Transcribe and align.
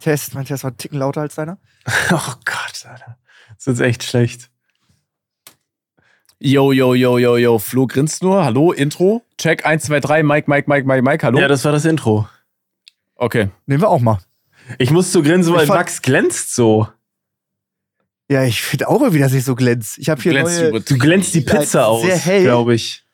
Test, 0.00 0.34
mein 0.34 0.44
Test 0.44 0.64
war 0.64 0.70
einen 0.70 0.78
Ticken 0.78 0.98
lauter 0.98 1.20
als 1.22 1.34
deiner. 1.36 1.58
Oh 2.12 2.34
Gott, 2.44 2.84
Alter. 2.86 3.16
Das 3.56 3.66
ist 3.66 3.80
echt 3.80 4.02
schlecht. 4.02 4.50
Yo, 6.38 6.72
yo, 6.72 6.94
yo, 6.94 7.18
yo, 7.18 7.36
yo. 7.36 7.58
Flo 7.58 7.86
grinst 7.86 8.22
nur. 8.22 8.44
Hallo, 8.44 8.72
Intro. 8.72 9.22
Check 9.38 9.66
1, 9.66 9.84
2, 9.84 10.00
3. 10.00 10.22
Mike, 10.22 10.48
Mike, 10.50 10.68
Mike, 10.68 10.86
Mike, 10.86 11.02
Mike. 11.02 11.26
Hallo. 11.26 11.38
Ja, 11.38 11.48
das 11.48 11.64
war 11.64 11.72
das 11.72 11.84
Intro. 11.84 12.26
okay. 13.16 13.50
Nehmen 13.66 13.82
wir 13.82 13.88
auch 13.90 14.00
mal. 14.00 14.18
Ich 14.78 14.90
muss 14.90 15.12
so 15.12 15.22
grinsen, 15.22 15.52
weil 15.54 15.66
Max 15.66 16.00
glänzt 16.00 16.54
so. 16.54 16.88
Ja, 18.30 18.44
ich 18.44 18.62
finde 18.62 18.88
auch 18.88 19.00
irgendwie, 19.00 19.18
dass 19.18 19.32
ich 19.32 19.44
so 19.44 19.54
glänzt. 19.56 19.98
Ich 19.98 20.08
habe 20.08 20.22
hier 20.22 20.30
Glänzt 20.32 20.60
neue. 20.60 20.80
du 20.80 20.98
glänzt 20.98 21.34
die 21.34 21.40
Pizza 21.40 21.80
Ja, 21.80 21.86
aus, 21.86 22.02
sehr 22.02 22.16
hell. 22.16 22.42
glaube 22.44 22.74
ich. 22.74 23.04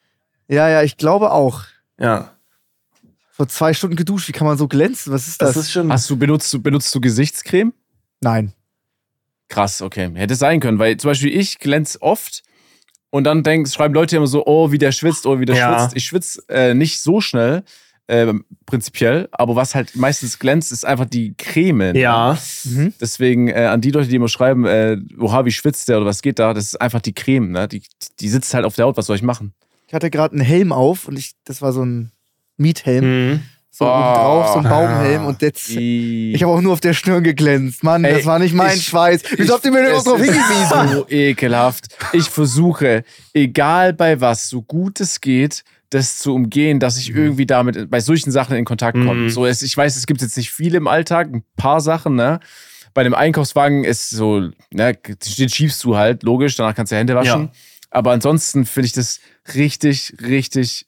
Ja, 0.47 0.69
ja, 0.69 0.83
ich 0.83 0.97
glaube 0.99 1.33
auch. 1.33 1.63
Ja. 1.99 2.36
Vor 3.37 3.49
zwei 3.49 3.75
Stunden 3.75 3.97
geduscht. 3.97 4.29
Wie 4.29 4.33
kann 4.33 4.47
man 4.47 4.57
so 4.57 4.67
glänzen? 4.67 5.13
Was 5.13 5.29
ist 5.29 5.43
das? 5.43 5.55
Das 5.55 5.65
ist 5.65 5.73
schon. 5.73 5.93
Hast 5.93 6.09
du 6.09 6.17
benutzt, 6.17 6.53
du 6.55 6.61
benutzt 6.63 6.95
du 6.95 7.01
Gesichtscreme? 7.01 7.73
Nein. 8.23 8.55
Krass, 9.49 9.83
okay. 9.83 10.11
Hätte 10.15 10.35
sein 10.35 10.59
können, 10.61 10.79
weil 10.79 10.97
zum 10.97 11.11
Beispiel 11.11 11.37
ich 11.39 11.59
glänze 11.59 12.01
oft 12.03 12.43
und 13.11 13.25
dann 13.25 13.43
denk, 13.43 13.69
schreiben 13.69 13.95
Leute 13.95 14.17
immer 14.17 14.27
so, 14.27 14.45
oh, 14.47 14.73
wie 14.73 14.79
der 14.79 14.91
schwitzt, 14.91 15.27
oh, 15.27 15.39
wie 15.39 15.45
der 15.45 15.55
Ja. 15.57 15.79
schwitzt. 15.79 15.97
Ich 15.97 16.05
schwitze 16.07 16.43
äh, 16.49 16.75
nicht 16.75 17.01
so 17.01 17.21
schnell, 17.21 17.63
äh, 18.09 18.33
prinzipiell, 18.65 19.29
aber 19.33 19.55
was 19.55 19.75
halt 19.75 19.95
meistens 19.97 20.39
glänzt, 20.39 20.73
ist 20.73 20.85
einfach 20.87 21.07
die 21.07 21.35
Creme. 21.37 21.93
ne? 21.93 21.99
ja. 21.99 22.39
Mhm. 22.65 22.95
Deswegen 23.01 23.49
äh, 23.49 23.67
an 23.67 23.81
die 23.83 23.91
Leute, 23.91 24.09
die 24.09 24.17
immer 24.17 24.29
schreiben, 24.29 24.65
äh, 24.65 24.97
oha, 25.19 25.45
wie 25.45 25.53
schwitzt 25.53 25.89
der 25.89 25.99
oder 25.99 26.07
was 26.07 26.23
geht 26.23 26.39
da, 26.39 26.55
das 26.55 26.65
ist 26.67 26.81
einfach 26.81 27.01
die 27.03 27.13
Creme, 27.15 27.51
ne? 27.53 27.69
Die, 27.69 27.83
die 28.19 28.29
sitzt 28.29 28.53
halt 28.55 28.65
auf 28.65 28.75
der 28.75 28.87
Haut, 28.87 28.97
was 28.97 29.07
soll 29.07 29.17
ich 29.17 29.23
machen? 29.23 29.53
Ich 29.87 29.95
hatte 29.95 30.11
gerade 30.11 30.33
einen 30.35 30.45
Helm 30.45 30.73
auf 30.73 31.07
und 31.07 31.17
ich, 31.19 31.33
das 31.45 31.63
war 31.63 31.73
so 31.73 31.85
ein 31.85 32.11
Miethelm. 32.57 33.05
Mhm. 33.33 33.41
So 33.71 33.85
Oh. 33.85 33.89
oben 33.89 34.15
drauf, 34.15 34.53
so 34.55 34.59
ein 34.61 34.67
Ah. 34.67 34.71
Baumhelm. 34.71 35.27
Und 35.27 35.43
jetzt, 35.43 35.69
ich 35.69 36.43
habe 36.43 36.51
auch 36.53 36.63
nur 36.63 36.73
auf 36.73 36.81
der 36.81 36.95
Stirn 36.95 37.23
geglänzt. 37.23 37.85
Mann, 37.85 38.05
Ey, 38.05 38.15
das 38.15 38.25
war 38.25 38.39
nicht 38.39 38.55
mein 38.55 38.77
ich- 38.77 38.85
Schweiß. 38.87 39.23
Wieso 39.37 39.53
habt 39.55 39.65
ihr 39.67 39.71
mir 39.71 39.83
denn 39.83 39.93
drauf 39.93 40.17
hingewiesen? 40.19 40.89
So 40.95 41.07
ekelhaft. 41.11 41.89
Ich 42.15 42.31
versuche, 42.31 43.05
egal 43.35 43.93
bei 43.93 44.19
was, 44.21 44.49
so 44.49 44.63
gut 44.63 45.01
es 45.01 45.21
geht, 45.21 45.63
das 45.91 46.19
zu 46.19 46.35
umgehen, 46.35 46.81
dass 46.81 46.97
ich 46.97 47.11
irgendwie 47.15 47.45
damit 47.47 47.91
bei 47.91 48.01
solchen 48.01 48.31
Sachen 48.31 48.57
in 48.57 48.65
Kontakt 48.65 48.97
komme. 48.97 49.25
Mhm. 49.25 49.31
So, 49.31 49.45
es, 49.45 49.61
ich 49.63 49.77
weiß, 49.77 49.97
es 49.97 50.07
gibt 50.07 50.23
jetzt 50.23 50.37
nicht 50.39 50.51
viele 50.51 50.79
im 50.79 50.89
Alltag, 50.89 51.29
ein 51.33 51.45
paar 51.57 51.81
Sachen, 51.83 52.15
ne? 52.17 52.41
Bei 52.95 53.03
einem 53.03 53.15
Einkaufswagen 53.15 53.85
ist 53.85 54.09
so, 54.09 54.49
ne, 54.71 54.95
den 55.39 55.49
schiebst 55.51 55.85
du 55.85 55.97
halt, 55.99 56.23
logisch, 56.23 56.57
danach 56.57 56.75
kannst 56.75 56.93
du 56.93 56.97
Hände 56.97 57.15
waschen. 57.15 57.43
Ja. 57.43 57.51
Aber 57.91 58.13
ansonsten 58.13 58.65
finde 58.65 58.87
ich 58.87 58.95
das 58.95 59.21
richtig, 59.55 60.15
richtig 60.23 60.87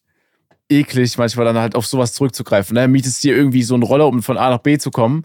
eklig, 0.68 1.16
manchmal 1.18 1.46
dann 1.46 1.58
halt 1.58 1.74
auf 1.74 1.86
sowas 1.86 2.12
zurückzugreifen. 2.12 2.74
Ne? 2.74 2.88
Mietest 2.88 3.22
dir 3.24 3.34
irgendwie 3.36 3.62
so 3.62 3.74
einen 3.74 3.82
Roller, 3.82 4.06
um 4.06 4.22
von 4.22 4.36
A 4.38 4.50
nach 4.50 4.58
B 4.58 4.78
zu 4.78 4.90
kommen, 4.90 5.24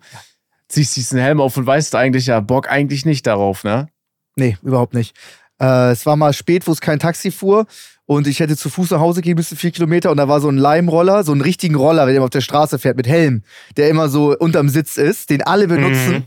ziehst 0.70 0.96
diesen 0.96 1.20
Helm 1.20 1.42
auf 1.42 1.58
und 1.58 1.66
weißt 1.66 1.96
eigentlich, 1.96 2.28
ja, 2.28 2.40
Bock 2.40 2.70
eigentlich 2.70 3.06
nicht 3.06 3.28
darauf, 3.28 3.64
ne? 3.64 3.88
Nee, 4.36 4.58
überhaupt 4.64 4.94
nicht. 4.94 5.16
Äh, 5.62 5.92
es 5.92 6.06
war 6.06 6.16
mal 6.16 6.34
spät, 6.34 6.66
wo 6.68 6.72
es 6.72 6.82
kein 6.82 6.98
Taxi 7.00 7.30
fuhr 7.30 7.66
und 8.06 8.26
ich 8.28 8.40
hätte 8.40 8.58
zu 8.58 8.70
Fuß 8.70 8.90
nach 8.92 9.00
Hause 9.00 9.22
gehen 9.22 9.36
müssen, 9.36 9.56
vier 9.58 9.72
Kilometer, 9.72 10.10
und 10.12 10.18
da 10.18 10.28
war 10.28 10.42
so 10.42 10.50
ein 10.50 10.58
Leimroller, 10.58 11.24
so 11.24 11.32
einen 11.32 11.42
richtigen 11.42 11.76
Roller, 11.76 12.06
der 12.06 12.16
immer 12.16 12.26
auf 12.26 12.30
der 12.32 12.42
Straße 12.42 12.80
fährt 12.80 12.98
mit 12.98 13.08
Helm, 13.08 13.44
der 13.78 13.90
immer 13.90 14.10
so 14.10 14.36
unterm 14.38 14.70
Sitz 14.70 14.98
ist, 14.98 15.30
den 15.30 15.42
alle 15.44 15.68
benutzen. 15.68 16.24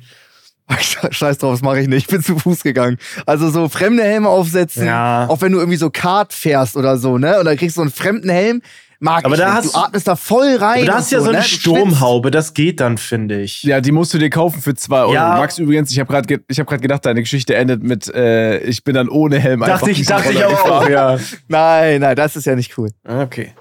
Scheiß 1.11 1.39
drauf, 1.39 1.53
das 1.55 1.62
mache 1.62 1.80
ich 1.80 1.86
nicht. 1.89 2.06
Ich 2.06 2.06
bin 2.08 2.23
zu 2.23 2.39
Fuß 2.39 2.62
gegangen. 2.64 2.98
Also 3.25 3.51
so 3.51 3.69
fremde 3.69 4.03
Helme 4.03 4.28
aufsetzen, 4.28 4.86
Ja. 4.86 5.27
auch 5.28 5.41
wenn 5.41 5.53
du 5.53 5.58
irgendwie 5.58 5.77
so 5.78 5.91
Kart 5.91 6.33
fährst 6.33 6.77
oder 6.77 6.98
so, 6.98 7.19
ne? 7.19 7.39
Und 7.39 7.45
dann 7.45 7.56
kriegst 7.56 7.77
du 7.77 7.80
so 7.80 7.83
einen 7.83 7.92
fremden 7.92 8.28
Helm, 8.30 8.62
mag 9.00 9.25
Aber 9.25 9.34
ich 9.34 9.41
da 9.41 9.47
nicht. 9.48 9.56
hast- 9.64 9.75
du 9.75 9.78
atmest 9.78 10.08
da 10.08 10.16
voll 10.16 10.56
rein. 10.56 10.78
Aber 10.78 10.86
da 10.86 10.92
und 10.92 10.98
hast 10.98 11.12
du 11.12 11.16
ja 11.16 11.20
so 11.22 11.30
ne? 11.30 11.36
eine 11.39 11.47
schwitzt. 11.47 11.61
Sturmhaube, 11.62 12.30
das 12.30 12.55
geht 12.55 12.80
dann, 12.80 12.98
finde 12.98 13.41
ich. 13.42 13.62
Ja, 13.62 13.80
die 13.80 13.92
musst 13.92 14.12
du 14.14 14.19
dir 14.19 14.30
kaufen 14.30 14.61
für 14.62 14.75
zwei 14.75 15.00
Euro. 15.00 15.12
Ja. 15.14 15.36
Max, 15.36 15.58
übrigens, 15.58 15.91
ich 15.92 15.98
habe 16.00 16.11
gerade 16.12 16.27
ge 16.27 16.41
ich 16.48 16.58
hab 16.61 16.66
grad 16.66 16.80
gedacht, 16.83 17.05
deine 17.06 17.20
Geschichte 17.20 17.55
endet 17.55 17.83
mit, 17.83 18.08
äh, 18.14 18.58
ich 18.61 18.85
bin 18.85 18.95
dann 18.95 19.08
ohne 19.08 19.39
Helm 19.39 19.62
einfach 19.62 19.80
Dachte 19.80 19.90
ich, 19.90 20.06
dachte 20.06 20.33
ich 20.33 20.45
auch, 20.45 20.51
gefahren. 20.64 20.92
ja. 20.92 21.18
Nein, 21.48 22.01
nein, 22.01 22.17
das 22.17 22.36
ist 22.36 22.45
ja 22.46 22.55
nicht 22.56 22.77
cool. 22.79 22.90
Okay. 23.06 23.52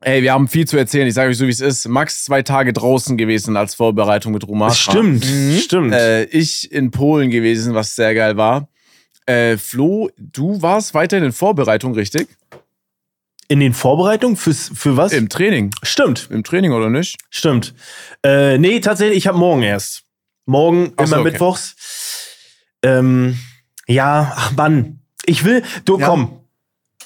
Ey, 0.00 0.22
wir 0.22 0.32
haben 0.34 0.48
viel 0.48 0.66
zu 0.68 0.76
erzählen. 0.76 1.06
Ich 1.08 1.14
sage 1.14 1.30
euch 1.30 1.38
so, 1.38 1.46
wie 1.46 1.50
es 1.50 1.62
ist. 1.62 1.88
Max 1.88 2.24
zwei 2.24 2.42
Tage 2.42 2.74
draußen 2.74 3.16
gewesen 3.16 3.56
als 3.56 3.74
Vorbereitung 3.74 4.32
mit. 4.32 4.44
Das 4.46 4.78
stimmt, 4.78 5.24
Mhm. 5.24 5.56
stimmt. 5.56 5.92
Äh, 5.94 6.24
ich 6.24 6.70
in 6.70 6.90
Polen 6.90 7.30
gewesen, 7.30 7.74
was 7.74 7.94
sehr 7.96 8.14
geil 8.14 8.36
war. 8.36 8.68
Äh, 9.26 9.56
Flo, 9.56 10.10
du 10.18 10.60
warst 10.60 10.94
weiterhin 10.94 11.24
in 11.24 11.32
Vorbereitung, 11.32 11.94
richtig? 11.94 12.28
In 13.48 13.60
den 13.60 13.74
Vorbereitungen 13.74 14.36
fürs, 14.36 14.70
für 14.74 14.96
was? 14.96 15.12
Im 15.12 15.28
Training. 15.28 15.74
Stimmt, 15.82 16.28
Im 16.30 16.44
Training 16.44 16.72
oder 16.72 16.90
nicht? 16.90 17.18
stimmt. 17.30 17.74
Äh, 18.22 18.58
nee, 18.58 18.80
tatsächlich, 18.80 19.18
ich 19.18 19.26
habe 19.26 19.38
morgen 19.38 19.62
erst. 19.62 20.04
Morgen, 20.46 20.92
so, 20.98 21.04
immer 21.04 21.20
okay. 21.20 21.30
mittwochs. 21.30 21.74
Ähm, 22.82 23.38
ja, 23.86 24.32
ach 24.36 24.52
Mann. 24.52 25.00
Ich 25.26 25.44
will, 25.44 25.62
du 25.84 25.98
Ja. 25.98 26.06
komm. 26.06 26.40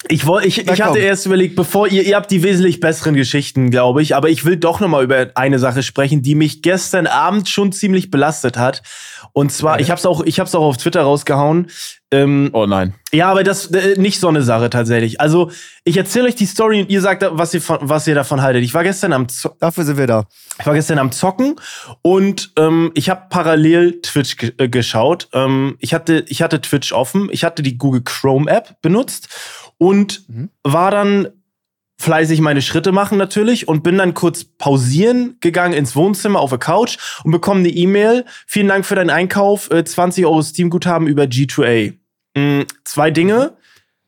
Ich, 0.08 0.26
woll, 0.26 0.44
ich, 0.44 0.64
Na 0.66 0.72
ich 0.72 0.82
hatte 0.82 0.98
erst 0.98 1.26
überlegt, 1.26 1.56
bevor 1.56 1.88
ihr, 1.88 2.02
ihr 2.02 2.16
habt 2.16 2.30
die 2.30 2.42
wesentlich 2.42 2.80
besseren 2.80 3.14
Geschichten, 3.14 3.70
glaube 3.70 4.02
ich, 4.02 4.14
aber 4.16 4.28
ich 4.30 4.44
will 4.44 4.56
doch 4.56 4.80
noch 4.80 4.88
mal 4.88 5.04
über 5.04 5.28
eine 5.34 5.58
Sache 5.58 5.82
sprechen, 5.82 6.22
die 6.22 6.34
mich 6.34 6.62
gestern 6.62 7.06
Abend 7.06 7.48
schon 7.48 7.72
ziemlich 7.72 8.10
belastet 8.10 8.56
hat. 8.56 8.82
Und 9.32 9.52
zwar, 9.52 9.80
ich 9.80 9.91
habe 9.91 9.98
es 9.98 10.06
auch, 10.06 10.22
ich 10.24 10.41
hab's 10.41 10.54
auch 10.54 10.62
auf 10.62 10.76
Twitter 10.78 11.02
rausgehauen. 11.02 11.69
Ähm, 12.10 12.48
Oh 12.54 12.64
nein. 12.66 12.94
ja, 13.12 13.30
aber 13.30 13.44
das 13.44 13.66
äh, 13.66 14.00
nicht 14.00 14.19
so 14.19 14.28
eine 14.28 14.42
Sache 14.42 14.70
tatsächlich. 14.70 15.20
Also 15.20 15.50
ich 15.84 15.98
erzähle 15.98 16.28
euch 16.28 16.34
die 16.34 16.46
Story 16.46 16.80
und 16.80 16.88
ihr 16.90 17.02
sagt, 17.02 17.22
was 17.30 17.52
ihr, 17.52 17.60
von, 17.60 17.78
was 17.82 18.06
ihr 18.06 18.14
davon 18.14 18.40
haltet. 18.40 18.64
Ich 18.64 18.72
war 18.72 18.82
gestern 18.82 19.12
am 19.12 19.28
Zo 19.28 19.50
Dafür 19.60 19.84
sind 19.84 19.98
wir 19.98 20.06
da. 20.06 20.25
ich 20.58 20.64
war 20.66 20.72
gestern 20.72 20.98
am 20.98 21.12
Zocken 21.12 21.56
und 22.00 22.52
ähm, 22.56 22.92
ich 22.94 23.10
habe 23.10 23.25
parallel 23.28 24.00
Twitch 24.00 24.38
ge 24.38 24.52
äh, 24.56 24.69
geschaut. 24.70 25.28
Ähm, 25.34 25.76
ich, 25.80 25.92
hatte, 25.92 26.25
ich 26.28 26.40
hatte 26.40 26.62
Twitch 26.62 26.92
offen, 26.92 27.28
ich 27.30 27.44
hatte 27.44 27.62
die 27.62 27.76
Google 27.76 28.02
Chrome 28.02 28.50
App 28.50 28.80
benutzt 28.80 29.28
und 29.78 30.25
Mhm. 30.28 30.50
war 30.65 30.91
dann 30.91 31.28
fleißig 32.00 32.41
meine 32.41 32.62
Schritte 32.62 32.93
machen 32.93 33.19
natürlich 33.19 33.66
und 33.66 33.83
bin 33.83 33.99
dann 33.99 34.15
kurz 34.15 34.44
pausieren 34.44 35.37
gegangen 35.41 35.75
ins 35.75 35.97
Wohnzimmer 35.97 36.39
auf 36.39 36.50
der 36.50 36.59
Couch 36.61 36.97
und 37.25 37.33
bekomme 37.33 37.61
eine 37.61 37.71
E-Mail. 37.71 38.25
Vielen 38.47 38.69
Dank 38.69 38.87
für 38.87 38.94
deinen 38.94 39.11
Einkauf, 39.11 39.69
äh, 39.72 39.84
20 39.84 40.25
Euro 40.25 40.41
Steam-Guthaben 40.43 41.09
über 41.09 41.25
G2A. 41.25 41.94
Mm, 42.37 42.62
zwei 42.84 43.11
Dinge 43.11 43.55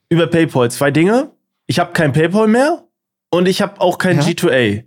über 0.09 0.28
PayPal, 0.28 0.70
zwei 0.70 0.91
Dinge. 0.92 1.30
Ich 1.66 1.78
habe 1.80 1.92
kein 1.92 2.12
PayPal 2.12 2.47
mehr 2.47 2.84
und 3.30 3.48
ich 3.48 3.60
habe 3.60 3.80
auch 3.80 3.98
kein 3.98 4.19
Ja. 4.19 4.22
G2A. 4.25 4.84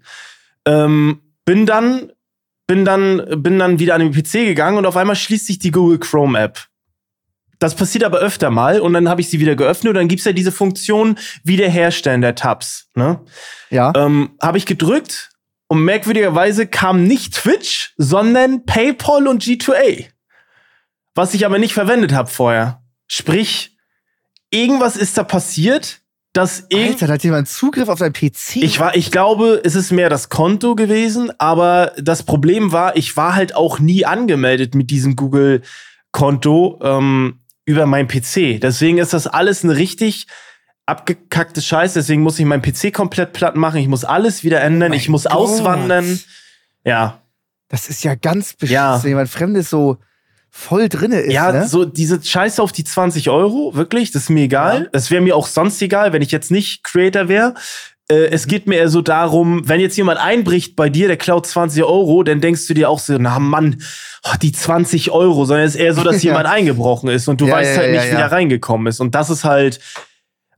Ähm, 0.65 1.19
bin 1.45 1.65
dann 1.65 2.11
bin 2.67 2.85
dann 2.85 3.21
bin 3.43 3.59
dann 3.59 3.79
wieder 3.79 3.95
an 3.95 4.01
den 4.01 4.13
PC 4.13 4.45
gegangen 4.45 4.77
und 4.77 4.85
auf 4.85 4.95
einmal 4.95 5.17
schließt 5.17 5.47
sich 5.47 5.59
die 5.59 5.71
Google 5.71 5.99
Chrome 5.99 6.39
App. 6.39 6.67
Das 7.63 7.75
passiert 7.75 8.03
aber 8.03 8.17
öfter 8.17 8.49
mal 8.49 8.81
und 8.81 8.91
dann 8.91 9.07
habe 9.07 9.21
ich 9.21 9.29
sie 9.29 9.39
wieder 9.39 9.55
geöffnet 9.55 9.91
und 9.91 9.95
dann 9.95 10.09
gibt's 10.09 10.25
ja 10.25 10.33
diese 10.33 10.51
Funktion 10.51 11.17
Wiederherstellen 11.45 12.19
der 12.19 12.35
Tabs. 12.35 12.89
Ne? 12.93 13.21
Ja. 13.69 13.93
Ähm, 13.95 14.31
habe 14.41 14.57
ich 14.57 14.65
gedrückt 14.65 15.29
und 15.69 15.79
merkwürdigerweise 15.85 16.67
kam 16.67 17.05
nicht 17.05 17.35
Twitch, 17.35 17.93
sondern 17.95 18.65
PayPal 18.65 19.29
und 19.29 19.41
G2A. 19.41 20.07
Was 21.15 21.33
ich 21.33 21.45
aber 21.45 21.57
nicht 21.57 21.73
verwendet 21.73 22.11
habe 22.11 22.29
vorher. 22.29 22.83
Sprich, 23.07 23.77
irgendwas 24.49 24.97
ist 24.97 25.17
da 25.17 25.23
passiert, 25.23 26.01
dass 26.33 26.65
irgend 26.67 26.95
Alter, 26.95 27.07
da 27.07 27.13
hat 27.13 27.23
jemand 27.23 27.47
Zugriff 27.47 27.87
auf 27.87 27.99
dein 27.99 28.11
PC. 28.11 28.57
ich 28.57 28.81
war, 28.81 28.93
ich 28.97 29.09
glaube, 29.09 29.61
es 29.63 29.75
ist 29.75 29.93
mehr 29.93 30.09
das 30.09 30.27
Konto 30.27 30.75
gewesen, 30.75 31.31
aber 31.37 31.93
das 31.95 32.23
Problem 32.23 32.73
war, 32.73 32.97
ich 32.97 33.15
war 33.15 33.35
halt 33.35 33.55
auch 33.55 33.79
nie 33.79 34.03
angemeldet 34.03 34.75
mit 34.75 34.91
diesem 34.91 35.15
Google-Konto 35.15 36.81
ähm, 36.83 37.39
über 37.65 37.85
meinen 37.85 38.07
PC. 38.07 38.59
Deswegen 38.61 38.97
ist 38.97 39.13
das 39.13 39.27
alles 39.27 39.63
eine 39.63 39.75
richtig 39.75 40.27
abgekackte 40.85 41.61
Scheiße. 41.61 41.99
Deswegen 41.99 42.21
muss 42.21 42.39
ich 42.39 42.45
meinen 42.45 42.61
PC 42.61 42.93
komplett 42.93 43.33
platt 43.33 43.55
machen. 43.55 43.77
Ich 43.79 43.87
muss 43.87 44.03
alles 44.03 44.43
wieder 44.43 44.61
ändern. 44.61 44.89
mein 44.89 44.99
ich 44.99 45.09
muss 45.09 45.23
Gott. 45.23 45.33
auswandern. 45.33 46.19
Ja, 46.85 47.21
Das 47.69 47.89
ist 47.89 48.03
ja 48.03 48.15
ganz 48.15 48.53
beschissen, 48.53 48.73
Ja. 48.75 49.01
wenn 49.01 49.09
jemand 49.09 49.29
Fremdes 49.29 49.69
so 49.69 49.97
voll 50.49 50.87
drinne 50.89 51.21
ist. 51.21 51.33
ja, 51.33 51.51
ne? 51.51 51.67
so 51.67 51.85
diese 51.85 52.21
Scheiße 52.21 52.61
auf 52.61 52.71
die 52.71 52.83
20 52.83 53.29
Euro, 53.29 53.73
wirklich, 53.75 54.11
das 54.11 54.23
ist 54.23 54.29
mir 54.29 54.43
egal. 54.43 54.83
Ja. 54.83 54.89
Das 54.91 55.09
wäre 55.09 55.21
mir 55.21 55.35
auch 55.35 55.47
sonst 55.47 55.81
egal, 55.81 56.13
wenn 56.13 56.21
ich 56.21 56.31
jetzt 56.31 56.51
nicht 56.51 56.83
Creator 56.83 57.27
wäre. 57.27 57.55
Äh, 58.13 58.27
es 58.27 58.47
geht 58.47 58.67
mir 58.67 58.75
eher 58.75 58.89
so 58.89 59.01
darum, 59.01 59.67
wenn 59.67 59.79
jetzt 59.79 59.97
jemand 59.97 60.19
einbricht 60.19 60.75
bei 60.75 60.89
dir, 60.89 61.07
der 61.07 61.17
klaut 61.17 61.45
20 61.45 61.83
Euro, 61.83 62.23
dann 62.23 62.41
denkst 62.41 62.67
du 62.67 62.73
dir 62.73 62.89
auch 62.89 62.99
so, 62.99 63.17
na 63.17 63.39
Mann, 63.39 63.81
oh, 64.23 64.35
die 64.41 64.51
20 64.51 65.11
Euro, 65.11 65.45
sondern 65.45 65.65
es 65.65 65.75
ist 65.75 65.81
eher 65.81 65.93
so, 65.93 66.03
dass 66.03 66.23
jemand 66.23 66.47
eingebrochen 66.47 67.09
ist 67.09 67.27
und 67.27 67.41
du 67.41 67.47
Ja, 67.47 67.55
weißt 67.55 67.75
ja, 67.75 67.81
halt 67.81 67.91
nicht, 67.91 68.11
wie 68.11 68.15
der 68.15 68.31
reingekommen 68.31 68.87
ist. 68.87 68.99
Und 68.99 69.15
das 69.15 69.29
ist 69.29 69.43
halt, 69.43 69.79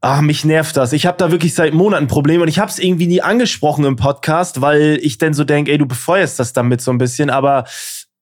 ah, 0.01 0.21
mich 0.21 0.45
nervt 0.45 0.77
das. 0.77 0.93
Ich 0.93 1.05
habe 1.05 1.17
da 1.17 1.31
wirklich 1.31 1.55
seit 1.55 1.73
Monaten 1.73 2.07
Probleme 2.07 2.43
und 2.43 2.49
ich 2.49 2.59
habe 2.59 2.69
es 2.69 2.79
irgendwie 2.79 3.07
nie 3.07 3.21
angesprochen 3.21 3.85
im 3.85 3.95
Podcast, 3.95 4.61
weil 4.61 4.99
ich 5.01 5.17
dann 5.17 5.33
so 5.33 5.43
denke, 5.43 5.71
ey, 5.71 5.77
du 5.77 5.85
befeuerst 5.85 6.39
das 6.39 6.53
damit 6.53 6.81
so 6.81 6.91
ein 6.91 6.97
bisschen, 6.97 7.29
aber 7.29 7.65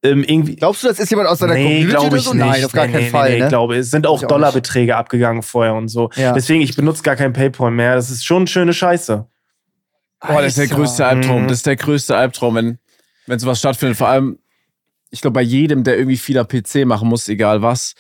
ähm, 0.04 0.24
irgendwie, 0.24 0.56
Glaubst 0.58 0.84
du, 0.84 0.88
das 0.88 1.00
ist 1.00 1.10
jemand 1.10 1.30
aus 1.30 1.40
deiner 1.40 1.54
Nee, 1.54 1.86
Community 1.86 1.98
oder 2.08 2.18
ich 2.18 2.24
so? 2.24 2.34
nicht. 2.34 2.46
Nein, 2.46 2.66
auf 2.66 2.72
gar 2.74 2.88
nee, 2.88 2.92
keinen 2.92 3.04
nee, 3.06 3.10
Fall. 3.10 3.30
Nee, 3.32 3.38
ne? 3.40 3.44
ich 3.46 3.50
glaube, 3.50 3.78
es 3.78 3.92
sind 3.92 4.06
auch 4.06 4.22
auch 4.22 4.28
Dollarbeträge 4.28 4.96
abgegangen 4.96 5.44
vorher 5.44 5.76
und 5.76 5.88
so. 5.88 6.10
Ja. 6.16 6.34
Deswegen, 6.34 6.62
ich 6.62 6.76
benutze 6.76 7.04
gar 7.04 7.16
kein 7.16 7.32
PayPal 7.34 7.72
mehr. 7.72 7.96
Das 7.96 8.10
ist 8.12 8.26
schon 8.26 8.46
schöne 8.48 8.74
Scheiße. 8.74 9.26
Boah, 10.28 10.42
das 10.42 10.58
ist 10.58 10.58
der 10.58 10.68
größte 10.68 11.06
Albtraum. 11.06 11.44
Mhm. 11.44 11.48
Das 11.48 11.58
ist 11.58 11.66
der 11.66 11.76
größte 11.76 12.16
Albtraum, 12.16 12.56
wenn, 12.56 12.78
wenn 13.28 13.40
sowas 13.40 13.60
stattfindet. 13.60 13.98
Vor 13.98 14.08
allem, 14.08 14.40
ich 15.10 15.22
glaube, 15.22 15.36
bei 15.36 15.42
jedem, 15.42 15.84
der 15.84 15.98
irgendwie 15.98 16.18
viel 16.18 16.38
am 16.38 16.48
PC 16.48 16.86
machen 16.86 17.08
muss, 17.08 17.28
egal 17.30 17.62
was, 17.62 17.96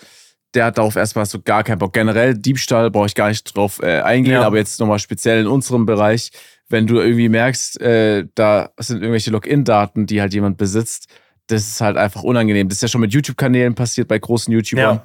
der 0.54 0.66
hat 0.66 0.78
darauf 0.78 0.96
erstmal 0.96 1.26
so 1.26 1.42
gar 1.42 1.64
keinen 1.64 1.80
Bock. 1.80 1.94
Generell 1.94 2.34
Diebstahl 2.36 2.92
brauche 2.92 3.08
ich 3.08 3.16
gar 3.16 3.30
nicht 3.30 3.56
drauf 3.56 3.82
äh, 3.82 4.02
eingehen, 4.02 4.34
Ja. 4.34 4.44
aber 4.44 4.58
jetzt 4.58 4.80
nochmal 4.80 5.00
speziell 5.00 5.42
in 5.42 5.48
unserem 5.48 5.86
Bereich, 5.86 6.32
wenn 6.70 6.88
du 6.88 7.00
irgendwie 7.00 7.30
merkst, 7.30 7.82
äh, 7.82 8.26
da 8.36 8.72
sind 8.78 8.98
irgendwelche 8.98 9.32
Login-Daten, 9.32 10.06
die 10.06 10.22
halt 10.22 10.34
jemand 10.34 10.58
besitzt, 10.58 11.08
das 11.48 11.68
ist 11.68 11.82
halt 11.82 11.98
einfach 11.98 12.24
unangenehm. 12.24 12.70
Das 12.70 12.78
ist 12.78 12.82
ja 12.82 12.88
schon 12.88 13.02
mit 13.02 13.14
YouTube-Kanälen 13.14 13.76
passiert, 13.76 14.08
bei 14.08 14.18
großen 14.20 14.54
YouTubern. 14.54 14.98
Ja. 14.98 15.04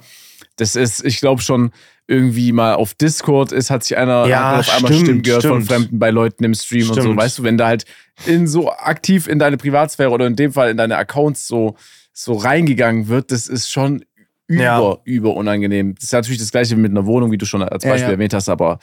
Das 0.55 0.75
ist, 0.75 1.03
ich 1.05 1.19
glaube 1.19 1.41
schon, 1.41 1.71
irgendwie 2.07 2.51
mal 2.51 2.73
auf 2.73 2.93
Discord 2.95 3.51
ist, 3.51 3.69
hat 3.69 3.83
sich 3.83 3.95
einer 3.95 4.25
Ja, 4.25 4.57
hat 4.57 4.59
auf 4.61 4.75
einmal 4.75 4.91
stimmt, 4.91 5.05
Stimmen 5.05 5.21
gehört 5.21 5.43
von 5.43 5.63
stimmt. 5.63 5.67
Fremden 5.67 5.99
bei 5.99 6.09
Leuten 6.09 6.43
im 6.43 6.53
Stream 6.55 6.89
und 6.89 6.95
so. 6.95 7.01
Stimmt. 7.01 7.17
Weißt 7.17 7.39
du, 7.39 7.43
wenn 7.43 7.57
da 7.57 7.67
halt 7.67 7.85
in 8.25 8.47
so 8.47 8.71
aktiv 8.71 9.27
in 9.27 9.37
deine 9.39 9.57
Privatsphäre 9.57 10.09
oder 10.09 10.25
in 10.25 10.35
dem 10.35 10.51
Fall 10.51 10.71
in 10.71 10.77
deine 10.77 10.97
Accounts 10.97 11.47
so, 11.47 11.75
so 12.11 12.33
reingegangen 12.33 13.07
wird, 13.09 13.31
das 13.31 13.47
ist 13.47 13.69
schon 13.69 14.03
über, 14.47 14.63
Ja. 14.63 14.97
über 15.03 15.35
unangenehm. 15.35 15.93
Das 15.95 16.05
ist 16.05 16.13
natürlich 16.13 16.39
das 16.39 16.51
gleiche 16.51 16.75
wie 16.75 16.81
mit 16.81 16.91
einer 16.91 17.05
Wohnung, 17.05 17.31
wie 17.31 17.37
du 17.37 17.45
schon 17.45 17.61
als 17.61 17.83
Beispiel 17.83 18.07
ja. 18.07 18.13
erwähnt 18.13 18.33
hast, 18.33 18.49
aber 18.49 18.79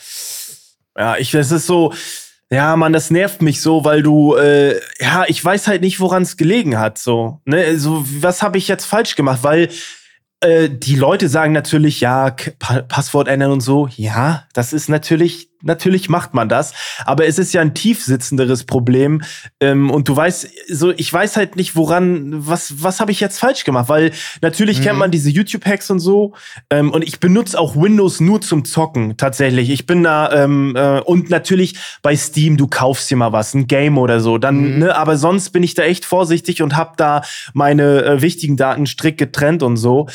Ja, 0.96 1.16
ich, 1.16 1.30
das 1.32 1.50
ist 1.50 1.66
so, 1.66 1.92
ja, 2.50 2.76
Mann, 2.76 2.92
das 2.92 3.10
nervt 3.10 3.42
mich 3.42 3.60
so, 3.60 3.84
weil 3.84 4.02
du, 4.02 4.36
äh, 4.36 4.80
ja, 5.00 5.24
ich 5.26 5.44
weiß 5.44 5.66
halt 5.66 5.80
nicht, 5.82 5.98
woran 6.00 6.22
es 6.22 6.36
gelegen 6.36 6.78
hat, 6.78 6.98
so, 6.98 7.40
ne, 7.44 7.76
so, 7.78 8.04
was 8.20 8.42
habe 8.42 8.58
ich 8.58 8.68
jetzt 8.68 8.84
falsch 8.84 9.16
gemacht, 9.16 9.40
weil 9.42 9.68
äh, 10.40 10.68
die 10.70 10.94
Leute 10.96 11.28
sagen 11.28 11.52
natürlich, 11.52 12.00
ja, 12.00 12.30
K- 12.30 12.52
pa 12.58 12.82
Passwort 12.82 13.26
ändern 13.28 13.50
und 13.52 13.60
so, 13.62 13.88
ja, 13.96 14.44
das 14.52 14.72
ist 14.72 14.88
natürlich, 14.88 15.48
natürlich 15.66 16.08
macht 16.08 16.32
man 16.34 16.48
das, 16.48 16.72
aber 17.04 17.26
es 17.26 17.38
ist 17.38 17.52
ja 17.52 17.60
ein 17.60 17.74
tiefsitzenderes 17.74 18.64
Problem 18.64 19.22
ähm, 19.60 19.90
und 19.90 20.08
du 20.08 20.16
weißt, 20.16 20.48
so, 20.68 20.92
ich 20.96 21.12
weiß 21.12 21.36
halt 21.36 21.56
nicht, 21.56 21.76
woran, 21.76 22.46
was, 22.46 22.82
was 22.82 23.00
habe 23.00 23.10
ich 23.12 23.20
jetzt 23.20 23.38
falsch 23.38 23.64
gemacht, 23.64 23.88
weil 23.88 24.12
natürlich 24.42 24.80
kennt 24.82 24.94
Mhm. 24.94 25.00
man 25.00 25.10
diese 25.10 25.30
YouTube-Hacks 25.30 25.90
und 25.90 25.98
so 26.00 26.32
ähm, 26.70 26.90
und 26.92 27.02
ich 27.02 27.20
benutze 27.20 27.58
auch 27.58 27.76
Windows 27.76 28.20
nur 28.20 28.40
zum 28.40 28.64
Zocken, 28.64 29.16
tatsächlich. 29.16 29.70
Ich 29.70 29.86
bin 29.86 30.02
da, 30.02 30.32
ähm, 30.32 30.74
äh, 30.76 31.00
und 31.00 31.28
natürlich 31.30 31.74
bei 32.02 32.16
Steam, 32.16 32.56
du 32.56 32.66
kaufst 32.66 33.10
dir 33.10 33.16
mal 33.16 33.32
was, 33.32 33.52
ein 33.54 33.66
Game 33.66 33.98
oder 33.98 34.20
so, 34.20 34.38
dann, 34.38 34.56
Mhm. 34.74 34.78
ne, 34.78 34.96
aber 34.96 35.16
sonst 35.16 35.50
bin 35.50 35.62
ich 35.62 35.74
da 35.74 35.82
echt 35.82 36.04
vorsichtig 36.04 36.62
und 36.62 36.76
hab 36.76 36.96
da 36.96 37.22
meine 37.52 38.04
äh, 38.04 38.22
wichtigen 38.22 38.56
Daten 38.56 38.86
strikt 38.86 39.18
getrennt 39.18 39.62
und 39.62 39.76
so. 39.76 40.06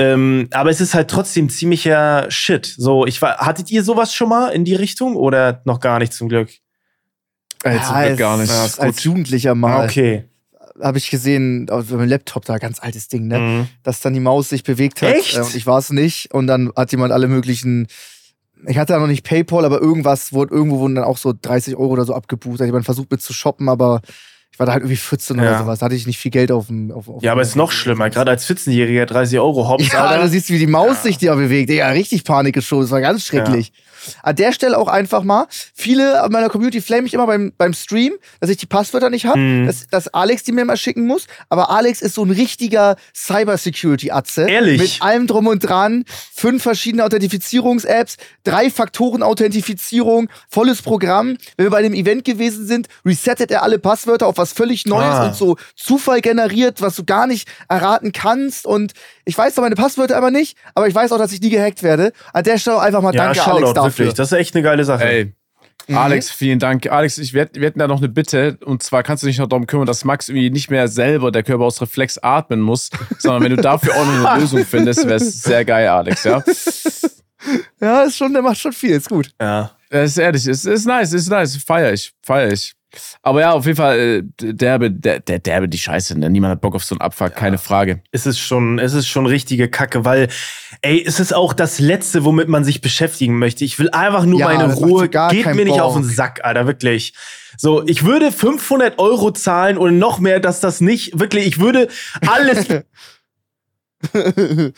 Ähm, 0.00 0.48
aber 0.52 0.70
es 0.70 0.80
ist 0.80 0.94
halt 0.94 1.10
trotzdem 1.10 1.50
ziemlicher 1.50 2.26
Shit. 2.30 2.64
So, 2.76 3.04
ich 3.06 3.20
war, 3.20 3.36
hattet 3.38 3.70
ihr 3.70 3.84
sowas 3.84 4.14
schon 4.14 4.30
mal 4.30 4.48
in 4.48 4.64
die 4.64 4.74
Richtung 4.74 5.14
oder 5.14 5.60
noch 5.66 5.78
gar 5.80 5.98
nicht 5.98 6.12
zum 6.14 6.28
Glück? 6.28 6.48
äh, 7.64 7.72
zum 7.72 7.80
Glück 7.80 7.94
als, 7.94 8.18
gar 8.18 8.36
nicht. 8.38 8.50
Ja, 8.50 8.68
als 8.78 9.04
Jugendlicher 9.04 9.54
mal 9.54 9.84
Okay. 9.84 10.24
habe 10.82 10.96
ich 10.96 11.10
gesehen, 11.10 11.68
auf 11.68 11.90
meinem 11.90 12.08
Laptop 12.08 12.46
da, 12.46 12.56
ganz 12.56 12.80
altes 12.80 13.08
Ding, 13.08 13.26
ne? 13.26 13.38
Mhm. 13.38 13.68
dass 13.82 14.00
dann 14.00 14.14
die 14.14 14.20
Maus 14.20 14.48
sich 14.48 14.64
bewegt 14.64 15.02
hat. 15.02 15.14
Echt? 15.14 15.36
Äh, 15.36 15.40
und 15.42 15.54
ich 15.54 15.66
war 15.66 15.78
es 15.78 15.90
nicht. 15.90 16.32
Und 16.32 16.46
dann 16.46 16.72
hat 16.74 16.92
jemand 16.92 17.12
alle 17.12 17.28
möglichen. 17.28 17.86
Ich 18.66 18.78
hatte 18.78 18.94
da 18.94 18.98
noch 18.98 19.06
nicht 19.06 19.24
PayPal, 19.24 19.64
aber 19.66 19.80
irgendwas 19.80 20.32
wurde, 20.32 20.54
irgendwo 20.54 20.78
wurden 20.78 20.94
dann 20.94 21.04
auch 21.04 21.18
so 21.18 21.34
30 21.38 21.76
Euro 21.76 21.92
oder 21.92 22.04
so 22.06 22.14
abgebucht. 22.14 22.58
Da 22.58 22.64
hat 22.64 22.68
jemand 22.68 22.84
versucht 22.86 23.10
mit 23.10 23.20
zu 23.20 23.32
shoppen, 23.34 23.68
aber 23.68 24.00
war 24.60 24.66
da 24.66 24.72
halt 24.72 24.82
irgendwie 24.82 24.96
14 24.96 25.40
oder 25.40 25.50
Ja. 25.52 25.58
sowas. 25.58 25.78
Da 25.78 25.86
hatte 25.86 25.94
ich 25.94 26.06
nicht 26.06 26.18
viel 26.18 26.30
Geld 26.30 26.52
auf 26.52 26.66
dem. 26.68 26.92
Auf, 26.92 27.08
auf 27.08 27.22
Ja, 27.22 27.32
aber 27.32 27.40
es 27.40 27.48
ist 27.48 27.56
noch 27.56 27.72
schlimmer. 27.72 28.10
Gerade 28.10 28.30
als 28.30 28.46
14-Jähriger 28.46 29.06
30 29.06 29.38
Euro 29.40 29.68
Hobbs, 29.68 29.90
Ja, 29.90 30.04
Alter. 30.04 30.22
du 30.24 30.28
siehst, 30.28 30.50
wie 30.50 30.58
die 30.58 30.66
Maus 30.66 30.96
Ja. 30.98 31.02
sich 31.02 31.18
da 31.18 31.34
bewegt. 31.34 31.70
Ja, 31.70 31.88
richtig 31.88 32.24
Panik 32.24 32.54
geschoben. 32.54 32.82
Das 32.82 32.90
war 32.90 33.00
ganz 33.00 33.24
schrecklich. 33.24 33.72
An 34.22 34.34
der 34.34 34.52
Stelle 34.52 34.78
auch 34.78 34.88
einfach 34.88 35.24
mal, 35.24 35.46
viele 35.74 36.22
an 36.22 36.32
meiner 36.32 36.48
Community 36.48 36.80
flame 36.80 37.02
mich 37.02 37.12
immer 37.12 37.26
beim, 37.26 37.52
beim 37.58 37.74
Stream, 37.74 38.14
dass 38.40 38.48
ich 38.48 38.56
die 38.56 38.64
Passwörter 38.64 39.10
nicht 39.10 39.26
habe, 39.26 39.38
Mhm. 39.38 39.66
dass, 39.66 39.86
dass 39.88 40.08
Alex 40.08 40.42
die 40.42 40.52
mir 40.52 40.64
mal 40.64 40.78
schicken 40.78 41.06
muss. 41.06 41.26
Aber 41.50 41.70
Alex 41.70 42.00
ist 42.00 42.14
so 42.14 42.24
ein 42.24 42.30
richtiger 42.30 42.96
Cybersecurity-Atze. 43.14 44.48
Ehrlich? 44.48 44.80
Mit 44.80 45.02
allem 45.02 45.26
drum 45.26 45.46
und 45.48 45.60
dran. 45.60 46.04
Fünf 46.34 46.62
verschiedene 46.62 47.04
Authentifizierungs-Apps, 47.04 48.16
drei 48.44 48.70
Faktoren-Authentifizierung, 48.70 50.28
volles 50.48 50.82
Programm. 50.82 51.36
Wenn 51.56 51.66
wir 51.66 51.70
bei 51.70 51.78
einem 51.78 51.94
Event 51.94 52.24
gewesen 52.24 52.66
sind, 52.66 52.88
resettet 53.04 53.50
er 53.50 53.62
alle 53.62 53.78
Passwörter 53.78 54.26
auf 54.26 54.38
was 54.38 54.49
völlig 54.56 54.86
Neues 54.86 55.14
Ah. 55.14 55.26
und 55.26 55.34
so 55.36 55.56
Zufall 55.76 56.20
generiert, 56.20 56.80
was 56.80 56.96
du 56.96 57.04
gar 57.04 57.26
nicht 57.26 57.48
erraten 57.68 58.12
kannst. 58.12 58.66
Und 58.66 58.92
ich 59.24 59.36
weiß 59.36 59.54
zwar 59.54 59.62
meine 59.62 59.74
Passwörter 59.76 60.16
aber 60.16 60.30
nicht, 60.30 60.56
aber 60.74 60.88
ich 60.88 60.94
weiß 60.94 61.12
auch, 61.12 61.18
dass 61.18 61.32
ich 61.32 61.40
nie 61.40 61.50
gehackt 61.50 61.82
werde. 61.82 62.12
An 62.32 62.44
der 62.44 62.58
Stelle 62.58 62.80
einfach 62.80 63.02
mal 63.02 63.14
ja, 63.14 63.24
danke, 63.24 63.38
Shoutout, 63.40 63.56
Alex, 63.56 63.72
dafür. 63.74 63.98
wirklich. 64.06 64.14
Das 64.16 64.32
ist 64.32 64.38
echt 64.38 64.54
eine 64.54 64.62
geile 64.62 64.84
Sache. 64.84 65.04
Ey, 65.04 65.34
Mhm. 65.86 65.96
Alex, 65.96 66.30
vielen 66.30 66.58
Dank. 66.60 66.86
Alex, 66.92 67.18
ich, 67.18 67.32
wir, 67.32 67.48
wir 67.52 67.66
hätten 67.66 67.78
da 67.80 67.88
noch 67.88 67.98
eine 67.98 68.08
Bitte. 68.08 68.58
Und 68.64 68.82
zwar 68.82 69.02
kannst 69.02 69.22
du 69.24 69.26
dich 69.26 69.38
noch 69.38 69.48
darum 69.48 69.66
kümmern, 69.66 69.86
dass 69.86 70.04
Max 70.04 70.28
irgendwie 70.28 70.50
nicht 70.50 70.70
mehr 70.70 70.86
selber 70.86 71.32
der 71.32 71.42
Körper 71.42 71.64
aus 71.64 71.80
Reflex 71.80 72.16
atmen 72.18 72.60
muss, 72.60 72.90
sondern 73.18 73.42
wenn 73.42 73.56
du 73.56 73.60
dafür 73.62 73.94
auch 73.96 74.04
noch 74.06 74.24
eine 74.30 74.40
Lösung 74.42 74.64
findest, 74.64 75.04
wäre 75.06 75.16
es 75.16 75.42
sehr 75.42 75.64
geil, 75.64 75.88
Alex, 75.88 76.22
ja? 76.24 76.44
Ja, 77.80 78.02
ist 78.02 78.16
schon, 78.18 78.32
der 78.34 78.42
macht 78.42 78.58
schon 78.58 78.72
viel, 78.72 78.90
ist 78.90 79.08
gut. 79.08 79.30
Ja. 79.40 79.70
Das 79.88 80.10
ist 80.10 80.18
ehrlich, 80.18 80.46
es 80.46 80.64
ist 80.64 80.86
nice, 80.86 81.12
ist 81.12 81.28
nice, 81.30 81.56
feier 81.56 81.92
ich, 81.92 82.12
feier 82.22 82.52
ich. 82.52 82.74
Aber 83.22 83.40
ja, 83.40 83.52
auf 83.52 83.66
jeden 83.66 83.76
Fall, 83.76 83.98
äh, 83.98 84.22
derbe, 84.40 84.90
der, 84.90 85.20
der 85.20 85.38
derbe, 85.38 85.68
die 85.68 85.78
Scheiße, 85.78 86.18
ne? 86.18 86.30
Niemand 86.30 86.52
hat 86.52 86.60
Bock 86.60 86.74
auf 86.74 86.84
so 86.84 86.94
einen 86.94 87.00
Abfuck, 87.00 87.34
keine 87.34 87.58
Frage. 87.58 88.02
es 88.12 88.26
ist 88.26 88.38
schon, 88.38 88.78
es 88.78 88.94
ist 88.94 89.06
schon 89.08 89.26
richtige 89.26 89.68
Kacke, 89.68 90.04
weil, 90.04 90.28
ey, 90.82 91.02
es 91.06 91.20
ist 91.20 91.34
auch 91.34 91.52
das 91.52 91.78
Letzte, 91.78 92.24
womit 92.24 92.48
man 92.48 92.64
sich 92.64 92.80
beschäftigen 92.80 93.38
möchte. 93.38 93.64
Ich 93.64 93.78
will 93.78 93.90
einfach 93.90 94.24
nur 94.24 94.40
Ja, 94.40 94.46
meine 94.46 94.74
Ruhe. 94.74 95.08
Geht 95.08 95.46
mir 95.46 95.64
nicht 95.64 95.68
Bock. 95.68 95.80
auf 95.80 95.94
den 95.94 96.04
Sack, 96.04 96.40
Alter, 96.44 96.66
wirklich. 96.66 97.14
So, 97.56 97.84
ich 97.86 98.04
würde 98.04 98.32
500 98.32 98.98
Euro 98.98 99.30
zahlen 99.32 99.76
oder 99.76 99.92
noch 99.92 100.18
mehr, 100.18 100.40
dass 100.40 100.60
das 100.60 100.80
nicht, 100.80 101.18
wirklich, 101.18 101.46
ich 101.46 101.60
würde 101.60 101.88
alles, 102.26 102.66
Wird 104.14 104.74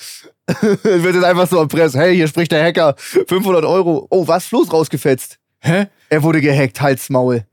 jetzt 1.15 1.25
einfach 1.25 1.49
so 1.49 1.59
erpresst. 1.59 1.95
Hey, 1.95 2.15
hier 2.17 2.27
spricht 2.29 2.53
der 2.53 2.65
Hacker. 2.65 2.95
500 2.99 3.65
Euro. 3.65 4.07
Oh, 4.11 4.27
was? 4.27 4.47
Floß 4.47 4.73
rausgefetzt. 4.73 5.39
Hä? 5.61 5.87
Er 6.09 6.23
wurde 6.23 6.41
gehackt, 6.41 6.81
Halsmaul. 6.81 7.45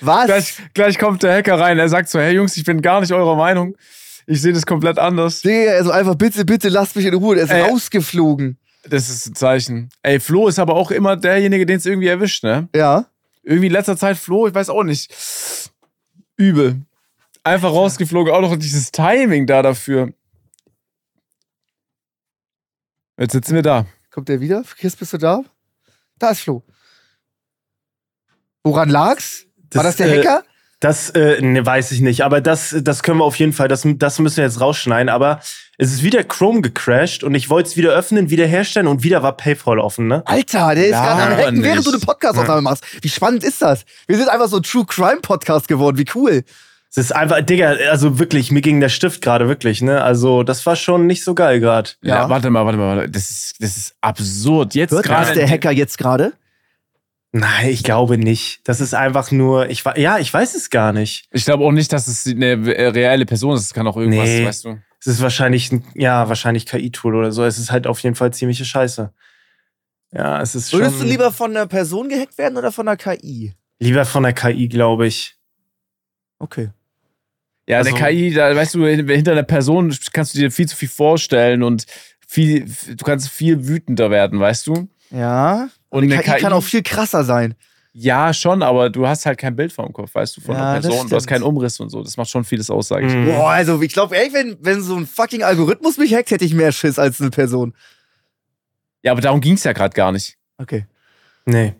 Was? 0.00 0.26
Gleich, 0.26 0.56
gleich 0.74 0.98
kommt 0.98 1.22
der 1.22 1.34
Hacker 1.36 1.58
rein, 1.58 1.78
er 1.78 1.88
sagt 1.88 2.08
so, 2.08 2.18
hey 2.18 2.34
Jungs, 2.34 2.56
ich 2.56 2.64
bin 2.64 2.80
gar 2.82 3.00
nicht 3.00 3.12
eurer 3.12 3.36
Meinung. 3.36 3.76
Ich 4.26 4.42
sehe 4.42 4.52
das 4.52 4.64
komplett 4.64 4.98
anders. 4.98 5.42
Digga, 5.42 5.72
also 5.72 5.90
einfach 5.90 6.14
bitte, 6.14 6.44
bitte 6.44 6.68
lasst 6.68 6.94
mich 6.96 7.04
in 7.04 7.14
Ruhe. 7.14 7.36
Er 7.36 7.44
ist 7.44 7.50
Ey. 7.50 7.62
rausgeflogen. 7.62 8.58
Das 8.84 9.08
ist 9.08 9.26
ein 9.26 9.34
Zeichen. 9.34 9.90
Ey, 10.02 10.20
Flo 10.20 10.48
ist 10.48 10.58
aber 10.58 10.74
auch 10.74 10.90
immer 10.90 11.16
derjenige, 11.16 11.66
den 11.66 11.78
es 11.78 11.86
irgendwie 11.86 12.08
erwischt, 12.08 12.44
ne? 12.44 12.68
Ja. 12.74 13.06
Irgendwie 13.42 13.66
in 13.66 13.72
letzter 13.72 13.96
Zeit 13.96 14.16
Flo, 14.16 14.46
ich 14.46 14.54
weiß 14.54 14.70
auch 14.70 14.84
nicht. 14.84 15.12
Übel. 16.36 16.80
Einfach 17.42 17.70
rausgeflogen, 17.70 18.32
auch 18.32 18.40
noch 18.40 18.56
dieses 18.56 18.92
Timing 18.92 19.46
da 19.46 19.62
dafür. 19.62 20.12
Jetzt 23.18 23.32
sitzen 23.32 23.54
wir 23.54 23.62
da. 23.62 23.86
Kommt 24.10 24.28
der 24.28 24.40
wieder? 24.40 24.62
Chris, 24.78 24.96
bist 24.96 25.12
du 25.12 25.18
da? 25.18 25.42
Da 26.18 26.30
ist 26.30 26.40
Flo. 26.40 26.62
Woran 28.62 28.88
lag's? 28.88 29.46
War 29.74 29.84
das 29.84 29.96
der 29.96 30.08
äh, 30.08 30.18
Hacker? 30.18 30.42
Das 30.80 31.10
äh, 31.10 31.42
ne, 31.42 31.64
weiß 31.64 31.92
ich 31.92 32.00
nicht, 32.00 32.22
aber 32.24 32.40
das, 32.40 32.74
das 32.80 33.02
können 33.02 33.18
wir 33.18 33.24
auf 33.24 33.36
jeden 33.36 33.52
Fall, 33.52 33.68
das, 33.68 33.86
das 33.86 34.18
müssen 34.18 34.38
wir 34.38 34.44
jetzt 34.44 34.62
rausschneiden. 34.62 35.10
Aber 35.10 35.40
es 35.76 35.92
ist 35.92 36.02
wieder 36.02 36.24
Chrome 36.24 36.62
gecrashed 36.62 37.22
und 37.22 37.34
ich 37.34 37.50
wollte 37.50 37.68
es 37.68 37.76
wieder 37.76 37.90
öffnen, 37.90 38.30
wieder 38.30 38.46
herstellen 38.46 38.86
und 38.86 39.02
wieder 39.02 39.22
war 39.22 39.36
PayPal 39.36 39.78
offen, 39.78 40.08
ne? 40.08 40.22
Alter, 40.24 40.74
der 40.74 40.86
ist 40.86 40.92
Ja, 40.92 41.02
gerade 41.16 41.34
am 41.34 41.38
Hacken, 41.38 41.62
während 41.62 41.86
du 41.86 41.90
eine 41.90 42.00
Podcast-Aufnahme 42.00 42.62
machst. 42.62 42.84
Wie 43.02 43.10
spannend 43.10 43.44
ist 43.44 43.60
das? 43.60 43.84
Wir 44.06 44.16
sind 44.16 44.30
einfach 44.30 44.48
so 44.48 44.56
ein 44.56 44.62
True 44.62 44.86
Crime 44.86 45.20
Podcast 45.20 45.68
geworden. 45.68 45.98
Wie 45.98 46.06
cool. 46.14 46.44
Es 46.90 46.96
ist 46.96 47.14
einfach, 47.14 47.40
Digga, 47.42 47.76
also 47.90 48.18
wirklich, 48.18 48.50
mir 48.50 48.62
ging 48.62 48.80
der 48.80 48.88
Stift 48.88 49.22
gerade 49.22 49.48
wirklich, 49.48 49.80
ne? 49.80 50.02
Also, 50.02 50.42
das 50.42 50.66
war 50.66 50.74
schon 50.74 51.06
nicht 51.06 51.22
so 51.22 51.34
geil 51.34 51.60
gerade. 51.60 51.90
Ja. 52.02 52.22
Ja. 52.22 52.28
warte 52.28 52.50
mal, 52.50 52.64
warte 52.64 52.78
mal, 52.78 52.96
warte. 52.96 53.10
Das 53.10 53.30
ist, 53.30 53.54
das 53.60 53.76
ist 53.76 53.94
absurd. 54.00 54.74
Jetzt 54.74 54.92
das 54.92 55.02
gerade. 55.02 55.34
der 55.34 55.48
Hacker 55.48 55.70
jetzt 55.70 55.98
gerade? 55.98 56.32
Nein, 57.32 57.68
ich 57.68 57.84
glaube 57.84 58.18
nicht. 58.18 58.60
Das 58.68 58.80
ist 58.80 58.92
einfach 58.94 59.30
nur, 59.30 59.68
ich 59.70 59.84
ja, 59.96 60.18
ich 60.18 60.32
weiß 60.34 60.54
es 60.56 60.68
gar 60.70 60.92
nicht. 60.92 61.26
Ich 61.30 61.44
glaube 61.44 61.64
auch 61.64 61.70
nicht, 61.72 61.92
dass 61.92 62.08
es 62.08 62.26
eine 62.26 62.46
äh, 62.74 62.88
reelle 62.88 63.24
Person 63.26 63.54
ist. 63.54 63.62
Es 63.62 63.74
kann 63.74 63.86
auch 63.86 63.96
irgendwas, 63.96 64.28
Nee. 64.28 64.44
weißt 64.46 64.64
du. 64.64 64.78
Es 64.98 65.06
ist 65.06 65.22
wahrscheinlich, 65.22 65.70
ein, 65.72 65.84
ja, 65.94 66.28
wahrscheinlich 66.28 66.66
KI-Tool 66.66 67.14
oder 67.14 67.30
so. 67.32 67.44
Es 67.44 67.58
ist 67.58 67.70
halt 67.70 67.86
auf 67.86 68.00
jeden 68.00 68.16
Fall 68.16 68.32
ziemliche 68.32 68.64
Scheiße. 68.64 69.12
Ja, 70.12 70.40
es 70.42 70.54
ist 70.56 70.72
Würdest 70.72 70.96
schon 70.98 71.06
du 71.06 71.10
lieber 71.12 71.30
von 71.32 71.52
einer 71.52 71.66
Person 71.68 72.08
gehackt 72.08 72.36
werden 72.36 72.58
oder 72.58 72.72
von 72.72 72.86
einer 72.88 72.96
KI? 72.96 73.54
lieber 73.78 74.04
von 74.04 74.24
der 74.24 74.32
KI, 74.34 74.68
glaube 74.68 75.06
ich. 75.06 75.36
Okay. 76.38 76.70
Ja, 77.68 77.78
Also- 77.78 77.96
der 77.96 78.08
KI, 78.08 78.34
da 78.34 78.54
weißt 78.54 78.74
du, 78.74 78.84
hinter 78.86 79.32
einer 79.32 79.42
Person 79.44 79.96
kannst 80.12 80.34
du 80.34 80.38
dir 80.40 80.50
viel 80.50 80.68
zu 80.68 80.76
viel 80.76 80.88
vorstellen 80.88 81.62
und 81.62 81.86
viel, 82.26 82.66
du 82.88 83.04
kannst 83.04 83.28
viel 83.30 83.68
wütender 83.68 84.10
werden, 84.10 84.40
weißt 84.40 84.66
du? 84.66 84.88
Ja. 85.10 85.68
Und 85.90 86.04
eine 86.04 86.14
eine 86.14 86.22
KI, 86.22 86.40
kann 86.40 86.52
auch 86.52 86.62
viel 86.62 86.82
krasser 86.82 87.22
sein. 87.24 87.54
Ja, 87.92 88.32
schon, 88.32 88.62
aber 88.62 88.88
du 88.88 89.06
hast 89.08 89.26
halt 89.26 89.36
kein 89.38 89.56
Bild 89.56 89.72
vor 89.72 89.84
dem 89.84 89.92
Kopf, 89.92 90.14
weißt 90.14 90.36
du, 90.36 90.40
von 90.40 90.54
Ja, 90.54 90.70
einer 90.72 90.80
das 90.80 90.88
Person. 90.90 91.08
Du 91.08 91.16
hast 91.16 91.26
keinen 91.26 91.42
Umriss 91.42 91.80
und 91.80 91.88
so. 91.90 92.02
Das 92.04 92.16
macht 92.16 92.30
schon 92.30 92.44
vieles 92.44 92.70
aus, 92.70 92.86
sage 92.88 93.06
ich. 93.06 93.12
Mhm. 93.12 93.26
Boah, 93.26 93.50
also 93.50 93.82
ich 93.82 93.92
glaube, 93.92 94.16
ey, 94.16 94.32
wenn, 94.32 94.56
wenn 94.60 94.80
so 94.80 94.96
ein 94.96 95.06
fucking 95.06 95.42
Algorithmus 95.42 95.98
mich 95.98 96.14
hackt, 96.14 96.30
hätte 96.30 96.44
ich 96.44 96.54
mehr 96.54 96.70
Schiss 96.70 96.98
als 97.00 97.20
eine 97.20 97.30
Person. 97.30 97.74
Ja, 99.02 99.10
aber 99.12 99.20
darum 99.20 99.40
ging 99.40 99.54
es 99.54 99.64
ja 99.64 99.72
gerade 99.72 99.94
gar 99.94 100.12
nicht, 100.12 100.36
Okay. 100.58 100.86
Nee. 101.46 101.74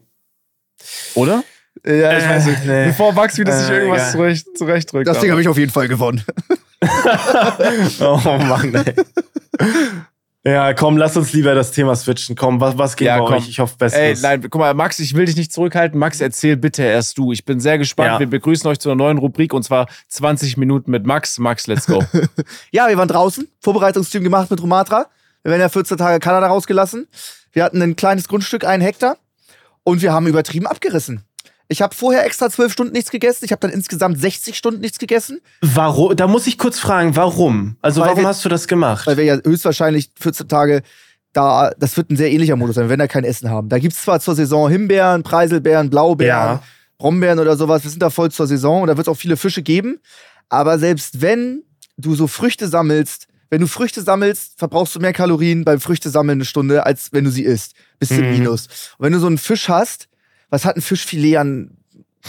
oder? 1.15 1.45
Ja, 1.87 2.19
ich 2.19 2.25
weiß 2.29 2.47
nicht. 2.47 2.65
nee. 2.67 2.87
Bevor 2.87 3.13
Max 3.13 3.39
wieder 3.39 3.57
sich 3.57 3.71
Äh, 3.71 3.77
irgendwas 3.79 4.01
egal. 4.01 4.13
zurecht, 4.13 4.47
zurechtdrückt. 4.59 5.07
Das 5.07 5.21
Ding 5.21 5.31
habe 5.31 5.41
ich 5.41 5.49
auf 5.49 5.57
jeden 5.59 5.71
Fall 5.71 5.87
gewonnen. 5.89 6.25
Oh 8.01 8.17
Mann, 8.25 8.75
ey. 8.75 8.95
Ja, 10.43 10.73
komm, 10.73 10.97
lass 10.97 11.19
uns 11.19 11.35
lieber 11.35 11.55
das 11.55 11.71
Thema 11.73 11.95
switchen. 11.95 12.35
Komm, 12.35 12.63
was, 12.63 12.79
was 12.79 12.97
geht 12.97 13.07
Ja, 13.09 13.19
bei 13.19 13.27
komm. 13.27 13.35
euch? 13.37 13.49
Ich 13.49 13.59
hoffe, 13.61 13.75
Ey, 13.81 13.89
Bestes. 13.89 14.23
nein, 14.23 14.41
guck 14.49 14.59
mal, 14.59 14.73
Max, 14.73 14.99
ich 14.99 15.15
will 15.15 15.27
dich 15.27 15.37
nicht 15.37 15.53
zurückhalten. 15.53 15.99
Max, 15.99 16.19
erzähl 16.23 16.57
bitte 16.57 16.83
erst 16.83 17.19
du. 17.19 17.31
Ich 17.33 17.45
bin 17.45 17.61
sehr 17.61 17.77
gespannt. 17.77 18.13
Ja. 18.13 18.19
Wir 18.21 18.27
begrüßen 18.27 18.67
euch 18.71 18.79
zu 18.79 18.89
einer 18.89 18.97
neuen 18.97 19.19
Rubrik 19.19 19.53
und 19.53 19.65
zwar 19.65 19.87
20 20.09 20.57
Minuten 20.57 20.91
mit 20.91 21.05
Max. 21.05 21.39
Max, 21.39 21.67
let's 21.67 21.87
go. 21.87 22.03
Ja, 22.71 22.89
wir 22.89 22.97
waren 22.97 23.09
draußen, 23.09 23.49
Vorbereitungsteam 23.61 24.25
gemacht 24.25 24.51
mit 24.51 24.63
Romatra. 24.63 25.07
Wir 25.43 25.51
werden 25.51 25.61
ja 25.61 25.69
14 25.69 25.99
Tage 25.99 26.21
Kanada 26.21 26.47
rausgelassen. 26.47 27.07
Wir 27.53 27.65
hatten 27.65 27.83
ein 27.83 27.97
kleines 27.97 28.27
Grundstück, 28.27 28.65
einen 28.65 28.83
Hektar. 28.83 29.19
Und 29.83 30.01
wir 30.03 30.13
haben 30.13 30.27
übertrieben 30.27 30.67
abgerissen. 30.67 31.23
Ich 31.73 31.81
habe 31.83 31.95
vorher 31.95 32.27
extra 32.27 32.51
12 32.51 32.73
Stunden 32.73 32.93
nichts 32.93 33.11
gegessen. 33.11 33.45
Ich 33.45 33.53
habe 33.53 33.61
dann 33.61 33.71
insgesamt 33.71 34.21
60 34.21 34.57
Stunden 34.57 34.81
nichts 34.81 34.99
gegessen, 34.99 35.41
Warum? 35.63 36.17
Da 36.17 36.27
muss 36.27 36.47
ich 36.49 36.59
kurz 36.59 36.79
fragen, 36.81 37.15
warum? 37.15 37.77
Also, 37.81 38.01
Weil 38.01 38.09
warum 38.09 38.23
wir- 38.23 38.29
hast 38.29 38.45
du 38.45 38.49
das 38.49 38.67
gemacht? 38.67 39.07
weil 39.07 39.17
wir 39.17 39.25
ja 39.25 39.39
höchstwahrscheinlich 39.45 40.11
14 40.19 40.49
Tage 40.49 40.83
da, 41.33 41.71
das 41.79 41.97
wird 41.97 42.11
ein 42.11 42.17
sehr 42.17 42.31
ähnlicher 42.33 42.57
Modus 42.57 42.75
sein, 42.75 42.89
wenn 42.89 42.99
wir 42.99 43.07
kein 43.07 43.23
Essen 43.23 43.51
haben. 43.51 43.69
Da 43.69 43.79
gibt's 43.79 44.03
zwar 44.03 44.19
zur 44.19 44.35
Saison 44.35 44.69
Himbeeren, 44.69 45.23
Preiselbeeren, 45.23 45.89
Blaubeeren, 45.91 46.29
Ja. 46.57 46.63
Brombeeren 46.99 47.39
oder 47.39 47.57
sowas. 47.57 47.85
Wir 47.85 47.91
sind 47.91 48.03
da 48.03 48.11
voll 48.11 48.33
zur 48.33 48.49
Saison 48.49 48.83
und 48.83 48.89
da 48.89 48.97
wird 48.97 49.07
es 49.07 49.11
auch 49.13 49.17
viele 49.17 49.37
Fische 49.37 49.63
geben. 49.63 50.01
Aber 50.49 50.79
selbst 50.81 51.21
wenn 51.23 51.63
du 51.97 52.17
so 52.17 52.27
Früchte 52.27 52.67
sammelst, 52.67 53.29
wenn 53.49 53.61
du 53.61 53.69
Früchte 53.69 54.03
sammelst, 54.03 54.59
verbrauchst 54.59 54.95
du 54.97 54.99
mehr 55.01 55.13
Kalorien 55.13 55.65
beim 55.65 55.81
Früchtesammeln 55.81 56.39
eine 56.39 56.45
Stunde, 56.45 56.85
als 56.85 57.13
wenn 57.13 57.23
du 57.25 57.31
sie 57.31 57.45
isst. 57.45 57.75
Bis 58.01 58.09
zum 58.09 58.23
Mhm. 58.23 58.31
Minus. 58.33 58.67
Und 58.99 59.07
wenn 59.07 59.13
du 59.13 59.21
so 59.21 59.29
einen 59.29 59.39
Fisch 59.39 59.69
hast, 59.69 60.09
was 60.51 60.65
hat 60.65 60.77
ein 60.77 60.83
Fischfilet 60.83 61.37
an 61.37 61.71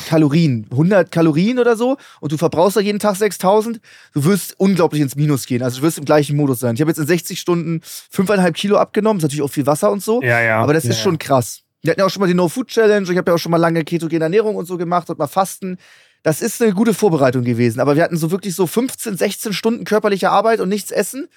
Kalorien? 0.08 0.68
100 0.72 1.12
Kalorien 1.12 1.60
oder 1.60 1.76
so? 1.76 1.98
Und 2.20 2.32
du 2.32 2.38
verbrauchst 2.38 2.78
da 2.78 2.82
jeden 2.82 3.00
Tag 3.00 3.16
6000? 3.16 3.82
Du 4.14 4.24
wirst 4.24 4.56
unglaublich 4.58 5.02
ins 5.02 5.16
Minus 5.16 5.46
gehen. 5.46 5.62
Also 5.64 5.80
du 5.80 5.84
wirst 5.84 5.98
im 5.98 6.06
gleichen 6.06 6.38
Modus 6.38 6.60
sein. 6.60 6.76
Ich 6.76 6.82
habe 6.82 6.92
jetzt 6.92 7.00
in 7.00 7.08
60 7.08 7.40
Stunden 7.40 7.82
5,5 7.82 8.52
Kilo 8.54 8.78
abgenommen. 8.78 9.18
ist 9.18 9.24
natürlich 9.24 9.44
auch 9.44 9.52
viel 9.52 9.66
Wasser 9.66 9.92
und 9.92 10.02
so. 10.02 10.22
ja, 10.22 10.42
ja. 10.42 10.60
Aber 10.62 10.74
das 10.74 10.86
ja, 10.86 10.92
ist 10.92 11.02
schon 11.02 11.18
krass. 11.18 11.64
Wir 11.82 11.92
hatten 11.92 12.00
ja 12.00 12.06
auch 12.06 12.12
schon 12.12 12.22
mal 12.22 12.28
die 12.28 12.36
No-Food-Challenge. 12.36 13.12
Ich 13.12 13.18
habe 13.18 13.32
ja 13.32 13.36
auch 13.36 13.40
schon 13.40 13.52
mal 13.52 13.58
lange 13.58 13.84
ketogene 13.84 14.24
Ernährung 14.24 14.56
und 14.56 14.66
so 14.66 14.78
gemacht 14.78 15.10
und 15.10 15.18
mal 15.18 15.28
Fasten. 15.28 15.78
Das 16.24 16.42
ist 16.42 16.62
eine 16.62 16.74
gute 16.74 16.94
Vorbereitung 16.94 17.44
gewesen. 17.44 17.80
Aber 17.80 17.96
wir 17.96 18.04
hatten 18.04 18.18
so 18.18 18.30
wirklich 18.30 18.56
so 18.56 18.68
15, 18.68 19.18
16 19.18 19.54
Stunden 19.54 19.84
körperliche 19.84 20.30
Arbeit 20.30 20.60
und 20.60 20.70
nichts 20.70 20.92
essen. 20.92 21.28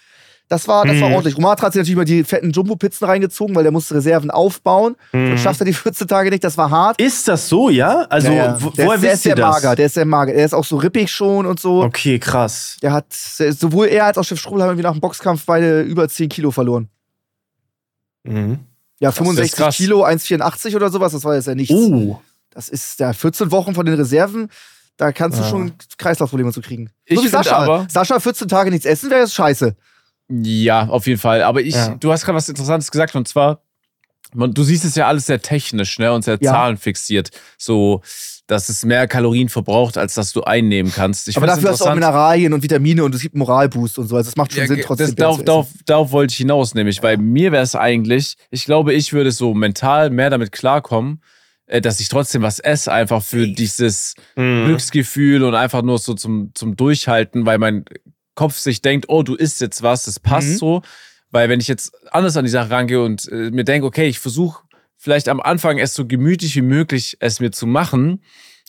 Das 0.48 0.68
war, 0.68 0.84
das 0.84 1.00
war 1.00 1.08
Mhm. 1.08 1.14
ordentlich. 1.14 1.36
Romatra 1.38 1.66
hat 1.66 1.72
sich 1.72 1.80
natürlich 1.80 1.96
mal 1.96 2.04
die 2.04 2.22
fetten 2.22 2.50
Jumbo-Pizzen 2.50 3.06
reingezogen, 3.06 3.54
weil 3.56 3.62
der 3.62 3.72
musste 3.72 3.94
Reserven 3.94 4.30
aufbauen. 4.30 4.94
Mhm. 5.12 5.32
Und 5.32 5.38
schafft 5.40 5.60
er 5.60 5.64
die 5.64 5.72
14 5.72 6.06
Tage 6.06 6.28
nicht. 6.30 6.44
Das 6.44 6.58
war 6.58 6.70
hart. 6.70 7.00
Ist 7.00 7.26
das 7.28 7.48
so, 7.48 7.70
ja? 7.70 8.02
Also, 8.10 8.28
Ja, 8.28 8.34
ja. 8.34 8.62
wo- 8.62 8.68
der, 8.70 8.86
woher 8.86 8.96
ist, 8.96 9.02
der 9.04 9.12
ist 9.12 9.16
wisst 9.18 9.24
ihr 9.26 9.28
sehr 9.30 9.34
das? 9.36 9.54
mager. 9.62 9.74
Der 9.76 9.86
ist 9.86 9.94
sehr 9.94 10.04
mager. 10.04 10.32
Der 10.34 10.44
ist 10.44 10.52
auch 10.52 10.64
so 10.64 10.76
rippig 10.76 11.10
schon 11.10 11.46
und 11.46 11.58
so. 11.60 11.82
Okay, 11.82 12.18
krass. 12.18 12.76
Der 12.82 12.92
hat, 12.92 13.06
sowohl 13.12 13.86
er 13.86 14.04
als 14.04 14.18
auch 14.18 14.24
Chef 14.24 14.38
Strobel 14.38 14.62
haben 14.62 14.68
irgendwie 14.70 14.82
nach 14.84 14.92
dem 14.92 15.00
Boxkampf 15.00 15.44
beide 15.46 15.80
über 15.80 16.08
10 16.10 16.28
Kilo 16.28 16.50
verloren. 16.50 16.88
Mhm. 18.24 18.58
Ja, 19.00 19.08
ist 19.10 19.16
65 19.16 19.56
krass. 19.56 19.76
Kilo, 19.76 20.04
1,84 20.04 20.76
oder 20.76 20.90
sowas. 20.90 21.12
Das 21.12 21.24
war 21.24 21.34
jetzt 21.34 21.46
ja 21.46 21.54
nichts. 21.54 21.74
Uh. 21.74 22.16
Das 22.50 22.68
ist 22.68 23.00
ja 23.00 23.12
14 23.12 23.50
Wochen 23.50 23.74
von 23.74 23.84
den 23.84 23.94
Reserven. 23.96 24.48
Da 24.96 25.10
kannst 25.10 25.38
du 25.38 25.42
Ja. 25.42 25.48
schon 25.48 25.72
Kreislaufprobleme 25.98 26.52
zu 26.52 26.60
kriegen. 26.60 26.90
Ich 27.04 27.18
so 27.18 27.24
wie 27.24 27.28
Sascha. 27.28 27.56
aber- 27.56 27.86
Sascha 27.90 28.20
14 28.20 28.46
Tage 28.46 28.70
nichts 28.70 28.86
essen, 28.86 29.10
wäre 29.10 29.26
scheiße. 29.26 29.74
Ja, 30.28 30.88
auf 30.88 31.06
jeden 31.06 31.20
Fall. 31.20 31.42
Aber 31.42 31.60
ich, 31.60 31.74
Ja. 31.74 31.94
du 31.96 32.12
hast 32.12 32.24
gerade 32.24 32.36
was 32.36 32.48
Interessantes 32.48 32.90
gesagt 32.90 33.14
und 33.14 33.28
zwar, 33.28 33.60
man, 34.32 34.52
du 34.52 34.62
siehst 34.64 34.84
es 34.84 34.94
ja 34.96 35.06
alles 35.06 35.26
sehr 35.26 35.40
technisch 35.42 35.98
ne, 35.98 36.12
und 36.12 36.24
sehr 36.24 36.38
Ja. 36.40 36.52
zahlenfixiert. 36.52 37.30
So, 37.58 38.02
dass 38.46 38.68
es 38.68 38.84
mehr 38.84 39.06
Kalorien 39.06 39.48
verbraucht, 39.48 39.96
als 39.96 40.14
dass 40.14 40.32
du 40.32 40.42
einnehmen 40.42 40.92
kannst. 40.94 41.28
Ich 41.28 41.36
Aber 41.36 41.46
dafür 41.46 41.70
hast 41.70 41.80
du 41.80 41.86
auch. 41.86 41.94
Mineralien 41.94 42.52
und 42.52 42.62
Vitamine 42.62 43.04
und 43.04 43.14
es 43.14 43.22
gibt 43.22 43.34
Moralboost 43.36 43.98
und 43.98 44.08
so. 44.08 44.16
Also 44.16 44.28
es 44.28 44.36
macht 44.36 44.52
schon 44.52 44.62
Ja, 44.62 44.66
Sinn, 44.66 44.82
trotzdem. 44.84 45.06
das, 45.06 45.14
darauf, 45.16 45.36
zu 45.36 45.40
essen. 45.42 45.46
darauf, 45.46 45.68
darauf 45.86 46.10
wollte 46.12 46.32
ich 46.32 46.38
hinaus, 46.38 46.74
nämlich, 46.74 47.02
weil 47.02 47.16
mir 47.16 47.52
wäre 47.52 47.62
es 47.62 47.74
eigentlich, 47.74 48.36
ich 48.50 48.64
glaube, 48.66 48.92
ich 48.92 49.12
würde 49.12 49.30
so 49.32 49.54
mental 49.54 50.10
mehr 50.10 50.28
damit 50.30 50.52
klarkommen, 50.52 51.22
äh, 51.66 51.80
dass 51.80 52.00
ich 52.00 52.10
trotzdem 52.10 52.42
was 52.42 52.58
esse, 52.58 52.92
einfach 52.92 53.22
für 53.22 53.46
dieses 53.48 54.14
Mhm. 54.36 54.66
Glücksgefühl 54.66 55.42
und 55.44 55.54
einfach 55.54 55.80
nur 55.82 55.98
so 55.98 56.12
zum, 56.12 56.50
zum 56.54 56.76
Durchhalten, 56.76 57.46
weil 57.46 57.56
mein 57.58 57.86
Kopf 58.34 58.58
sich 58.58 58.82
denkt, 58.82 59.06
oh, 59.08 59.22
du 59.22 59.34
isst 59.34 59.60
jetzt 59.60 59.82
was, 59.82 60.04
das 60.04 60.18
passt 60.20 60.48
Mhm. 60.48 60.56
so. 60.58 60.82
Weil 61.30 61.48
wenn 61.48 61.60
ich 61.60 61.68
jetzt 61.68 61.92
anders 62.12 62.36
an 62.36 62.44
die 62.44 62.50
Sache 62.50 62.70
rangehe 62.70 63.02
und 63.02 63.28
äh, 63.28 63.50
mir 63.50 63.64
denke, 63.64 63.86
okay, 63.86 64.06
ich 64.06 64.18
versuche 64.20 64.62
vielleicht 64.96 65.28
am 65.28 65.40
Anfang 65.40 65.78
es 65.78 65.94
so 65.94 66.06
gemütlich 66.06 66.54
wie 66.56 66.62
möglich 66.62 67.16
es 67.20 67.40
mir 67.40 67.50
zu 67.50 67.66
machen 67.66 68.22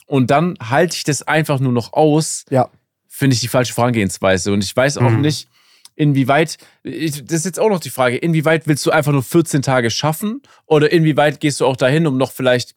und 0.07 0.31
dann 0.31 0.55
halte 0.62 0.95
ich 0.98 1.03
das 1.03 1.22
einfach 1.24 1.60
nur 1.60 1.72
noch 1.72 1.93
aus, 1.93 2.45
Ja. 2.50 2.69
finde 3.07 3.34
ich 3.36 3.39
die 3.41 3.48
falsche 3.48 3.74
Vorangehensweise. 3.74 4.51
Und 4.51 4.63
ich 4.63 4.75
weiß 4.75 4.98
auch 4.98 5.10
Mhm. 5.12 5.22
nicht, 5.22 5.48
inwieweit, 5.95 6.57
ich, 6.84 7.24
das 7.24 7.39
ist 7.39 7.45
jetzt 7.45 7.60
auch 7.60 7.69
noch 7.69 7.79
die 7.79 7.89
Frage, 7.89 8.17
inwieweit 8.17 8.67
willst 8.67 8.86
du 8.86 8.91
einfach 8.91 9.12
nur 9.13 9.24
14 9.24 9.62
Tage 9.62 9.89
schaffen 9.91 10.41
oder 10.65 10.91
inwieweit 10.91 11.39
gehst 11.39 11.62
du 11.62 11.65
auch 11.65 11.77
dahin, 11.77 12.05
um 12.07 12.17
noch 12.17 12.31
vielleicht 12.31 12.74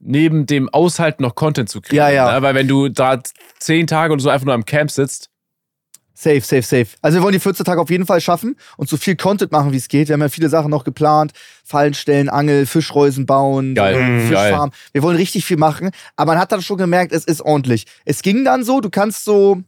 neben 0.00 0.46
dem 0.46 0.68
Aushalten 0.68 1.22
noch 1.22 1.34
Content 1.34 1.68
zu 1.68 1.80
kriegen. 1.80 1.96
Ja, 1.96 2.10
ja. 2.10 2.32
Ne? 2.34 2.42
Weil 2.42 2.54
wenn 2.54 2.68
du 2.68 2.88
da 2.88 3.20
10 3.58 3.86
Tage 3.86 4.12
oder 4.12 4.22
so 4.22 4.28
einfach 4.28 4.44
nur 4.44 4.54
am 4.54 4.64
Camp 4.64 4.90
sitzt, 4.90 5.30
Safe, 6.20 6.40
safe, 6.40 6.62
safe. 6.62 6.86
Also 7.00 7.18
wir 7.18 7.22
wollen 7.22 7.34
die 7.34 7.38
14 7.38 7.64
Tage 7.64 7.80
auf 7.80 7.90
jeden 7.90 8.04
Fall 8.04 8.20
schaffen 8.20 8.56
und 8.76 8.88
so 8.88 8.96
viel 8.96 9.14
Content 9.14 9.52
machen, 9.52 9.70
wie 9.70 9.76
es 9.76 9.86
geht. 9.86 10.08
Wir 10.08 10.14
haben 10.14 10.20
ja 10.20 10.28
viele 10.28 10.48
Sachen 10.48 10.68
noch 10.68 10.82
geplant. 10.82 11.30
Fallen 11.64 11.94
stellen, 11.94 12.28
Angel, 12.28 12.66
Fischreusen 12.66 13.24
bauen, 13.24 13.76
Geil, 13.76 13.94
äh. 13.94 14.26
Fischfarm. 14.26 14.72
Wir 14.92 15.04
wollen 15.04 15.16
richtig 15.16 15.44
viel 15.44 15.58
machen. 15.58 15.90
Aber 16.16 16.32
man 16.32 16.40
hat 16.40 16.50
dann 16.50 16.60
schon 16.60 16.76
gemerkt, 16.76 17.12
es 17.12 17.24
ist 17.24 17.40
ordentlich. 17.40 17.84
Es 18.04 18.22
ging 18.22 18.44
dann 18.44 18.64
so, 18.64 18.80
du 18.80 18.90
kannst 18.90 19.24
so, 19.24 19.62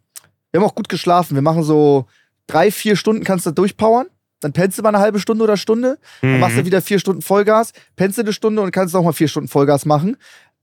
wir 0.50 0.61
haben 0.61 0.66
auch 0.69 0.75
gut 0.75 0.88
geschlafen. 0.88 1.37
Wir 1.37 1.42
machen 1.42 1.62
so 1.62 2.07
drei, 2.49 2.73
vier 2.73 2.97
Stunden 2.97 3.23
kannst 3.23 3.47
du 3.47 3.52
durchpowern. 3.52 4.07
Dann 4.40 4.52
pennst 4.52 4.76
du 4.76 4.83
mal 4.83 4.88
eine 4.88 4.99
halbe 4.99 5.21
Stunde 5.21 5.45
oder 5.45 5.57
Stunde. 5.57 5.99
Dann 6.21 6.40
machst 6.40 6.57
du 6.57 6.62
Mhm. 6.62 6.66
wieder 6.66 6.83
vier 6.83 6.99
Stunden 6.99 7.23
Vollgas, 7.23 7.73
pennst 7.95 8.19
du 8.19 8.23
eine 8.23 8.33
Stunde 8.33 8.61
und 8.62 8.73
kannst 8.73 8.92
noch 8.95 9.04
mal 9.04 9.12
vier 9.12 9.28
Stunden 9.28 9.49
Vollgas 9.49 9.85
machen. 9.87 10.16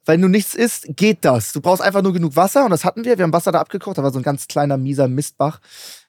Wenn 0.07 0.21
du 0.21 0.27
nichts 0.29 0.55
isst, 0.55 0.87
geht 0.95 1.19
das. 1.25 1.51
Du 1.53 1.61
brauchst 1.61 1.81
einfach 1.81 2.01
nur 2.01 2.13
genug 2.13 2.35
Wasser 2.35 2.63
und 2.65 2.71
das 2.71 2.83
hatten 2.85 3.03
wir. 3.05 3.17
Wir 3.17 3.23
haben 3.23 3.33
Wasser 3.33 3.51
da 3.51 3.59
abgekocht. 3.59 3.97
Da 3.97 4.03
war 4.03 4.11
so 4.11 4.19
ein 4.19 4.23
ganz 4.23 4.47
kleiner, 4.47 4.77
mieser 4.77 5.07
Mistbach. 5.07 5.59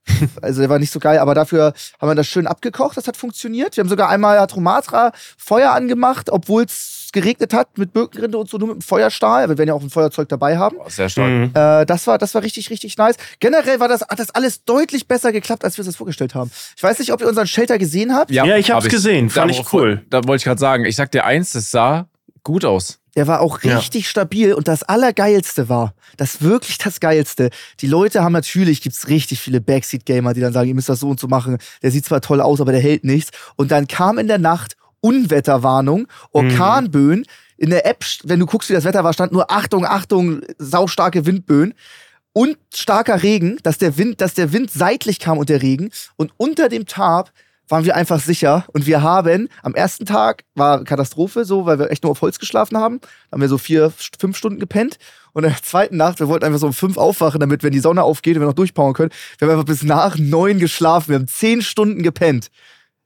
Also 0.41 0.61
der 0.63 0.71
war 0.71 0.79
nicht 0.79 0.91
so 0.91 1.01
geil, 1.01 1.19
aber 1.19 1.35
dafür 1.35 1.75
haben 2.01 2.09
wir 2.09 2.15
das 2.15 2.27
schön 2.27 2.47
abgekocht. 2.47 2.97
Das 2.97 3.07
hat 3.07 3.19
funktioniert. 3.19 3.77
Wir 3.77 3.83
haben 3.83 3.91
sogar 3.91 4.09
einmal 4.09 4.41
hat 4.41 4.57
Romatra 4.57 5.13
Feuer 5.37 5.73
angemacht, 5.73 6.31
obwohl 6.31 6.63
es 6.65 7.09
geregnet 7.13 7.53
hat 7.53 7.77
mit 7.77 7.93
Birkenrinde 7.93 8.39
und 8.39 8.49
so, 8.49 8.57
nur 8.57 8.69
mit 8.69 8.77
dem 8.79 8.81
Feuerstahl. 8.81 9.49
Wir 9.51 9.59
werden 9.59 9.69
ja 9.69 9.75
auch 9.75 9.83
ein 9.83 9.91
Feuerzeug 9.91 10.29
dabei 10.31 10.57
haben. 10.57 10.79
boah, 10.79 10.89
sehr 10.89 11.11
stark. 11.11 11.29
Mhm. 11.29 11.51
Äh, 11.53 11.85
das, 11.85 12.07
war, 12.07 12.17
das 12.17 12.35
war 12.35 12.43
richtig, 12.43 12.71
richtig 12.71 12.97
nice. 12.97 13.17
Generell 13.41 13.81
war 13.81 13.89
das, 13.89 14.01
hat 14.01 14.19
das 14.19 14.31
alles 14.31 14.65
deutlich 14.65 15.09
besser 15.09 15.31
geklappt, 15.31 15.63
als 15.65 15.77
wir 15.77 15.83
uns 15.83 15.89
das 15.89 15.97
vorgestellt 15.97 16.35
haben. 16.35 16.51
Ich 16.75 16.83
weiß 16.83 16.99
nicht, 17.01 17.13
ob 17.13 17.21
ihr 17.21 17.29
unseren 17.29 17.47
Shelter 17.47 17.77
gesehen 17.79 18.15
habt. 18.15 18.31
Ja, 18.31 18.45
ich 18.57 18.71
hab's 18.71 18.85
hab 18.87 18.91
gesehen. 18.91 19.29
Fand 19.29 19.51
Da- 19.51 19.59
ich 19.61 19.73
cool. 19.75 20.07
Da 20.09 20.25
wollte 20.25 20.41
ich 20.41 20.45
gerade 20.45 20.61
sagen, 20.61 20.87
ich 20.87 20.97
sag 20.97 21.11
dir 21.13 21.25
eins, 21.27 21.53
das 21.53 21.71
sah 21.71 22.09
gut 22.45 22.65
aus. 22.65 22.98
Der 23.17 23.27
war 23.27 23.41
auch 23.41 23.63
Ja. 23.63 23.77
richtig 23.79 24.09
stabil 24.09 24.53
und 24.53 24.69
das 24.69 24.83
Allergeilste 24.83 25.69
war, 25.69 25.95
das 26.17 26.43
wirklich 26.43 26.79
das 26.79 27.01
Geilste. 27.01 27.51
Die 27.81 27.87
Leute 27.87 28.23
haben 28.23 28.33
natürlich, 28.33 28.81
gibt's 28.83 29.09
richtig 29.09 29.41
viele 29.41 29.61
Backseat-Gamer, 29.61 30.35
die 30.35 30.41
dann 30.41 30.53
sagen, 30.53 30.69
ihr 30.69 30.75
müsst 30.75 30.89
das 30.89 31.01
so 31.01 31.09
und 31.09 31.19
so 31.19 31.27
machen. 31.29 31.59
Der 31.83 31.91
sieht 31.91 32.05
zwar 32.05 32.21
toll 32.21 32.41
aus, 32.41 32.61
aber 32.61 32.73
der 32.73 32.81
hält 32.81 33.05
nichts. 33.05 33.31
Und 33.57 33.71
dann 33.71 33.87
kam 33.89 34.19
in 34.19 34.29
der 34.29 34.39
Nacht 34.39 34.77
Unwetterwarnung, 35.01 36.07
Orkanböen. 36.33 37.25
In 37.57 37.71
der 37.71 37.87
App, 37.87 38.05
wenn 38.25 38.39
du 38.41 38.47
guckst, 38.47 38.69
wie 38.71 38.75
das 38.75 38.85
Wetter 38.85 39.03
war, 39.05 39.13
stand 39.13 39.33
nur 39.33 39.51
Achtung, 39.51 39.85
Achtung, 39.85 40.43
saustarke 40.59 41.27
Windböen. 41.27 41.75
Und 42.33 42.57
starker 42.73 43.23
Regen, 43.25 43.59
dass 43.65 43.79
der 43.79 43.97
Wind, 43.97 44.21
dass 44.21 44.35
der 44.35 44.53
Wind 44.53 44.71
seitlich 44.71 45.19
kam 45.19 45.39
und 45.39 45.49
der 45.49 45.61
Regen. 45.63 45.91
Und 46.17 46.31
unter 46.37 46.69
dem 46.69 46.87
Tarp 46.87 47.33
waren 47.69 47.85
wir 47.85 47.95
einfach 47.97 48.21
sicher. 48.21 48.65
Und 48.73 48.87
wir 48.87 49.03
haben 49.03 49.49
am 49.63 49.75
ersten 49.75 50.07
Tag 50.07 50.45
war 50.55 50.85
Katastrophe, 50.85 51.45
so, 51.45 51.67
weil 51.67 51.79
wir 51.79 51.91
echt 51.91 52.03
nur 52.03 52.13
auf 52.13 52.21
Holz 52.23 52.39
geschlafen 52.39 52.77
haben. 52.79 53.01
Da 53.01 53.09
haben 53.35 53.41
wir 53.41 53.49
so 53.49 53.59
vier, 53.59 53.93
fünf 54.19 54.37
Stunden 54.37 54.59
gepennt. 54.59 54.99
Und 55.33 55.45
in 55.45 55.51
der 55.51 55.63
zweiten 55.63 55.97
Nacht, 55.97 56.19
wir 56.21 56.29
wollten 56.29 56.45
einfach 56.47 56.59
so 56.59 56.67
um 56.67 56.73
fünf 56.73 56.97
aufwachen, 56.97 57.41
damit, 57.41 57.63
wenn 57.63 57.73
die 57.73 57.79
Sonne 57.81 58.03
aufgeht 58.03 58.37
und 58.37 58.43
wir 58.43 58.47
noch 58.47 58.55
durchpowern 58.55 58.95
können. 58.95 59.11
Wir 59.39 59.47
haben 59.47 59.53
einfach 59.55 59.67
bis 59.67 59.83
nach 59.83 60.17
neun 60.19 60.59
geschlafen. 60.59 61.11
Wir 61.11 61.17
haben 61.17 61.29
zehn 61.29 61.63
Stunden 61.63 62.03
gepennt. 62.03 62.49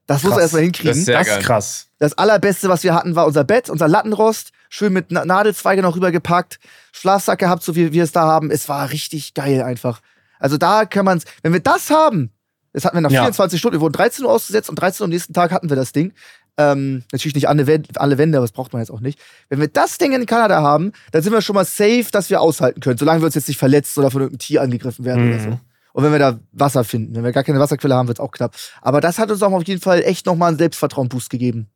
Das 0.07 0.23
muss 0.23 0.31
Krass. 0.33 0.39
er 0.39 0.43
erstmal 0.43 0.63
hinkriegen. 0.63 0.91
Das 0.91 0.99
ist 0.99 1.09
Das 1.09 1.45
krass. 1.45 1.87
Das 1.99 2.19
allerbeste, 2.19 2.69
was 2.69 2.83
wir 2.83 2.95
hatten, 2.95 3.15
war 3.15 3.27
unser 3.27 3.45
Bett, 3.45 3.71
unser 3.71 3.87
Lattenrost. 3.89 4.51
Schön 4.69 4.93
mit 4.93 5.11
Na- 5.11 5.25
Nadelzweige 5.25 5.83
noch 5.83 5.95
rübergepackt. 5.97 6.59
Schlafsack 6.93 7.39
gehabt, 7.39 7.63
so 7.63 7.77
wie 7.77 7.93
wir 7.93 8.03
es 8.05 8.13
da 8.13 8.23
haben. 8.23 8.51
Es 8.51 8.69
war 8.69 8.91
richtig 8.91 9.35
geil 9.35 9.63
einfach. 9.63 10.01
Also 10.39 10.57
da 10.57 10.85
kann 10.87 11.05
man's, 11.05 11.25
wenn 11.43 11.53
wir 11.53 11.61
das 11.61 11.91
haben, 11.91 12.31
das 12.73 12.85
hatten 12.85 12.97
wir 12.97 13.01
nach 13.03 13.11
Ja. 13.11 13.23
24 13.23 13.59
Stunden, 13.59 13.77
wir 13.77 13.81
wurden 13.81 13.93
13 13.93 14.25
Uhr 14.25 14.31
ausgesetzt 14.33 14.69
und 14.71 14.77
13 14.77 15.03
Uhr 15.03 15.05
am 15.07 15.11
nächsten 15.11 15.33
Tag 15.33 15.51
hatten 15.53 15.69
wir 15.69 15.77
das 15.77 15.93
Ding. 15.93 16.13
Ähm, 16.59 17.03
natürlich 17.13 17.35
nicht 17.35 17.49
alle, 17.49 17.83
alle 17.97 18.19
Wände, 18.19 18.37
aber 18.39 18.45
das 18.45 18.53
braucht 18.53 18.73
man 18.75 18.83
jetzt 18.83 18.91
auch 18.91 19.01
nicht. 19.01 19.19
Wenn 19.49 19.59
wir 19.61 19.69
das 19.69 19.97
Ding 19.99 20.13
in 20.13 20.27
Kanada 20.27 20.61
haben, 20.61 20.93
dann 21.11 21.23
sind 21.23 21.33
wir 21.33 21.41
schon 21.41 21.55
mal 21.55 21.65
safe, 21.65 22.07
dass 22.13 22.29
wir 22.29 22.41
aushalten 22.43 22.81
können, 22.81 22.99
solange 22.99 23.23
wir 23.23 23.27
uns 23.27 23.35
jetzt 23.35 23.49
nicht 23.49 23.57
verletzt 23.59 23.97
oder 23.97 24.11
von 24.11 24.21
irgendeinem 24.21 24.41
Tier 24.41 24.61
angegriffen 24.63 25.05
werden 25.05 25.29
oder 25.29 25.39
Mhm. 25.39 25.53
so. 25.53 25.61
Und 25.95 26.05
wenn 26.05 26.13
wir 26.13 26.19
da 26.19 26.39
Wasser 26.53 26.85
finden, 26.85 27.15
wenn 27.15 27.25
wir 27.25 27.33
gar 27.33 27.43
keine 27.45 27.59
Wasserquelle 27.59 27.95
haben, 27.95 28.09
wird's 28.09 28.21
auch 28.21 28.31
knapp. 28.33 28.55
Aber 28.83 29.01
das 29.01 29.19
hat 29.19 29.31
uns 29.31 29.43
auch 29.43 29.53
auf 29.53 29.65
jeden 29.67 29.81
Fall 29.81 30.03
echt 30.03 30.25
nochmal 30.27 30.49
einen 30.51 30.59
Selbstvertrauen-Boost 30.59 31.29
gegeben. 31.31 31.69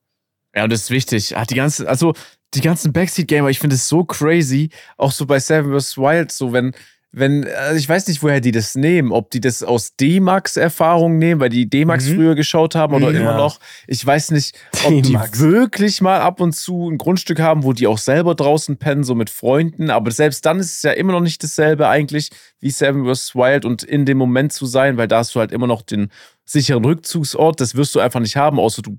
Ja, 0.55 0.65
und 0.65 0.73
das 0.73 0.83
ist 0.83 0.91
wichtig. 0.91 1.35
Hat 1.37 1.51
die 1.51 1.55
ganze, 1.55 1.87
also 1.89 2.15
die 2.55 2.63
ganzen 2.63 2.93
Backseat-Gamer, 2.95 3.49
ich 3.51 3.59
finde 3.59 3.77
es 3.77 3.89
so 3.89 4.05
crazy. 4.05 4.71
Auch 4.97 5.13
so 5.13 5.27
bei 5.27 5.39
Seven 5.39 5.79
vs. 5.79 5.99
Wild, 5.99 6.33
so 6.33 6.53
wenn, 6.55 6.73
wenn, 7.19 7.49
also 7.49 7.77
ich 7.79 7.89
weiß 7.89 8.07
nicht, 8.09 8.23
woher 8.23 8.41
die 8.43 8.51
das 8.53 8.75
nehmen, 8.75 9.11
ob 9.11 9.31
die 9.31 9.41
das 9.41 9.63
aus 9.63 9.97
D-Max-Erfahrungen 9.97 11.19
nehmen, 11.19 11.41
weil 11.41 11.49
die 11.49 11.69
D-Max 11.69 12.07
Mhm. 12.09 12.15
früher 12.15 12.35
geschaut 12.35 12.75
haben 12.75 12.95
oder 12.95 13.11
Ja. 13.11 13.19
immer 13.21 13.35
noch. 13.37 13.59
Ich 13.87 14.05
weiß 14.05 14.33
nicht, 14.33 14.55
ob 14.85 14.91
die 15.03 15.15
wirklich 15.15 16.01
mal 16.03 16.21
ab 16.21 16.41
und 16.41 16.53
zu 16.55 16.91
ein 16.91 16.99
Grundstück 16.99 17.41
haben, 17.41 17.65
wo 17.65 17.73
die 17.73 17.87
auch 17.87 17.99
selber 17.99 18.35
draußen 18.35 18.77
pennen, 18.77 19.03
so 19.03 19.15
mit 19.15 19.31
Freunden. 19.31 19.89
Aber 19.91 20.11
selbst 20.11 20.45
dann 20.45 20.59
ist 20.61 20.77
es 20.77 20.83
ja 20.83 20.93
immer 20.93 21.13
noch 21.13 21.21
nicht 21.21 21.43
dasselbe 21.43 21.89
eigentlich 21.89 22.31
wie 22.61 22.71
Seven 22.71 23.05
vs. 23.13 23.35
Wild 23.35 23.65
und 23.65 23.83
in 23.83 24.05
dem 24.05 24.19
Moment 24.19 24.53
zu 24.53 24.67
sein, 24.67 24.99
weil 24.99 25.09
da 25.09 25.19
hast 25.19 25.35
du 25.35 25.41
halt 25.41 25.53
immer 25.53 25.67
noch 25.67 25.83
den 25.83 26.11
sicheren 26.45 26.85
Rückzugsort. 26.85 27.61
Das 27.61 27.75
wirst 27.77 27.95
du 27.95 28.01
einfach 28.01 28.21
nicht 28.21 28.37
haben, 28.37 28.61
außer 28.61 28.83
du 28.83 28.99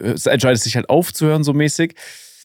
äh, 0.00 0.14
entscheidest 0.30 0.64
dich 0.64 0.74
halt 0.76 0.88
aufzuhören, 0.88 1.44
so 1.44 1.52
mäßig. 1.52 1.94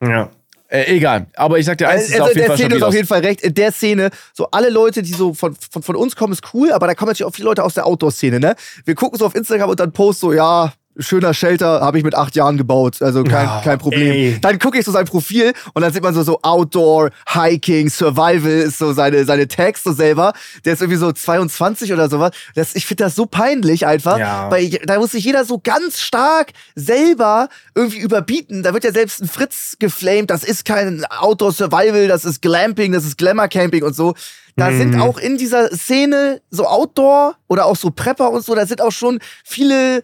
Ja. 0.02 0.32
Äh, 0.74 0.96
egal. 0.96 1.28
Aber 1.36 1.60
ich 1.60 1.68
sag 1.68 1.78
dir 1.78 1.88
eins, 1.88 2.06
es 2.06 2.10
sah 2.10 2.24
Also 2.24 2.26
auf 2.26 2.32
in 2.32 2.38
jeden 2.38 2.40
der 2.40 2.48
Fall 2.48 2.58
Szene 2.58 2.76
ist 2.76 2.84
auf 2.84 2.94
jeden 2.96 3.08
Fall 3.08 3.20
recht. 3.20 3.42
In 3.42 3.54
der 3.54 3.72
Szene, 3.72 4.10
so 4.34 4.48
alle 4.50 4.72
Leute, 4.72 5.04
die 5.04 5.14
so 5.14 5.36
von, 5.36 5.56
von, 5.56 5.84
von 5.84 5.96
uns 5.96 6.16
kommen, 6.16 6.34
ist 6.34 6.42
cool, 6.56 6.72
aber 6.72 6.88
da 6.88 6.96
kommen 6.96 7.10
natürlich 7.10 7.28
auch 7.30 7.36
viele 7.36 7.48
Leute 7.48 7.64
aus 7.64 7.76
der 7.76 7.86
Outdoor-Szene, 7.86 8.40
ne? 8.40 8.56
Wir 8.84 8.96
gucken 8.96 9.20
so 9.20 9.28
auf 9.28 9.36
Instagram 9.36 9.70
und 9.70 9.80
dann 9.80 9.92
post 9.92 10.22
so, 10.22 10.34
ja, 10.34 10.74
schöner 10.98 11.34
Shelter, 11.34 11.82
habe 11.82 11.98
ich 11.98 12.04
mit 12.04 12.16
acht 12.16 12.36
Jahren 12.36 12.58
gebaut, 12.58 13.02
also 13.02 13.24
kein, 13.24 13.46
Ja, 13.46 13.62
kein 13.64 13.80
Problem. 13.80 14.12
ey. 14.12 14.38
Dann 14.42 14.60
gucke 14.60 14.78
ich 14.78 14.86
so 14.86 14.92
sein 14.92 15.06
Profil 15.06 15.54
und 15.74 15.82
dann 15.82 15.92
sieht 15.92 16.04
man 16.04 16.14
so, 16.14 16.24
so 16.24 16.40
Outdoor, 16.44 17.10
Hiking, 17.28 17.90
Survival 17.90 18.52
ist 18.52 18.78
so 18.78 18.94
seine, 18.94 19.26
seine 19.26 19.48
Tags 19.48 19.84
so 19.84 19.92
selber. 19.94 20.34
Der 20.66 20.74
ist 20.74 20.82
irgendwie 20.82 21.00
so 21.00 21.12
22 21.12 21.92
oder 21.94 22.10
sowas. 22.10 22.32
Das, 22.56 22.76
ich 22.76 22.86
finde 22.86 23.06
das 23.06 23.16
so 23.16 23.26
peinlich 23.26 23.86
einfach, 23.88 24.18
Ja. 24.20 24.52
weil 24.52 24.70
da 24.86 24.98
muss 25.00 25.12
sich 25.12 25.26
jeder 25.26 25.46
so 25.46 25.60
ganz 25.64 26.00
stark 26.00 26.52
selber 26.76 27.50
irgendwie 27.76 28.00
überbieten. 28.00 28.64
Da 28.64 28.74
wird 28.74 28.84
ja 28.84 28.92
selbst 28.92 29.22
ein 29.22 29.28
Fritz 29.28 29.76
geflamed, 29.80 30.30
das 30.30 30.44
ist 30.44 30.66
kein 30.66 31.06
Outdoor 31.06 31.52
Survival, 31.52 32.08
das 32.08 32.26
ist 32.26 32.42
Glamping, 32.42 32.92
das 32.92 33.06
ist 33.06 33.18
Glamour 33.18 33.48
Camping 33.48 33.84
und 33.84 33.96
so. 33.96 34.14
Da 34.56 34.70
Mhm. 34.70 34.78
sind 34.78 35.00
auch 35.02 35.18
in 35.18 35.38
dieser 35.38 35.70
Szene 35.76 36.42
so 36.52 36.66
Outdoor 36.68 37.36
oder 37.48 37.66
auch 37.66 37.76
so 37.76 37.90
Prepper 37.90 38.30
und 38.32 38.44
so, 38.46 38.54
da 38.56 38.66
sind 38.66 38.82
auch 38.82 38.92
schon 38.92 39.20
viele 39.44 40.02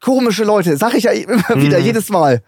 komische 0.00 0.44
Leute. 0.44 0.76
Sag 0.76 0.94
ich 0.94 1.04
ja 1.04 1.10
immer 1.12 1.42
wieder, 1.56 1.78
Mhm. 1.78 1.84
jedes 1.84 2.08
Mal. 2.08 2.42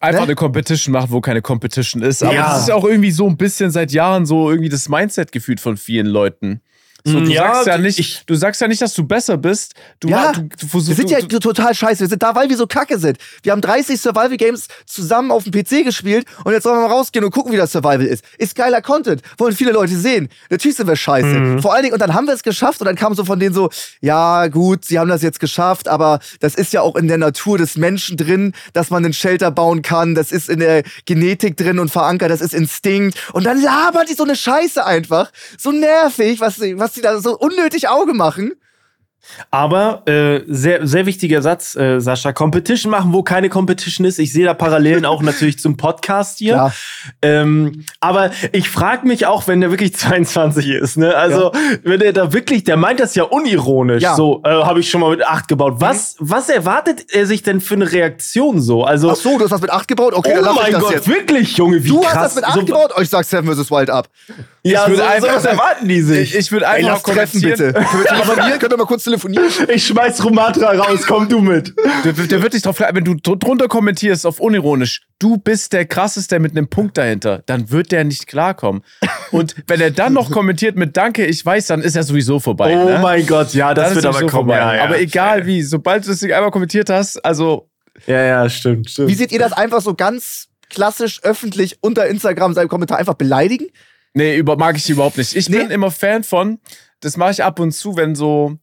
Einfach 0.00 0.20
Ne? 0.20 0.26
eine 0.28 0.34
Competition 0.36 0.92
machen, 0.92 1.10
wo 1.10 1.20
keine 1.20 1.42
Competition 1.42 2.02
ist. 2.02 2.22
Aber 2.22 2.34
Ja. 2.34 2.50
das 2.52 2.62
ist 2.62 2.68
ja 2.68 2.74
auch 2.74 2.84
irgendwie 2.84 3.10
so 3.10 3.26
ein 3.28 3.36
bisschen 3.36 3.70
seit 3.70 3.92
Jahren 3.92 4.26
so 4.26 4.50
irgendwie 4.50 4.68
das 4.70 4.88
Mindset 4.88 5.32
gefühlt 5.32 5.60
von 5.60 5.76
vielen 5.76 6.06
Leuten. 6.06 6.60
So, 7.04 7.18
du, 7.20 7.30
Ja, 7.30 7.54
sagst 7.54 7.66
ja 7.66 7.76
ich- 7.76 7.82
nicht, 7.98 8.30
du 8.30 8.34
sagst 8.34 8.60
ja 8.60 8.68
nicht, 8.68 8.80
dass 8.80 8.94
du 8.94 9.04
besser 9.04 9.36
bist. 9.36 9.74
Du, 10.00 10.08
Ja, 10.08 10.32
du, 10.32 10.42
du 10.42 10.72
Wir 10.86 10.94
sind 10.94 11.10
ja 11.10 11.20
total 11.20 11.74
scheiße. 11.74 12.00
Wir 12.00 12.08
sind 12.08 12.22
da, 12.22 12.34
weil 12.34 12.48
wir 12.48 12.56
so 12.56 12.66
kacke 12.66 12.98
sind. 12.98 13.18
Wir 13.42 13.52
haben 13.52 13.60
30 13.60 14.00
Survival 14.00 14.36
Games 14.36 14.68
zusammen 14.86 15.30
auf 15.32 15.44
dem 15.44 15.52
PC 15.52 15.84
gespielt 15.84 16.26
und 16.44 16.52
jetzt 16.52 16.62
sollen 16.62 16.76
wir 16.78 16.86
mal 16.88 16.92
rausgehen 16.94 17.24
und 17.24 17.32
gucken, 17.32 17.52
wie 17.52 17.56
das 17.56 17.72
Survival 17.72 18.02
ist. 18.02 18.24
Ist 18.38 18.54
geiler 18.54 18.80
Content. 18.82 19.22
Wollen 19.38 19.54
viele 19.56 19.72
Leute 19.72 19.96
sehen. 19.96 20.28
Natürlich 20.50 20.76
sind 20.76 20.86
wir 20.86 20.96
scheiße. 20.96 21.26
Mhm. 21.26 21.62
Vor 21.62 21.74
allen 21.74 21.82
Dingen, 21.82 21.94
und 21.94 22.00
dann 22.00 22.14
haben 22.14 22.26
wir 22.26 22.34
es 22.34 22.42
geschafft 22.42 22.80
und 22.80 22.86
dann 22.86 22.96
kam 22.96 23.14
so 23.14 23.24
von 23.24 23.40
denen 23.40 23.54
so, 23.54 23.70
ja, 24.00 24.46
gut, 24.46 24.84
sie 24.84 24.98
haben 24.98 25.08
das 25.08 25.22
jetzt 25.22 25.40
geschafft, 25.40 25.88
aber 25.88 26.20
das 26.40 26.54
ist 26.54 26.72
ja 26.72 26.82
auch 26.82 26.94
in 26.96 27.08
der 27.08 27.18
Natur 27.18 27.58
des 27.58 27.76
Menschen 27.76 28.16
drin, 28.16 28.52
dass 28.74 28.90
man 28.90 29.04
einen 29.04 29.12
Shelter 29.14 29.50
bauen 29.50 29.82
kann. 29.82 30.14
Das 30.14 30.30
ist 30.30 30.48
in 30.48 30.60
der 30.60 30.82
Genetik 31.04 31.56
drin 31.56 31.78
und 31.80 31.90
verankert. 31.90 32.30
Das 32.30 32.40
ist 32.40 32.54
Instinkt. 32.54 33.18
Und 33.32 33.44
dann 33.44 33.60
labern 33.60 34.06
die 34.08 34.14
so 34.14 34.22
eine 34.24 34.36
Scheiße 34.36 34.84
einfach. 34.86 35.30
So 35.58 35.72
nervig, 35.72 36.40
was 36.40 36.56
sie, 36.56 36.78
was 36.92 36.96
sie 36.96 37.00
da 37.02 37.18
so 37.18 37.38
unnötig 37.38 37.88
Auge 37.88 38.12
machen. 38.12 38.52
Aber 39.52 40.02
äh, 40.08 40.42
sehr, 40.48 40.84
sehr 40.84 41.06
wichtiger 41.06 41.42
Satz, 41.42 41.76
äh, 41.76 42.00
Sascha. 42.00 42.32
Competition 42.32 42.90
machen, 42.90 43.12
wo 43.12 43.22
keine 43.22 43.48
Competition 43.48 44.04
ist. 44.04 44.18
Ich 44.18 44.32
sehe 44.32 44.44
da 44.44 44.52
Parallelen 44.52 45.04
auch 45.06 45.22
natürlich 45.22 45.60
zum 45.60 45.76
Podcast 45.76 46.38
hier. 46.38 46.72
Ähm, 47.22 47.84
aber 48.00 48.32
ich 48.50 48.68
frage 48.68 49.06
mich 49.06 49.26
auch, 49.26 49.46
wenn 49.46 49.60
der 49.60 49.70
wirklich 49.70 49.94
22 49.96 50.68
ist, 50.70 50.96
ne? 50.96 51.14
Also, 51.14 51.52
wenn 51.84 52.00
der 52.00 52.12
da 52.12 52.32
wirklich, 52.32 52.64
der 52.64 52.76
meint 52.76 52.98
das 52.98 53.14
ja 53.14 53.22
unironisch. 53.22 54.02
Ja. 54.02 54.12
Mhm. 54.12 54.16
So, 54.16 54.42
äh, 54.44 54.48
habe 54.48 54.80
ich 54.80 54.90
schon 54.90 55.00
mal 55.00 55.10
mit 55.10 55.24
8 55.24 55.46
gebaut. 55.46 55.74
Was, 55.76 56.16
was 56.18 56.48
erwartet 56.48 57.06
er 57.12 57.24
sich 57.26 57.44
denn 57.44 57.60
für 57.60 57.74
eine 57.74 57.92
Reaktion 57.92 58.60
so? 58.60 58.82
Also, 58.82 59.10
Ach 59.12 59.16
so, 59.16 59.38
du 59.38 59.44
hast 59.44 59.52
das 59.52 59.60
mit 59.60 59.70
8 59.70 59.86
gebaut? 59.86 60.14
Okay, 60.14 60.34
dann 60.34 60.48
oh 60.48 60.50
ich 60.56 60.62
mein 60.62 60.72
das 60.72 60.82
Gott, 60.82 60.94
jetzt. 60.94 61.08
wirklich, 61.08 61.56
Junge, 61.56 61.82
wie 61.84 61.88
Du 61.88 62.00
krass. 62.00 62.14
hast 62.16 62.24
das 62.24 62.34
mit 62.34 62.44
8 62.44 62.54
so, 62.54 62.64
gebaut? 62.64 62.92
Oh, 62.98 63.00
ich 63.00 63.08
sag 63.08 63.24
Seven 63.24 63.54
vs. 63.54 63.70
Wild 63.70 63.88
ab. 63.88 64.08
Ja, 64.64 64.80
Ich 64.82 64.84
so, 64.84 64.90
würde 64.90 65.08
einfach- 65.08 65.28
so 65.28 65.34
was 65.36 65.44
erwarten 65.44 65.88
die 65.88 66.00
sich. 66.02 66.34
ich 66.34 66.38
ich 66.38 66.52
würde 66.52 66.66
Ey, 66.66 66.84
einfach 66.84 67.02
lass 67.06 67.16
treffen 67.16 67.40
bitte. 67.40 67.72
kommentieren. 67.72 67.84
Können 67.90 68.02
wir 68.04 68.14
telefonieren? 68.24 68.58
Können 68.60 68.70
wir 68.72 68.76
mal 68.78 68.86
kurz 68.86 69.02
telefonieren? 69.04 69.44
Ich 69.74 69.86
schmeiß 69.86 70.24
Romatra 70.24 70.70
raus, 70.72 71.00
komm 71.06 71.28
du 71.28 71.40
mit. 71.40 71.74
Der, 72.04 72.12
der 72.12 72.42
wird 72.42 72.54
dich 72.54 72.62
drauf, 72.62 72.78
wenn 72.78 73.04
du 73.04 73.14
dr- 73.14 73.36
drunter 73.38 73.66
kommentierst 73.66 74.24
auf 74.24 74.38
unironisch, 74.38 75.00
du 75.18 75.36
bist 75.36 75.72
der 75.72 75.84
krasseste 75.86 76.38
mit 76.38 76.52
einem 76.52 76.68
Punkt 76.68 76.96
dahinter, 76.96 77.42
dann 77.46 77.70
wird 77.72 77.90
der 77.90 78.04
nicht 78.04 78.28
klarkommen. 78.28 78.82
Und 79.32 79.56
wenn 79.66 79.80
er 79.80 79.90
dann 79.90 80.12
noch 80.12 80.30
kommentiert 80.30 80.76
mit 80.76 80.96
Danke, 80.96 81.26
ich 81.26 81.44
weiß, 81.44 81.66
dann 81.66 81.80
ist 81.82 81.96
er 81.96 82.04
sowieso 82.04 82.38
vorbei. 82.38 82.76
Oh 82.76 82.88
ne? 82.88 82.98
mein 83.02 83.26
Gott, 83.26 83.54
ja, 83.54 83.74
das 83.74 83.86
Dann 83.88 83.94
wird 83.96 84.06
aber 84.06 84.26
kommen. 84.28 84.50
Ja, 84.50 84.76
ja. 84.76 84.84
Aber 84.84 85.00
egal 85.00 85.44
wie, 85.44 85.62
sobald 85.62 86.04
du 86.04 86.10
das 86.10 86.20
Ding 86.20 86.32
einmal 86.32 86.52
kommentiert 86.52 86.88
hast, 86.88 87.16
also 87.24 87.68
Ja, 88.06 88.22
ja, 88.22 88.48
stimmt, 88.48 88.90
stimmt. 88.90 89.08
Wie 89.08 89.14
seht 89.14 89.32
ihr 89.32 89.40
das 89.40 89.52
einfach 89.52 89.80
so 89.80 89.94
ganz 89.94 90.46
klassisch 90.70 91.20
öffentlich 91.24 91.78
unter 91.80 92.06
Instagram 92.06 92.54
seinem 92.54 92.68
Kommentar 92.68 92.98
einfach 92.98 93.14
beleidigen? 93.14 93.66
Nee, 94.14 94.36
über, 94.36 94.56
mag 94.56 94.76
ich 94.76 94.88
überhaupt 94.90 95.16
nicht. 95.16 95.34
Ich 95.34 95.48
Nee? 95.48 95.58
bin 95.58 95.70
immer 95.70 95.90
Fan 95.90 96.22
von, 96.24 96.58
das 97.00 97.16
mache 97.16 97.30
ich 97.32 97.42
ab 97.42 97.58
und 97.60 97.72
zu, 97.72 97.96
wenn 97.96 98.14
so 98.14 98.56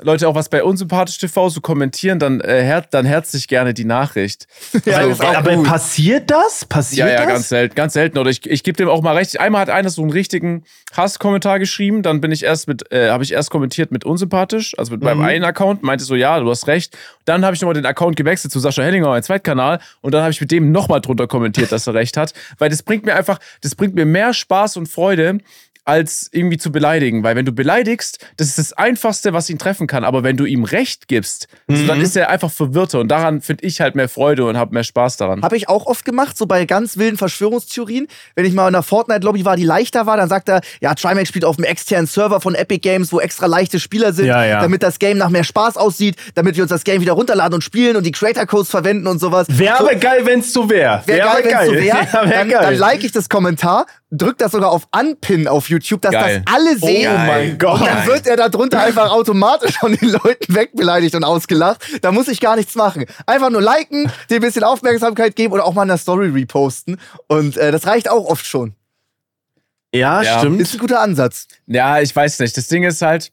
Leute 0.00 0.28
auch 0.28 0.34
was 0.34 0.48
bei 0.48 0.62
Unsympathisch 0.62 1.18
TV 1.18 1.48
so 1.48 1.60
kommentieren, 1.60 2.18
dann, 2.18 2.40
äh, 2.40 2.62
her 2.62 2.84
dann 2.90 3.04
herzlich 3.06 3.48
gerne 3.48 3.74
die 3.74 3.84
Nachricht. 3.84 4.46
Ja, 4.84 4.98
Also, 4.98 5.22
aber 5.24 5.56
gut. 5.56 5.66
passiert 5.66 6.30
das? 6.30 6.64
Passiert 6.64 7.08
Ja, 7.08 7.14
ja, 7.14 7.20
das? 7.22 7.28
ganz 7.28 7.48
selten, 7.48 7.74
ganz 7.74 7.92
selten. 7.92 8.18
Oder 8.18 8.30
ich, 8.30 8.48
ich 8.48 8.62
gebe 8.62 8.76
dem 8.76 8.88
auch 8.88 9.02
mal 9.02 9.16
recht. 9.16 9.38
Einmal 9.40 9.60
hat 9.62 9.70
einer 9.70 9.90
so 9.90 10.02
einen 10.02 10.10
richtigen 10.10 10.64
Hasskommentar 10.96 11.58
geschrieben, 11.58 12.02
dann 12.02 12.20
bin 12.20 12.32
ich 12.32 12.44
erst 12.44 12.68
mit, 12.68 12.90
äh, 12.92 13.10
habe 13.10 13.22
ich 13.24 13.32
erst 13.32 13.50
kommentiert 13.50 13.90
mit 13.92 14.04
unsympathisch, 14.04 14.74
also 14.78 14.92
mit 14.92 15.02
meinem 15.02 15.18
Mhm. 15.18 15.24
einen 15.24 15.44
Account, 15.44 15.82
meinte 15.82 16.04
so, 16.04 16.14
ja, 16.14 16.40
du 16.40 16.48
hast 16.50 16.66
recht. 16.66 16.96
Dann 17.24 17.44
habe 17.44 17.54
ich 17.54 17.60
nochmal 17.60 17.74
den 17.74 17.86
Account 17.86 18.16
gewechselt 18.16 18.52
zu 18.52 18.58
Sascha 18.60 18.82
Hellinger, 18.82 19.08
mein 19.08 19.22
Zweitkanal, 19.22 19.80
und 20.00 20.12
dann 20.14 20.22
habe 20.22 20.30
ich 20.32 20.40
mit 20.40 20.50
dem 20.50 20.72
nochmal 20.72 21.00
drunter 21.00 21.26
kommentiert, 21.26 21.70
dass 21.72 21.86
er 21.86 21.94
recht 21.94 22.16
hat. 22.16 22.32
Weil 22.58 22.70
das 22.70 22.82
bringt 22.82 23.04
mir 23.04 23.14
einfach, 23.14 23.38
das 23.62 23.74
bringt 23.74 23.94
mir 23.94 24.06
mehr 24.06 24.32
Spaß 24.32 24.76
und 24.78 24.88
Freude, 24.88 25.38
als 25.88 26.28
irgendwie 26.32 26.58
zu 26.58 26.70
beleidigen. 26.70 27.22
Weil 27.22 27.34
wenn 27.34 27.46
du 27.46 27.52
beleidigst, 27.52 28.18
das 28.36 28.48
ist 28.48 28.58
das 28.58 28.72
Einfachste, 28.74 29.32
was 29.32 29.48
ihn 29.48 29.58
treffen 29.58 29.86
kann. 29.86 30.04
Aber 30.04 30.22
wenn 30.22 30.36
du 30.36 30.44
ihm 30.44 30.64
Recht 30.64 31.08
gibst, 31.08 31.48
so, 31.66 31.86
dann 31.86 32.00
ist 32.02 32.14
er 32.14 32.28
einfach 32.28 32.50
verwirrter. 32.50 33.00
Und 33.00 33.08
daran 33.08 33.40
finde 33.40 33.64
ich 33.64 33.80
halt 33.80 33.94
mehr 33.94 34.08
Freude 34.08 34.44
und 34.44 34.58
habe 34.58 34.74
mehr 34.74 34.84
Spaß 34.84 35.16
daran. 35.16 35.42
Habe 35.42 35.56
ich 35.56 35.68
auch 35.68 35.86
oft 35.86 36.04
gemacht, 36.04 36.36
so 36.36 36.44
bei 36.46 36.66
ganz 36.66 36.98
wilden 36.98 37.16
Verschwörungstheorien. 37.16 38.06
Wenn 38.34 38.44
ich 38.44 38.52
mal 38.52 38.68
in 38.68 38.74
einer 38.74 38.82
Fortnite-Lobby 38.82 39.46
war, 39.46 39.56
die 39.56 39.64
leichter 39.64 40.04
war, 40.04 40.18
dann 40.18 40.28
sagt 40.28 40.50
er, 40.50 40.60
ja, 40.80 40.94
Trimax 40.94 41.28
spielt 41.28 41.46
auf 41.46 41.56
einem 41.56 41.64
externen 41.64 42.06
Server 42.06 42.40
von 42.42 42.54
Epic 42.54 42.80
Games, 42.80 43.10
wo 43.12 43.20
extra 43.20 43.46
leichte 43.46 43.80
Spieler 43.80 44.12
sind, 44.12 44.26
Ja, 44.26 44.44
ja. 44.44 44.60
damit 44.60 44.82
das 44.82 44.98
Game 44.98 45.16
nach 45.16 45.30
mehr 45.30 45.44
Spaß 45.44 45.78
aussieht, 45.78 46.16
damit 46.34 46.56
wir 46.56 46.64
uns 46.64 46.70
das 46.70 46.84
Game 46.84 47.00
wieder 47.00 47.14
runterladen 47.14 47.54
und 47.54 47.62
spielen 47.64 47.96
und 47.96 48.04
die 48.04 48.12
Creator-Codes 48.12 48.68
verwenden 48.68 49.06
und 49.06 49.20
sowas. 49.20 49.46
Wäre 49.48 49.78
so, 49.78 49.84
aber 49.86 49.94
geil, 49.94 50.20
wenn's 50.24 50.52
so 50.52 50.68
wäre. 50.68 51.02
Wäre 51.06 51.20
geil, 51.20 51.44
wenn 51.44 51.56
es 51.56 51.66
so 51.66 51.72
wäre. 51.72 51.98
Ja, 52.12 52.28
wär 52.28 52.38
dann, 52.40 52.48
geil. 52.48 52.60
dann 52.62 52.74
like 52.74 53.04
ich 53.04 53.12
das 53.12 53.28
Kommentar, 53.28 53.86
drück 54.10 54.38
das 54.38 54.52
sogar 54.52 54.70
auf 54.70 54.88
Unpin 54.98 55.46
auf 55.48 55.68
YouTube, 55.68 56.00
dass 56.00 56.12
Geil. 56.12 56.42
das 56.44 56.54
alle 56.54 56.78
sehen. 56.78 57.10
Oh 57.12 57.18
mein 57.18 57.58
Gott. 57.58 57.80
Und 57.80 57.86
dann 57.86 58.06
wird 58.06 58.26
er 58.26 58.36
da 58.36 58.48
drunter 58.48 58.80
einfach 58.82 59.10
automatisch 59.10 59.76
von 59.78 59.94
den 59.94 60.08
Leuten 60.10 60.54
wegbeleidigt 60.54 61.14
und 61.14 61.24
ausgelacht. 61.24 61.82
Da 62.02 62.10
muss 62.12 62.28
ich 62.28 62.40
gar 62.40 62.56
nichts 62.56 62.74
machen. 62.74 63.04
Einfach 63.26 63.50
nur 63.50 63.60
liken, 63.60 64.10
dem 64.30 64.36
ein 64.36 64.40
bisschen 64.40 64.64
Aufmerksamkeit 64.64 65.36
geben 65.36 65.52
oder 65.52 65.64
auch 65.66 65.74
mal 65.74 65.82
in 65.82 65.88
der 65.88 65.98
Story 65.98 66.28
reposten. 66.28 66.98
Und 67.26 67.56
äh, 67.58 67.70
das 67.70 67.86
reicht 67.86 68.10
auch 68.10 68.24
oft 68.26 68.46
schon. 68.46 68.74
ja, 69.94 70.22
Ja. 70.22 70.38
stimmt. 70.38 70.60
Ist 70.60 70.72
ein 70.74 70.78
guter 70.80 71.00
Ansatz. 71.00 71.46
Ja, 71.66 72.00
ich 72.00 72.14
weiß 72.14 72.38
nicht. 72.40 72.56
Das 72.56 72.66
Ding 72.68 72.84
ist 72.84 73.02
halt, 73.02 73.30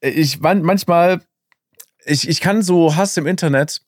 ich 0.00 0.40
man, 0.40 0.62
manchmal, 0.62 1.20
ich, 2.04 2.28
ich 2.28 2.40
kann 2.40 2.62
so 2.62 2.94
Hass 2.96 3.16
im 3.16 3.26
Internet, 3.26 3.80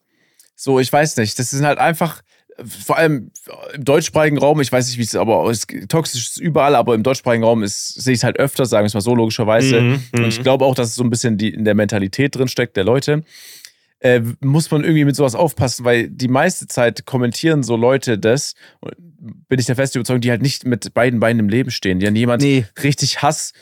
so, 0.56 0.78
ich 0.78 0.92
weiß 0.92 1.16
nicht, 1.16 1.36
das 1.38 1.50
sind 1.50 1.66
halt 1.66 1.78
einfach, 1.78 2.20
vor 2.64 2.96
allem 2.96 3.30
im 3.74 3.84
deutschsprachigen 3.84 4.38
Raum, 4.38 4.60
ich 4.60 4.70
weiß 4.70 4.86
nicht, 4.88 4.98
wie 4.98 5.02
es 5.02 5.14
aber 5.14 5.48
es, 5.50 5.66
toxisch 5.88 6.28
ist 6.28 6.40
überall, 6.40 6.74
aber 6.74 6.94
im 6.94 7.02
deutschsprachigen 7.02 7.44
Raum 7.44 7.62
ist, 7.62 7.88
sehe 7.88 8.12
ich 8.14 8.20
es 8.20 8.24
halt 8.24 8.38
öfter, 8.38 8.66
sagen 8.66 8.84
wir 8.84 8.88
es 8.88 8.94
mal 8.94 9.00
so 9.00 9.14
logischerweise. 9.14 9.80
Mhm, 9.80 10.04
mhm. 10.12 10.24
Und 10.24 10.28
ich 10.28 10.42
glaube 10.42 10.64
auch, 10.64 10.74
dass 10.74 10.88
es 10.88 10.94
so 10.94 11.02
ein 11.02 11.10
bisschen 11.10 11.36
die, 11.36 11.50
in 11.50 11.64
der 11.64 11.74
Mentalität 11.74 12.36
drin 12.36 12.48
steckt 12.48 12.76
der 12.76 12.84
Leute. 12.84 13.24
Äh, 14.00 14.20
muss 14.40 14.70
man 14.70 14.82
irgendwie 14.84 15.04
mit 15.04 15.16
sowas 15.16 15.34
aufpassen, 15.34 15.84
weil 15.84 16.08
die 16.10 16.28
meiste 16.28 16.66
Zeit 16.66 17.06
kommentieren 17.06 17.62
so 17.62 17.74
Leute 17.74 18.18
das, 18.18 18.54
bin 19.48 19.58
ich 19.58 19.66
der 19.66 19.76
festen 19.76 19.98
Überzeugung, 19.98 20.20
die 20.20 20.30
halt 20.30 20.42
nicht 20.42 20.66
mit 20.66 20.92
beiden 20.92 21.20
Beinen 21.20 21.40
im 21.40 21.48
Leben 21.48 21.70
stehen. 21.70 22.00
Die 22.00 22.06
an 22.06 22.14
jemand 22.14 22.42
Nee. 22.42 22.66
richtig 22.82 23.22
Hass 23.22 23.52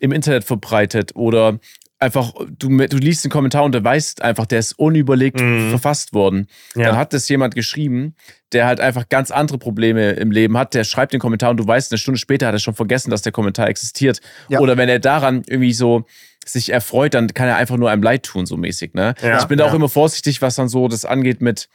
im 0.00 0.12
Internet 0.12 0.44
verbreitet 0.44 1.16
oder 1.16 1.58
einfach, 1.98 2.32
du, 2.58 2.68
du 2.76 2.96
liest 2.96 3.24
den 3.24 3.30
Kommentar 3.30 3.64
und 3.64 3.74
du 3.74 3.82
weißt 3.82 4.22
einfach, 4.22 4.46
der 4.46 4.60
ist 4.60 4.78
unüberlegt 4.78 5.40
Mhm. 5.40 5.70
verfasst 5.70 6.12
worden. 6.12 6.46
Ja. 6.74 6.84
Dann 6.88 6.96
hat 6.96 7.12
das 7.12 7.28
jemand 7.28 7.54
geschrieben, 7.54 8.14
der 8.52 8.66
halt 8.66 8.80
einfach 8.80 9.08
ganz 9.08 9.30
andere 9.30 9.58
Probleme 9.58 10.12
im 10.12 10.30
Leben 10.30 10.56
hat. 10.56 10.74
Der 10.74 10.84
schreibt 10.84 11.12
den 11.12 11.20
Kommentar 11.20 11.50
und 11.50 11.56
du 11.58 11.66
weißt, 11.66 11.92
eine 11.92 11.98
Stunde 11.98 12.18
später 12.18 12.46
hat 12.46 12.54
er 12.54 12.60
schon 12.60 12.74
vergessen, 12.74 13.10
dass 13.10 13.22
der 13.22 13.32
Kommentar 13.32 13.68
existiert. 13.68 14.20
Ja. 14.48 14.60
Oder 14.60 14.76
wenn 14.76 14.88
er 14.88 15.00
daran 15.00 15.42
irgendwie 15.46 15.72
so 15.72 16.06
sich 16.46 16.72
erfreut, 16.72 17.12
dann 17.14 17.28
kann 17.34 17.46
er 17.48 17.56
einfach 17.56 17.76
nur 17.76 17.90
einem 17.90 18.02
leid 18.02 18.22
tun, 18.22 18.46
so 18.46 18.56
mäßig. 18.56 18.94
Ne? 18.94 19.14
Ja, 19.20 19.38
ich 19.38 19.44
bin 19.46 19.58
da 19.58 19.66
auch 19.66 19.74
immer 19.74 19.88
vorsichtig, 19.90 20.40
was 20.40 20.54
dann 20.54 20.68
so 20.68 20.88
das 20.88 21.04
angeht 21.04 21.42
mit 21.42 21.68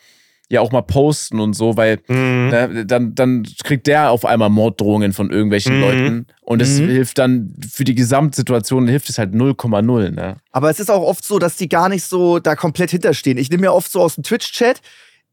ja 0.54 0.62
auch 0.62 0.72
mal 0.72 0.82
posten 0.82 1.40
und 1.40 1.54
so, 1.54 1.76
weil 1.78 2.00
Mhm. 2.08 2.50
ne, 2.50 2.86
dann, 2.86 3.16
dann 3.16 3.44
kriegt 3.64 3.88
der 3.88 4.12
auf 4.12 4.26
einmal 4.26 4.50
Morddrohungen 4.50 5.12
von 5.14 5.30
irgendwelchen 5.32 5.76
Mhm. 5.76 5.82
Leuten. 5.82 6.28
Und 6.42 6.62
es 6.62 6.80
Mhm. 6.80 6.86
hilft 6.88 7.18
dann 7.18 7.54
für 7.72 7.84
die 7.84 7.96
Gesamtsituation, 7.96 8.88
hilft 8.88 9.10
es 9.10 9.18
halt 9.18 9.34
0,0. 9.34 10.12
Ne? 10.12 10.38
Aber 10.52 10.70
es 10.70 10.80
ist 10.80 10.90
auch 10.92 11.02
oft 11.04 11.26
so, 11.26 11.40
dass 11.40 11.56
die 11.58 11.68
gar 11.70 11.90
nicht 11.90 12.04
so 12.04 12.40
da 12.40 12.56
komplett 12.56 12.92
hinterstehen. 12.92 13.38
Ich 13.38 13.50
nehme 13.50 13.62
mir 13.62 13.74
oft 13.74 13.92
so 13.92 14.02
aus 14.02 14.16
dem 14.16 14.24
Twitch-Chat, 14.24 14.82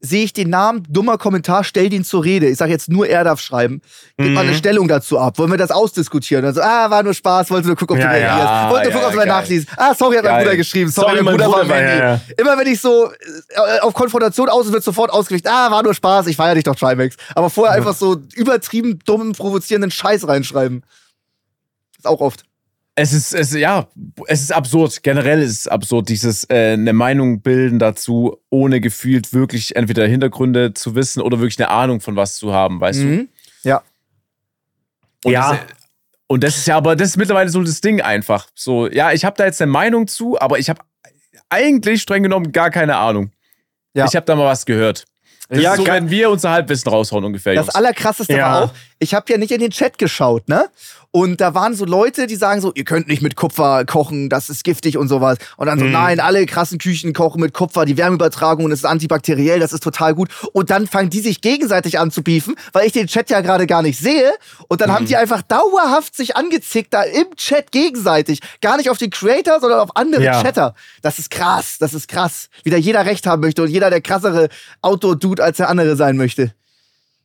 sehe 0.03 0.23
ich 0.23 0.33
den 0.33 0.49
Namen, 0.49 0.83
dummer 0.89 1.19
Kommentar, 1.19 1.63
stell 1.63 1.87
den 1.87 2.03
zur 2.03 2.23
Rede. 2.23 2.47
Ich 2.49 2.57
sage 2.57 2.71
jetzt 2.71 2.89
nur, 2.89 3.07
er 3.07 3.23
darf 3.23 3.39
schreiben. 3.39 3.81
Gib 4.17 4.31
mal 4.33 4.43
Mhm. 4.43 4.49
eine 4.49 4.57
Stellung 4.57 4.87
dazu 4.87 5.19
ab. 5.19 5.37
Wollen 5.37 5.51
wir 5.51 5.57
das 5.59 5.69
ausdiskutieren? 5.69 6.43
Also, 6.43 6.59
ah, 6.61 6.89
war 6.89 7.03
nur 7.03 7.13
Spaß, 7.13 7.51
wollte 7.51 7.67
nur 7.67 7.75
gucken, 7.75 7.97
ob 7.97 8.01
Ja, 8.01 8.07
du 8.09 8.15
reagierst. 8.17 8.37
ja, 8.39 8.69
wollte 8.71 8.85
nur 8.89 8.93
ja, 8.93 8.97
gucken, 8.97 9.05
ob 9.05 9.11
du 9.11 9.17
mal 9.17 9.25
nachliest. 9.41 9.67
Ah, 9.77 9.93
sorry, 9.93 10.15
hat 10.15 10.23
mein 10.23 10.33
Geil. 10.33 10.43
Bruder 10.45 10.57
geschrieben. 10.57 10.89
Sorry, 10.89 11.09
Sorry, 11.11 11.23
mein 11.23 11.35
mein 11.37 11.45
Bruder 11.45 11.51
war 11.51 11.63
Bruder 11.65 11.75
war- 11.75 11.97
ja. 12.15 12.21
Immer 12.37 12.57
wenn 12.57 12.67
ich 12.67 12.81
so 12.81 13.11
äh, 13.11 13.79
auf 13.81 13.93
Konfrontation 13.93 14.49
aus 14.49 14.71
wird 14.71 14.83
sofort 14.83 15.11
ausgewicht. 15.11 15.47
Ah, 15.47 15.69
war 15.69 15.83
nur 15.83 15.93
Spaß, 15.93 16.25
ich 16.27 16.35
feier 16.35 16.55
dich 16.55 16.63
doch, 16.63 16.75
Trimax. 16.75 17.15
Aber 17.35 17.51
vorher 17.51 17.75
einfach 17.75 17.95
so 17.95 18.17
übertrieben 18.33 18.97
dummen, 19.05 19.33
provozierenden 19.33 19.91
Scheiß 19.91 20.27
reinschreiben. 20.27 20.83
Ist 21.97 22.07
auch 22.07 22.21
oft. 22.21 22.43
Es 23.01 23.13
ist, 23.13 23.33
es, 23.33 23.53
ja, 23.53 23.87
es 24.27 24.41
ist 24.41 24.51
absurd. 24.53 25.01
Generell 25.01 25.41
ist 25.41 25.51
es 25.61 25.67
absurd, 25.67 26.07
dieses 26.09 26.43
äh, 26.51 26.73
eine 26.73 26.93
Meinung 26.93 27.41
bilden 27.41 27.79
dazu, 27.79 28.37
ohne 28.51 28.79
gefühlt 28.79 29.33
wirklich 29.33 29.75
entweder 29.75 30.05
Hintergründe 30.05 30.73
zu 30.75 30.93
wissen 30.93 31.19
oder 31.21 31.39
wirklich 31.39 31.57
eine 31.59 31.69
Ahnung 31.69 31.99
von 31.99 32.15
was 32.15 32.35
zu 32.37 32.53
haben, 32.53 32.79
weißt 32.79 32.99
du? 33.01 33.05
Mhm. 33.05 33.29
Ja. 33.63 33.81
Und 35.23 35.31
Ja. 35.31 35.51
Das, 35.53 35.59
und 36.27 36.43
das 36.43 36.57
ist 36.57 36.67
ja, 36.67 36.77
aber 36.77 36.95
das 36.95 37.09
ist 37.09 37.17
mittlerweile 37.17 37.49
so 37.49 37.61
das 37.63 37.81
Ding 37.81 38.01
einfach. 38.01 38.47
So, 38.53 38.87
ja, 38.87 39.11
ich 39.11 39.25
habe 39.25 39.35
da 39.35 39.45
jetzt 39.45 39.61
eine 39.61 39.71
Meinung 39.71 40.07
zu, 40.07 40.39
aber 40.39 40.59
ich 40.59 40.69
habe 40.69 40.81
eigentlich 41.49 42.03
streng 42.03 42.21
genommen 42.23 42.51
gar 42.51 42.69
keine 42.69 42.97
Ahnung. 42.97 43.31
Ja. 43.95 44.05
Ich 44.05 44.15
habe 44.15 44.25
da 44.27 44.35
mal 44.35 44.45
was 44.45 44.65
gehört. 44.65 45.05
Das 45.49 45.59
Ja, 45.59 45.71
ist 45.73 45.79
so, 45.79 45.87
wenn 45.87 46.09
wir 46.09 46.29
unser 46.29 46.51
Halbwissen 46.51 46.89
raushauen 46.89 47.25
ungefähr. 47.25 47.55
Das 47.55 47.65
Jungs. 47.65 47.75
Allerkrasseste 47.75 48.33
Ja. 48.37 48.45
war 48.51 48.63
auch, 48.65 48.73
ich 49.01 49.13
habe 49.15 49.25
ja 49.31 49.37
nicht 49.37 49.51
in 49.51 49.59
den 49.59 49.71
Chat 49.71 49.97
geschaut, 49.97 50.47
ne? 50.47 50.69
Und 51.13 51.41
da 51.41 51.53
waren 51.53 51.73
so 51.75 51.83
Leute, 51.83 52.25
die 52.25 52.37
sagen 52.37 52.61
so, 52.61 52.71
ihr 52.73 52.85
könnt 52.85 53.09
nicht 53.09 53.21
mit 53.21 53.35
Kupfer 53.35 53.83
kochen, 53.83 54.29
das 54.29 54.49
ist 54.49 54.63
giftig 54.63 54.97
und 54.97 55.09
sowas. 55.09 55.37
Und 55.57 55.67
dann 55.67 55.77
so, 55.77 55.83
Mhm. 55.83 55.91
nein, 55.91 56.19
alle 56.21 56.45
krassen 56.45 56.77
Küchen 56.77 57.11
kochen 57.11 57.41
mit 57.41 57.53
Kupfer, 57.53 57.83
die 57.83 57.97
Wärmeübertragung 57.97 58.63
und 58.63 58.71
es 58.71 58.79
ist 58.79 58.85
antibakteriell, 58.85 59.59
das 59.59 59.73
ist 59.73 59.83
total 59.83 60.13
gut. 60.15 60.29
Und 60.53 60.69
dann 60.69 60.87
fangen 60.87 61.09
die 61.09 61.19
sich 61.19 61.41
gegenseitig 61.41 61.99
an 61.99 62.11
zu 62.11 62.21
beefen, 62.23 62.55
weil 62.71 62.87
ich 62.87 62.93
den 62.93 63.07
Chat 63.07 63.29
ja 63.29 63.41
gerade 63.41 63.67
gar 63.67 63.81
nicht 63.81 63.99
sehe. 63.99 64.31
Und 64.69 64.79
dann 64.79 64.89
haben 64.93 65.05
die 65.05 65.17
einfach 65.17 65.41
dauerhaft 65.41 66.15
sich 66.15 66.37
angezickt 66.37 66.93
da 66.93 67.01
im 67.03 67.35
Chat 67.35 67.71
gegenseitig. 67.73 68.39
Gar 68.61 68.77
nicht 68.77 68.89
auf 68.89 68.97
den 68.97 69.09
Creator, 69.09 69.59
sondern 69.59 69.79
auf 69.81 69.97
andere 69.97 70.23
Ja. 70.23 70.41
Chatter. 70.41 70.75
Das 71.01 71.19
ist 71.19 71.29
krass, 71.29 71.75
das 71.79 71.93
ist 71.93 72.07
krass. 72.07 72.47
Wie 72.63 72.69
da 72.69 72.77
jeder 72.77 73.05
Recht 73.05 73.25
haben 73.27 73.41
möchte 73.41 73.63
und 73.63 73.69
jeder 73.69 73.89
der 73.89 73.99
krassere 74.01 74.47
Outdoor-Dude 74.81 75.43
als 75.43 75.57
der 75.57 75.67
andere 75.69 75.97
sein 75.97 76.15
möchte. 76.15 76.53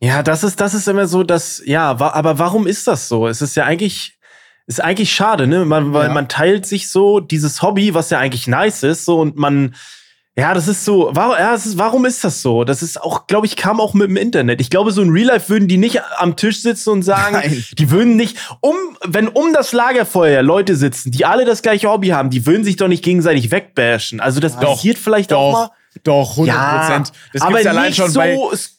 Ja, 0.00 0.22
das 0.22 0.44
ist, 0.44 0.61
das 0.61 0.74
ist 0.74 0.88
immer 0.88 1.06
so, 1.06 1.22
dass, 1.22 1.62
ja, 1.64 1.98
wa 1.98 2.11
aber 2.11 2.38
warum 2.38 2.66
ist 2.66 2.87
das 2.87 3.09
so? 3.09 3.26
Es 3.28 3.40
ist 3.40 3.56
ja 3.56 3.64
eigentlich, 3.64 4.18
ist 4.66 4.82
eigentlich 4.82 5.12
schade, 5.14 5.46
ne? 5.46 5.64
Man, 5.64 5.92
weil 5.94 6.09
Ja. 6.09 6.12
man 6.14 6.28
teilt 6.28 6.66
sich 6.66 6.90
so 6.90 7.20
dieses 7.20 7.62
Hobby, 7.62 7.94
was 7.94 8.11
ja 8.11 8.18
eigentlich 8.18 8.46
nice 8.46 8.82
ist, 8.82 9.04
so 9.06 9.18
und 9.20 9.37
man, 9.37 9.74
ja, 10.38 10.52
das 10.52 10.68
ist 10.68 10.85
so, 10.85 11.09
warum, 11.14 11.32
ja, 11.38 11.54
ist, 11.54 11.78
warum 11.78 12.04
ist 12.04 12.22
das 12.22 12.42
so? 12.42 12.64
Das 12.64 12.82
ist 12.82 13.00
auch, 13.00 13.26
glaube 13.26 13.46
ich, 13.46 13.56
kam 13.56 13.80
auch 13.80 13.94
mit 13.94 14.09
dem 14.11 14.18
Internet. 14.18 14.61
Ich 14.61 14.68
glaube, 14.68 14.90
so 14.90 15.00
in 15.00 15.09
Real 15.09 15.28
Life 15.28 15.48
würden 15.48 15.66
die 15.66 15.78
nicht 15.78 16.02
am 16.18 16.37
Tisch 16.37 16.61
sitzen 16.61 16.90
und 16.90 17.02
sagen, 17.02 17.37
Nein. 17.37 17.64
die 17.78 17.90
würden 17.90 18.16
nicht, 18.16 18.37
um, 18.61 18.74
wenn 19.02 19.28
um 19.28 19.54
das 19.54 19.72
Lagerfeuer 19.72 20.42
Leute 20.42 20.76
sitzen, 20.76 21.11
die 21.11 21.24
alle 21.24 21.46
das 21.46 21.62
gleiche 21.62 21.88
Hobby 21.88 22.09
haben, 22.09 22.28
die 22.28 22.44
würden 22.44 22.64
sich 22.64 22.76
doch 22.76 22.88
nicht 22.88 23.02
gegenseitig 23.02 23.50
wegbashen. 23.50 24.20
Also 24.20 24.40
das 24.40 24.59
Doch, 24.59 24.74
passiert 24.74 24.98
vielleicht 24.98 25.32
auch 25.32 25.52
mal. 25.52 25.70
Doch, 26.04 26.32
100 26.32 26.54
Ja, 26.54 26.78
Prozent. 26.78 27.12
das 27.32 27.40
aber 27.40 27.52
gibt's 27.52 27.64
ja 27.64 27.70
allein 27.70 27.87
nicht 27.87 27.96
schon 27.96 28.12
bei 28.12 28.35
so, 28.35 28.52
es, 28.52 28.75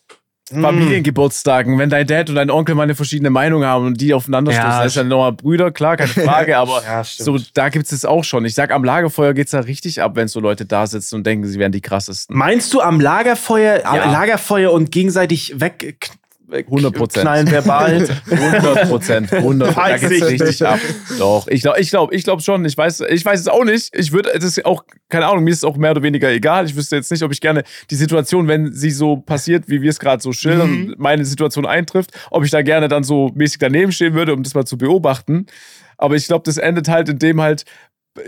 Familiengeburtstagen, 0.49 1.77
wenn 1.77 1.89
dein 1.89 2.07
Dad 2.07 2.29
und 2.29 2.36
dein 2.36 2.49
Onkel 2.49 2.75
mal 2.75 2.83
eine 2.83 2.95
verschiedene 2.95 3.29
Meinung 3.29 3.63
haben 3.63 3.86
und 3.86 3.99
die 4.01 4.13
aufeinander 4.13 4.51
Ja, 4.51 4.62
stoßen. 4.62 4.79
Das 4.79 4.88
ist 4.88 4.95
ja 4.95 5.03
nochmal 5.03 5.33
Brüder, 5.33 5.71
klar, 5.71 5.97
keine 5.97 6.10
Frage, 6.10 6.57
aber 6.57 6.81
Ja, 6.86 7.03
so, 7.03 7.38
da 7.53 7.69
gibt's 7.69 7.91
es 7.91 8.05
auch 8.05 8.23
schon. 8.23 8.45
Ich 8.45 8.55
sag, 8.55 8.71
am 8.71 8.83
Lagerfeuer 8.83 9.33
geht's 9.33 9.51
da 9.51 9.60
richtig 9.60 10.01
ab, 10.01 10.15
wenn 10.15 10.27
so 10.27 10.39
Leute 10.39 10.65
da 10.65 10.88
sitzen 10.88 11.15
und 11.15 11.25
denken, 11.27 11.45
sie 11.47 11.60
wären 11.60 11.71
die 11.71 11.81
krassesten. 11.81 12.36
Meinst 12.38 12.73
du 12.73 12.81
am 12.81 12.99
Lagerfeuer, 12.99 13.81
Ja. 13.83 14.12
Lagerfeuer 14.12 14.71
und 14.71 14.91
gegenseitig 14.91 15.60
weg 15.60 16.10
k- 16.49 16.62
100%. 16.69 17.21
knallen 17.21 17.49
verbal? 17.51 18.07
100 18.29 18.88
Prozent, 18.89 19.33
100 19.33 19.75
Da 19.77 19.97
geht's 19.97 20.12
ich 20.12 20.23
richtig 20.23 20.47
nicht. 20.47 20.63
ab. 20.63 20.79
Doch, 21.19 21.47
ich 21.47 21.62
glaube, 21.62 21.79
ich 21.79 21.89
glaube, 21.89 22.15
ich 22.15 22.23
glaube 22.23 22.41
schon. 22.41 22.63
Ich 22.65 22.77
weiß, 22.77 23.01
ich 23.10 23.23
weiß 23.25 23.39
es 23.41 23.47
auch 23.47 23.63
nicht. 23.63 23.89
Ich 23.95 24.12
würde, 24.12 24.31
das 24.33 24.43
ist 24.43 24.65
auch, 24.65 24.83
keine 25.10 25.27
Ahnung, 25.27 25.43
mir 25.43 25.51
ist 25.51 25.57
es 25.60 25.63
auch 25.63 25.77
mehr 25.77 25.91
oder 25.91 26.03
weniger 26.03 26.29
egal. 26.31 26.65
Ich 26.65 26.75
wüsste 26.75 26.95
jetzt 26.95 27.12
nicht, 27.12 27.23
ob 27.23 27.31
ich 27.31 27.41
gerne 27.41 27.63
die 27.91 27.95
Situation, 27.95 28.47
wenn 28.47 28.73
sie 28.73 28.91
so 28.91 29.17
passiert, 29.17 29.67
wie 29.67 29.81
wir 29.81 29.89
es 29.89 29.99
gerade 29.99 30.21
so 30.21 30.31
schildern, 30.31 30.69
Mhm. 30.71 30.95
meine 30.97 31.25
Situation 31.25 31.65
eintrifft, 31.65 32.12
ob 32.31 32.43
ich 32.43 32.51
da 32.51 32.62
gerne 32.62 32.88
dann 32.88 33.03
so 33.03 33.31
mäßig 33.36 33.60
daneben 33.60 33.91
stehen 33.91 34.13
würde, 34.13 34.33
um 34.33 34.43
das 34.43 34.53
mal 34.53 34.65
zu 34.65 34.77
beobachten. 34.77 35.45
Aber 35.99 36.15
ich 36.15 36.27
glaube, 36.27 36.43
das 36.45 36.57
endet 36.57 36.89
halt, 36.89 37.10
indem 37.10 37.41
halt 37.41 37.65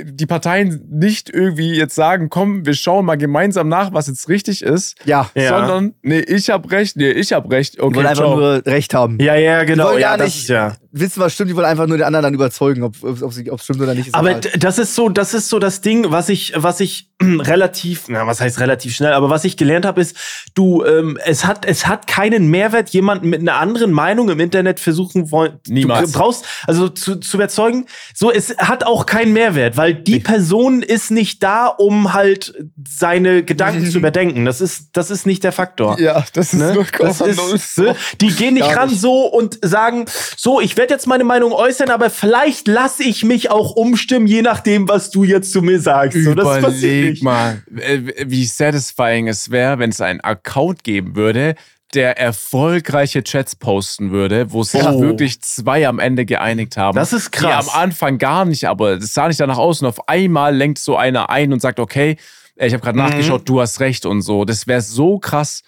die 0.04 0.26
Parteien 0.26 0.86
nicht 0.90 1.30
irgendwie 1.30 1.76
jetzt 1.76 1.96
sagen, 1.96 2.30
komm, 2.30 2.66
wir 2.66 2.74
schauen 2.74 3.06
mal 3.06 3.18
gemeinsam 3.18 3.68
nach, 3.70 3.94
was 3.94 4.08
jetzt 4.08 4.30
richtig 4.30 4.62
ist, 4.62 4.96
Ja. 5.06 5.30
Ja. 5.36 5.50
sondern, 5.60 5.94
nee, 6.02 6.20
ich 6.20 6.50
hab 6.50 6.70
recht, 6.72 6.96
nee, 6.98 7.10
ich 7.12 7.34
hab 7.34 7.52
recht. 7.52 7.76
Die 7.76 7.80
wollen 7.82 7.96
Okay, 7.98 8.08
einfach 8.08 8.24
ciao. 8.24 8.36
nur 8.38 8.66
Recht 8.66 8.94
haben. 8.94 9.18
ja, 9.20 9.36
ja, 9.36 9.62
Die 9.62 9.66
genau. 9.68 9.86
wollen 9.90 10.02
Ja, 10.02 10.10
gar 10.10 10.18
das 10.20 10.28
nicht 10.28 10.38
ist 10.44 10.50
ja. 10.50 10.76
Wissen, 10.92 11.20
was 11.22 11.34
stimmt, 11.34 11.50
die 11.52 11.56
wollen 11.56 11.66
einfach 11.68 11.88
nur 11.88 11.98
den 11.98 12.06
anderen 12.06 12.24
dann 12.24 12.34
überzeugen, 12.34 12.84
ob 12.84 12.96
es 13.04 13.22
ob, 13.24 13.32
sie- 13.34 13.50
ob 13.52 13.60
es 13.60 13.64
stimmt 13.66 13.82
oder 13.82 13.94
nicht. 13.94 14.08
Ist 14.08 14.16
Aber 14.16 14.30
egal. 14.32 14.42
d- 14.42 14.58
das 14.58 14.78
ist 14.80 14.96
so, 14.96 15.10
das 15.10 15.34
ist 15.34 15.50
so 15.50 15.60
das 15.60 15.82
Ding, 15.82 16.12
was 16.12 16.30
ich, 16.30 16.54
was 16.56 16.80
ich 16.80 17.10
relativ, 17.22 18.06
na, 18.08 18.26
was 18.28 18.40
heißt 18.42 18.60
relativ 18.60 18.96
schnell, 18.96 19.14
aber 19.14 19.30
was 19.30 19.44
ich 19.44 19.58
gelernt 19.58 19.86
habe, 19.86 20.02
ist, 20.02 20.16
du, 20.56 20.84
ähm, 20.86 21.18
es 21.26 21.46
hat, 21.46 21.66
es 21.66 21.86
hat 21.86 22.08
keinen 22.08 22.48
Mehrwert, 22.50 22.90
jemanden 22.90 23.30
mit 23.30 23.42
einer 23.42 23.56
anderen 23.58 23.92
Meinung 23.92 24.30
im 24.30 24.40
Internet 24.40 24.80
versuchen 24.80 25.30
wollen. 25.32 25.60
Niemals. 25.68 26.12
Du 26.12 26.18
brauchst, 26.18 26.46
also 26.66 26.88
zu, 26.90 27.18
zu 27.18 27.38
überzeugen, 27.38 27.86
so, 28.16 28.32
es 28.32 28.56
hat 28.58 28.84
auch 28.86 29.06
keinen 29.06 29.34
Mehrwert, 29.34 29.78
weil 29.78 29.94
die 29.96 30.20
Person 30.20 30.82
ist 30.82 31.12
nicht 31.12 31.44
da, 31.44 31.68
um 31.68 32.14
halt 32.14 32.54
seine 32.88 33.44
Gedanken 33.44 33.90
zu 33.92 33.98
überdenken. 34.00 34.46
Das 34.46 34.62
ist, 34.62 34.90
das 34.94 35.12
ist 35.12 35.26
nicht 35.26 35.44
der 35.44 35.52
Faktor. 35.52 36.00
Ja, 36.00 36.24
das 36.34 36.54
ist 36.54 36.60
Ne? 36.60 36.86
Das 37.00 37.22
ist, 37.22 37.78
ne? 37.78 37.96
Die 38.22 38.28
gehen 38.30 38.54
nicht 38.56 38.68
Gar 38.68 38.78
ran 38.84 38.90
nicht. 38.90 39.02
so 39.02 39.26
und 39.28 39.60
sagen, 39.64 40.06
so, 40.38 40.60
ich 40.62 40.76
werde 40.80 40.96
jetzt 40.96 41.06
meine 41.06 41.24
Meinung 41.24 41.52
äußern, 41.52 41.92
aber 41.92 42.10
vielleicht 42.10 42.68
lasse 42.68 43.04
ich 43.04 43.24
mich 43.24 43.52
auch 43.52 43.72
umstimmen, 43.76 44.26
je 44.26 44.42
nachdem, 44.42 44.88
was 44.90 45.12
du 45.12 45.24
jetzt 45.24 45.52
zu 45.52 45.62
mir 45.62 45.80
sagst. 45.80 46.18
So, 46.24 46.34
das 46.34 46.58
Überleg 46.58 47.12
nicht. 47.12 47.24
mal, 47.24 47.62
äh, 47.78 48.00
wie 48.26 48.46
satisfying 48.46 49.28
es 49.28 49.52
wäre, 49.52 49.78
wenn 49.78 49.92
es 49.92 50.02
einen 50.02 50.22
Account 50.22 50.84
geben 50.84 51.16
würde, 51.16 51.54
der 51.94 52.18
erfolgreiche 52.20 53.24
Chats 53.24 53.56
posten 53.56 54.12
würde, 54.12 54.52
wo 54.52 54.64
sich 54.64 54.84
Oh. 54.84 55.02
wirklich 55.02 55.42
zwei 55.42 55.88
am 55.88 56.00
Ende 56.00 56.26
geeinigt 56.26 56.78
haben. 56.78 56.96
Das 56.96 57.14
ist 57.14 57.32
krass. 57.32 57.66
Die 57.66 57.70
am 57.72 57.82
Anfang 57.82 58.18
gar 58.18 58.46
nicht, 58.46 58.66
aber 58.66 58.94
es 58.98 59.14
sah 59.14 59.28
nicht 59.28 59.40
danach 59.40 59.58
aus 59.58 59.82
und 59.82 59.88
auf 59.88 60.08
einmal 60.08 60.56
lenkt 60.56 60.80
so 60.80 60.96
einer 60.98 61.30
ein 61.30 61.52
und 61.54 61.62
sagt, 61.62 61.80
okay, 61.80 62.18
ich 62.56 62.74
habe 62.74 62.84
gerade 62.84 62.98
Mhm. 63.00 63.06
nachgeschaut, 63.06 63.48
du 63.48 63.62
hast 63.62 63.80
recht 63.80 64.06
und 64.06 64.22
so. 64.22 64.46
Das 64.46 64.66
wäre 64.68 64.82
so 64.82 65.20
krass. 65.20 65.62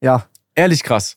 ja. 0.00 0.26
Ehrlich 0.56 0.82
krass. 0.82 1.16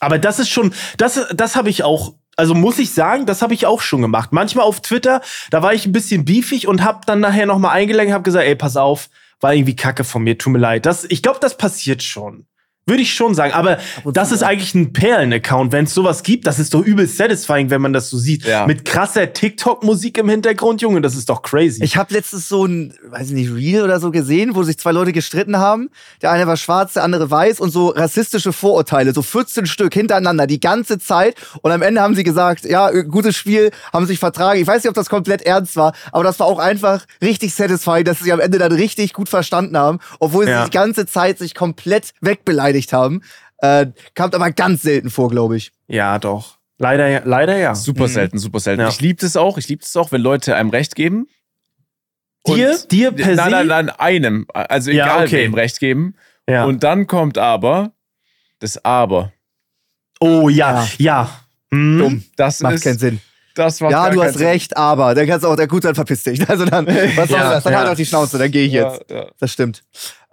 Aber 0.00 0.18
das 0.18 0.38
ist 0.38 0.50
schon, 0.50 0.72
das, 0.98 1.18
das 1.34 1.56
habe 1.56 1.70
ich 1.70 1.82
auch. 1.82 2.14
Also 2.38 2.54
muss 2.54 2.78
ich 2.78 2.94
sagen, 2.94 3.26
das 3.26 3.42
habe 3.42 3.52
ich 3.52 3.66
auch 3.66 3.80
schon 3.80 4.00
gemacht. 4.00 4.30
Manchmal 4.30 4.64
auf 4.64 4.80
Twitter, 4.80 5.22
da 5.50 5.60
war 5.60 5.74
ich 5.74 5.86
ein 5.86 5.92
bisschen 5.92 6.24
beefig 6.24 6.68
und 6.68 6.84
habe 6.84 7.00
dann 7.04 7.18
nachher 7.18 7.46
noch 7.46 7.58
mal 7.58 7.72
eingelenkt, 7.72 8.12
habe 8.12 8.22
gesagt, 8.22 8.46
ey, 8.46 8.54
pass 8.54 8.76
auf, 8.76 9.10
war 9.40 9.54
irgendwie 9.54 9.74
Kacke 9.74 10.04
von 10.04 10.22
mir, 10.22 10.38
tut 10.38 10.52
mir 10.52 10.60
leid. 10.60 10.86
Das, 10.86 11.04
ich 11.04 11.20
glaube, 11.20 11.40
das 11.40 11.56
passiert 11.56 12.00
schon. 12.00 12.46
Würde 12.88 13.02
ich 13.02 13.12
schon 13.14 13.34
sagen. 13.34 13.52
Aber 13.52 13.78
das 14.12 14.32
ist 14.32 14.42
eigentlich 14.42 14.74
ein 14.74 14.92
Perlen-Account. 14.92 15.72
Wenn 15.72 15.84
es 15.84 15.94
sowas 15.94 16.22
gibt, 16.22 16.46
das 16.46 16.58
ist 16.58 16.72
doch 16.74 16.82
übel 16.82 17.06
satisfying, 17.06 17.70
wenn 17.70 17.80
man 17.82 17.92
das 17.92 18.08
so 18.10 18.18
sieht. 18.18 18.44
Ja. 18.44 18.66
Mit 18.66 18.84
krasser 18.84 19.32
TikTok-Musik 19.32 20.18
im 20.18 20.28
Hintergrund, 20.28 20.80
Junge, 20.82 21.00
das 21.00 21.14
ist 21.14 21.28
doch 21.28 21.42
crazy. 21.42 21.82
Ich 21.84 21.96
habe 21.96 22.14
letztens 22.14 22.48
so 22.48 22.64
ein, 22.64 22.94
weiß 23.10 23.28
ich 23.28 23.34
nicht, 23.34 23.52
Reel 23.52 23.82
oder 23.82 24.00
so 24.00 24.10
gesehen, 24.10 24.54
wo 24.54 24.62
sich 24.62 24.78
zwei 24.78 24.92
Leute 24.92 25.12
gestritten 25.12 25.58
haben. 25.58 25.90
Der 26.22 26.30
eine 26.30 26.46
war 26.46 26.56
schwarz, 26.56 26.94
der 26.94 27.04
andere 27.04 27.30
weiß 27.30 27.60
und 27.60 27.70
so 27.70 27.88
rassistische 27.88 28.52
Vorurteile, 28.52 29.12
so 29.12 29.22
14 29.22 29.66
Stück 29.66 29.92
hintereinander, 29.94 30.46
die 30.46 30.60
ganze 30.60 30.98
Zeit. 30.98 31.36
Und 31.62 31.70
am 31.72 31.82
Ende 31.82 32.00
haben 32.00 32.14
sie 32.14 32.24
gesagt, 32.24 32.64
ja, 32.64 32.90
äh, 32.90 33.04
gutes 33.04 33.36
Spiel, 33.36 33.70
haben 33.92 34.06
sich 34.06 34.18
vertragen. 34.18 34.60
Ich 34.60 34.66
weiß 34.66 34.82
nicht, 34.82 34.88
ob 34.88 34.94
das 34.94 35.10
komplett 35.10 35.42
ernst 35.42 35.76
war, 35.76 35.92
aber 36.12 36.24
das 36.24 36.38
war 36.40 36.46
auch 36.46 36.58
einfach 36.58 37.04
richtig 37.22 37.54
satisfying, 37.54 38.04
dass 38.04 38.18
sie 38.18 38.24
sich 38.24 38.32
am 38.32 38.40
Ende 38.40 38.58
dann 38.58 38.72
richtig 38.72 39.12
gut 39.12 39.28
verstanden 39.28 39.76
haben, 39.76 39.98
obwohl 40.20 40.44
sie 40.46 40.50
Ja. 40.52 40.64
die 40.64 40.70
ganze 40.70 41.06
Zeit 41.06 41.38
sich 41.38 41.54
komplett 41.54 42.12
wegbeleidigt 42.20 42.77
haben. 42.92 43.22
Äh, 43.58 43.86
kam 44.14 44.30
aber 44.32 44.50
ganz 44.52 44.82
selten 44.82 45.10
vor, 45.10 45.28
glaube 45.30 45.56
ich. 45.56 45.72
ja, 45.88 46.18
doch. 46.18 46.58
Leider, 46.80 47.08
ja- 47.08 47.22
leider 47.24 47.56
ja. 47.56 47.74
Super 47.74 48.04
Mhm. 48.04 48.12
selten, 48.12 48.38
super 48.38 48.60
selten. 48.60 48.82
Ja. 48.82 48.88
Ich 48.88 49.00
liebe 49.00 49.20
das 49.20 49.36
auch. 49.36 49.58
Ich 49.58 49.66
liebe 49.68 49.82
es 49.82 49.96
auch, 49.96 50.12
wenn 50.12 50.20
Leute 50.20 50.54
einem 50.54 50.70
Recht 50.70 50.94
geben. 50.94 51.26
Dir, 52.46 52.70
Und- 52.70 52.92
dir 52.92 53.10
per 53.12 53.34
nein, 53.34 53.36
se? 53.46 53.50
nein, 53.50 53.66
nein, 53.66 53.90
einem. 53.90 54.46
Also 54.54 54.92
Ja, 54.92 55.06
egal, 55.06 55.24
okay. 55.26 55.38
wem 55.44 55.54
Recht 55.54 55.80
geben. 55.80 56.14
Ja. 56.48 56.64
Und 56.66 56.84
dann 56.84 57.06
kommt 57.08 57.36
aber 57.36 57.90
das 58.60 58.84
Aber. 58.84 59.32
oh 60.20 60.48
ja, 60.48 60.86
ja. 60.98 61.28
Hm. 61.72 61.98
Dumm. 61.98 62.24
Das 62.36 62.60
Macht 62.60 62.74
ist, 62.74 62.84
keinen 62.84 62.98
Sinn. 62.98 63.20
Das 63.54 63.80
macht 63.80 63.90
Ja, 63.90 64.08
du 64.10 64.22
hast 64.22 64.38
Sinn. 64.38 64.46
recht, 64.46 64.76
aber 64.76 65.14
dann 65.16 65.26
kannst 65.26 65.44
du 65.44 65.48
auch, 65.48 65.56
der 65.56 65.66
gut 65.66 65.82
sein, 65.82 65.94
verpiss 65.96 66.22
dich. 66.22 66.40
Also 66.48 66.64
dann, 66.64 66.86
was 66.86 67.28
soll 67.28 67.38
Ja, 67.38 67.50
das? 67.54 67.64
Dann 67.64 67.72
ja. 67.72 67.80
halt 67.80 67.88
auf 67.88 67.96
die 67.96 68.06
Schnauze, 68.06 68.38
dann 68.38 68.50
gehe 68.52 68.66
ich 68.66 68.72
jetzt. 68.72 69.10
Ja, 69.10 69.16
ja. 69.24 69.26
Das 69.40 69.52
stimmt. 69.52 69.82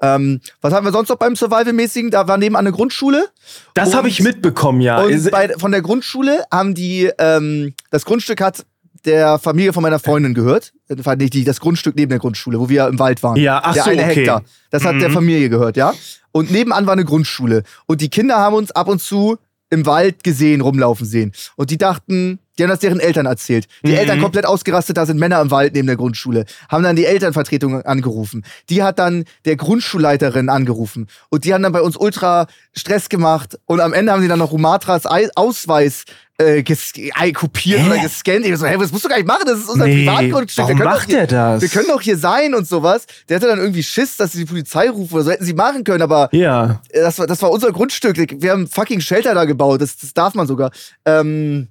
Ähm, 0.06 0.42
was 0.62 0.74
haben 0.74 0.86
wir 0.86 0.92
sonst 0.92 1.10
noch 1.10 1.18
beim 1.18 1.36
Survival-mäßigen? 1.36 2.12
Da 2.12 2.28
war 2.28 2.38
nebenan 2.38 2.68
eine 2.68 2.76
Grundschule. 2.76 3.28
Das 3.74 3.94
habe 3.94 4.08
ich 4.08 4.22
mitbekommen, 4.22 4.82
ja. 4.82 5.02
Und 5.02 5.32
bei, 5.32 5.50
von 5.58 5.72
der 5.72 5.82
Grundschule 5.82 6.44
haben 6.52 6.76
die, 6.76 7.10
ähm, 7.18 7.74
das 7.92 8.06
Grundstück 8.06 8.42
hat 8.42 8.66
der 9.06 9.38
Familie 9.40 9.72
von 9.72 9.84
meiner 9.84 10.00
Freundin 10.00 10.34
gehört. 10.34 10.74
Das 10.88 11.06
war 11.06 11.16
nicht 11.16 11.34
die, 11.34 11.44
das 11.44 11.60
Grundstück 11.60 11.96
neben 11.96 12.10
der 12.10 12.20
Grundschule, 12.20 12.60
wo 12.60 12.70
wir 12.70 12.88
im 12.88 13.00
Wald 13.00 13.22
waren. 13.24 13.38
Ja, 13.38 13.62
ach 13.64 13.74
der 13.74 13.84
so, 13.84 13.90
eine 13.92 14.04
okay. 14.04 14.16
Hektar. 14.16 14.44
Das 14.72 14.84
hat 14.84 15.00
der 15.00 15.10
Mhm. 15.10 15.14
Familie 15.14 15.50
gehört, 15.50 15.78
ja. 15.78 15.94
Und 16.32 16.52
nebenan 16.52 16.86
war 16.86 16.94
eine 16.94 17.06
Grundschule. 17.06 17.64
Und 17.86 18.02
die 18.02 18.10
Kinder 18.10 18.38
haben 18.38 18.56
uns 18.56 18.72
ab 18.72 18.88
und 18.88 19.02
zu 19.02 19.38
im 19.70 19.86
Wald 19.86 20.24
gesehen, 20.24 20.62
rumlaufen 20.62 21.06
sehen. 21.06 21.32
Und 21.56 21.70
die 21.70 21.78
dachten, 21.78 22.40
die 22.58 22.64
haben 22.64 22.70
das 22.70 22.80
deren 22.80 23.00
Eltern 23.00 23.26
erzählt. 23.26 23.68
Die 23.84 23.92
Mhm. 23.92 23.98
Eltern 23.98 24.22
komplett 24.22 24.46
ausgerastet, 24.46 24.98
da 24.98 25.06
sind 25.06 25.20
Männer 25.20 25.42
im 25.42 25.52
Wald 25.52 25.74
neben 25.74 25.88
der 25.88 25.96
Grundschule. 25.98 26.46
Haben 26.70 26.84
dann 26.84 26.96
die 26.96 27.06
Elternvertretung 27.06 27.82
angerufen. 27.84 28.44
Die 28.70 28.82
hat 28.84 29.00
dann 29.00 29.26
der 29.46 29.56
Grundschulleiterin 29.56 30.50
angerufen. 30.50 31.08
Und 31.30 31.46
die 31.46 31.54
haben 31.54 31.64
dann 31.64 31.72
bei 31.74 31.82
uns 31.82 31.98
ultra 31.98 32.48
Stress 32.74 33.10
gemacht. 33.10 33.58
Und 33.66 33.80
am 33.82 33.94
Ende 33.94 34.12
haben 34.12 34.22
sie 34.22 34.28
dann 34.28 34.40
noch 34.40 34.52
Rumatras 34.52 35.06
Ei- 35.06 35.30
Ausweis 35.36 36.06
äh, 36.38 36.60
äh, 36.60 37.32
kopiert 37.32 37.80
Hä? 37.80 37.86
oder 37.88 37.98
gescannt. 38.00 38.46
Ich 38.46 38.58
so, 38.58 38.66
hey, 38.66 38.78
was 38.78 38.92
musst 38.92 39.06
du 39.06 39.10
gar 39.10 39.16
nicht 39.16 39.26
machen? 39.28 39.44
Das 39.46 39.60
ist 39.60 39.70
unser 39.70 39.86
Nee, 39.86 40.06
Privatgrundstück. 40.06 40.66
warum 40.66 40.80
macht 40.80 41.06
hier- 41.08 41.20
der 41.20 41.28
das? 41.28 41.62
Wir 41.62 41.70
können 41.70 41.88
doch 41.88 42.02
hier 42.02 42.18
sein 42.18 42.54
und 42.54 42.68
sowas. 42.68 43.06
Der 43.30 43.38
hatte 43.38 43.48
dann 43.48 43.60
irgendwie 43.60 43.84
Schiss, 43.84 44.18
dass 44.18 44.34
sie 44.34 44.40
die 44.40 44.46
Polizei 44.46 44.90
rufen 44.90 45.14
oder 45.14 45.24
so. 45.24 45.32
Hätten 45.32 45.46
sie 45.46 45.54
machen 45.54 45.86
können, 45.86 46.02
aber 46.02 46.28
ja. 46.34 46.82
das 46.94 47.20
war, 47.20 47.28
das 47.28 47.42
war 47.42 47.52
unser 47.52 47.72
Grundstück. 47.72 48.18
Wir 48.42 48.52
haben 48.52 48.68
fucking 48.68 49.00
Shelter 49.00 49.34
da 49.34 49.46
gebaut. 49.46 49.80
Das, 49.82 49.96
das 49.98 50.14
darf 50.14 50.34
man 50.34 50.46
sogar. 50.46 50.72
Ähm, 51.06 51.70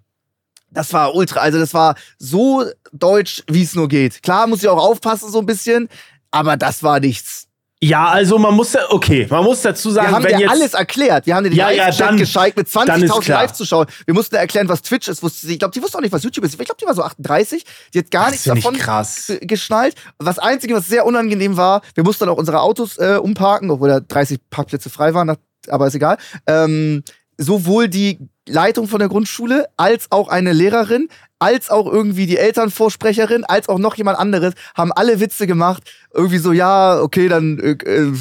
das 0.75 0.93
war 0.93 1.15
ultra, 1.15 1.41
also 1.41 1.59
das 1.59 1.73
war 1.73 1.95
so 2.19 2.65
deutsch, 2.93 3.43
wie 3.49 3.63
es 3.63 3.75
nur 3.75 3.89
geht. 3.89 4.23
Klar 4.23 4.47
muss 4.47 4.63
ich 4.63 4.69
auch 4.69 4.79
aufpassen 4.83 5.31
so 5.31 5.39
ein 5.39 5.47
bisschen, 5.47 5.89
aber 6.31 6.57
das 6.57 6.83
war 6.83 7.01
nichts. 7.01 7.47
Ja, 7.83 8.09
also 8.09 8.39
man 8.39 8.55
muss 8.55 8.73
ja, 8.73 8.81
okay, 8.89 9.27
man 9.29 9.45
muss 9.45 9.61
dazu 9.61 9.91
Wir 9.91 9.95
sagen, 9.95 10.13
haben 10.13 10.25
wenn 10.25 10.37
dir 10.39 10.41
jetzt. 10.45 10.51
alles 10.51 10.73
erklärt. 10.75 11.27
Wir 11.27 11.35
haben 11.35 11.45
dir 11.45 11.51
den 11.51 11.59
Ja, 11.59 11.71
ja, 11.71 11.91
dann- 11.91 12.17
gescheit 12.17 12.57
mit 12.57 12.67
dann 12.75 13.03
ist 13.03 13.11
20.000 13.13 13.21
klar. 13.25 13.43
Live-Zuschauern. 13.43 13.87
Wir 14.07 14.15
mussten 14.15 14.37
erklären, 14.37 14.69
was 14.71 14.81
Twitch 14.81 15.07
ist. 15.09 15.23
Wusste 15.23 15.47
sie, 15.47 15.53
ich 15.55 15.59
glaube, 15.59 15.73
die 15.75 15.83
wusste 15.83 15.99
auch 15.99 16.03
nicht, 16.03 16.13
was 16.13 16.23
YouTube 16.23 16.45
ist. 16.47 16.53
Ich 16.59 16.59
glaube, 16.65 16.79
die 16.81 16.87
war 16.87 16.95
so 16.95 17.03
38. 17.03 17.63
Die 17.93 17.99
hat 17.99 18.11
gar 18.11 18.31
Das 18.31 18.31
nichts 18.33 18.45
davon 18.45 18.75
ge- 18.75 19.47
geschnallt. 19.47 19.97
Das 20.19 20.39
Einzige, 20.39 20.75
was 20.75 20.87
sehr 20.87 21.05
unangenehm 21.05 21.59
war, 21.59 21.83
wir 21.95 22.05
mussten 22.05 22.25
dann 22.25 22.31
auch 22.35 22.39
unsere 22.39 22.61
Autos 22.63 22.97
äh, 22.97 23.19
umparken, 23.21 23.71
obwohl 23.71 23.89
da 23.91 24.01
30 24.01 24.39
Parkplätze 24.49 24.89
frei 24.89 25.13
waren, 25.13 25.37
aber 25.69 25.87
ist 25.87 25.95
egal. 25.95 26.17
Ähm, 26.47 27.03
sowohl 27.37 27.89
die 27.89 28.19
Leitung 28.49 28.89
von 28.89 28.99
der 28.99 29.09
Grundschule 29.09 29.67
als 29.77 30.11
auch 30.11 30.29
eine 30.29 30.53
Lehrerin, 30.53 31.09
als 31.39 31.71
auch 31.71 31.91
irgendwie 31.91 32.27
die 32.27 32.37
Elternvorsprecherin, 32.37 33.45
als 33.45 33.69
auch 33.69 33.79
noch 33.79 33.97
jemand 33.97 34.19
anderes, 34.19 34.55
haben 34.75 34.93
alle 34.93 35.21
Witze 35.21 35.47
gemacht. 35.47 35.83
Irgendwie 36.13 36.39
so, 36.39 36.53
ja, 36.53 37.01
okay, 37.01 37.29
dann 37.29 37.59
äh, 37.59 37.75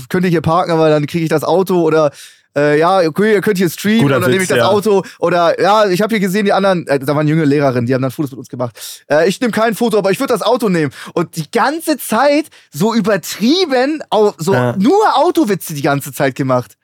könnt 0.10 0.26
ihr 0.26 0.30
hier 0.30 0.42
parken, 0.42 0.72
aber 0.72 0.90
dann 0.90 1.06
kriege 1.08 1.24
ich 1.24 1.30
das 1.30 1.44
Auto 1.44 1.82
oder 1.82 2.12
äh, 2.56 2.78
ja, 2.78 3.00
okay, 3.00 3.34
ihr 3.34 3.42
könnt 3.42 3.58
hier 3.58 3.70
streamen 3.70 4.04
Guter 4.04 4.20
dann 4.20 4.30
nehme 4.30 4.44
ich 4.44 4.50
das 4.50 4.60
ja. 4.60 4.68
Auto. 4.68 5.04
Oder 5.20 5.60
ja, 5.60 5.88
ich 5.88 6.02
habe 6.02 6.14
hier 6.14 6.20
gesehen, 6.20 6.46
die 6.46 6.54
anderen, 6.54 6.86
äh, 6.88 7.00
da 7.00 7.16
waren 7.16 7.28
junge 7.28 7.46
Lehrerinnen, 7.46 7.88
die 7.88 7.94
haben 7.96 8.02
dann 8.04 8.12
Fotos 8.12 8.32
mit 8.32 8.40
uns 8.40 8.50
gemacht. 8.50 9.04
Äh, 9.10 9.28
ich 9.28 9.42
nehme 9.42 9.52
kein 9.52 9.74
Foto, 9.76 9.98
aber 9.98 10.12
ich 10.12 10.20
würde 10.20 10.34
das 10.34 10.44
Auto 10.44 10.70
nehmen. 10.70 10.94
Und 11.14 11.36
die 11.36 11.50
ganze 11.52 11.98
Zeit 11.98 12.46
so 12.72 12.94
übertrieben, 12.94 14.04
so 14.38 14.54
Ja. 14.54 14.76
nur 14.78 15.18
Autowitze 15.18 15.74
die 15.74 15.82
ganze 15.82 16.14
Zeit 16.14 16.36
gemacht. 16.36 16.78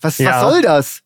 Was, 0.00 0.18
Ja. 0.18 0.42
was 0.42 0.52
soll 0.52 0.62
das? 0.62 1.00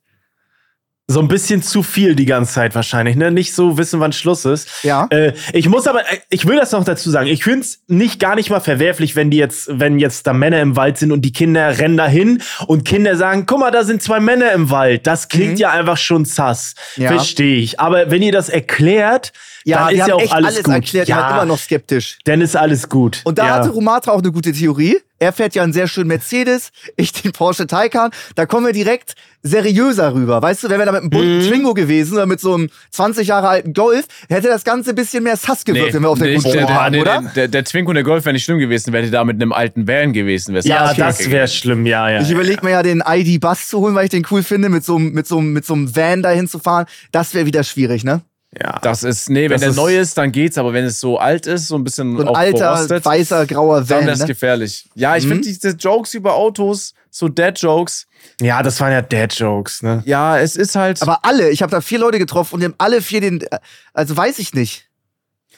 So 1.10 1.20
ein 1.20 1.28
bisschen 1.28 1.62
zu 1.62 1.82
viel 1.82 2.14
die 2.14 2.26
ganze 2.26 2.52
Zeit 2.52 2.74
wahrscheinlich, 2.74 3.16
ne? 3.16 3.30
Nicht 3.30 3.54
so 3.54 3.78
wissen, 3.78 3.98
wann 3.98 4.12
Schluss 4.12 4.44
ist. 4.44 4.68
Ja. 4.82 5.06
Äh, 5.08 5.32
ich 5.54 5.66
muss 5.66 5.86
aber, 5.86 6.00
äh, 6.02 6.18
ich 6.28 6.46
will 6.46 6.56
das 6.58 6.72
noch 6.72 6.84
dazu 6.84 7.08
sagen. 7.08 7.28
Ich 7.28 7.44
finde 7.44 7.60
es 7.60 7.80
nicht 7.88 8.20
gar 8.20 8.34
nicht 8.34 8.50
mal 8.50 8.60
verwerflich, 8.60 9.16
wenn 9.16 9.30
die 9.30 9.38
jetzt, 9.38 9.70
wenn 9.80 9.98
jetzt 9.98 10.26
da 10.26 10.34
Männer 10.34 10.60
im 10.60 10.76
Wald 10.76 10.98
sind 10.98 11.10
und 11.10 11.22
die 11.22 11.32
Kinder 11.32 11.78
rennen 11.78 11.96
dahin 11.96 12.42
und 12.66 12.84
Kinder 12.84 13.16
sagen, 13.16 13.46
guck 13.46 13.58
mal, 13.60 13.70
da 13.70 13.84
sind 13.84 14.02
zwei 14.02 14.20
Männer 14.20 14.52
im 14.52 14.68
Wald. 14.68 15.06
Das 15.06 15.28
klingt 15.30 15.52
Mhm. 15.52 15.56
ja 15.56 15.70
einfach 15.70 15.96
schon 15.96 16.26
sass. 16.26 16.74
Ja. 16.96 17.08
Verstehe 17.08 17.56
ich. 17.56 17.80
Aber 17.80 18.10
wenn 18.10 18.20
ihr 18.20 18.32
das 18.32 18.50
erklärt, 18.50 19.32
Ja, 19.68 19.86
dann 19.86 19.94
ist 19.96 20.06
ja 20.08 20.14
auch 20.14 20.20
echt 20.20 20.32
alles, 20.32 20.46
alles 20.54 20.62
gut. 20.64 20.74
erklärt, 20.74 21.08
ja, 21.08 21.30
immer 21.32 21.44
noch 21.44 21.58
skeptisch. 21.58 22.18
dann 22.24 22.40
ist 22.40 22.56
alles 22.56 22.88
gut. 22.88 23.20
Und 23.24 23.38
da 23.38 23.46
ja. 23.46 23.54
hatte 23.54 23.70
Rumatra 23.70 24.12
auch 24.12 24.18
eine 24.20 24.32
gute 24.32 24.52
Theorie. 24.52 24.96
Er 25.20 25.32
fährt 25.32 25.56
ja 25.56 25.64
einen 25.64 25.72
sehr 25.72 25.88
schönen 25.88 26.06
Mercedes, 26.08 26.70
ich 26.96 27.12
den 27.12 27.32
Porsche 27.32 27.66
Taycan. 27.66 28.10
Da 28.36 28.46
kommen 28.46 28.66
wir 28.66 28.72
direkt 28.72 29.14
seriöser 29.42 30.14
rüber. 30.14 30.40
Weißt 30.42 30.62
du, 30.62 30.68
wären 30.70 30.80
wir 30.80 30.86
da 30.86 30.92
mit 30.92 31.00
einem 31.00 31.10
bunten 31.10 31.38
Mhm. 31.38 31.42
Twingo 31.48 31.74
gewesen 31.74 32.14
oder 32.14 32.26
mit 32.26 32.38
so 32.40 32.54
einem 32.54 32.68
20 32.92 33.26
Jahre 33.28 33.48
alten 33.48 33.72
Golf, 33.72 34.06
hätte 34.28 34.46
das 34.48 34.62
Ganze 34.64 34.90
ein 34.90 34.94
bisschen 34.96 35.24
mehr 35.24 35.36
Sass 35.36 35.64
gewirkt, 35.64 35.94
wenn 35.94 36.02
wir 36.02 36.10
auf 36.10 36.18
der 36.18 36.28
nee, 36.28 36.34
Grundschule 36.34 36.66
der, 36.66 36.68
waren, 36.68 36.92
der, 36.92 37.02
oder? 37.02 37.22
der, 37.34 37.48
der, 37.48 37.64
Twingo 37.64 37.90
und 37.90 37.96
der 37.96 38.04
Golf 38.04 38.24
wäre 38.24 38.32
nicht 38.32 38.44
schlimm 38.44 38.58
gewesen, 38.58 38.92
wäre 38.92 39.10
da 39.10 39.24
mit 39.24 39.36
einem 39.42 39.52
alten 39.52 39.88
Van 39.88 40.12
gewesen. 40.12 40.54
wär's 40.54 40.64
ja, 40.66 40.94
das 40.94 41.28
wäre 41.30 41.48
schlimm, 41.48 41.84
ja, 41.86 42.08
ja. 42.10 42.20
Ich 42.20 42.30
überlege 42.30 42.64
mir 42.64 42.70
ja, 42.72 42.82
den 42.82 43.02
ID 43.06 43.40
Bus 43.40 43.66
zu 43.68 43.80
holen, 43.80 43.94
weil 43.96 44.04
ich 44.04 44.10
den 44.10 44.24
cool 44.30 44.42
finde, 44.42 44.68
mit 44.68 44.84
so 44.84 44.96
einem 44.96 45.12
mit 45.12 45.26
so 45.26 45.38
einem- 45.38 45.52
mit 45.52 45.64
so 45.66 45.74
einem 45.74 45.94
Van 45.96 46.22
dahin 46.22 46.46
zu 46.48 46.58
fahren. 46.58 46.86
Das 47.12 47.34
wäre 47.34 47.44
wieder 47.46 47.64
schwierig, 47.64 48.04
ne? 48.04 48.22
Ja. 48.62 48.78
Das 48.82 49.02
ist, 49.02 49.28
nee, 49.30 49.44
wenn 49.44 49.52
Das 49.52 49.60
der 49.60 49.70
ist- 49.70 49.76
neu 49.76 49.98
ist, 49.98 50.16
dann 50.18 50.32
geht's, 50.32 50.58
aber 50.58 50.72
wenn 50.72 50.84
es 50.84 51.00
so 51.00 51.18
alt 51.18 51.46
ist, 51.46 51.68
so 51.68 51.76
ein 51.76 51.84
bisschen 51.84 52.16
So 52.16 52.22
ein 52.22 52.28
auch 52.28 52.36
alter, 52.36 52.58
verrostet, 52.74 53.04
weißer, 53.04 53.46
grauer 53.46 53.80
dann 53.80 53.88
Van. 53.88 54.00
wäre 54.06 54.10
es 54.12 54.20
Ne? 54.20 54.26
gefährlich. 54.26 54.88
Ja, 54.94 55.16
ich 55.16 55.24
Mhm. 55.24 55.28
finde 55.30 55.44
diese 55.48 55.70
Jokes 55.70 56.14
über 56.14 56.34
Autos, 56.34 56.94
so 57.10 57.28
Dad-Jokes, 57.28 58.06
ja, 58.40 58.62
das 58.62 58.80
waren 58.80 58.92
ja 58.92 59.02
Dad-Jokes, 59.02 59.82
ne? 59.82 60.02
ja, 60.06 60.38
es 60.38 60.56
ist 60.56 60.74
halt. 60.76 61.00
Aber 61.02 61.24
alle, 61.24 61.50
ich 61.50 61.62
habe 61.62 61.70
da 61.70 61.80
vier 61.80 61.98
Leute 61.98 62.18
getroffen 62.18 62.54
und 62.54 62.60
die 62.60 62.66
haben 62.66 62.74
alle 62.78 63.00
vier 63.02 63.20
den, 63.20 63.40
äh, 63.42 63.58
also 63.94 64.16
weiß 64.16 64.38
ich 64.38 64.54
nicht. 64.54 64.86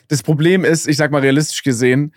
das 0.08 0.22
Problem 0.24 0.64
ist, 0.64 0.88
ich 0.88 0.96
sag 0.96 1.10
mal 1.12 1.20
realistisch 1.20 1.62
gesehen, 1.62 2.12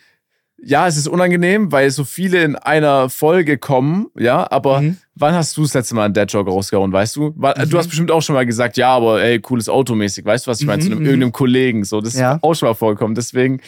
ja, 0.66 0.88
es 0.88 0.96
ist 0.98 1.08
unangenehm, 1.08 1.72
weil 1.72 1.90
so 1.92 2.04
viele 2.06 2.42
in 2.44 2.56
einer 2.56 3.10
Folge 3.10 3.58
kommen, 3.58 4.08
ja, 4.18 4.50
aber 4.50 4.82
Mhm. 4.82 4.98
wann 5.16 5.34
hast 5.34 5.58
du 5.58 5.64
das 5.64 5.74
letzte 5.74 5.96
Mal 5.96 6.06
einen 6.06 6.14
Dad-Joke 6.14 6.50
rausgehauen, 6.50 6.92
weißt 6.94 7.16
du? 7.18 7.34
Wa- 7.36 7.54
Du 7.54 7.78
hast 7.78 7.88
bestimmt 7.88 8.12
auch 8.12 8.22
schon 8.22 8.36
mal 8.36 8.46
gesagt, 8.46 8.78
ja, 8.78 8.90
aber 8.96 9.22
ey, 9.22 9.40
cooles 9.42 9.68
Auto 9.68 9.94
mäßig, 9.96 10.24
weißt 10.26 10.48
du, 10.48 10.52
was 10.52 10.62
ich 10.62 10.66
meine? 10.68 10.82
Zu 10.82 10.88
Mhm, 10.88 10.92
einem, 10.94 11.00
mhm. 11.02 11.06
irgendeinem 11.08 11.32
Kollegen, 11.34 11.84
so, 11.84 12.00
das 12.02 12.14
Ja. 12.16 12.36
ist 12.36 12.44
auch 12.44 12.54
schon 12.54 12.70
mal 12.70 12.76
vorkommen, 12.76 13.14
deswegen, 13.16 13.60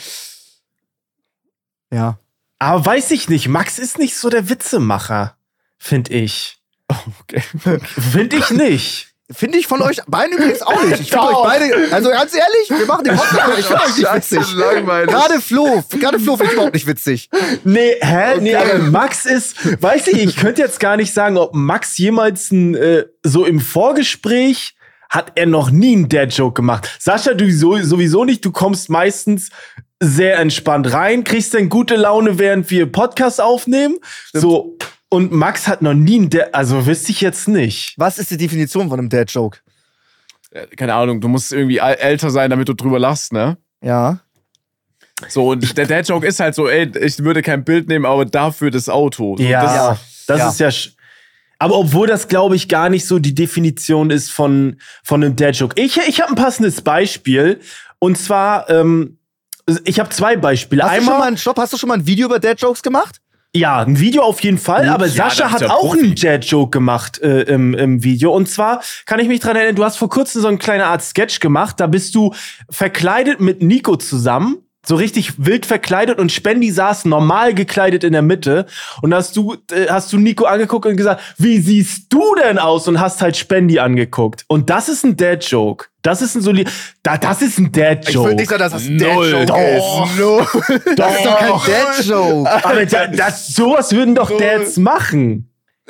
Ja. 1.92 2.18
Aber 2.60 2.86
weiß 2.86 3.12
ich 3.12 3.30
nicht, 3.30 3.48
Max 3.50 3.80
ist 3.80 4.00
nicht 4.00 4.16
so 4.16 4.30
der 4.30 4.50
Witzemacher, 4.50 5.36
finde 5.78 6.14
ich. 6.14 6.58
okay. 7.22 7.42
Finde 7.86 8.38
ich 8.38 8.50
nicht. 8.52 9.15
Finde 9.32 9.58
ich 9.58 9.66
von 9.66 9.82
euch 9.82 9.98
beiden 10.08 10.38
übrigens 10.38 10.62
auch 10.62 10.84
nicht. 10.84 11.00
Ich 11.02 11.10
finde 11.10 11.28
euch 11.30 11.44
beide, 11.44 11.88
also 11.92 12.10
ganz 12.10 12.32
ehrlich, 12.36 12.70
wir 12.80 12.86
machen 12.86 13.06
den 13.06 13.16
Podcast, 13.18 13.58
ich 13.60 13.66
finde 13.66 13.82
euch 13.84 13.98
nicht 13.98 14.14
witzig. 14.14 14.54
langweilig. 14.56 15.10
Gerade 15.10 15.42
Flo, 15.42 15.84
gerade 16.00 16.20
Flo 16.20 16.36
finde 16.38 16.46
ich 16.52 16.54
überhaupt 16.54 16.74
nicht 16.76 16.86
witzig. 16.88 17.30
Nee, 17.64 17.96
hä? 18.02 18.38
Nee, 18.40 18.56
Okay. 18.56 18.72
aber 18.72 18.84
Max 18.84 19.26
ist, 19.26 19.82
weiß 19.82 20.08
ich, 20.10 20.24
ich 20.24 20.36
könnte 20.38 20.62
jetzt 20.62 20.80
gar 20.80 20.96
nicht 20.96 21.12
sagen, 21.14 21.38
ob 21.38 21.56
Max 21.56 21.98
jemals 21.98 22.52
ein, 22.52 22.76
äh, 22.76 23.06
so 23.24 23.46
im 23.46 23.60
Vorgespräch 23.60 24.76
hat 25.10 25.32
er 25.36 25.48
noch 25.48 25.72
nie 25.72 25.96
einen 25.96 26.10
Dad-Joke 26.10 26.54
gemacht. 26.54 26.90
Sascha, 27.00 27.34
du 27.34 27.52
so, 27.52 27.78
sowieso 27.82 28.26
nicht, 28.26 28.46
du 28.46 28.52
kommst 28.52 28.90
meistens 28.90 29.50
sehr 30.00 30.38
entspannt 30.38 30.92
rein, 30.94 31.24
kriegst 31.24 31.54
dann 31.54 31.70
gute 31.70 31.96
Laune, 31.96 32.38
während 32.38 32.70
wir 32.70 32.92
Podcast 32.92 33.42
aufnehmen. 33.42 33.98
So, 34.34 34.78
und 35.16 35.32
Max 35.32 35.68
hat 35.68 35.82
noch 35.82 35.94
nie 35.94 36.16
einen 36.20 36.30
Dad, 36.30 36.54
also 36.54 36.86
wüsste 36.86 37.12
ich 37.12 37.22
jetzt 37.22 37.48
nicht. 37.48 37.96
Was 37.98 38.18
ist 38.20 38.32
die 38.32 38.38
Definition 38.38 38.90
von 38.90 39.00
einem 39.00 39.10
Dad-Joke? 39.10 39.60
Keine 40.78 40.94
Ahnung, 40.94 41.20
du 41.22 41.28
musst 41.28 41.52
irgendwie 41.52 41.78
älter 41.80 42.30
sein, 42.30 42.50
damit 42.50 42.70
du 42.70 42.74
drüber 42.74 43.00
lachst, 43.00 43.34
ne? 43.34 43.58
Ja. 43.82 44.20
So, 45.28 45.50
und 45.52 45.78
der 45.78 45.86
Dad-Joke 45.88 46.26
ist 46.28 46.40
halt 46.40 46.56
so, 46.56 46.68
ey, 46.68 46.92
ich 47.00 47.20
würde 47.20 47.42
kein 47.42 47.64
Bild 47.64 47.88
nehmen, 47.88 48.06
aber 48.06 48.26
dafür 48.26 48.72
das 48.72 48.90
Auto. 48.90 49.36
So, 49.38 49.44
Ja, 49.44 49.90
Das, 49.90 50.26
das 50.28 50.40
Ja. 50.40 50.50
ist 50.50 50.60
ja. 50.60 50.68
sch- 50.70 50.92
Aber 51.58 51.76
obwohl 51.78 52.08
das, 52.08 52.28
glaube 52.28 52.56
ich, 52.56 52.68
gar 52.68 52.90
nicht 52.90 53.06
so 53.08 53.18
die 53.20 53.34
Definition 53.34 54.10
ist 54.12 54.32
von, 54.32 54.80
von 55.04 55.24
einem 55.24 55.36
Dad-Joke. 55.36 55.82
Ich, 55.82 55.98
ich 56.08 56.22
habe 56.22 56.32
ein 56.34 56.36
passendes 56.36 56.82
Beispiel. 56.82 57.60
Und 58.00 58.18
zwar, 58.18 58.70
ähm, 58.70 59.18
ich 59.86 60.00
habe 60.00 60.10
zwei 60.10 60.36
Beispiele. 60.36 60.84
Hast 60.84 60.92
du 60.92 60.98
schon 60.98 61.06
mal 61.06 61.12
Einmal, 61.14 61.28
einen 61.30 61.38
Stopp, 61.38 61.58
hast 61.58 61.72
du 61.74 61.78
schon 61.78 61.88
mal 61.90 61.96
ein 61.96 62.06
Video 62.06 62.28
über 62.28 62.40
Dad-Jokes 62.40 62.82
gemacht? 62.84 63.22
Ja, 63.56 63.80
ein 63.80 64.00
Video 64.00 64.24
auf 64.24 64.42
jeden 64.42 64.58
Fall, 64.58 64.90
aber 64.90 65.06
ja, 65.06 65.30
Sascha 65.30 65.52
hat 65.52 65.62
er 65.62 65.74
auch 65.74 65.92
Profi. 65.94 66.04
einen 66.04 66.16
Dad-Joke 66.16 66.72
gemacht 66.72 67.22
äh, 67.22 67.44
im, 67.44 67.74
im 67.74 68.04
Video. 68.04 68.34
Und 68.34 68.50
zwar 68.50 68.82
kann 69.06 69.20
ich 69.20 69.28
mich 69.30 69.40
dran 69.40 69.56
erinnern, 69.56 69.76
du 69.76 69.84
hast 69.86 69.98
vor 69.98 70.10
kurzem 70.10 70.42
so 70.42 70.48
eine 70.48 70.58
kleine 70.58 70.86
Art 70.88 71.02
Sketch 71.02 71.40
gemacht. 71.40 71.80
Da 71.80 71.88
bist 71.88 72.16
du 72.16 72.34
verkleidet 72.70 73.40
mit 73.40 73.62
Nico 73.62 73.96
zusammen. 73.96 74.65
So 74.86 74.96
richtig 74.96 75.34
wild 75.38 75.66
verkleidet 75.66 76.20
und 76.20 76.32
Spendi 76.32 76.72
saß 76.72 77.06
normal 77.06 77.54
gekleidet 77.54 78.04
in 78.04 78.14
der 78.14 78.22
Mitte 78.22 78.66
und 79.02 79.14
hast 79.14 79.36
du 79.36 79.56
äh, 79.72 79.88
hast 79.90 80.14
du 80.14 80.18
Nico 80.18 80.46
angeguckt 80.46 80.86
und 80.86 80.98
gesagt, 80.98 81.22
wie 81.38 81.60
siehst 81.60 82.12
du 82.14 82.36
denn 82.36 82.60
aus 82.60 82.88
und 82.88 83.00
hast 83.00 83.22
halt 83.22 83.38
Spendi 83.38 83.80
angeguckt 83.80 84.46
und 84.48 84.70
das 84.70 84.90
ist 84.90 85.04
ein 85.04 85.18
Dad 85.18 85.44
Joke. 85.44 85.86
Das 86.02 86.22
ist 86.22 86.36
ein 86.36 86.42
soli 86.42 86.66
da, 87.02 87.18
das 87.18 87.42
ist 87.42 87.58
ein 87.58 87.72
Dad 87.72 88.08
Joke. 88.10 88.46
sagen, 88.46 88.60
dass 88.60 88.74
das 88.74 88.86
ein 88.86 88.98
Null. 88.98 89.32
Dad-Joke 89.32 89.46
Doch. 89.46 90.10
ist. 90.10 90.20
Null. 90.20 90.96
Das 90.96 91.16
ist 91.16 91.26
doch 91.26 91.40
kein 91.40 91.50
Doch. 91.50 91.68
Dad-Joke. 91.68 92.66
Aber 92.66 92.86
da, 92.86 93.08
das 93.08 93.48
sowas 93.48 93.92
würden 93.92 94.16
doch 94.16 94.36
Dads 94.38 94.78
machen. 94.78 95.50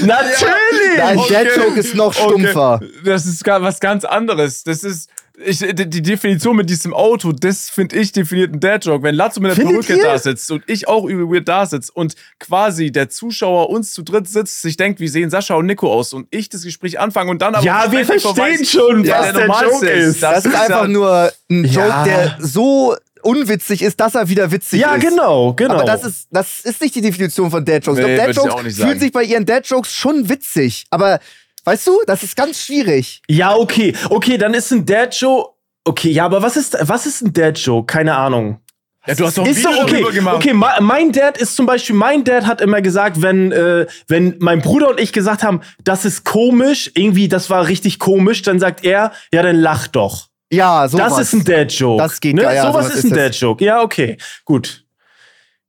Natürlich. 0.00 0.96
Dein 0.96 1.16
Dad-Joke 1.16 1.80
ist 1.80 1.94
noch 1.94 2.12
stumpfer. 2.12 2.80
Das 3.04 3.26
ist 3.26 3.46
was 3.46 3.80
ganz 3.80 4.04
anderes. 4.04 4.64
Das 4.64 4.84
ist, 4.84 5.10
ich, 5.44 5.58
die, 5.60 5.88
die 5.88 6.02
Definition 6.02 6.56
mit 6.56 6.68
diesem 6.68 6.92
Auto, 6.92 7.32
das 7.32 7.70
finde 7.70 7.96
ich 7.96 8.12
definiert 8.12 8.50
einen 8.52 8.60
Dad-Joke. 8.60 9.02
Wenn 9.02 9.14
Latzo 9.14 9.40
mit 9.40 9.56
der 9.56 9.62
Perücke 9.62 9.98
da 9.98 10.18
sitzt 10.18 10.50
und 10.50 10.62
ich 10.66 10.88
auch 10.88 11.04
übel 11.06 11.26
weird 11.30 11.48
da 11.48 11.64
sitze 11.66 11.90
und 11.92 12.14
quasi 12.38 12.92
der 12.92 13.08
Zuschauer 13.08 13.70
uns 13.70 13.92
zu 13.94 14.02
dritt 14.02 14.28
sitzt, 14.28 14.60
sich 14.62 14.76
denkt, 14.76 15.00
wie 15.00 15.08
sehen 15.08 15.30
Sascha 15.30 15.54
und 15.54 15.66
Nico 15.66 15.90
aus 15.92 16.12
und 16.12 16.26
ich 16.30 16.48
das 16.48 16.62
Gespräch 16.64 17.00
anfange 17.00 17.30
und 17.30 17.40
dann 17.40 17.54
aber 17.54 17.64
Ja, 17.64 17.90
wir 17.90 18.04
verstehen 18.04 18.36
weiß, 18.36 18.70
schon, 18.70 19.04
ja, 19.04 19.20
was 19.20 19.32
der 19.32 19.46
der 19.46 19.62
Joke 19.62 19.88
ist. 19.88 20.22
Das, 20.22 20.44
ist 20.44 20.54
einfach 20.54 20.82
ja- 20.82 20.88
nur 20.88 21.32
ein 21.50 21.64
Joke, 21.64 21.78
Ja. 21.88 22.04
der 22.04 22.36
so 22.40 22.94
unwitzig 23.22 23.82
ist, 23.82 24.00
dass 24.00 24.14
er 24.16 24.28
wieder 24.28 24.50
witzig 24.50 24.80
Ja, 24.80 24.96
ist. 24.96 25.02
genau, 25.08 25.54
genau. 25.54 25.74
Aber 25.76 25.84
das 25.84 26.04
ist, 26.04 26.26
das 26.30 26.60
ist 26.60 26.80
nicht 26.82 26.94
die 26.94 27.00
Definition 27.00 27.50
von 27.50 27.64
Dad 27.64 27.86
Jokes. 27.86 28.00
Nee, 28.04 28.16
Dad 28.16 28.34
Jokes 28.34 28.76
fühlen 28.76 28.98
sich 28.98 29.12
bei 29.12 29.22
ihren 29.22 29.46
Dad 29.46 29.66
Jokes 29.66 29.94
schon 29.94 30.28
witzig. 30.28 30.84
Aber 30.90 31.20
weißt 31.64 31.86
du, 31.86 32.00
das 32.06 32.22
ist 32.22 32.36
ganz 32.36 32.62
schwierig. 32.64 33.22
ja, 33.28 33.54
okay. 33.54 33.94
Okay, 34.10 34.38
dann 34.38 34.54
ist 34.54 34.70
ein 34.72 34.84
Dad-Joke. 34.84 35.50
Okay, 35.84 36.10
ja, 36.10 36.24
aber 36.24 36.42
was 36.42 36.56
ist, 36.56 36.76
was 36.80 37.06
ist 37.06 37.22
ein 37.22 37.32
Dad-Joke? 37.32 37.86
Keine 37.86 38.16
Ahnung. 38.16 38.60
Ja, 39.06 39.14
du 39.16 39.26
hast 39.26 39.36
doch 39.36 39.44
ein 39.44 39.50
Ist 39.50 39.58
Video 39.58 39.72
doch 39.72 39.82
okay. 39.82 40.12
gemacht. 40.12 40.36
Okay, 40.36 40.54
mein 40.54 41.10
Dad 41.10 41.36
ist 41.36 41.56
zum 41.56 41.66
Beispiel, 41.66 41.96
mein 41.96 42.22
Dad 42.22 42.46
hat 42.46 42.60
immer 42.60 42.80
gesagt, 42.80 43.20
wenn, 43.20 43.50
äh, 43.50 43.86
wenn 44.06 44.36
mein 44.38 44.60
Bruder 44.60 44.90
und 44.90 45.00
ich 45.00 45.12
gesagt 45.12 45.42
haben, 45.42 45.60
das 45.82 46.04
ist 46.04 46.24
komisch, 46.24 46.90
irgendwie, 46.94 47.26
das 47.26 47.50
war 47.50 47.66
richtig 47.66 47.98
komisch, 47.98 48.42
dann 48.42 48.60
sagt 48.60 48.84
er, 48.84 49.12
ja, 49.34 49.42
dann 49.42 49.56
lach 49.56 49.88
doch. 49.88 50.28
Ja, 50.52 50.86
so 50.86 50.98
das 50.98 51.18
ist 51.18 51.32
ein 51.32 51.44
Dad-Joke. 51.44 52.00
Das 52.00 52.20
geht 52.20 52.36
ne? 52.36 52.42
ja, 52.42 52.52
ja, 52.52 52.62
Sowas 52.62 52.86
sowas 52.86 52.98
ist 52.98 53.04
ein. 53.04 53.14
Dad-Joke. 53.14 53.64
Ja, 53.64 53.82
okay, 53.82 54.18
gut. 54.44 54.84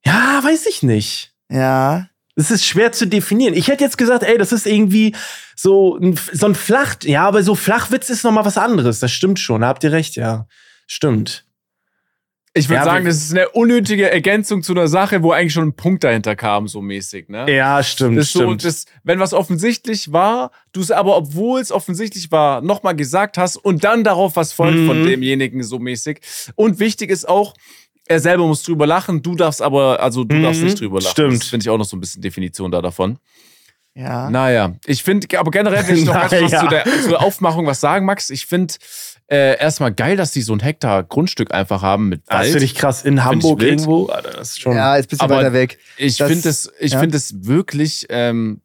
Ja, 0.06 0.42
weiß 0.44 0.68
ich 0.68 0.84
nicht. 0.84 1.34
Ja. 1.50 2.08
Es 2.36 2.50
ist 2.50 2.66
schwer 2.66 2.92
zu 2.92 3.06
definieren. 3.08 3.54
Ich 3.54 3.68
hätte 3.68 3.84
jetzt 3.84 3.98
gesagt, 3.98 4.24
ey, 4.24 4.38
das 4.38 4.52
ist 4.52 4.66
irgendwie 4.66 5.16
so 5.56 5.98
ein, 5.98 6.18
so 6.32 6.48
ein 6.48 6.56
Flach, 6.56 6.96
ja, 7.04 7.28
aber 7.28 7.44
so 7.44 7.54
Flachwitz 7.56 8.10
ist 8.10 8.24
noch 8.24 8.32
mal 8.32 8.46
was 8.46 8.58
anderes. 8.58 9.00
Das 9.00 9.12
stimmt 9.12 9.40
schon. 9.40 9.62
Da 9.62 9.68
habt 9.68 9.84
ihr 9.84 9.92
recht, 9.92 10.16
ja. 10.16 10.48
Stimmt. 10.88 11.46
Ich 12.56 12.70
würde 12.70 12.82
Ja, 12.82 12.84
sagen, 12.86 13.06
das 13.06 13.16
ist 13.18 13.32
eine 13.32 13.50
unnötige 13.50 14.12
Ergänzung 14.12 14.62
zu 14.62 14.74
einer 14.74 14.88
Sache, 14.88 15.24
wo 15.24 15.32
eigentlich 15.32 15.54
schon 15.54 15.70
ein 15.70 15.76
Punkt 15.76 16.04
dahinter 16.04 16.36
kam, 16.36 16.68
so 16.68 16.82
mäßig, 16.84 17.28
ne? 17.28 17.52
Ja, 17.52 17.82
stimmt, 17.82 18.16
Das 18.18 18.26
ist 18.28 18.34
so, 18.34 18.42
stimmt. 18.42 18.64
das, 18.64 18.86
wenn 19.04 19.20
was 19.20 19.34
offensichtlich 19.34 20.12
war, 20.12 20.52
du 20.72 20.82
es 20.82 20.92
aber, 20.92 21.18
obwohl 21.18 21.62
es 21.62 21.72
offensichtlich 21.72 22.32
war, 22.32 22.62
nochmal 22.62 22.96
gesagt 22.96 23.40
hast 23.40 23.58
und 23.58 23.84
dann 23.84 24.04
darauf 24.04 24.36
was 24.36 24.54
folgt 24.54 24.78
Mhm. 24.78 24.86
von 24.88 25.04
demjenigen 25.04 25.64
so 25.64 25.80
mäßig. 25.80 26.20
Und 26.54 26.78
wichtig 26.80 27.10
ist 27.10 27.28
auch, 27.28 27.56
er 28.08 28.20
selber 28.20 28.46
muss 28.48 28.64
drüber 28.64 28.86
lachen, 28.88 29.22
du 29.22 29.36
darfst 29.36 29.62
aber, 29.62 30.00
also 30.02 30.24
du 30.24 30.36
Mhm, 30.36 30.44
darfst 30.44 30.62
nicht 30.62 30.80
drüber 30.80 31.00
lachen. 31.00 31.12
stimmt. 31.12 31.42
Das 31.42 31.48
finde 31.50 31.64
ich 31.64 31.70
auch 31.70 31.78
noch 31.78 31.86
so 31.86 31.96
ein 31.98 32.00
bisschen 32.02 32.22
Definition 32.22 32.72
da 32.72 32.82
davon. 32.82 33.18
Ja. 33.96 34.30
Naja, 34.30 34.74
ich 34.86 35.04
finde, 35.04 35.40
aber 35.40 35.52
generell 35.52 35.88
will 35.88 35.98
ich 36.00 36.06
noch 36.06 36.14
ganz 36.30 36.32
kurz 36.32 36.52
Naja. 36.52 36.62
zu 36.64 36.68
der, 36.68 36.84
zu 37.04 37.10
der 37.10 37.22
Aufmachung 37.22 37.68
was 37.68 37.80
sagen, 37.80 38.06
Max. 38.08 38.30
Ich 38.32 38.48
finde 38.48 38.74
äh, 39.28 39.58
erstmal 39.60 39.94
geil, 39.94 40.18
dass 40.18 40.32
die 40.32 40.42
so 40.42 40.52
ein 40.54 40.60
Hektar 40.62 41.04
Grundstück 41.04 41.54
einfach 41.54 41.82
haben 41.84 42.10
mit 42.10 42.24
das 42.26 42.40
Wald. 42.40 42.50
finde 42.50 42.66
ich 42.66 42.76
krass. 42.76 43.04
In 43.04 43.24
Hamburg 43.24 43.62
irgendwo. 43.62 44.08
Alter, 44.08 44.32
das 44.32 44.50
ist 44.52 44.62
schon. 44.62 44.76
Ja, 44.76 44.96
ist 44.96 45.06
ein 45.06 45.10
bisschen 45.10 45.22
Aber 45.26 45.36
weiter 45.38 45.54
weg. 45.54 45.78
Ich 45.98 46.18
Das- 46.18 46.28
finde 46.32 46.50
es, 46.50 46.72
ich 46.80 46.94
ja. 46.94 47.00
finde 47.00 47.18
es 47.18 47.46
wirklich 47.46 48.08
ähm, 48.10 48.62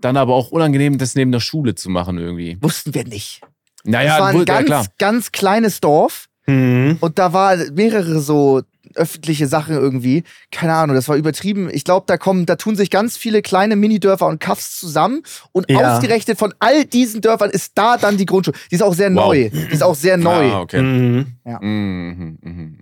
dann 0.00 0.16
aber 0.16 0.34
auch 0.34 0.50
unangenehm, 0.50 0.98
das 0.98 1.14
neben 1.14 1.30
der 1.30 1.40
Schule 1.40 1.76
zu 1.76 1.88
machen 1.88 2.18
irgendwie. 2.18 2.58
Wussten 2.60 2.92
wir 2.92 3.04
nicht. 3.04 3.40
Naja, 3.84 4.10
das 4.10 4.20
war 4.20 4.26
ein 4.28 4.34
wohl- 4.34 4.40
ja, 4.48 4.54
ganz, 4.54 4.66
klar. 4.66 4.86
ganz 4.98 5.32
kleines 5.32 5.80
Dorf 5.80 6.26
Mhm. 6.46 6.96
und 6.98 7.20
da 7.20 7.32
war 7.32 7.56
mehrere 7.72 8.20
so 8.20 8.62
öffentliche 8.96 9.46
Sachen 9.46 9.74
irgendwie. 9.74 10.24
Keine 10.50 10.74
Ahnung, 10.74 10.94
das 10.96 11.08
war 11.08 11.16
übertrieben. 11.16 11.68
Ich 11.72 11.84
glaube, 11.84 12.04
da 12.06 12.16
kommen, 12.16 12.46
da 12.46 12.56
tun 12.56 12.76
sich 12.76 12.90
ganz 12.90 13.16
viele 13.16 13.42
kleine 13.42 13.76
Minidörfer 13.76 14.26
und 14.26 14.40
Kaffs 14.40 14.78
zusammen 14.78 15.22
und 15.52 15.70
Ja. 15.70 15.96
ausgerechnet 15.96 16.38
von 16.38 16.54
all 16.58 16.84
diesen 16.84 17.20
Dörfern 17.20 17.50
ist 17.50 17.72
da 17.76 17.96
dann 17.96 18.16
die 18.16 18.26
Grundschule. 18.26 18.56
Die 18.70 18.74
ist 18.76 18.82
auch 18.82 18.94
sehr 18.94 19.08
Wow. 19.14 19.26
neu. 19.26 19.50
Die 19.50 19.72
ist 19.72 19.82
auch 19.82 19.94
sehr 19.94 20.16
neu. 20.16 20.50
Ah, 20.50 20.60
okay. 20.60 20.80
Mhm. 20.82 21.26
Mhm, 21.44 21.58
mhm, 21.60 22.38
mhm. 22.42 22.78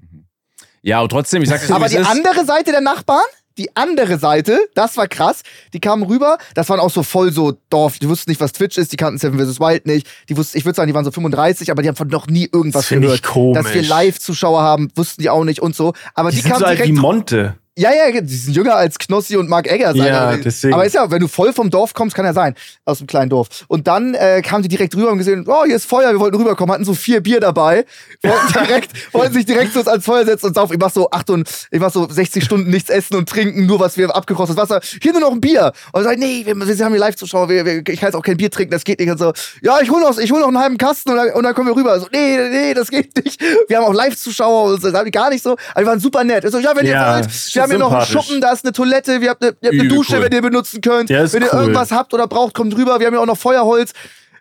Ja, 0.83 0.99
aber 1.01 1.09
trotzdem, 1.09 1.42
ich 1.42 1.49
sag 1.51 1.61
dir 1.61 1.66
so, 1.66 1.75
Aber 1.75 1.88
die 1.88 1.96
ist. 1.96 2.07
andere 2.09 2.44
Seite 2.46 2.70
der 2.73 2.81
Nachbarn, 2.81 3.20
die 3.61 3.77
andere 3.77 4.18
Seite, 4.18 4.59
das 4.75 4.96
war 4.96 5.07
krass. 5.07 5.42
Die 5.75 5.81
kamen 5.81 6.03
rüber, 6.03 6.38
das 6.55 6.68
waren 6.70 6.81
auch 6.81 6.90
so 6.90 7.03
voll 7.03 7.31
so 7.31 7.53
Dorf. 7.68 7.99
Die 7.99 8.09
wussten 8.09 8.31
nicht, 8.31 8.40
was 8.40 8.53
Twitch 8.53 8.79
ist, 8.79 8.90
die 8.92 8.96
kannten 8.96 9.18
Seven 9.18 9.38
vs. 9.38 9.61
Wild 9.61 9.87
nicht. 9.87 10.09
Die 10.29 10.37
wussten, 10.37 10.57
ich 10.59 10.64
würde 10.64 10.77
sagen, 10.77 10.88
die 10.88 10.94
waren 10.94 11.05
so 11.05 11.11
35, 11.11 11.70
aber 11.70 11.83
die 11.83 11.88
haben 11.88 11.96
von 11.96 12.09
noch 12.09 12.27
nie 12.27 12.49
irgendwas 12.51 12.83
Das 12.83 12.87
find 12.88 13.05
ich 13.05 13.09
gehört. 13.09 13.23
komisch. 13.23 13.62
Dass 13.62 13.75
wir 13.75 13.83
Live-Zuschauer 13.83 14.62
haben, 14.62 14.90
wussten 14.96 15.20
die 15.23 15.29
auch 15.31 15.44
nicht 15.44 15.61
und 15.61 15.77
so. 15.77 15.92
Aber 16.14 16.31
Die, 16.31 16.38
die, 16.38 16.42
kamen 16.49 16.59
so 16.61 16.64
alt 16.64 16.79
wie 16.79 16.85
direkt. 16.85 16.99
Monte. 17.03 17.57
Ja, 17.81 17.93
ja, 17.95 18.21
die 18.21 18.35
sind 18.35 18.55
jünger 18.55 18.75
als 18.77 18.99
Knossi 18.99 19.38
und 19.38 19.49
Mark 19.49 19.66
Eggers. 19.66 19.97
Ja, 19.97 20.29
Alter. 20.29 20.43
deswegen. 20.45 20.75
Aber 20.75 20.85
ist 20.85 20.95
ja, 20.95 21.11
wenn 21.11 21.21
du 21.21 21.29
voll 21.29 21.55
vom 21.55 21.71
Dorf 21.71 21.95
kommst, 21.95 22.14
kann 22.14 22.27
ja 22.27 22.35
sein, 22.35 22.55
aus 22.85 22.99
dem 22.99 23.07
kleinen 23.07 23.31
Dorf. 23.31 23.49
Und 23.69 23.88
dann 23.88 24.12
äh, 24.12 24.43
kamen 24.43 24.62
die 24.62 24.69
direkt 24.69 24.95
rüber 24.95 25.11
und 25.11 25.16
gesehen, 25.16 25.47
oh, 25.49 25.64
hier 25.64 25.77
ist 25.77 25.87
Feuer, 25.87 26.12
wir 26.12 26.21
wollten 26.21 26.37
rüberkommen, 26.37 26.75
hatten 26.75 26.85
so 26.85 26.93
vier 26.93 27.23
Bier 27.23 27.40
dabei, 27.40 27.87
wollten 28.23 28.53
direkt, 28.66 28.90
wollten 29.14 29.33
sich 29.33 29.47
direkt 29.47 29.73
so 29.73 29.81
ans 29.81 30.05
Feuer 30.05 30.27
setzen 30.27 30.49
und 30.49 30.55
saufen. 30.57 30.75
Ich 30.75 30.79
mach 30.79 30.90
so 30.90 31.11
acht 31.11 31.31
und 31.31 31.49
ich 31.71 31.81
mach 31.81 31.90
so 31.90 32.07
60 32.07 32.45
Stunden 32.45 32.69
nichts 32.69 32.90
essen 32.90 33.16
und 33.16 33.27
trinken, 33.31 33.64
nur 33.64 33.81
was 33.81 33.97
wir 33.97 34.14
abgekochtes 34.14 34.59
Wasser. 34.59 34.81
Hier 35.01 35.12
nur 35.12 35.23
noch 35.23 35.33
ein 35.33 35.40
Bier. 35.40 35.73
Und 35.93 36.03
ich 36.03 36.07
sag, 36.07 36.19
nee, 36.19 36.43
wir, 36.45 36.57
wir 36.57 36.85
haben 36.85 36.93
hier 36.93 37.01
Live-Zuschauer, 37.01 37.49
ich 37.51 37.85
kann 37.85 38.09
jetzt 38.09 38.14
auch 38.14 38.23
kein 38.23 38.37
Bier 38.37 38.51
trinken, 38.51 38.73
das 38.73 38.85
geht 38.85 39.01
nicht. 39.01 39.11
Und 39.11 39.16
so, 39.16 39.33
ja, 39.62 39.81
ich 39.81 39.88
hol 39.90 40.03
noch, 40.03 40.19
ich 40.19 40.31
hol 40.31 40.40
noch 40.40 40.49
einen 40.49 40.59
halben 40.59 40.77
Kasten 40.77 41.12
und 41.12 41.16
dann, 41.16 41.31
und 41.33 41.43
dann 41.45 41.55
kommen 41.55 41.69
wir 41.69 41.77
rüber. 41.77 41.99
So, 41.99 42.09
nee, 42.12 42.37
nee, 42.51 42.75
das 42.75 42.90
geht 42.90 43.25
nicht. 43.25 43.40
Wir 43.69 43.79
haben 43.79 43.85
auch 43.87 43.95
Live-Zuschauer 43.95 44.64
und 44.64 44.83
so, 44.83 44.90
das 44.90 44.99
haben 44.99 45.07
die 45.07 45.11
gar 45.12 45.31
nicht 45.31 45.43
so. 45.43 45.57
Aber 45.71 45.81
die 45.81 45.87
waren 45.87 46.01
super 46.01 46.25
nett. 46.25 46.45
Ich 46.45 46.51
so, 46.51 46.59
ja, 46.59 46.77
wenn 46.77 46.85
ihr 46.85 46.93
Ja, 46.93 47.14
wollt, 47.14 47.25
ist 47.25 47.55
wir 47.55 47.62
haben 47.62 47.70
hier 47.71 47.79
noch 47.79 47.93
einen. 47.93 48.07
Schuppen, 48.07 48.41
da 48.41 48.53
ist 48.53 48.65
eine 48.65 48.73
Toilette, 48.73 49.21
wir 49.21 49.31
habt 49.31 49.43
eine, 49.43 49.57
ihr 49.61 49.69
habt 49.71 49.81
eine 49.81 49.89
Dusche, 49.89 50.17
cool. 50.17 50.23
wenn 50.25 50.33
ihr 50.33 50.43
benutzen 50.43 50.81
könnt. 50.81 51.11
Ja, 51.11 51.23
ist 51.23 51.33
wenn 51.33 51.43
ihr 51.43 51.53
cool. 51.53 51.61
irgendwas 51.61 51.91
habt 51.93 52.13
oder 52.15 52.27
braucht, 52.27 52.55
kommt 52.55 52.77
rüber. 52.77 53.01
Wir 53.01 53.07
haben 53.07 53.15
ja 53.15 53.21
auch 53.21 53.27
noch 53.27 53.39
Feuerholz. 53.39 53.93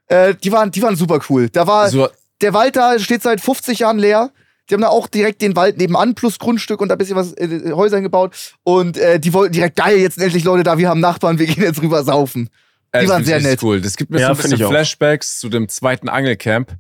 Äh, 0.08 0.36
die, 0.36 0.52
waren, 0.52 0.72
die 0.72 0.82
waren 0.82 0.96
super 0.96 1.20
cool. 1.30 1.50
Da 1.50 1.68
war, 1.68 1.89
So, 1.89 2.10
der 2.42 2.54
Wald 2.54 2.76
da 2.76 2.98
steht 3.00 3.22
seit 3.22 3.42
50 3.42 3.80
Jahren 3.80 4.00
leer. 4.00 4.32
Die 4.70 4.76
haben 4.76 4.82
da 4.82 4.89
auch 4.89 5.08
direkt 5.08 5.42
den 5.42 5.56
Wald 5.56 5.78
nebenan 5.78 6.13
plus 6.13 6.38
Grundstück 6.38 6.80
und 6.82 6.89
da 6.89 6.96
ein 6.96 6.98
bisschen 7.00 7.15
was 7.15 7.34
äh, 7.34 7.72
Häusern 7.72 8.04
gebaut. 8.04 8.36
Und 8.63 8.98
äh, 8.98 9.20
die 9.20 9.34
wollten 9.34 9.54
direkt, 9.54 9.76
geil, 9.78 9.98
jetzt 9.98 10.15
sind 10.15 10.24
endlich 10.24 10.44
Leute 10.44 10.63
da, 10.63 10.78
wir 10.78 10.89
haben 10.89 11.00
Nachbarn, 11.00 11.39
wir 11.39 11.48
gehen 11.48 11.63
jetzt 11.63 11.82
rüber 11.82 12.04
saufen. 12.04 12.50
Die 12.94 13.00
das 13.02 13.08
waren 13.08 13.26
sehr 13.26 13.39
nett. 13.42 13.62
cool. 13.63 13.82
Das 13.82 13.96
gibt 13.98 14.12
mir 14.12 14.20
Ja, 14.20 14.34
so 14.34 14.44
ein 14.44 14.50
bisschen. 14.50 14.68
Flashbacks 14.68 15.39
zu 15.39 15.50
dem 15.50 15.70
zweiten 15.70 16.10
Angelcamp, 16.10 16.76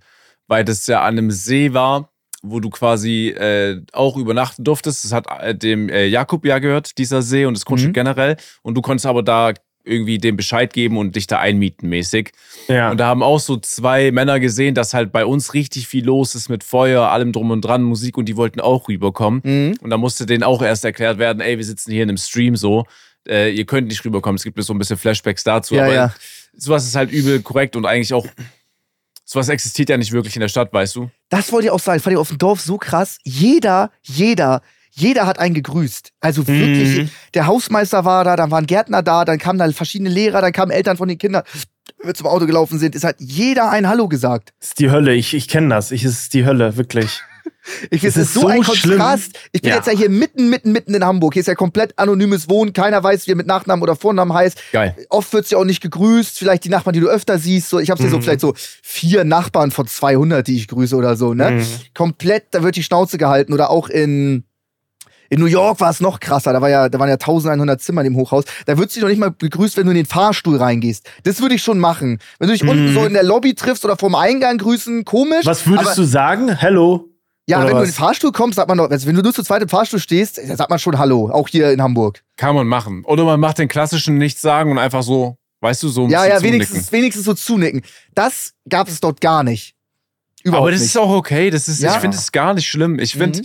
weil 0.47 0.65
das 0.65 0.85
ja 0.87 1.01
an 1.01 1.17
einem 1.17 1.31
See 1.31 1.73
war, 1.73 2.08
wo 2.41 2.59
du 2.59 2.69
quasi 2.69 3.29
äh, 3.29 3.81
auch 3.91 4.17
übernachten 4.17 4.63
durftest. 4.63 5.03
Das 5.05 5.11
hat 5.11 5.27
äh, 5.41 5.55
dem 5.55 5.89
äh, 5.89 6.05
Jakob 6.05 6.45
ja 6.45 6.59
gehört, 6.59 6.97
dieser 6.97 7.21
See 7.21 7.45
und 7.45 7.55
das 7.55 7.65
Grundstück 7.65 7.91
Mhm. 7.91 7.93
generell. 7.93 8.37
Und 8.61 8.75
du 8.75 8.81
konntest 8.81 9.05
aber 9.05 9.23
da 9.23 9.53
irgendwie 9.85 10.17
dem 10.19 10.37
Bescheid 10.37 10.71
geben 10.71 10.97
und 10.97 11.15
dich 11.15 11.25
da 11.25 11.39
einmieten 11.39 11.89
mäßig. 11.89 12.31
Ja. 12.67 12.91
Und 12.91 12.99
da 12.99 13.07
haben 13.07 13.23
auch 13.23 13.39
so 13.39 13.57
zwei 13.57 14.11
Männer 14.11 14.39
gesehen, 14.39 14.75
dass 14.75 14.93
halt 14.93 15.11
bei 15.11 15.25
uns 15.25 15.53
richtig 15.53 15.87
viel 15.87 16.05
los 16.05 16.35
ist 16.35 16.49
mit 16.49 16.63
Feuer, 16.63 17.09
allem 17.09 17.31
drum 17.31 17.49
und 17.49 17.61
dran, 17.61 17.81
Musik 17.81 18.17
und 18.17 18.25
die 18.25 18.37
wollten 18.37 18.59
auch 18.59 18.87
rüberkommen. 18.87 19.41
Mhm. 19.43 19.77
Und 19.81 19.89
da 19.89 19.97
musste 19.97 20.25
denen 20.25 20.43
auch 20.43 20.61
erst 20.61 20.85
erklärt 20.85 21.17
werden, 21.17 21.41
ey, 21.41 21.57
wir 21.57 21.65
sitzen 21.65 21.91
hier 21.91 22.03
in 22.03 22.09
einem 22.09 22.17
Stream 22.17 22.55
so, 22.55 22.85
äh, 23.27 23.51
ihr 23.51 23.65
könnt 23.65 23.87
nicht 23.87 24.03
rüberkommen. 24.05 24.35
Es 24.35 24.43
gibt 24.43 24.61
so 24.61 24.73
ein 24.73 24.77
bisschen 24.79 24.97
Flashbacks 24.97 25.43
dazu. 25.43 25.75
Ja, 25.75 25.85
aber 25.85 25.93
ja. 25.93 26.13
sowas 26.55 26.85
ist 26.85 26.95
halt 26.95 27.11
übel 27.11 27.41
korrekt 27.41 27.75
und 27.75 27.85
eigentlich 27.85 28.13
auch, 28.13 28.27
sowas 29.31 29.47
existiert 29.49 29.89
ja 29.89 29.97
nicht 29.97 30.11
wirklich 30.11 30.35
in 30.35 30.39
der 30.39 30.47
Stadt, 30.47 30.73
weißt 30.73 30.95
du? 30.95 31.09
Das 31.29 31.51
wollte 31.51 31.67
ich 31.67 31.71
auch 31.71 31.79
sagen. 31.79 31.99
Fand 31.99 32.13
ich 32.13 32.17
auf 32.19 32.29
dem 32.29 32.39
Dorf 32.39 32.61
so 32.61 32.77
krass. 32.77 33.19
Jeder, 33.23 33.91
jeder, 34.01 34.61
jeder 34.91 35.27
hat 35.27 35.37
einen 35.37 35.53
gegrüßt. 35.53 36.11
Also 36.19 36.47
wirklich, 36.47 36.97
Mhm. 37.03 37.09
der 37.35 37.45
Hausmeister 37.45 38.05
war 38.05 38.23
da, 38.23 38.35
dann 38.35 38.49
waren 38.49 38.65
Gärtner 38.65 39.03
da, 39.03 39.25
dann 39.25 39.37
kamen 39.37 39.59
da 39.59 39.71
verschiedene 39.71 40.09
Lehrer, 40.09 40.41
dann 40.41 40.51
kamen 40.51 40.71
Eltern 40.71 40.97
von 40.97 41.07
den 41.07 41.19
Kindern, 41.19 41.43
die 42.03 42.13
zum 42.13 42.25
Auto 42.25 42.47
gelaufen 42.47 42.79
sind. 42.79 42.95
Es 42.95 43.03
hat 43.03 43.17
jeder 43.19 43.69
ein 43.69 43.87
Hallo 43.87 44.07
gesagt. 44.07 44.51
Das 44.59 44.69
ist 44.69 44.79
die 44.79 44.89
Hölle. 44.89 45.13
Ich, 45.13 45.33
ich 45.35 45.47
kenne 45.47 45.69
das. 45.69 45.91
Ich, 45.91 46.03
es 46.03 46.19
ist 46.23 46.33
die 46.33 46.45
Hölle, 46.45 46.75
wirklich. 46.75 47.21
Ich 47.91 48.03
Es 48.03 48.15
es 48.15 48.23
ist 48.27 48.33
so, 48.33 48.41
so 48.41 48.47
ein 48.47 48.63
schlimm. 48.63 48.97
Kontrast. 48.97 49.37
Ich 49.51 49.61
bin 49.61 49.69
Ja. 49.69 49.77
jetzt 49.77 49.85
ja 49.87 49.93
hier 49.93 50.09
mitten, 50.09 50.49
mitten, 50.49 50.71
mitten 50.71 50.93
in 50.93 51.03
Hamburg. 51.03 51.33
Hier 51.33 51.41
ist 51.41 51.47
ja 51.47 51.55
komplett 51.55 51.97
anonymes 51.97 52.49
Wohnen. 52.49 52.73
Keiner 52.73 53.03
weiß, 53.03 53.27
wie 53.27 53.31
er 53.31 53.35
mit 53.35 53.47
Nachnamen 53.47 53.83
oder 53.83 53.95
Vornamen 53.95 54.33
heißt. 54.33 54.57
Geil. 54.71 54.95
Oft 55.09 55.31
wird's 55.33 55.49
ja 55.51 55.57
auch 55.57 55.65
nicht 55.65 55.81
gegrüßt. 55.81 56.37
Vielleicht 56.37 56.63
die 56.65 56.69
Nachbarn, 56.69 56.93
die 56.93 56.99
du 56.99 57.07
öfter 57.07 57.37
siehst. 57.39 57.69
So, 57.69 57.79
ich 57.79 57.89
habe 57.91 58.01
hier 58.01 58.09
so 58.09 58.17
Mhm. 58.17 58.21
vielleicht 58.23 58.41
so 58.41 58.53
vier 58.55 59.23
Nachbarn 59.23 59.71
von 59.71 59.87
200, 59.87 60.47
die 60.47 60.55
ich 60.57 60.67
grüße 60.67 60.95
oder 60.95 61.15
so. 61.15 61.33
Ne? 61.33 61.51
Mhm. 61.51 61.65
Komplett, 61.93 62.45
da 62.51 62.63
wird 62.63 62.75
die 62.75 62.83
Schnauze 62.83 63.17
gehalten. 63.17 63.53
Oder 63.53 63.69
auch 63.69 63.89
in 63.89 64.43
in 65.31 65.39
New 65.39 65.45
York 65.45 65.79
war 65.79 65.91
es 65.91 65.99
noch 65.99 66.19
krasser. 66.19 66.53
Da, 66.53 66.59
war 66.61 66.71
ja, 66.71 66.89
da 66.89 66.97
waren 66.97 67.07
ja 67.07 67.17
1100 67.19 67.79
Zimmer 67.79 68.01
in 68.01 68.05
dem 68.13 68.15
Hochhaus. 68.15 68.45
Da 68.65 68.79
wird 68.79 68.89
sie 68.89 68.99
noch 68.99 69.09
nicht 69.09 69.19
mal 69.19 69.29
begrüßt, 69.29 69.77
wenn 69.77 69.85
du 69.85 69.91
in 69.91 69.97
den 69.97 70.07
Fahrstuhl 70.07 70.57
reingehst. 70.57 71.07
Das 71.21 71.39
würde 71.39 71.53
ich 71.53 71.61
schon 71.61 71.77
machen. 71.77 72.17
Wenn 72.39 72.47
du 72.47 72.53
dich 72.53 72.63
Mhm. 72.63 72.69
unten 72.69 72.93
so 72.95 73.05
in 73.05 73.13
der 73.13 73.21
Lobby 73.21 73.53
triffst 73.53 73.85
oder 73.85 73.95
vorm 73.95 74.15
Eingang 74.15 74.57
grüßen, 74.57 75.05
komisch. 75.05 75.45
Was 75.45 75.67
würdest 75.67 75.95
du 75.99 76.03
sagen? 76.03 76.49
Hello? 76.55 77.05
Ja, 77.49 77.59
wenn 77.59 77.65
du 77.67 77.71
in 77.73 77.77
was? 77.79 77.89
den 77.89 77.93
Fahrstuhl 77.93 78.31
kommst, 78.31 78.57
sagt 78.57 78.67
man 78.69 78.77
doch, 78.77 78.89
also 78.89 79.07
wenn 79.07 79.15
du 79.15 79.21
nur 79.21 79.33
zu 79.33 79.43
zweit 79.43 79.61
im 79.61 79.69
Fahrstuhl 79.69 79.99
stehst, 79.99 80.35
sagt 80.35 80.69
man 80.69 80.79
schon 80.79 80.97
Hallo. 80.97 81.29
Auch 81.31 81.47
hier 81.47 81.71
in 81.71 81.81
Hamburg. 81.81 82.21
Kann 82.37 82.55
man 82.55 82.67
machen. 82.67 83.03
Oder 83.05 83.23
man 83.25 83.39
macht 83.39 83.57
den 83.57 83.67
klassischen 83.67 84.17
Nichts 84.17 84.41
sagen 84.41 84.71
und 84.71 84.77
einfach 84.77 85.03
so, 85.03 85.37
weißt 85.61 85.83
du, 85.83 85.89
so 85.89 86.03
ein 86.05 86.09
Ja, 86.09 86.19
bisschen 86.21 86.29
ja, 86.31 86.37
zunicken. 86.37 86.53
wenigstens, 86.53 86.91
wenigstens 86.91 87.25
so 87.25 87.33
zunicken. 87.33 87.81
Das 88.13 88.53
gab 88.69 88.87
es 88.87 88.99
dort 88.99 89.19
gar 89.21 89.43
nicht. 89.43 89.75
Überhaupt 90.41 90.61
Aber 90.61 90.71
das 90.71 90.79
nicht. 90.79 90.89
ist 90.91 90.97
auch 90.97 91.09
okay. 91.13 91.49
Das 91.49 91.67
ist, 91.67 91.81
Ja. 91.81 91.95
Ich 91.95 91.99
finde 91.99 92.15
es 92.15 92.31
gar 92.31 92.53
nicht 92.53 92.65
schlimm. 92.67 92.97
Ich 92.97 93.13
finde, 93.13 93.41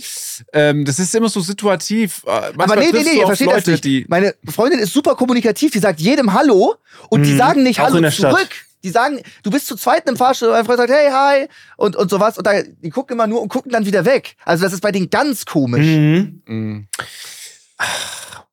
ähm, 0.53 0.85
das 0.85 0.97
ist 0.97 1.13
immer 1.13 1.27
so 1.27 1.41
situativ. 1.41 2.21
Äh, 2.25 2.29
aber 2.29 2.51
manchmal 2.55 2.79
nee, 2.79 2.91
nee, 2.93 3.03
nee, 3.03 3.17
ihr 3.17 3.23
auf 3.23 3.27
versteht 3.29 3.47
das 3.47 3.55
Leute, 3.57 3.71
nicht. 3.71 3.83
Die, 3.83 4.05
Meine 4.07 4.33
Freundin 4.47 4.79
ist 4.79 4.93
super 4.93 5.15
kommunikativ, 5.15 5.71
die 5.73 5.79
sagt 5.79 5.99
jedem 5.99 6.31
Hallo 6.31 6.75
und 7.09 7.23
die 7.23 7.33
Mhm. 7.33 7.37
sagen 7.37 7.63
nicht 7.63 7.79
Hallo 7.79 7.99
der 7.99 8.11
Stadt. 8.11 8.47
Die 8.85 8.91
sagen, 8.91 9.19
du 9.43 9.49
bist 9.51 9.67
zu 9.67 9.75
zweit 9.75 10.07
im 10.07 10.15
Fahrstuhl, 10.15 10.49
und 10.49 10.55
ein 10.55 10.63
Freund 10.65 10.77
sagt, 10.77 10.91
hey, 10.91 11.09
hi, 11.11 11.47
und, 11.75 11.95
und 11.95 12.09
sowas. 12.09 12.37
Und 12.37 12.47
da, 12.47 12.61
die 12.61 12.89
gucken 12.91 13.15
immer 13.15 13.27
nur 13.27 13.41
und 13.41 13.49
gucken 13.49 13.71
dann 13.71 13.85
wieder 13.85 14.05
weg. 14.05 14.35
Also 14.45 14.63
das 14.63 14.71
ist 14.73 14.81
bei 14.81 14.91
denen 14.91 15.09
ganz 15.09 15.45
komisch. 15.45 15.85
Mhm. 15.85 16.41
Mhm. 16.45 16.87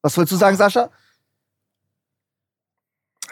Was 0.00 0.16
wolltest 0.16 0.32
du 0.32 0.36
sagen, 0.36 0.56
Sascha? 0.56 0.90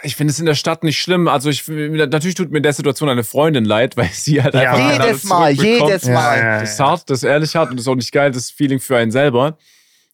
Ich 0.03 0.17
finde 0.17 0.31
es 0.31 0.39
in 0.39 0.47
der 0.47 0.55
Stadt 0.55 0.83
nicht 0.83 1.01
schlimm. 1.01 1.29
Also 1.29 1.51
ich 1.51 1.67
natürlich 1.69 2.35
tut 2.35 2.51
mir 2.51 2.59
in 2.59 2.63
der 2.63 2.73
Situation 2.73 3.09
eine 3.09 3.25
Freundin 3.25 3.65
leid, 3.65 3.97
weil 3.99 4.09
sie 4.13 4.43
halt 4.43 4.55
Ja. 4.55 4.73
einfach 4.73 5.05
jedes 5.07 5.25
Mal, 5.25 5.53
jedes 5.53 6.05
Mal. 6.07 6.39
ja, 6.39 6.61
Das 6.61 6.73
ist 6.75 6.81
hart, 6.81 7.11
das 7.11 7.19
ist 7.19 7.25
ehrlich 7.25 7.55
hart 7.57 7.71
und 7.71 7.77
das 7.77 7.85
ist 7.85 7.89
auch 7.89 7.97
nicht 7.97 8.13
geil, 8.13 8.31
das 8.31 8.51
Feeling 8.51 8.81
für 8.81 8.97
einen 8.97 9.11
selber. 9.11 9.59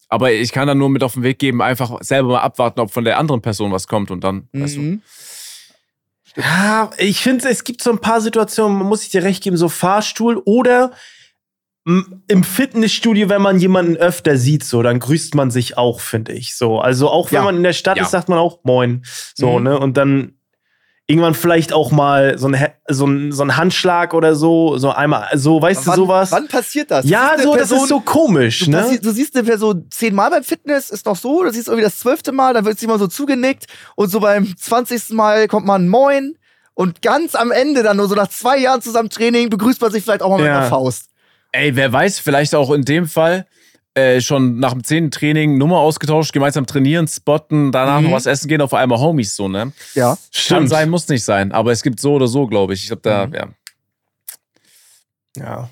Aber 0.09 0.31
ich 0.31 0.51
kann 0.53 0.67
dann 0.67 0.77
nur 0.77 0.89
mit 0.89 1.03
auf 1.03 1.13
den 1.13 1.23
Weg 1.23 1.37
geben, 1.37 1.61
einfach 1.61 1.97
selber 2.01 2.29
mal 2.29 2.39
abwarten, 2.39 2.79
ob 2.79 2.91
von 2.91 3.03
der 3.03 3.17
anderen 3.17 3.41
Person 3.41 3.71
was 3.73 3.87
kommt 3.87 4.09
und 4.09 4.23
dann, 4.23 4.47
weißt 4.53 4.77
du. 4.77 4.99
Ja, 6.37 6.91
ich 6.97 7.19
finde, 7.21 7.49
es 7.49 7.63
gibt 7.63 7.81
so 7.81 7.89
ein 7.91 7.99
paar 7.99 8.21
Situationen, 8.21 8.77
man 8.77 8.87
muss 8.87 9.01
sich 9.01 9.09
dir 9.09 9.23
recht 9.23 9.43
geben, 9.43 9.57
so 9.57 9.69
Fahrstuhl 9.69 10.41
oder 10.45 10.91
im 12.27 12.43
Fitnessstudio, 12.43 13.29
wenn 13.29 13.41
man 13.41 13.59
jemanden 13.59 13.95
öfter 13.95 14.35
sieht, 14.35 14.65
so, 14.65 14.83
dann 14.83 14.99
grüßt 14.99 15.35
man 15.35 15.51
sich 15.51 15.77
auch, 15.77 16.01
finde 16.01 16.33
ich. 16.33 16.57
So, 16.57 16.79
also 16.79 17.09
auch 17.09 17.31
wenn 17.31 17.37
Ja. 17.37 17.43
man 17.43 17.55
in 17.55 17.63
der 17.63 17.71
Stadt 17.71 17.95
Ja. 17.97 18.03
ist, 18.03 18.11
sagt 18.11 18.27
man 18.27 18.39
auch 18.39 18.59
Moin. 18.65 19.05
So, 19.35 19.57
Mhm. 19.57 19.63
ne? 19.63 19.79
Und 19.79 19.95
dann 19.95 20.36
irgendwann 21.09 21.35
vielleicht 21.35 21.71
auch 21.71 21.91
mal 21.91 22.37
so 22.37 22.49
ein, 22.49 22.57
so 22.89 23.05
ein, 23.07 23.31
so 23.31 23.41
ein 23.43 23.55
Handschlag 23.55 24.13
oder 24.13 24.35
so, 24.35 24.77
so 24.77 24.91
einmal, 24.91 25.29
so, 25.35 25.61
weißt 25.61 25.83
du, 25.83 25.87
wann, 25.87 25.95
sowas. 25.95 26.31
Wann 26.33 26.47
passiert 26.49 26.91
das? 26.91 27.05
ja, 27.07 27.35
Du 27.37 27.43
so, 27.43 27.51
eine 27.53 27.59
das 27.61 27.69
Person- 27.69 27.83
ist 27.85 27.89
so 27.89 27.99
komisch, 28.01 28.59
Du, 28.65 28.71
ne? 28.71 28.81
passi- 28.81 28.99
du 29.01 29.11
siehst 29.11 29.33
eine 29.35 29.45
Person 29.45 29.87
zehnmal 29.89 30.29
beim 30.29 30.43
Fitness, 30.43 30.89
ist 30.89 31.05
noch 31.05 31.15
so, 31.15 31.43
du 31.43 31.51
siehst 31.51 31.67
irgendwie 31.69 31.85
das 31.85 31.97
zwölfte 31.99 32.33
Mal, 32.33 32.53
dann 32.53 32.65
wird 32.65 32.77
sie 32.77 32.87
mal 32.87 32.99
so 32.99 33.07
zugenickt 33.07 33.67
und 33.95 34.09
so 34.09 34.19
beim 34.19 34.55
zwanzigsten 34.57 35.15
Mal 35.15 35.47
kommt 35.47 35.65
man 35.65 35.87
Moin 35.87 36.37
und 36.73 37.01
ganz 37.01 37.35
am 37.35 37.51
Ende 37.51 37.83
dann 37.83 37.95
nur 37.97 38.09
so 38.09 38.15
nach 38.15 38.27
zwei 38.27 38.57
Jahren 38.57 38.81
zusammen 38.81 39.09
Training 39.09 39.49
begrüßt 39.49 39.79
man 39.81 39.91
sich 39.91 40.03
vielleicht 40.03 40.21
auch 40.21 40.29
mal 40.29 40.37
mit 40.37 40.45
Ja. 40.47 40.59
einer 40.59 40.67
Faust. 40.67 41.05
Ey, 41.53 41.73
wer 41.77 41.91
weiß, 41.93 42.19
vielleicht 42.19 42.53
auch 42.53 42.69
in 42.71 42.83
dem 42.83 43.07
Fall 43.07 43.47
äh, 43.97 44.21
schon 44.21 44.59
nach 44.59 44.73
dem 44.73 44.83
zehnten 44.83 45.11
Training 45.11 45.57
Nummer 45.57 45.77
ausgetauscht, 45.79 46.31
gemeinsam 46.33 46.65
trainieren, 46.65 47.07
spotten, 47.07 47.71
danach 47.71 47.99
Mhm. 47.99 48.07
noch 48.07 48.13
was 48.13 48.25
essen 48.27 48.47
gehen, 48.47 48.61
auf 48.61 48.73
einmal 48.73 48.99
Homies 48.99 49.35
so, 49.35 49.47
ne? 49.47 49.73
Ja. 49.95 50.09
Kann 50.11 50.17
Stimmt. 50.31 50.69
sein, 50.69 50.89
muss 50.89 51.07
nicht 51.09 51.23
sein, 51.23 51.51
aber 51.51 51.71
es 51.71 51.81
gibt 51.83 51.99
so 51.99 52.13
oder 52.13 52.27
so, 52.27 52.45
glaube 52.47 52.73
ich. 52.73 52.81
Ich 52.83 52.87
glaube, 52.87 53.01
da, 53.03 53.25
Mhm. 53.27 53.33
ja. 53.33 53.47
Ja. 55.37 55.69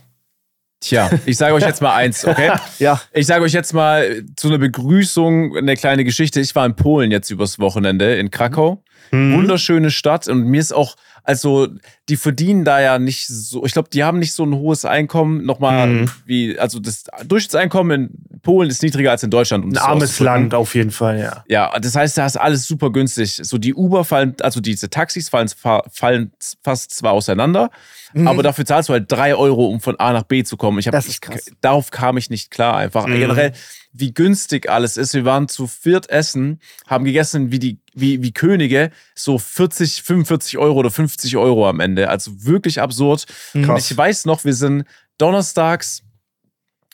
Tja, 0.82 1.10
ich 1.26 1.38
sage 1.38 1.54
euch 1.56 1.64
jetzt 1.64 1.82
mal 1.82 1.96
eins, 1.96 2.24
okay? 2.26 2.52
Ja. 2.80 3.02
Ich 3.12 3.26
sage 3.26 3.44
euch 3.44 3.54
jetzt 3.54 3.74
mal 3.74 4.24
zu 4.36 4.50
einer 4.50 4.60
Begrüßung 4.60 5.58
eine 5.58 5.76
kleine 5.76 6.04
Geschichte. 6.04 6.40
Ich 6.42 6.54
war 6.54 6.66
in 6.66 6.76
Polen 6.76 7.10
jetzt 7.12 7.32
übers 7.32 7.58
Wochenende 7.58 8.16
in 8.16 8.30
Krakau. 8.30 8.84
Mhm. 9.12 9.34
Wunderschöne 9.34 9.92
Stadt 9.92 10.28
und 10.28 10.44
mir 10.46 10.60
ist 10.60 10.74
auch, 10.74 10.96
also 11.24 11.68
die 12.08 12.18
verdienen 12.18 12.66
da 12.66 12.80
ja 12.82 13.00
nicht 13.00 13.28
so, 13.28 13.66
ich 13.66 13.74
glaube, 13.74 13.90
die 13.92 14.04
haben 14.04 14.20
nicht 14.20 14.34
so 14.34 14.44
ein 14.46 14.54
hohes 14.54 14.86
Einkommen, 14.86 15.46
nochmal 15.46 15.88
Mhm. 15.88 16.12
wie, 16.26 16.60
also 16.60 16.80
das 16.80 17.06
Durchschnittseinkommen 17.26 18.10
in 18.36 18.40
Polen 18.42 18.70
ist 18.70 18.84
niedriger 18.84 19.10
als 19.12 19.24
in 19.24 19.32
Deutschland. 19.32 19.64
Um 19.64 19.72
Ein 19.72 19.78
armes. 19.78 20.20
Land 20.20 20.54
auf 20.54 20.76
jeden 20.76 20.92
Fall, 20.92 21.20
ja. 21.20 21.44
Ja, 21.48 21.80
das 21.80 21.96
heißt, 21.96 22.16
da 22.18 22.28
ist 22.28 22.38
alles 22.38 22.68
super 22.68 22.92
günstig. 22.92 23.40
So 23.42 23.58
die 23.58 23.74
Uber 23.74 24.04
fallen, 24.06 24.36
also 24.42 24.60
diese 24.62 24.90
Taxis 24.92 25.30
fallen, 25.30 25.50
fallen 25.92 26.32
fast 26.64 26.92
zwar 26.92 27.14
auseinander, 27.14 27.72
Mhm. 28.16 28.28
aber 28.28 28.44
dafür 28.44 28.66
zahlst 28.66 28.90
du 28.90 28.94
halt 28.94 29.12
drei 29.12 29.36
Euro, 29.36 29.68
um 29.68 29.82
von 29.82 30.00
A 30.00 30.14
nach 30.14 30.24
B 30.24 30.44
zu 30.44 30.56
kommen. 30.56 30.80
Ich 30.80 30.88
hab, 30.88 30.94
Das 30.94 31.06
ist 31.06 31.16
ich, 31.16 31.22
krass. 31.22 31.46
Darauf 31.60 31.92
kam 31.92 32.18
ich 32.18 32.30
nicht 32.30 32.50
klar 32.50 32.78
einfach. 32.78 33.08
Mhm. 33.08 33.20
Generell, 33.20 33.52
wie 33.92 34.14
günstig 34.14 34.70
alles 34.70 34.96
ist. 34.96 35.14
Wir 35.14 35.26
waren 35.26 35.48
zu 35.50 35.68
viert 35.68 36.10
essen, 36.10 36.60
haben 36.88 37.04
gegessen 37.04 37.52
wie 37.52 37.60
die 37.60 37.80
wie, 37.98 38.22
wie 38.22 38.34
Könige, 38.34 38.92
so 39.16 39.38
40, 39.38 40.04
45 40.04 40.58
Euro 40.58 40.80
oder 40.80 40.92
50 40.92 41.38
Euro 41.38 41.68
am 41.68 41.80
Ende. 41.80 42.10
Also 42.10 42.32
wirklich 42.44 42.82
absurd. 42.82 43.26
Und 43.54 43.64
Krass. 43.64 43.90
ich 43.90 43.98
weiß 43.98 44.26
noch, 44.26 44.44
wir 44.44 44.54
sind 44.54 44.84
donnerstags 45.18 46.04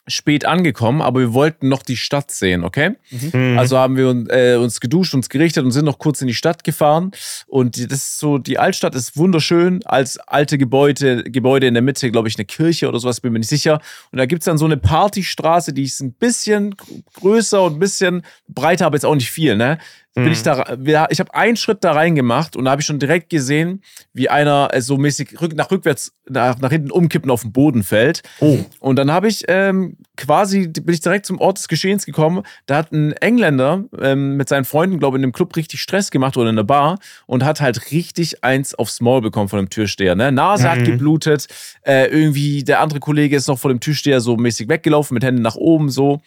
spät 0.08 0.46
angekommen, 0.46 1.02
aber 1.02 1.20
wir 1.20 1.34
wollten 1.34 1.70
noch 1.70 1.84
die 1.84 1.96
Stadt 1.96 2.32
sehen, 2.32 2.64
okay? 2.64 2.96
Mhm. 3.12 3.58
Also 3.58 3.78
haben 3.78 3.98
wir 3.98 4.26
äh, 4.30 4.56
uns 4.56 4.80
geduscht, 4.80 5.14
uns 5.14 5.30
gerichtet 5.30 5.64
und 5.64 5.72
sind 5.72 5.86
noch 5.86 6.00
kurz 6.00 6.22
in 6.22 6.28
die 6.28 6.34
Stadt 6.34 6.64
gefahren. 6.64 7.12
Und 7.48 7.78
das 7.92 8.00
ist 8.00 8.20
so, 8.20 8.40
die 8.40 8.58
Altstadt 8.58 8.96
ist 8.96 9.16
wunderschön. 9.16 9.82
Als 9.86 10.18
alte 10.18 10.58
Gebäude, 10.58 11.24
Gebäude 11.24 11.68
in 11.68 11.76
der 11.76 11.84
Mitte, 11.84 12.10
glaube 12.12 12.28
ich, 12.28 12.38
eine 12.38 12.46
Kirche 12.46 12.88
oder 12.88 13.00
sowas, 13.00 13.22
bin 13.22 13.32
mir 13.32 13.40
nicht 13.40 13.50
sicher. 13.50 13.80
Und 14.12 14.18
da 14.18 14.26
gibt 14.26 14.42
es 14.42 14.46
dann 14.46 14.58
so 14.58 14.66
eine 14.66 14.78
Partystraße, 14.78 15.72
die 15.72 15.84
ist 15.84 16.02
ein 16.02 16.14
bisschen 16.14 16.76
größer 17.14 17.62
und 17.62 17.74
ein 17.74 17.80
bisschen 17.80 18.24
breiter, 18.48 18.88
aber 18.88 18.96
jetzt 18.96 19.06
auch 19.06 19.16
nicht 19.16 19.32
viel, 19.32 19.56
ne? 19.56 19.78
Bin 20.14 20.26
Mhm. 20.26 20.32
ich 20.34 20.44
da, 20.44 20.76
wir- 20.78 21.08
ich 21.10 21.22
habe 21.22 21.34
einen 21.34 21.56
Schritt 21.56 21.86
da 21.86 21.94
reingemacht 21.94 22.58
und 22.58 22.66
da 22.66 22.72
habe 22.72 22.82
ich 22.82 22.86
schon 22.86 23.00
direkt 23.00 23.30
gesehen, 23.30 23.82
wie 24.14 24.28
einer 24.30 24.68
äh, 24.74 24.82
so 24.82 24.98
mäßig 24.98 25.38
nach 25.56 25.72
rückwärts, 25.72 26.12
nach, 26.30 26.60
nach 26.60 26.70
hinten 26.70 26.92
umkippen 26.92 27.32
auf 27.32 27.44
den 27.44 27.54
Boden 27.54 27.82
fällt. 27.82 28.22
oh. 28.42 28.58
Und 28.82 28.98
dann 28.98 29.10
habe 29.10 29.30
ich 29.30 29.46
ähm, 29.48 29.96
quasi, 30.18 30.68
bin 30.68 30.94
ich 30.94 31.00
direkt 31.00 31.26
zum 31.26 31.40
Ort 31.40 31.60
des 31.60 31.70
Geschehens 31.70 32.06
gekommen. 32.06 32.44
Da 32.66 32.76
hat 32.76 32.92
ein 32.92 33.14
Engländer 33.14 33.86
ähm, 34.02 34.36
mit 34.36 34.50
seinen 34.50 34.66
Freunden, 34.66 35.00
glaube 35.00 35.16
ich, 35.16 35.20
in 35.22 35.24
einem 35.24 35.32
Club 35.34 35.56
richtig 35.56 35.80
Stress 35.80 36.12
gemacht 36.12 36.36
oder 36.36 36.50
in 36.50 36.58
der 36.58 36.64
Bar 36.64 37.00
und 37.26 37.46
hat 37.46 37.62
halt 37.62 37.92
richtig 37.92 38.44
eins 38.44 38.76
aufs 38.76 39.00
Maul 39.00 39.22
bekommen 39.22 39.48
von 39.48 39.60
dem 39.60 39.70
Türsteher. 39.70 40.16
Ne? 40.16 40.30
Nase 40.34 40.70
hat 40.70 40.80
Mhm. 40.80 40.84
geblutet, 40.84 41.48
äh, 41.84 42.08
irgendwie 42.08 42.66
der 42.66 42.82
andere 42.82 43.00
Kollege 43.00 43.38
ist 43.38 43.48
noch 43.48 43.60
vor 43.60 43.72
dem 43.72 43.80
Türsteher 43.80 44.20
so 44.20 44.36
mäßig 44.36 44.68
weggelaufen 44.68 45.14
mit 45.14 45.24
Händen 45.24 45.42
nach 45.42 45.56
oben 45.56 45.90
so. 45.90 46.22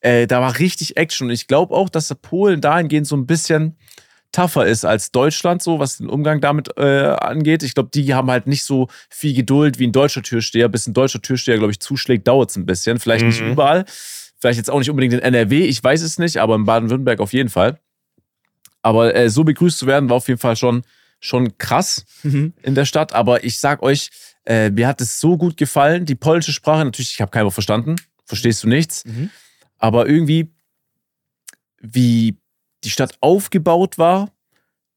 Äh, 0.00 0.26
da 0.26 0.40
war 0.40 0.58
richtig 0.58 0.96
Action 0.96 1.26
und 1.28 1.32
ich 1.34 1.46
glaube 1.46 1.74
auch, 1.74 1.88
dass 1.88 2.14
Polen 2.22 2.60
dahingehend 2.60 3.06
so 3.06 3.16
ein 3.16 3.26
bisschen 3.26 3.76
tougher 4.32 4.64
ist 4.66 4.84
als 4.84 5.10
Deutschland, 5.10 5.60
so 5.62 5.78
was 5.80 5.98
den 5.98 6.08
Umgang 6.08 6.40
damit 6.40 6.70
äh, 6.78 6.82
angeht. 7.20 7.62
Ich 7.64 7.74
glaube, 7.74 7.90
die 7.92 8.14
haben 8.14 8.30
halt 8.30 8.46
nicht 8.46 8.64
so 8.64 8.88
viel 9.10 9.34
Geduld 9.34 9.78
wie 9.78 9.86
ein 9.88 9.92
deutscher 9.92 10.22
Türsteher. 10.22 10.68
Bis 10.68 10.86
ein 10.86 10.94
deutscher 10.94 11.20
Türsteher, 11.20 11.58
glaube 11.58 11.72
ich, 11.72 11.80
zuschlägt, 11.80 12.28
dauert 12.28 12.50
es 12.50 12.56
ein 12.56 12.64
bisschen. 12.64 12.98
Vielleicht 13.00 13.24
nicht 13.26 13.40
Mhm. 13.40 13.52
überall. 13.52 13.84
Vielleicht 14.38 14.56
jetzt 14.58 14.70
auch 14.70 14.78
nicht 14.78 14.88
unbedingt 14.88 15.12
in 15.14 15.20
NRW, 15.20 15.64
ich 15.66 15.82
weiß 15.82 16.00
es 16.02 16.18
nicht, 16.18 16.38
aber 16.38 16.54
in 16.54 16.64
Baden-Württemberg 16.64 17.20
auf 17.20 17.32
jeden 17.32 17.48
Fall. 17.50 17.78
Aber 18.82 19.14
äh, 19.14 19.28
so 19.28 19.44
begrüßt 19.44 19.78
zu 19.78 19.86
werden, 19.86 20.08
war 20.08 20.16
auf 20.16 20.28
jeden 20.28 20.40
Fall 20.40 20.56
schon, 20.56 20.82
schon 21.18 21.58
krass 21.58 22.04
Mhm. 22.22 22.54
in 22.62 22.74
der 22.74 22.84
Stadt. 22.86 23.12
Aber 23.12 23.44
ich 23.44 23.58
sag 23.58 23.82
euch, 23.82 24.10
äh, 24.46 24.70
mir 24.70 24.86
hat 24.88 25.00
es 25.00 25.20
so 25.20 25.36
gut 25.36 25.56
gefallen. 25.56 26.06
Die 26.06 26.14
polnische 26.14 26.52
Sprache, 26.52 26.84
natürlich, 26.84 27.12
ich 27.12 27.20
habe 27.20 27.30
kein 27.30 27.44
Wort 27.44 27.52
verstanden. 27.52 27.96
Verstehst 28.24 28.62
du 28.62 28.68
nichts? 28.68 29.04
Mhm. 29.04 29.28
Aber 29.80 30.06
irgendwie, 30.08 30.54
wie 31.80 32.38
die 32.84 32.90
Stadt 32.90 33.16
aufgebaut 33.20 33.98
war, 33.98 34.30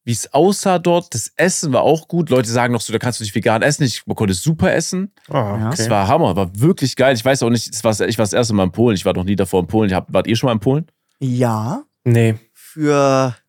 wie 0.05 0.11
es 0.11 0.33
aussah 0.33 0.79
dort, 0.79 1.13
das 1.13 1.31
Essen 1.37 1.71
war 1.71 1.81
auch 1.81 2.09
gut. 2.09 2.29
Leute 2.29 2.49
sagen 2.49 2.73
noch 2.73 2.81
so, 2.81 2.91
da 2.91 2.99
kannst 2.99 3.19
du 3.19 3.23
nicht 3.23 3.33
vegan 3.33 3.61
essen. 3.61 3.83
Ich 3.83 4.05
man 4.05 4.15
konnte 4.15 4.33
super 4.33 4.73
essen. 4.73 5.11
Ja. 5.31 5.55
okay. 5.67 5.75
Das 5.77 5.89
war 5.89 6.07
Hammer, 6.07 6.35
war 6.35 6.59
wirklich 6.59 6.95
geil. 6.97 7.15
Ich 7.15 7.23
weiß 7.23 7.41
auch 7.43 7.49
nicht, 7.49 7.73
das 7.73 7.83
war, 7.83 7.91
ich 8.07 8.17
war 8.17 8.23
das 8.23 8.33
erste 8.33 8.53
Mal 8.53 8.65
in 8.65 8.71
Polen. 8.71 8.95
Ich 8.95 9.05
war 9.05 9.13
noch 9.13 9.23
nie 9.23 9.37
davor 9.37 9.61
in 9.61 9.67
Polen. 9.67 9.89
Ich 9.89 9.95
hab, 9.95 10.11
wart 10.13 10.27
ihr 10.27 10.35
schon 10.35 10.47
mal 10.47 10.53
in 10.53 10.59
Polen? 10.59 10.85
Ja, 11.19 11.83
Nee. 12.03 12.35
für, 12.51 13.33
oh 13.37 13.42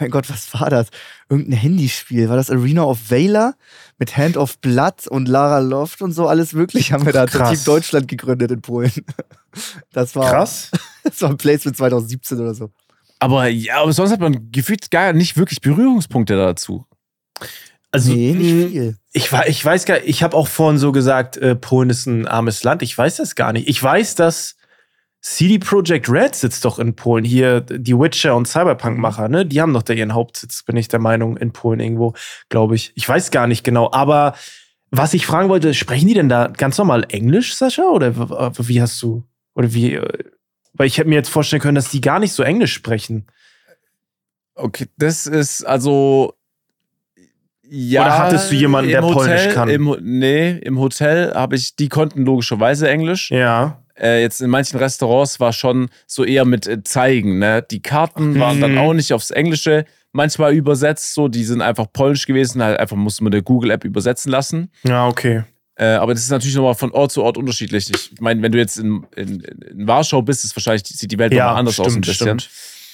mein 0.00 0.10
Gott, 0.10 0.28
was 0.28 0.52
war 0.54 0.70
das? 0.70 0.88
Irgendein 1.28 1.58
Handyspiel. 1.58 2.28
War 2.28 2.36
das 2.36 2.50
Arena 2.50 2.84
of 2.84 3.10
Valor 3.10 3.54
mit 3.98 4.16
Hand 4.16 4.36
of 4.36 4.58
Blood 4.58 5.06
und 5.08 5.28
Lara 5.28 5.60
Loft 5.60 6.02
und 6.02 6.12
so? 6.12 6.26
Alles 6.26 6.52
mögliche 6.52 6.92
haben 6.94 7.06
wir 7.06 7.12
da 7.12 7.26
Krass. 7.26 7.50
Team 7.50 7.64
Deutschland 7.64 8.08
gegründet 8.08 8.50
in 8.50 8.62
Polen. 8.62 8.92
Das 9.90 10.14
war, 10.14 10.30
Krass. 10.30 10.70
Das 11.02 11.22
war 11.22 11.30
ein 11.30 11.38
Placement 11.38 11.78
2017 11.78 12.38
oder 12.38 12.52
so. 12.52 12.70
Aber 13.20 13.46
ja, 13.46 13.80
aber 13.80 13.92
sonst 13.94 14.10
hat 14.10 14.20
man 14.20 14.52
gefühlt 14.52 14.90
gar 14.90 15.14
nicht 15.14 15.38
wirklich 15.38 15.62
Berührungspunkte 15.62 16.36
dazu. 16.36 16.84
Also, 17.90 18.12
nee, 18.12 18.34
nicht 18.34 18.72
viel. 18.72 18.96
Ich, 19.12 19.32
ich 19.32 19.64
weiß 19.64 19.86
gar 19.86 20.02
ich 20.04 20.22
habe 20.22 20.36
auch 20.36 20.48
vorhin 20.48 20.78
so 20.78 20.92
gesagt, 20.92 21.38
äh, 21.38 21.56
Polen 21.56 21.88
ist 21.88 22.04
ein 22.04 22.28
armes 22.28 22.62
Land. 22.64 22.82
Ich 22.82 22.98
weiß 22.98 23.16
das 23.16 23.34
gar 23.34 23.54
nicht. 23.54 23.68
Ich 23.68 23.82
weiß, 23.82 24.16
dass 24.16 24.55
CD 25.28 25.58
Projekt 25.58 26.08
Red 26.08 26.36
sitzt 26.36 26.64
doch 26.64 26.78
in 26.78 26.94
Polen. 26.94 27.24
Hier 27.24 27.60
die 27.60 27.98
Witcher 27.98 28.36
und 28.36 28.46
Cyberpunk-Macher, 28.46 29.28
ne? 29.28 29.44
Die 29.44 29.60
haben 29.60 29.74
doch 29.74 29.82
da 29.82 29.92
ihren 29.92 30.14
Hauptsitz, 30.14 30.62
bin 30.62 30.76
ich 30.76 30.86
der 30.86 31.00
Meinung, 31.00 31.36
in 31.36 31.52
Polen 31.52 31.80
irgendwo, 31.80 32.14
glaube 32.48 32.76
ich. 32.76 32.92
Ich 32.94 33.08
weiß 33.08 33.32
gar 33.32 33.48
nicht 33.48 33.64
genau. 33.64 33.90
Aber 33.92 34.34
was 34.92 35.14
ich 35.14 35.26
fragen 35.26 35.48
wollte, 35.48 35.74
sprechen 35.74 36.06
die 36.06 36.14
denn 36.14 36.28
da 36.28 36.46
ganz 36.46 36.78
normal 36.78 37.06
Englisch, 37.08 37.56
Sascha? 37.56 37.82
Oder 37.82 38.14
wie 38.16 38.80
hast 38.80 39.02
du, 39.02 39.24
oder 39.54 39.74
wie, 39.74 39.94
äh, 39.94 40.24
weil 40.74 40.86
ich 40.86 40.96
hätte 40.96 41.08
mir 41.08 41.16
jetzt 41.16 41.28
vorstellen 41.28 41.60
können, 41.60 41.74
dass 41.74 41.90
die 41.90 42.00
gar 42.00 42.20
nicht 42.20 42.32
so 42.32 42.44
Englisch 42.44 42.72
sprechen. 42.72 43.26
Okay, 44.54 44.86
das 44.96 45.26
ist 45.26 45.64
also. 45.64 46.34
Ja, 47.68 48.02
Oder 48.02 48.18
hattest 48.18 48.52
du 48.52 48.54
jemanden, 48.54 48.90
der 48.90 49.00
im 49.00 49.12
Polnisch 49.12 49.40
Hotel, 49.40 49.54
kann? 49.54 49.68
Im, 49.70 49.96
nee, 50.02 50.50
im 50.50 50.78
Hotel 50.78 51.34
habe 51.34 51.56
ich, 51.56 51.74
die 51.74 51.88
konnten 51.88 52.24
logischerweise 52.24 52.88
Englisch. 52.88 53.32
Ja. 53.32 53.82
Äh, 53.98 54.20
jetzt 54.22 54.40
in 54.42 54.50
manchen 54.50 54.78
Restaurants 54.78 55.40
war 55.40 55.52
schon 55.52 55.88
so 56.06 56.24
eher 56.24 56.44
mit 56.44 56.66
äh, 56.66 56.82
Zeigen. 56.84 57.38
Ne? 57.38 57.64
Die 57.70 57.80
Karten 57.80 58.32
Mhm. 58.34 58.40
waren 58.40 58.60
dann 58.60 58.78
auch 58.78 58.92
nicht 58.92 59.12
aufs 59.12 59.30
Englische 59.30 59.84
manchmal 60.12 60.54
übersetzt, 60.54 61.14
so 61.14 61.28
die 61.28 61.44
sind 61.44 61.60
einfach 61.62 61.86
polnisch 61.92 62.26
gewesen, 62.26 62.62
halt 62.62 62.78
einfach 62.80 62.96
musste 62.96 63.22
man 63.24 63.32
der 63.32 63.42
Google-App 63.42 63.84
übersetzen 63.84 64.30
lassen. 64.30 64.70
Ja, 64.82 65.06
okay. 65.08 65.44
Äh, 65.78 65.84
aber 65.88 66.14
das 66.14 66.22
ist 66.22 66.30
natürlich 66.30 66.56
nochmal 66.56 66.74
von 66.74 66.90
Ort 66.92 67.12
zu 67.12 67.22
Ort 67.22 67.36
unterschiedlich. 67.36 67.90
Ich 67.92 68.20
meine, 68.20 68.40
wenn 68.40 68.50
du 68.52 68.56
jetzt 68.58 68.78
in, 68.78 69.04
in, 69.14 69.40
in 69.40 69.86
Warschau 69.86 70.22
bist, 70.22 70.42
ist 70.44 70.56
wahrscheinlich, 70.56 70.84
sieht 70.86 71.12
die 71.12 71.18
Welt 71.18 71.32
nochmal 71.32 71.56
anders 71.56 71.78
aus 71.80 71.94
ein 71.94 72.00
bisschen. 72.00 72.40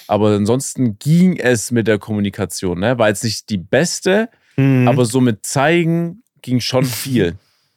Aber 0.08 0.30
ansonsten 0.34 0.98
ging 0.98 1.36
es 1.36 1.70
mit 1.70 1.86
der 1.86 1.98
Kommunikation. 1.98 2.80
Ne? 2.80 2.98
War 2.98 3.08
jetzt 3.08 3.22
nicht 3.24 3.48
die 3.50 3.58
beste, 3.58 4.28
Mhm. 4.56 4.86
aber 4.88 5.04
so 5.06 5.20
mit 5.20 5.46
zeigen 5.46 6.22
ging 6.42 6.60
schon 6.60 6.84
viel. 6.84 7.34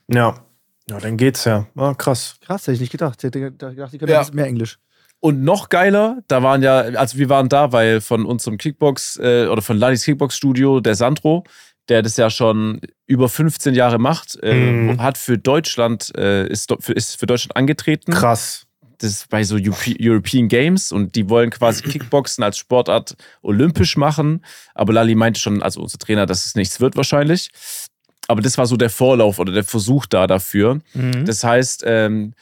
ja. 0.08 0.45
Ja, 0.90 1.00
dann 1.00 1.18
geht's 1.18 1.46
ja. 1.46 1.68
Ah, 1.76 1.94
krass. 1.96 2.36
Krass, 2.46 2.64
hätte 2.64 2.74
ich 2.74 2.80
nicht 2.82 2.92
gedacht. 2.92 3.18
Ich 3.20 3.24
hätte 3.24 3.40
gedacht, 3.52 3.92
die 3.94 3.98
können 3.98 4.12
Ja. 4.12 4.20
ein 4.20 4.22
bisschen 4.22 4.36
mehr 4.36 4.46
Englisch. 4.46 4.78
Und 5.20 5.44
noch 5.44 5.70
geiler, 5.70 6.20
da 6.28 6.44
waren 6.44 6.62
ja, 6.62 6.78
also 6.82 7.18
wir 7.18 7.30
waren 7.30 7.50
da, 7.50 7.72
weil 7.72 8.02
von 8.02 8.26
unserem 8.26 8.58
Kickbox 8.58 9.18
äh, 9.18 9.48
oder 9.48 9.62
von 9.64 9.78
Ladis 9.78 10.04
Kickbox 10.04 10.36
Studio, 10.38 10.80
der 10.82 10.94
Sandro, 10.94 11.44
der 11.90 12.04
das 12.04 12.18
ja 12.18 12.30
schon 12.30 12.82
über 13.08 13.30
15 13.30 13.74
Jahre 13.74 13.98
macht, 13.98 14.38
äh, 14.44 14.54
Mhm. 14.54 15.02
hat 15.02 15.18
für 15.18 15.38
Deutschland, 15.40 16.12
äh, 16.16 16.48
ist, 16.48 16.72
ist 16.90 17.20
für 17.20 17.26
Deutschland 17.26 17.56
angetreten. 17.56 18.12
Krass. 18.12 18.68
Das 19.00 19.10
ist 19.12 19.30
bei 19.30 19.44
so 19.44 19.56
Europe- 19.56 19.96
European 20.00 20.48
Games 20.48 20.92
und 20.92 21.16
die 21.16 21.28
wollen 21.30 21.50
quasi 21.50 21.82
Kickboxen 21.84 22.44
als 22.44 22.58
Sportart 22.58 23.16
olympisch 23.42 23.98
machen. 23.98 24.46
Aber 24.74 24.94
Lali 24.94 25.16
meinte 25.16 25.40
schon, 25.40 25.62
also 25.62 25.82
unser 25.82 25.98
Trainer, 25.98 26.26
dass 26.26 26.46
es 26.46 26.56
nichts 26.56 26.80
wird 26.80 26.96
wahrscheinlich. 26.96 27.50
Aber 28.28 28.42
das 28.42 28.58
war 28.58 28.66
so 28.66 28.76
der 28.78 28.90
Vorlauf 28.90 29.40
oder 29.40 29.54
der 29.54 29.64
Versuch 29.64 30.06
da 30.06 30.28
dafür. 30.28 30.80
Mhm. 30.94 31.26
Das 31.26 31.44
heißt, 31.44 31.84
ähm, 31.86 32.34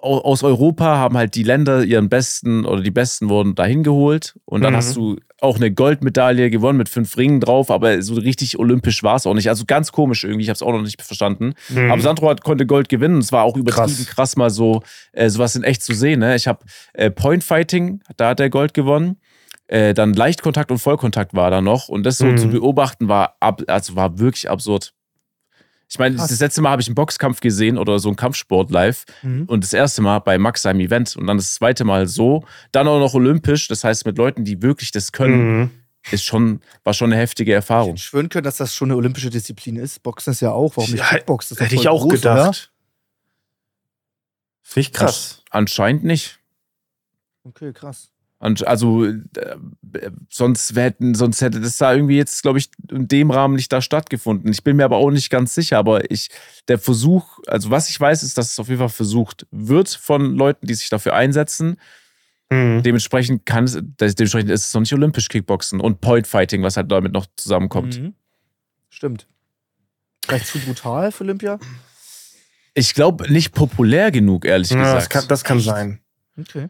au- 0.00 0.20
aus 0.20 0.42
Europa 0.42 0.84
haben 0.98 1.16
halt 1.16 1.34
die 1.34 1.42
Länder 1.42 1.82
ihren 1.84 2.08
Besten 2.08 2.64
oder 2.64 2.82
die 2.82 2.90
Besten 2.90 3.28
wurden 3.28 3.54
dahin 3.54 3.82
geholt. 3.82 4.36
Und 4.44 4.62
dann 4.62 4.72
Mhm. 4.72 4.76
hast 4.76 4.96
du 4.96 5.16
auch 5.40 5.56
eine 5.56 5.70
Goldmedaille 5.72 6.50
gewonnen 6.50 6.78
mit 6.78 6.88
fünf 6.88 7.16
Ringen 7.16 7.40
drauf, 7.40 7.70
aber 7.70 8.02
so 8.02 8.14
richtig 8.14 8.58
olympisch 8.58 9.02
war 9.04 9.16
es 9.16 9.26
auch 9.26 9.34
nicht. 9.34 9.48
Also 9.48 9.64
ganz 9.66 9.92
komisch 9.92 10.24
irgendwie, 10.24 10.42
ich 10.42 10.48
habe 10.48 10.56
es 10.56 10.62
auch 10.62 10.72
noch 10.72 10.82
nicht 10.82 11.00
verstanden. 11.02 11.54
Mhm. 11.68 11.90
Aber 11.92 12.00
Sandro 12.02 12.28
hat, 12.28 12.42
konnte 12.42 12.66
Gold 12.66 12.88
gewinnen 12.88 13.14
und 13.16 13.20
es 13.24 13.32
war 13.32 13.44
auch 13.44 13.56
übertrieben 13.56 13.94
Krass. 13.96 14.06
krass, 14.06 14.36
mal 14.36 14.50
so 14.50 14.82
äh, 15.12 15.30
sowas 15.30 15.54
in 15.56 15.62
echt 15.64 15.82
zu 15.82 15.94
sehen. 15.94 16.20
Ne? 16.20 16.34
Ich 16.36 16.46
habe 16.48 16.60
äh, 16.92 17.10
Point 17.10 17.44
Fighting, 17.44 18.00
da 18.16 18.30
hat 18.30 18.40
er 18.40 18.50
Gold 18.50 18.74
gewonnen. 18.74 19.16
Äh, 19.68 19.94
dann 19.94 20.12
Leichtkontakt 20.14 20.70
und 20.70 20.78
Vollkontakt 20.78 21.34
war 21.34 21.50
da 21.50 21.60
noch. 21.60 21.88
Und 21.88 22.02
das 22.04 22.18
so 22.18 22.24
Mhm. 22.26 22.38
zu 22.38 22.48
beobachten 22.48 23.08
war, 23.08 23.36
ab, 23.40 23.62
also 23.68 23.94
war 23.96 24.18
wirklich 24.18 24.48
absurd. 24.50 24.92
Ich 25.90 25.98
meine, 25.98 26.16
Krass. 26.16 26.28
das 26.28 26.40
letzte 26.40 26.60
Mal 26.60 26.70
habe 26.70 26.82
ich 26.82 26.88
einen 26.88 26.94
Boxkampf 26.94 27.40
gesehen 27.40 27.78
oder 27.78 27.98
so 27.98 28.08
einen 28.10 28.16
Kampfsport 28.16 28.70
live. 28.70 29.04
Mhm. 29.22 29.44
Und 29.46 29.64
das 29.64 29.72
erste 29.72 30.02
Mal 30.02 30.18
bei 30.18 30.36
Max 30.38 30.62
seinem 30.62 30.80
Event. 30.80 31.16
Und 31.16 31.26
dann 31.26 31.38
das 31.38 31.54
zweite 31.54 31.84
Mal 31.84 32.06
so. 32.06 32.44
Dann 32.72 32.86
auch 32.88 32.98
noch 32.98 33.14
olympisch. 33.14 33.68
Das 33.68 33.84
heißt, 33.84 34.04
mit 34.04 34.18
Leuten, 34.18 34.44
die 34.44 34.60
wirklich 34.60 34.90
das 34.90 35.12
können, 35.12 35.60
Mhm. 35.60 35.70
ist 36.10 36.24
schon, 36.24 36.60
war 36.84 36.92
schon 36.94 37.10
eine 37.12 37.20
heftige 37.20 37.54
Erfahrung. 37.54 37.94
Ich 37.94 38.04
schwören 38.04 38.28
können, 38.28 38.44
dass 38.44 38.56
das 38.58 38.74
schon 38.74 38.88
eine 38.90 38.96
olympische 38.96 39.30
Disziplin 39.30 39.76
ist. 39.76 40.02
Boxen 40.02 40.30
ist 40.32 40.40
ja 40.40 40.52
auch. 40.52 40.76
Warum 40.76 40.90
nicht 40.90 41.00
Ja, 41.00 41.08
Kickboxen? 41.08 41.56
Doch 41.56 41.64
Hätte 41.64 41.74
ich 41.74 41.88
auch 41.88 42.02
groß, 42.02 42.12
gedacht. 42.12 42.70
Finde 44.62 44.80
ich 44.88 44.92
krass. 44.92 45.42
Anscheinend 45.50 46.04
nicht. 46.04 46.38
Okay, 47.44 47.72
krass. 47.72 48.10
Und 48.40 48.66
also 48.66 49.04
äh, 49.04 49.18
äh, 49.94 50.10
sonst 50.30 50.76
hätten, 50.76 51.14
sonst 51.14 51.40
hätte 51.40 51.60
das 51.60 51.76
da 51.76 51.92
irgendwie 51.92 52.16
jetzt, 52.16 52.42
glaube 52.42 52.58
ich, 52.60 52.70
in 52.90 53.08
dem 53.08 53.30
Rahmen 53.32 53.56
nicht 53.56 53.72
da 53.72 53.82
stattgefunden. 53.82 54.50
Ich 54.52 54.62
bin 54.62 54.76
mir 54.76 54.84
aber 54.84 54.96
auch 54.96 55.10
nicht 55.10 55.28
ganz 55.28 55.54
sicher, 55.54 55.78
aber 55.78 56.10
ich, 56.10 56.28
der 56.68 56.78
Versuch, 56.78 57.38
also 57.48 57.70
was 57.70 57.90
ich 57.90 57.98
weiß, 57.98 58.22
ist, 58.22 58.38
dass 58.38 58.52
es 58.52 58.58
auf 58.60 58.68
jeden 58.68 58.78
Fall 58.78 58.88
versucht 58.90 59.46
wird 59.50 59.88
von 59.88 60.36
Leuten, 60.36 60.66
die 60.66 60.74
sich 60.74 60.88
dafür 60.88 61.14
einsetzen. 61.14 61.80
Mhm. 62.50 62.82
Dementsprechend 62.84 63.44
kann 63.44 63.64
es, 63.64 63.72
dementsprechend 64.00 64.50
ist 64.50 64.66
es 64.66 64.74
noch 64.74 64.80
nicht 64.82 64.92
olympisch 64.94 65.28
Kickboxen 65.28 65.80
und 65.80 66.00
Point 66.00 66.26
Fighting, 66.26 66.62
was 66.62 66.76
halt 66.76 66.92
damit 66.92 67.12
noch 67.12 67.26
zusammenkommt. 67.36 68.00
Mhm. 68.00 68.14
Stimmt. 68.88 69.26
Vielleicht 70.24 70.46
zu 70.46 70.58
brutal 70.60 71.10
für 71.10 71.24
Olympia? 71.24 71.58
Ich 72.74 72.94
glaube, 72.94 73.30
nicht 73.32 73.52
populär 73.52 74.12
genug, 74.12 74.44
ehrlich 74.44 74.70
Ja, 74.70 74.76
gesagt. 74.78 74.96
das, 74.96 75.08
kann, 75.08 75.28
das 75.28 75.44
kann 75.44 75.60
sein. 75.60 76.00
Okay. 76.38 76.68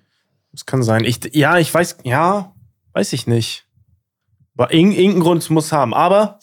Das 0.52 0.66
kann 0.66 0.82
sein. 0.82 1.04
Ich, 1.04 1.20
ja, 1.34 1.58
ich 1.58 1.72
weiß, 1.72 1.98
ja, 2.04 2.52
weiß 2.94 3.12
ich 3.12 3.26
nicht. 3.26 3.66
Aber 4.56 4.70
irg- 4.70 4.92
irgendeinen 4.92 5.20
Grund 5.20 5.48
muss 5.50 5.72
haben. 5.72 5.94
Aber 5.94 6.38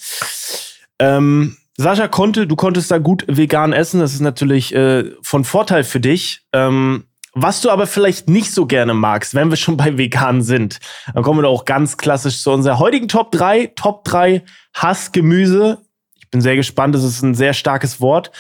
ähm, 0.99 1.58
Sascha 1.78 2.08
konnte, 2.08 2.47
du 2.47 2.56
konntest 2.56 2.89
da 2.91 2.97
gut 2.99 3.26
vegan 3.28 3.74
essen. 3.74 3.99
Das 3.99 4.14
ist 4.14 4.22
natürlich 4.22 4.74
äh, 4.74 5.12
von 5.22 5.43
Vorteil 5.43 5.84
für 5.84 5.99
dich. 5.99 6.45
Ähm, 6.53 7.06
was 7.34 7.60
du 7.60 7.70
aber 7.70 7.86
vielleicht 7.88 8.30
nicht 8.30 8.53
so 8.53 8.66
gerne 8.66 8.93
magst, 8.93 9.36
wenn 9.36 9.49
wir 9.49 9.58
schon 9.58 9.76
bei 9.76 9.97
vegan 9.97 10.41
sind, 10.41 10.80
dann 11.14 11.22
kommen 11.24 11.39
wir 11.39 11.43
doch 11.43 11.51
auch 11.51 11.66
ganz 11.66 11.97
klassisch 11.97 12.41
zu 12.41 12.51
unserer 12.51 12.80
heutigen 12.80 13.10
Top 13.10 13.34
3. 13.34 13.74
Top 13.76 14.06
3 14.06 14.43
Hassgemüse. 14.74 15.80
Ich 16.14 16.30
bin 16.30 16.39
sehr 16.39 16.56
gespannt. 16.56 16.95
Das 16.95 17.03
ist 17.03 17.22
ein 17.24 17.36
sehr 17.36 17.53
starkes 17.53 17.99
Wort. 17.99 18.32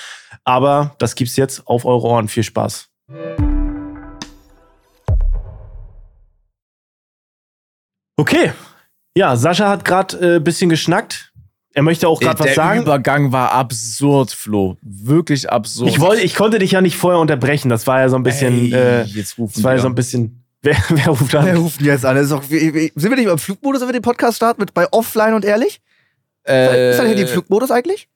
Aber 0.45 0.95
das 0.99 1.15
gibt's 1.15 1.35
jetzt 1.35 1.67
auf 1.67 1.83
eure 1.85 2.07
Ohren. 2.07 2.29
Viel 2.29 2.43
Spaß. 2.43 2.87
Okay. 8.17 8.51
Ja, 9.17 9.35
Sascha 9.35 9.69
hat 9.69 9.85
gerade 9.85 10.17
ein 10.17 10.35
äh, 10.37 10.39
bisschen 10.39 10.69
geschnackt. 10.69 11.31
Er 11.73 11.83
möchte 11.83 12.07
auch 12.07 12.19
gerade 12.21 12.39
was 12.39 12.45
der 12.45 12.55
sagen. 12.55 12.81
Übergang 12.81 13.31
war 13.33 13.51
absurd, 13.51 14.31
Flo. 14.31 14.77
Wirklich 14.81 15.49
absurd. 15.51 15.89
Ich, 15.89 15.99
wollte, 15.99 16.21
ich 16.23 16.35
konnte 16.35 16.57
dich 16.59 16.71
ja 16.71 16.81
nicht 16.81 16.95
vorher 16.95 17.19
unterbrechen. 17.19 17.67
Das 17.69 17.85
war 17.85 17.99
ja 17.99 18.09
so 18.09 18.15
ein 18.15 18.23
bisschen. 18.23 18.71
Ey, 18.71 18.73
äh, 18.73 19.03
jetzt 19.03 19.37
rufen 19.37 19.53
das 19.55 19.63
war 19.63 19.71
ja 19.71 19.75
die 19.77 19.81
so 19.81 19.87
ein 19.87 19.91
an. 19.91 19.95
bisschen. 19.95 20.41
Wer, 20.65 20.77
wer 20.89 21.07
ruft 21.09 21.31
Wer 21.33 21.41
an? 21.41 21.57
ruft 21.57 21.79
denn 21.79 21.85
jetzt 21.87 22.05
an? 22.05 22.15
Das 22.15 22.25
ist 22.25 22.31
auch, 22.31 22.41
wie- 22.49 22.73
wie- 22.73 22.91
sind 22.95 23.11
wir 23.11 23.17
nicht 23.17 23.27
im 23.27 23.37
Flugmodus, 23.37 23.81
wenn 23.81 23.89
wir 23.89 23.93
den 23.93 24.01
Podcast 24.01 24.37
starten 24.37 24.59
mit 24.61 24.73
bei 24.73 24.91
Offline 24.91 25.35
und 25.35 25.45
ehrlich? 25.45 25.79
Äh, 26.47 26.89
ist 26.89 26.97
dein 26.97 27.05
Handy 27.07 27.21
im 27.21 27.27
Flugmodus 27.27 27.69
eigentlich? 27.69 28.07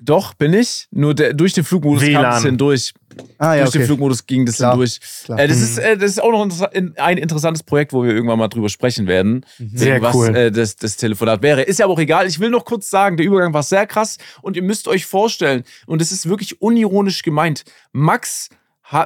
Doch, 0.00 0.34
bin 0.34 0.52
ich. 0.52 0.88
Nur 0.90 1.14
der, 1.14 1.32
durch 1.32 1.54
den 1.54 1.64
Flugmodus 1.64 2.02
kam 2.02 2.10
WLAN. 2.10 2.22
das 2.22 2.42
hindurch. 2.44 2.92
Ah 3.38 3.54
ja, 3.54 3.62
durch 3.62 3.72
den 3.72 3.80
okay. 3.80 3.86
Flugmodus 3.86 4.26
ging 4.26 4.44
das 4.44 4.56
Klar, 4.56 4.72
hindurch. 4.72 5.00
klar. 5.24 5.38
Äh, 5.38 5.48
das, 5.48 5.56
Mhm. 5.56 5.62
ist, 5.64 5.78
äh, 5.78 5.96
das 5.96 6.10
ist 6.10 6.22
auch 6.22 6.30
noch 6.32 6.68
ein 6.96 7.18
interessantes 7.18 7.62
Projekt, 7.62 7.92
wo 7.94 8.02
wir 8.04 8.12
irgendwann 8.12 8.38
mal 8.38 8.48
drüber 8.48 8.68
sprechen 8.68 9.06
werden. 9.06 9.46
Sehr 9.72 10.02
was 10.02 10.14
cool. 10.14 10.36
äh, 10.36 10.50
das, 10.52 10.76
das 10.76 10.96
Telefonat 10.98 11.40
wäre. 11.42 11.62
Ist 11.62 11.78
ja 11.78 11.86
aber 11.86 11.94
auch 11.94 11.98
egal. 11.98 12.26
Ich 12.26 12.38
will 12.40 12.50
noch 12.50 12.66
kurz 12.66 12.90
sagen, 12.90 13.16
der 13.16 13.24
Übergang 13.24 13.54
war 13.54 13.62
sehr 13.62 13.86
krass 13.86 14.18
und 14.42 14.56
ihr 14.56 14.62
müsst 14.62 14.86
euch 14.86 15.06
vorstellen, 15.06 15.64
und 15.86 16.02
es 16.02 16.12
ist 16.12 16.28
wirklich 16.28 16.60
unironisch 16.60 17.22
gemeint, 17.22 17.64
Max 17.92 18.50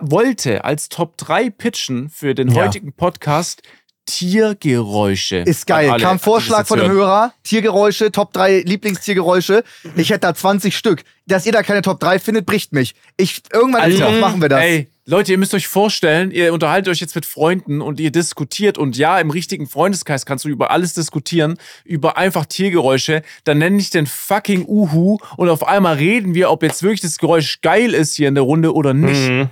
wollte 0.02 0.64
als 0.64 0.90
Top 0.90 1.16
3 1.16 1.48
pitchen 1.50 2.10
für 2.10 2.34
den 2.34 2.48
Ja. 2.50 2.64
heutigen 2.64 2.92
Podcast 2.92 3.62
Tiergeräusche. 4.10 5.38
Ist 5.38 5.66
geil. 5.66 5.90
Alle, 5.90 6.02
Kam 6.02 6.18
Vorschlag 6.18 6.66
von 6.66 6.78
dem. 6.78 6.90
Hörer. 6.90 7.32
Tiergeräusche, 7.42 8.10
Top 8.12 8.32
3 8.32 8.60
Lieblingstiergeräusche. 8.66 9.64
Ich 9.96 10.10
hätte 10.10 10.20
da 10.20 10.34
20 10.34 10.76
Stück. 10.76 11.02
Dass 11.26 11.46
ihr 11.46 11.52
da 11.52 11.62
keine 11.62 11.82
Top 11.82 12.00
3 12.00 12.18
findet, 12.18 12.46
bricht 12.46 12.72
mich. 12.72 12.94
Ich, 13.16 13.42
irgendwann 13.52 13.82
Alter, 13.82 13.98
Zukunft 13.98 14.20
machen 14.20 14.42
wir 14.42 14.48
das. 14.48 14.60
Ey, 14.60 14.88
Leute, 15.06 15.32
ihr 15.32 15.38
müsst 15.38 15.54
euch 15.54 15.66
vorstellen, 15.66 16.30
ihr 16.30 16.52
unterhaltet 16.52 16.92
euch 16.92 17.00
jetzt 17.00 17.14
mit 17.14 17.26
Freunden 17.26 17.80
und 17.80 17.98
ihr 17.98 18.12
diskutiert 18.12 18.78
und 18.78 18.96
ja, 18.96 19.18
im 19.18 19.30
richtigen 19.30 19.66
Freundeskreis 19.66 20.24
kannst 20.24 20.44
du 20.44 20.48
über 20.48 20.70
alles 20.70 20.94
diskutieren, 20.94 21.56
über 21.84 22.16
einfach 22.16 22.46
Tiergeräusche, 22.46 23.22
dann 23.44 23.58
nenne 23.58 23.78
ich 23.78 23.90
den 23.90 24.06
fucking 24.06 24.64
Uhu 24.68 25.18
und 25.36 25.48
auf 25.48 25.66
einmal 25.66 25.96
reden 25.96 26.34
wir, 26.34 26.50
ob 26.50 26.62
jetzt 26.62 26.82
wirklich 26.82 27.00
das 27.00 27.18
Geräusch 27.18 27.60
geil 27.60 27.92
ist 27.92 28.14
hier 28.14 28.28
in 28.28 28.36
der 28.36 28.44
Runde 28.44 28.72
oder 28.72 28.94
nicht. 28.94 29.30
Mhm. 29.30 29.50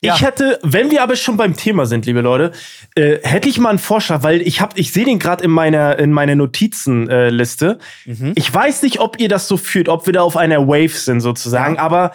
Ja. 0.00 0.14
Ich 0.14 0.22
hätte, 0.22 0.60
wenn 0.62 0.92
wir 0.92 1.02
aber 1.02 1.16
schon 1.16 1.36
beim 1.36 1.56
Thema 1.56 1.84
sind, 1.86 2.06
liebe 2.06 2.20
Leute, 2.20 2.52
äh, 2.94 3.18
hätte 3.22 3.48
ich 3.48 3.58
mal 3.58 3.70
einen 3.70 3.80
Vorschlag, 3.80 4.22
weil 4.22 4.42
ich 4.42 4.60
hab, 4.60 4.78
ich 4.78 4.92
sehe 4.92 5.04
den 5.04 5.18
gerade 5.18 5.42
in 5.42 5.50
meiner 5.50 5.98
in 5.98 6.12
meiner 6.12 6.36
Notizenliste. 6.36 7.78
Äh. 8.06 8.10
Mhm. 8.10 8.32
Ich 8.36 8.52
weiß 8.52 8.82
nicht, 8.82 9.00
ob 9.00 9.18
ihr 9.18 9.28
das 9.28 9.48
so 9.48 9.56
fühlt, 9.56 9.88
ob 9.88 10.06
wir 10.06 10.12
da 10.12 10.22
auf 10.22 10.36
einer 10.36 10.68
Wave 10.68 10.96
sind 10.96 11.20
sozusagen, 11.20 11.78
aber 11.78 12.12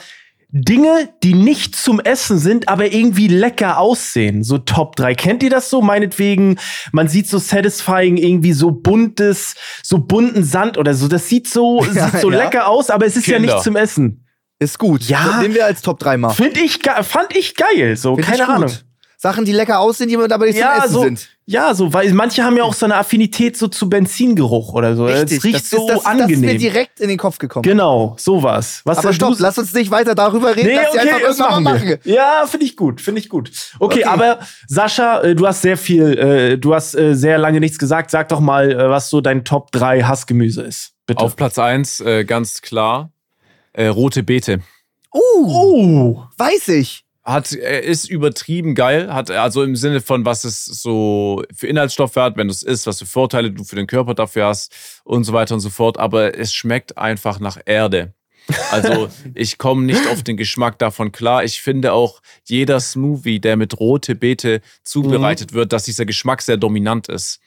Dinge, 0.56 1.10
die 1.24 1.34
nicht 1.34 1.76
zum 1.76 2.00
Essen 2.00 2.38
sind, 2.38 2.70
aber 2.70 2.94
irgendwie 2.94 3.28
lecker 3.28 3.80
aussehen. 3.80 4.44
So 4.44 4.60
Top 4.60 4.96
3. 4.96 5.16
Kennt 5.16 5.42
ihr 5.42 5.50
das 5.50 5.72
so? 5.72 5.82
Meinetwegen, 5.82 6.60
man 6.92 7.08
sieht 7.08 7.28
so 7.28 7.40
satisfying 7.40 8.18
irgendwie 8.18 8.54
so 8.54 8.70
buntes, 8.70 9.56
so 9.82 9.98
bunten 9.98 10.44
Sand 10.44 10.78
oder 10.78 10.94
so. 10.94 11.08
Das 11.08 11.28
sieht 11.28 11.48
so, 11.48 11.84
Ja, 11.94 12.08
sieht 12.08 12.22
so 12.22 12.32
ja. 12.32 12.38
lecker 12.38 12.68
aus, 12.68 12.92
aber 12.92 13.08
es 13.08 13.18
ist 13.18 13.26
ja 13.26 13.38
Kinder. 13.38 13.56
nicht 13.56 13.64
zum 13.64 13.76
Essen. 13.76 14.23
Ist 14.64 14.80
gut. 14.80 15.04
Ja. 15.04 15.40
Nehmen 15.42 15.54
wir 15.56 15.66
als 15.66 15.82
Top 15.82 16.00
3 16.00 16.18
mal. 16.18 16.30
Find 16.32 16.58
ich, 16.58 16.80
fand 17.02 17.36
ich 17.36 17.56
geil. 17.56 17.96
So, 17.98 18.16
Find 18.16 18.28
keine. 18.28 18.48
Ahnung. 18.48 18.72
Sachen, 19.18 19.46
die 19.46 19.54
lecker 19.54 19.80
aussehen, 19.80 20.10
die 20.10 20.18
aber 20.18 20.46
nicht 20.46 20.58
Ja, 20.60 20.74
zum 20.76 20.84
Essen 20.84 20.94
so, 20.94 21.02
sind. 21.04 21.30
ja, 21.46 21.74
so, 21.74 21.94
weil 21.94 22.12
manche 22.12 22.44
haben 22.44 22.58
ja 22.58 22.64
auch 22.64 22.74
so 22.74 22.86
eine 22.86 22.96
Affinität 22.98 23.56
so 23.56 23.70
zu 23.70 23.88
Benzingeruch 23.90 24.74
oder 24.74 24.98
so. 24.98 25.06
Richtig. 25.06 25.38
Es 25.38 25.44
riecht 25.46 25.56
das, 25.62 25.70
so 25.70 25.78
ist, 25.78 25.94
das, 25.96 26.04
das 26.04 26.12
ist 26.14 26.18
mir 26.18 26.24
angenehm. 26.26 26.58
direkt 26.58 27.00
in 27.00 27.08
den 27.08 27.18
Kopf 27.18 27.38
gekommen. 27.38 27.64
genau, 27.64 28.16
sowas. 28.20 28.82
Was 28.84 28.98
aber 28.98 29.14
stopp, 29.14 29.36
lass 29.40 29.58
uns 29.58 29.74
nicht 29.74 29.92
weiter 29.92 30.14
darüber 30.14 30.54
reden, 30.58 30.68
Nee, 30.68 30.76
dass 30.76 30.90
okay, 30.90 31.00
einfach 31.00 31.20
das 31.22 31.40
irgendwann 31.40 31.50
machen 31.52 31.64
mal 31.64 31.82
wir. 31.82 31.96
machen. 31.96 32.00
Ja, 32.04 32.46
finde 32.48 32.66
ich 32.66 32.76
gut, 32.76 33.00
finde 33.00 33.22
ich 33.22 33.30
gut. 33.30 33.50
Okay, 33.80 34.00
Okay. 34.00 34.04
aber 34.04 34.40
Sascha, 34.68 35.22
äh, 35.22 35.36
du 35.36 35.48
hast 35.48 35.62
sehr 35.62 35.78
viel, 35.78 36.18
äh, 36.18 36.58
du 36.58 36.76
hast 36.76 36.94
äh, 36.94 37.16
sehr 37.16 37.38
lange 37.38 37.62
nichts 37.62 37.80
gesagt. 37.80 38.12
Sag 38.12 38.28
doch 38.28 38.42
mal, 38.42 38.76
was 38.90 39.10
so 39.10 39.22
dein 39.22 39.46
Top 39.46 39.72
3 39.72 40.02
Hassgemüse 40.04 40.64
ist. 40.64 40.92
Bitte. 41.06 41.22
Auf 41.24 41.38
Platz 41.38 41.58
1 41.58 42.02
äh, 42.02 42.26
ganz 42.26 42.62
klar 42.62 43.13
äh, 43.74 43.88
rote 43.88 44.24
Beete. 44.24 44.62
Uh, 45.14 45.20
oh. 45.46 46.24
weiß 46.38 46.70
ich. 46.70 47.04
Hat, 47.24 47.54
äh, 47.54 47.82
ist 47.82 48.10
übertrieben 48.10 48.76
geil, 48.76 49.14
hat 49.14 49.32
also 49.32 49.64
im 49.64 49.78
Sinne 49.78 50.02
von, 50.02 50.26
was 50.26 50.44
es 50.44 50.66
so 50.66 51.44
für 51.56 51.68
Inhaltsstoffe 51.68 52.18
hat, 52.18 52.36
wenn 52.36 52.48
du 52.48 52.52
es 52.52 52.64
isst, 52.64 52.86
was 52.86 53.00
für 53.00 53.06
Vorteile 53.06 53.52
du 53.52 53.64
für 53.64 53.78
den 53.78 53.88
Körper 53.88 54.14
dafür 54.14 54.48
hast 54.48 55.02
und 55.06 55.24
so 55.24 55.32
weiter 55.32 55.54
und 55.54 55.62
so 55.62 55.70
fort. 55.70 55.98
Aber 56.00 56.38
es 56.38 56.54
schmeckt 56.54 56.98
einfach 56.98 57.40
nach 57.40 57.58
Erde. 57.66 58.14
Also 58.72 59.08
ich 59.36 59.58
komme 59.58 59.86
nicht 59.86 60.06
auf 60.08 60.24
den 60.24 60.36
Geschmack 60.36 60.80
davon 60.80 61.14
klar. 61.14 61.46
Ich 61.46 61.62
finde 61.62 61.94
auch 61.94 62.22
jeder 62.44 62.82
Smoothie, 62.82 63.40
der 63.40 63.56
mit 63.56 63.80
rote 63.80 64.16
Beete 64.16 64.62
zubereitet 64.84 65.54
wird, 65.54 65.72
dass 65.72 65.86
dieser 65.86 66.06
Geschmack 66.06 66.42
sehr 66.42 66.58
dominant 66.58 67.08
ist. 67.08 67.40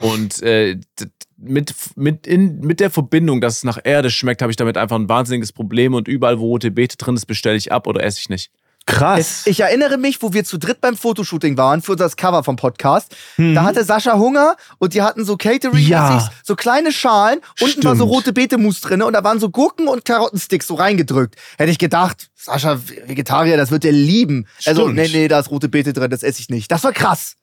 Und 0.00 0.42
äh, 0.42 0.76
d- 0.76 1.06
mit, 1.36 1.74
mit, 1.96 2.26
in, 2.26 2.60
mit 2.60 2.80
der 2.80 2.90
Verbindung, 2.90 3.40
dass 3.40 3.58
es 3.58 3.64
nach 3.64 3.78
Erde 3.82 4.10
schmeckt, 4.10 4.42
habe 4.42 4.50
ich 4.52 4.56
damit 4.56 4.76
einfach 4.76 4.96
ein 4.96 5.08
wahnsinniges 5.08 5.52
Problem. 5.52 5.94
Und 5.94 6.08
überall, 6.08 6.38
wo 6.38 6.46
rote 6.46 6.70
Beete 6.70 6.96
drin 6.96 7.16
ist, 7.16 7.26
bestelle 7.26 7.56
ich 7.56 7.72
ab 7.72 7.86
oder 7.86 8.02
esse 8.02 8.20
ich 8.20 8.28
nicht. 8.28 8.50
Krass. 8.86 9.18
Es, 9.20 9.46
ich 9.46 9.60
erinnere 9.60 9.96
mich, 9.96 10.20
wo 10.20 10.34
wir 10.34 10.44
zu 10.44 10.58
dritt 10.58 10.82
beim 10.82 10.94
Fotoshooting 10.94 11.56
waren 11.56 11.80
für 11.80 11.96
das 11.96 12.16
Cover 12.16 12.44
vom 12.44 12.56
Podcast. 12.56 13.16
Mhm. 13.38 13.54
Da 13.54 13.62
hatte 13.64 13.82
Sascha 13.82 14.18
Hunger 14.18 14.56
und 14.78 14.92
die 14.92 15.00
hatten 15.00 15.24
so 15.24 15.38
catering 15.38 15.86
Ja. 15.86 16.28
so 16.42 16.54
kleine 16.54 16.92
Schalen. 16.92 17.40
Unten 17.62 17.82
war 17.82 17.96
so 17.96 18.04
Stimmt. 18.04 18.10
rote 18.14 18.32
Beetemus 18.34 18.82
drin 18.82 19.00
und 19.00 19.14
da 19.14 19.24
waren 19.24 19.40
so 19.40 19.48
Gurken 19.48 19.88
und 19.88 20.04
Karottensticks 20.04 20.66
so 20.66 20.74
reingedrückt. 20.74 21.36
Hätte 21.56 21.70
ich 21.70 21.78
gedacht, 21.78 22.28
Sascha, 22.34 22.78
Vegetarier, 23.06 23.56
das 23.56 23.70
wird 23.70 23.86
er 23.86 23.92
lieben. 23.92 24.46
Also, 24.66 24.82
Stimmt. 24.82 24.96
nee, 24.96 25.08
nee, 25.10 25.28
da 25.28 25.38
ist 25.40 25.50
rote 25.50 25.70
Beete 25.70 25.94
drin, 25.94 26.10
das 26.10 26.22
esse 26.22 26.40
ich 26.42 26.50
nicht. 26.50 26.70
Das 26.70 26.84
war 26.84 26.92
krass. 26.92 27.36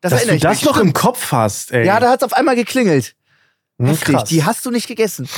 Das 0.00 0.10
Dass 0.10 0.22
du 0.22 0.28
erinnere 0.28 0.36
ich 0.38 0.42
das 0.42 0.56
mich. 0.56 0.64
noch 0.64 0.76
im 0.78 0.80
Stimmt. 0.88 0.94
Kopf 0.94 1.30
hast, 1.30 1.70
ey. 1.70 1.86
Ja, 1.86 2.00
da 2.00 2.10
hat's 2.10 2.24
auf 2.24 2.32
einmal 2.32 2.56
geklingelt. 2.56 3.14
Hm, 3.80 3.86
Heftig. 3.88 4.14
krass. 4.14 4.28
Die 4.28 4.44
hast 4.44 4.64
du 4.66 4.70
nicht 4.70 4.86
gegessen. 4.88 5.28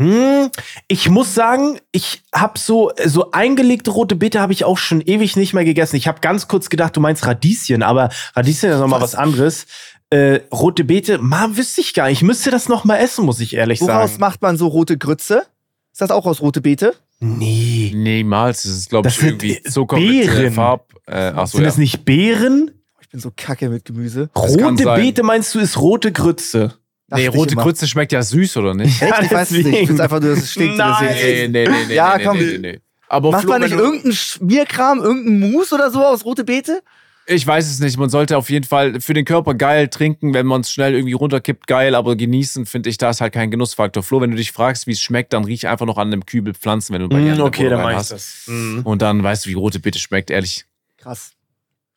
Hm, 0.00 0.50
ich 0.88 1.10
muss 1.10 1.34
sagen, 1.34 1.78
ich 1.92 2.22
habe 2.34 2.58
so 2.58 2.90
so 3.04 3.32
eingelegte 3.32 3.90
rote 3.90 4.16
Beete 4.16 4.40
habe 4.40 4.52
ich 4.54 4.64
auch 4.64 4.78
schon 4.78 5.02
ewig 5.02 5.36
nicht 5.36 5.52
mehr 5.52 5.64
gegessen. 5.64 5.96
Ich 5.96 6.08
habe 6.08 6.20
ganz 6.20 6.48
kurz 6.48 6.70
gedacht, 6.70 6.96
du 6.96 7.00
meinst 7.00 7.26
Radieschen, 7.26 7.82
aber 7.82 8.08
Radieschen 8.34 8.70
ist 8.70 8.78
noch 8.78 8.86
mal 8.86 8.96
Was? 9.00 9.12
was 9.12 9.14
anderes. 9.16 9.66
Äh, 10.08 10.40
rote 10.52 10.84
Beete, 10.84 11.18
man 11.18 11.56
wüsste 11.56 11.82
ich 11.82 11.92
gar 11.94 12.08
nicht. 12.08 12.18
Ich 12.18 12.22
müsste 12.22 12.50
das 12.50 12.68
noch 12.68 12.84
mal 12.84 12.96
essen, 12.96 13.24
muss 13.26 13.40
ich 13.40 13.54
ehrlich 13.54 13.80
Woraus 13.82 14.10
sagen. 14.12 14.20
macht 14.20 14.42
man 14.42 14.56
so 14.56 14.66
rote 14.68 14.96
Grütze? 14.98 15.44
Ist 15.92 16.00
das 16.00 16.10
auch 16.10 16.24
aus 16.26 16.40
rote 16.40 16.60
Beete? 16.62 16.94
Nee. 17.20 17.92
Niemals. 17.94 18.62
Das 18.62 18.72
ist, 18.72 18.88
glaube 18.90 19.08
ich, 19.10 19.22
irgendwie 19.22 19.62
Zucker 19.62 19.98
mit 19.98 20.08
Beeren. 20.08 20.44
äh, 20.46 20.50
Farb. 20.50 20.94
Äh, 21.06 21.32
ach 21.36 21.46
so, 21.46 21.58
Sind 21.58 21.64
ja. 21.64 21.68
das 21.68 21.76
nicht 21.78 22.04
Beeren? 22.06 22.70
Ich 23.10 23.12
bin 23.14 23.20
so 23.20 23.32
kacke 23.36 23.68
mit 23.68 23.84
Gemüse. 23.84 24.30
Das 24.34 24.56
kann 24.56 24.70
Rote 24.70 24.84
sein. 24.84 25.00
Beete 25.00 25.24
meinst 25.24 25.52
du 25.52 25.58
ist 25.58 25.76
rote 25.80 26.12
Grütze? 26.12 26.74
Nee, 27.08 27.08
Dachte 27.08 27.22
ich 27.22 27.34
rote 27.34 27.52
immer. 27.54 27.62
Grütze 27.64 27.88
schmeckt 27.88 28.12
ja 28.12 28.22
süß, 28.22 28.56
oder 28.58 28.72
nicht? 28.72 29.02
Echt? 29.02 29.22
Ich 29.22 29.32
weiß 29.32 29.50
es 29.50 29.64
nicht. 29.64 29.78
Ich 29.80 29.86
find's 29.88 30.00
einfach 30.00 30.20
nur, 30.20 30.30
dass 30.30 30.44
es 30.44 30.52
stinkt. 30.52 30.76
Nein. 30.76 31.08
deswegen- 31.12 31.50
nee, 31.52 31.68
nee, 31.68 31.74
nee, 31.88 31.94
Ja, 31.96 32.16
nee, 32.16 32.24
komm. 32.24 32.38
nee, 32.38 32.44
nee, 32.44 32.58
nee. 32.58 32.80
Aber 33.08 33.32
Macht 33.32 33.40
Flo, 33.42 33.50
man 33.50 33.62
wenn 33.62 33.68
nicht 33.70 33.78
du- 33.80 33.82
irgendeinen 33.82 34.12
Schmierkram, 34.12 35.00
irgendeinen 35.00 35.50
Mousse 35.50 35.74
oder 35.74 35.90
so 35.90 36.04
aus 36.04 36.24
rote 36.24 36.44
Beete? 36.44 36.82
Ich 37.26 37.44
weiß 37.44 37.68
es 37.68 37.80
nicht. 37.80 37.98
Man 37.98 38.10
sollte 38.10 38.36
auf 38.36 38.48
jeden 38.48 38.64
Fall 38.64 39.00
für 39.00 39.12
den 39.14 39.24
Körper 39.24 39.54
geil 39.54 39.88
trinken, 39.88 40.32
wenn 40.32 40.46
man 40.46 40.60
es 40.60 40.70
schnell 40.72 40.94
irgendwie 40.94 41.12
runterkippt, 41.14 41.66
geil, 41.66 41.96
aber 41.96 42.14
genießen, 42.14 42.64
finde 42.66 42.90
ich, 42.90 42.98
da 42.98 43.10
ist 43.10 43.20
halt 43.20 43.32
kein 43.32 43.50
Genussfaktor. 43.50 44.04
Flo, 44.04 44.20
wenn 44.20 44.30
du 44.30 44.36
dich 44.36 44.52
fragst, 44.52 44.86
wie 44.86 44.92
es 44.92 45.00
schmeckt, 45.00 45.32
dann 45.32 45.44
riech 45.44 45.66
einfach 45.66 45.86
noch 45.86 45.98
an 45.98 46.08
einem 46.12 46.24
Kübel 46.26 46.54
Pflanzen, 46.54 46.94
wenn 46.94 47.02
du 47.02 47.08
bei 47.08 47.18
dir 47.20 47.30
Hm, 47.32 47.36
der 47.38 47.44
okay, 47.46 47.58
Wohnung 47.66 47.70
dann 47.72 47.82
mach 47.82 47.90
ich 47.90 47.96
hast. 47.96 48.12
das. 48.12 48.42
Hm, 48.46 48.82
Und 48.84 49.02
dann 49.02 49.20
weißt 49.22 49.46
du, 49.46 49.50
wie 49.50 49.54
rote 49.54 49.80
Beete 49.80 49.98
schmeckt, 49.98 50.30
ehrlich. 50.30 50.64
Krass. 50.96 51.32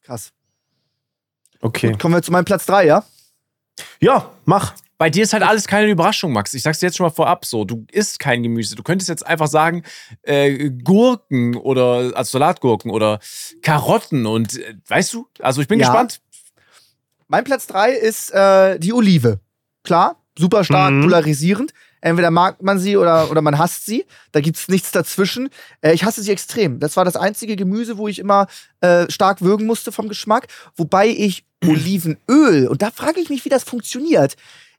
Krass. 0.02 0.32
Okay. 1.64 1.92
Gut, 1.92 2.00
kommen 2.00 2.14
wir 2.16 2.22
zu 2.22 2.32
meinem 2.32 2.46
Platz 2.46 2.66
3, 2.66 2.86
ja? 2.86 3.04
Ja, 4.00 4.30
mach. 4.46 4.74
Bei 5.00 5.10
dir 5.10 5.24
ist 5.24 5.34
halt 5.34 5.44
alles 5.44 5.68
keine 5.68 5.90
Überraschung, 5.90 6.32
Max. 6.32 6.54
Ich 6.54 6.62
sag's 6.62 6.80
dir 6.80 6.86
jetzt 6.88 6.98
schon 6.98 7.06
mal 7.06 7.10
vorab 7.12 7.46
so. 7.46 7.66
Du 7.66 7.86
isst 7.92 8.20
kein 8.20 8.44
Gemüse. 8.44 8.76
Du 8.76 8.84
könntest 8.84 9.10
jetzt 9.10 9.26
einfach 9.26 9.48
sagen, 9.48 9.84
äh, 10.22 10.70
Gurken 10.70 11.56
oder 11.56 12.12
also 12.16 12.32
Salatgurken 12.38 12.92
oder 12.92 13.20
Karotten 13.64 14.26
und 14.26 14.58
äh, 14.60 14.76
weißt 14.88 15.14
du? 15.14 15.28
Also 15.40 15.62
ich 15.62 15.68
bin 15.68 15.80
Ja. 15.80 15.88
gespannt. 15.88 16.22
Mein 17.28 17.44
Platz 17.44 17.68
3 17.68 17.92
ist 17.94 18.32
äh, 18.32 18.80
die 18.80 18.94
Olive. 18.94 19.40
Klar, 19.84 20.18
super 20.38 20.64
stark 20.64 20.92
Mhm. 20.94 21.02
polarisierend. 21.04 21.74
Entweder 22.00 22.32
mag 22.32 22.62
man 22.62 22.80
sie 22.80 22.98
oder, 22.98 23.32
oder 23.32 23.42
man 23.42 23.58
hasst 23.58 23.86
sie. 23.86 24.06
Da 24.34 24.42
gibt's 24.42 24.68
nichts 24.68 24.92
dazwischen. 24.92 25.50
Äh, 25.82 25.94
ich 25.94 26.04
hasse 26.04 26.22
sie 26.22 26.32
extrem. 26.32 26.80
Das 26.80 26.96
war 26.98 27.06
das 27.06 27.16
einzige 27.16 27.56
Gemüse, 27.56 27.98
wo 27.98 28.08
ich 28.08 28.20
immer 28.20 28.48
äh, 28.82 29.10
stark 29.10 29.42
würgen 29.42 29.66
musste 29.66 29.92
vom 29.92 30.08
Geschmack. 30.10 30.48
Wobei 30.76 31.08
ich 31.08 31.46
Olivenöl, 31.68 32.68
und 32.68 32.82
da 32.82 32.92
frage 32.92 33.20
ich 33.20 33.30
mich, 33.30 33.46
wie 33.46 33.50
das 33.50 33.64
funktioniert. 33.64 34.36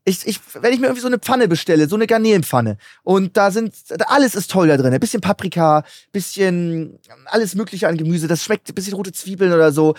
Ich, 0.07 0.27
ich, 0.27 0.39
wenn 0.61 0.73
ich 0.75 0.81
mir 0.81 0.87
irgendwie 0.87 1.01
so 1.01 1.07
eine 1.07 1.19
Pfanne 1.19 1.49
bestelle, 1.49 1.89
so 1.89 1.97
eine 1.97 2.07
Garnelenpfanne, 2.07 2.77
und 3.05 3.39
da 3.39 3.51
sind, 3.51 3.75
alles 4.07 4.35
ist 4.35 4.51
toll 4.51 4.69
da 4.69 4.77
drin. 4.77 4.93
Ein 4.93 5.01
bisschen 5.01 5.23
Paprika, 5.23 5.83
bisschen 6.13 6.99
alles 7.27 7.55
Mögliche 7.55 7.89
an 7.89 7.97
Gemüse, 7.97 8.29
das 8.29 8.45
schmeckt 8.45 8.69
ein 8.69 8.75
bisschen 8.75 8.95
rote 8.95 9.13
Zwiebeln 9.13 9.53
oder 9.53 9.73
so. 9.73 9.95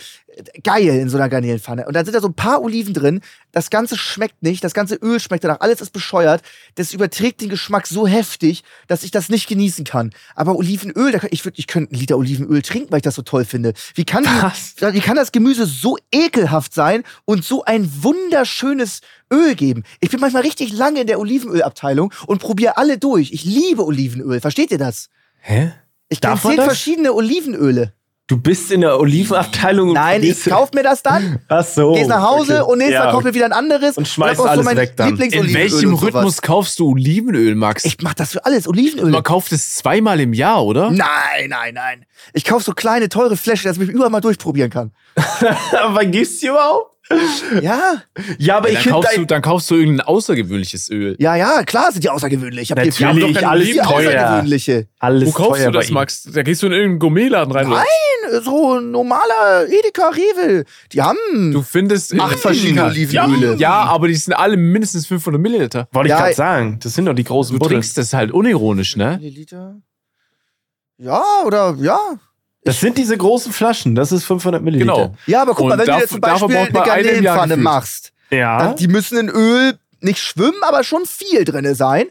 Geil 0.64 0.88
in 0.88 1.10
so 1.10 1.18
einer 1.18 1.30
Garnelenpfanne. 1.30 1.86
Und 1.86 1.96
dann 1.96 2.06
sind 2.06 2.14
da 2.14 2.20
so 2.20 2.28
ein 2.28 2.34
paar 2.34 2.62
Oliven 2.62 2.94
drin. 2.94 3.22
Das 3.52 3.70
Ganze 3.70 3.98
schmeckt 3.98 4.44
nicht, 4.44 4.64
das 4.64 4.74
ganze 4.74 4.96
Öl 4.96 5.20
schmeckt 5.20 5.44
danach, 5.44 5.62
alles 5.62 5.80
ist 5.80 5.92
bescheuert. 5.92 6.42
Das 6.76 6.94
überträgt 6.94 7.42
den 7.42 7.50
Geschmack 7.50 7.88
so 7.88 8.06
heftig, 8.06 8.64
dass 8.88 9.04
ich 9.04 9.12
das 9.12 9.30
nicht 9.30 9.48
genießen 9.48 9.86
kann. 9.86 10.12
Aber 10.36 10.56
Olivenöl, 10.56 11.12
da 11.12 11.20
kann, 11.20 11.30
ich 11.32 11.46
würde, 11.46 11.58
ich 11.58 11.68
könnte 11.68 11.92
einen 11.92 12.00
Liter 12.00 12.18
Olivenöl 12.18 12.62
trinken, 12.62 12.92
weil 12.92 12.98
ich 12.98 13.04
das 13.04 13.16
so 13.16 13.22
toll 13.22 13.46
finde. 13.46 13.74
Wie 13.94 14.04
kann, 14.04 14.24
die, 14.24 14.94
wie 14.94 15.00
kann 15.00 15.16
das 15.16 15.32
Gemüse 15.32 15.66
so 15.66 15.98
ekelhaft 16.12 16.74
sein 16.74 17.04
und 17.24 17.46
so 17.46 17.64
ein 17.64 17.90
wunderschönes 18.04 19.02
Öl 19.32 19.56
geben? 19.56 19.84
Ich 20.02 20.10
bin 20.10 20.20
manchmal 20.20 20.44
richtig 20.44 20.74
lange 20.74 21.02
in 21.02 21.08
der 21.08 21.20
Olivenölabteilung 21.20 22.14
und 22.28 22.40
probiere 22.40 22.78
alle 22.78 22.98
durch. 22.98 23.32
Ich 23.32 23.46
liebe 23.46 23.86
Olivenöl. 23.86 24.42
Versteht 24.42 24.72
ihr 24.72 24.78
das? 24.78 25.10
Hä? 25.40 25.72
Ich 26.10 26.22
kenne 26.22 26.40
zehn 26.40 26.62
verschiedene 26.62 27.14
Olivenöle. 27.14 27.94
Du 28.28 28.38
bist 28.38 28.72
in 28.72 28.82
der 28.82 29.00
Olivenabteilung. 29.00 29.90
und 29.90 29.94
Nein, 29.94 30.24
ich 30.24 30.46
kauf 30.46 30.74
mir 30.74 30.82
das 30.82 31.04
dann, 31.04 31.40
Ach 31.48 31.64
so. 31.64 31.94
gehst 31.94 32.10
nach 32.10 32.24
Hause 32.24 32.64
okay. 32.64 32.72
und 32.72 32.78
nächstes 32.80 32.98
Mal 32.98 33.06
Ja, 33.06 33.12
kauf 33.12 33.24
mir 33.24 33.34
wieder 33.36 33.46
ein 33.46 33.54
anderes 33.54 33.98
Und 33.98 34.08
schmeißt 34.08 34.40
auch 34.42 34.48
alles 34.48 34.66
mein 34.66 34.78
weg 34.78 34.98
dann. 34.98 35.10
In 35.10 35.14
Lieblingsolivenöl 35.14 35.62
welchem 35.72 35.94
und 35.94 36.00
sowas. 36.00 36.16
Rhythmus 36.16 36.42
kaufst 36.42 36.80
du 36.80 36.90
Olivenöl, 36.90 37.54
Max? 37.54 37.86
Ich 37.86 37.98
mach 38.02 38.16
das 38.16 38.32
für 38.32 38.44
alles, 38.44 38.68
Olivenöl. 38.68 39.12
Man 39.12 39.22
kauft 39.22 39.52
es 39.52 39.76
zweimal 39.76 40.20
im 40.20 40.34
Jahr, 40.34 40.66
oder? 40.66 40.90
Nein, 40.90 41.50
nein, 41.50 41.76
nein. 41.76 42.06
Ich 42.34 42.46
kauf 42.46 42.64
so 42.64 42.72
kleine, 42.74 43.10
teure 43.10 43.38
Fläschchen, 43.38 43.70
dass 43.70 43.78
ich 43.78 43.86
mich 43.86 43.96
überall 43.96 44.10
mal 44.10 44.22
durchprobieren 44.22 44.72
kann. 44.72 44.92
Aber 45.80 46.04
gibt's 46.06 46.40
die 46.40 46.48
überhaupt? 46.48 46.95
Ja, 47.62 48.02
Ja, 48.40 48.58
aber 48.58 48.70
dann, 48.72 48.82
ich 48.82 48.88
kaufst 48.90 49.16
du, 49.18 49.26
dann 49.26 49.42
kaufst 49.42 49.70
du 49.70 49.76
irgendein 49.76 50.08
außergewöhnliches 50.08 50.90
Öl. 50.90 51.16
ja, 51.20 51.36
ja, 51.36 51.64
klar 51.64 51.92
sind 51.92 52.04
die 52.04 52.10
außergewöhnlich. 52.10 52.64
Ich 52.64 52.72
hab 52.72 52.80
die- 52.82 52.90
Natürlich, 52.90 52.98
die 52.98 53.26
haben 53.26 53.34
doch 53.44 53.50
alles 53.52 53.68
die 53.68 53.74
teuer. 53.78 53.86
außergewöhnliche. 54.24 54.88
alles 55.00 55.28
Wo 55.28 55.32
kaufst 55.34 55.62
teuer 55.62 55.72
du 55.72 55.78
das. 55.80 55.92
Max? 55.92 56.24
Da 56.24 56.42
gehst 56.42 56.64
du 56.64 56.68
in 56.68 56.72
irgendeinen 56.74 57.00
Gourmetladen 57.00 57.54
rein. 57.54 57.68
oder? 57.68 57.76
Nein, 57.78 58.42
so 58.44 58.80
ein 58.80 58.90
normaler 58.90 59.68
Edeka 59.68 60.10
Rewe. 60.10 60.66
Die 60.94 61.02
haben 61.02 61.52
Du 61.52 61.62
findest 61.62 62.20
acht 62.20 62.40
verschiedene 62.40 62.86
Olivenöle. 62.86 63.56
Ja, 63.58 63.84
aber 63.84 64.08
die 64.08 64.16
sind 64.16 64.34
alle 64.34 64.58
mindestens 64.58 65.06
500 65.06 65.40
Milliliter. 65.40 65.88
Wollte 65.92 66.10
Ja, 66.10 66.16
ich 66.18 66.22
gerade 66.24 66.36
sagen. 66.36 66.80
Das 66.82 66.96
sind 66.96 67.06
doch 67.06 67.14
die 67.14 67.24
großen 67.24 67.54
Du 67.54 67.60
Buddel. 67.60 67.76
trinkst 67.76 67.98
das 68.00 68.14
halt 68.14 68.32
unironisch, 68.32 68.96
ne? 68.96 69.18
Milliliter. 69.22 69.76
Ja, 70.98 71.22
oder 71.46 71.76
ja. 71.80 72.00
Das 72.66 72.80
sind 72.82 72.98
diese 72.98 73.18
großen 73.18 73.54
Flaschen. 73.54 73.96
Das 73.96 74.12
ist 74.12 74.26
500 74.26 74.62
Milliliter. 74.62 74.94
Genau. 74.94 75.16
Ja, 75.28 75.42
aber 75.44 75.54
guck 75.54 75.62
Und 75.66 75.70
mal, 75.70 75.78
wenn 75.78 75.86
du 75.86 75.94
jetzt 76.00 76.10
zum 76.10 76.20
Beispiel 76.20 76.58
eine 76.58 76.72
Garnelenpfanne 76.72 77.58
machst, 77.58 78.12
Ja. 78.32 78.58
dann, 78.60 78.76
die 78.76 78.88
müssen 78.88 79.18
in 79.18 79.30
Öl 79.30 79.78
nicht 80.02 80.20
schwimmen, 80.20 80.62
aber 80.62 80.84
schon 80.84 81.06
viel 81.06 81.46
drin 81.46 81.74
sein. 81.76 82.08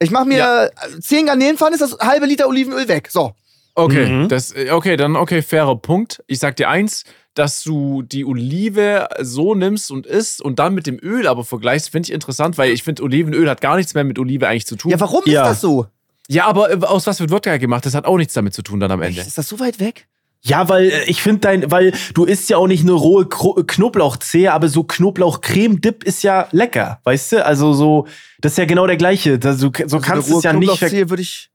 Ich 0.00 0.10
mach 0.10 0.24
mir 0.24 0.38
Ja. 0.38 0.64
äh, 0.66 0.70
zehn 1.00 1.26
Garnelenpfannen, 1.26 1.74
ist 1.74 1.80
das 1.80 1.98
halbe 2.06 2.26
Liter 2.26 2.46
Olivenöl 2.48 2.86
weg. 2.88 3.08
So. 3.10 3.32
Okay, 3.74 4.06
Mhm. 4.06 4.28
das, 4.28 4.52
okay, 4.72 4.96
dann 4.96 5.16
okay, 5.16 5.40
fairer 5.42 5.76
Punkt. 5.76 6.22
Ich 6.26 6.40
sag 6.40 6.56
dir 6.56 6.68
eins, 6.68 7.04
dass 7.34 7.62
du 7.62 8.02
die 8.02 8.24
Olive 8.24 9.08
so 9.20 9.54
nimmst 9.54 9.92
und 9.92 10.04
isst 10.06 10.42
und 10.42 10.58
dann 10.58 10.74
mit 10.74 10.88
dem 10.88 10.98
Öl 11.00 11.28
aber 11.28 11.44
vergleichst, 11.44 11.90
finde 11.90 12.08
ich 12.08 12.12
interessant, 12.12 12.58
weil 12.58 12.72
ich 12.72 12.82
finde, 12.82 13.04
Olivenöl 13.04 13.48
hat 13.48 13.60
gar 13.60 13.76
nichts 13.76 13.94
mehr 13.94 14.02
mit 14.02 14.18
Olive 14.18 14.48
eigentlich 14.48 14.66
zu 14.66 14.74
tun. 14.74 14.90
Ja, 14.90 14.98
warum 14.98 15.22
Ja. 15.26 15.42
ist 15.44 15.48
das 15.50 15.60
so? 15.60 15.86
Ja, 16.28 16.46
aber 16.46 16.70
äh, 16.70 16.76
aus 16.86 17.06
was 17.06 17.20
wird 17.20 17.30
Wodka 17.30 17.56
gemacht? 17.56 17.84
Das 17.86 17.94
hat 17.94 18.04
auch 18.04 18.16
nichts 18.16 18.34
damit 18.34 18.54
zu 18.54 18.62
tun 18.62 18.78
dann 18.80 18.90
am 18.90 19.02
Ende. 19.02 19.20
Ist 19.20 19.36
das 19.38 19.48
so 19.48 19.58
weit 19.60 19.80
weg? 19.80 20.06
Ja, 20.42 20.68
weil 20.68 20.90
äh, 20.90 21.04
ich 21.04 21.20
finde 21.22 21.40
dein, 21.40 21.70
weil 21.70 21.92
du 22.14 22.24
isst 22.24 22.48
ja 22.48 22.58
auch 22.58 22.66
nicht 22.68 22.84
nur 22.84 22.98
rohe 23.00 23.24
Kro- 23.24 23.64
Knoblauchzehe, 23.66 24.52
aber 24.52 24.68
so 24.68 24.84
Knoblauch-Creme-Dip 24.84 26.04
ist 26.04 26.22
ja 26.22 26.46
lecker, 26.52 27.00
weißt 27.04 27.32
du? 27.32 27.44
Also 27.44 27.72
so, 27.72 28.06
das 28.40 28.52
ist 28.52 28.58
ja 28.58 28.64
genau 28.66 28.86
der 28.86 28.96
gleiche. 28.96 29.38
Das, 29.38 29.58
du, 29.58 29.70
so 29.86 29.98
kannst 29.98 30.30
du 30.30 30.38
es 30.38 30.44
ja 30.44 30.52
nicht. 30.52 30.80
würde 31.10 31.22
ich. 31.22 31.50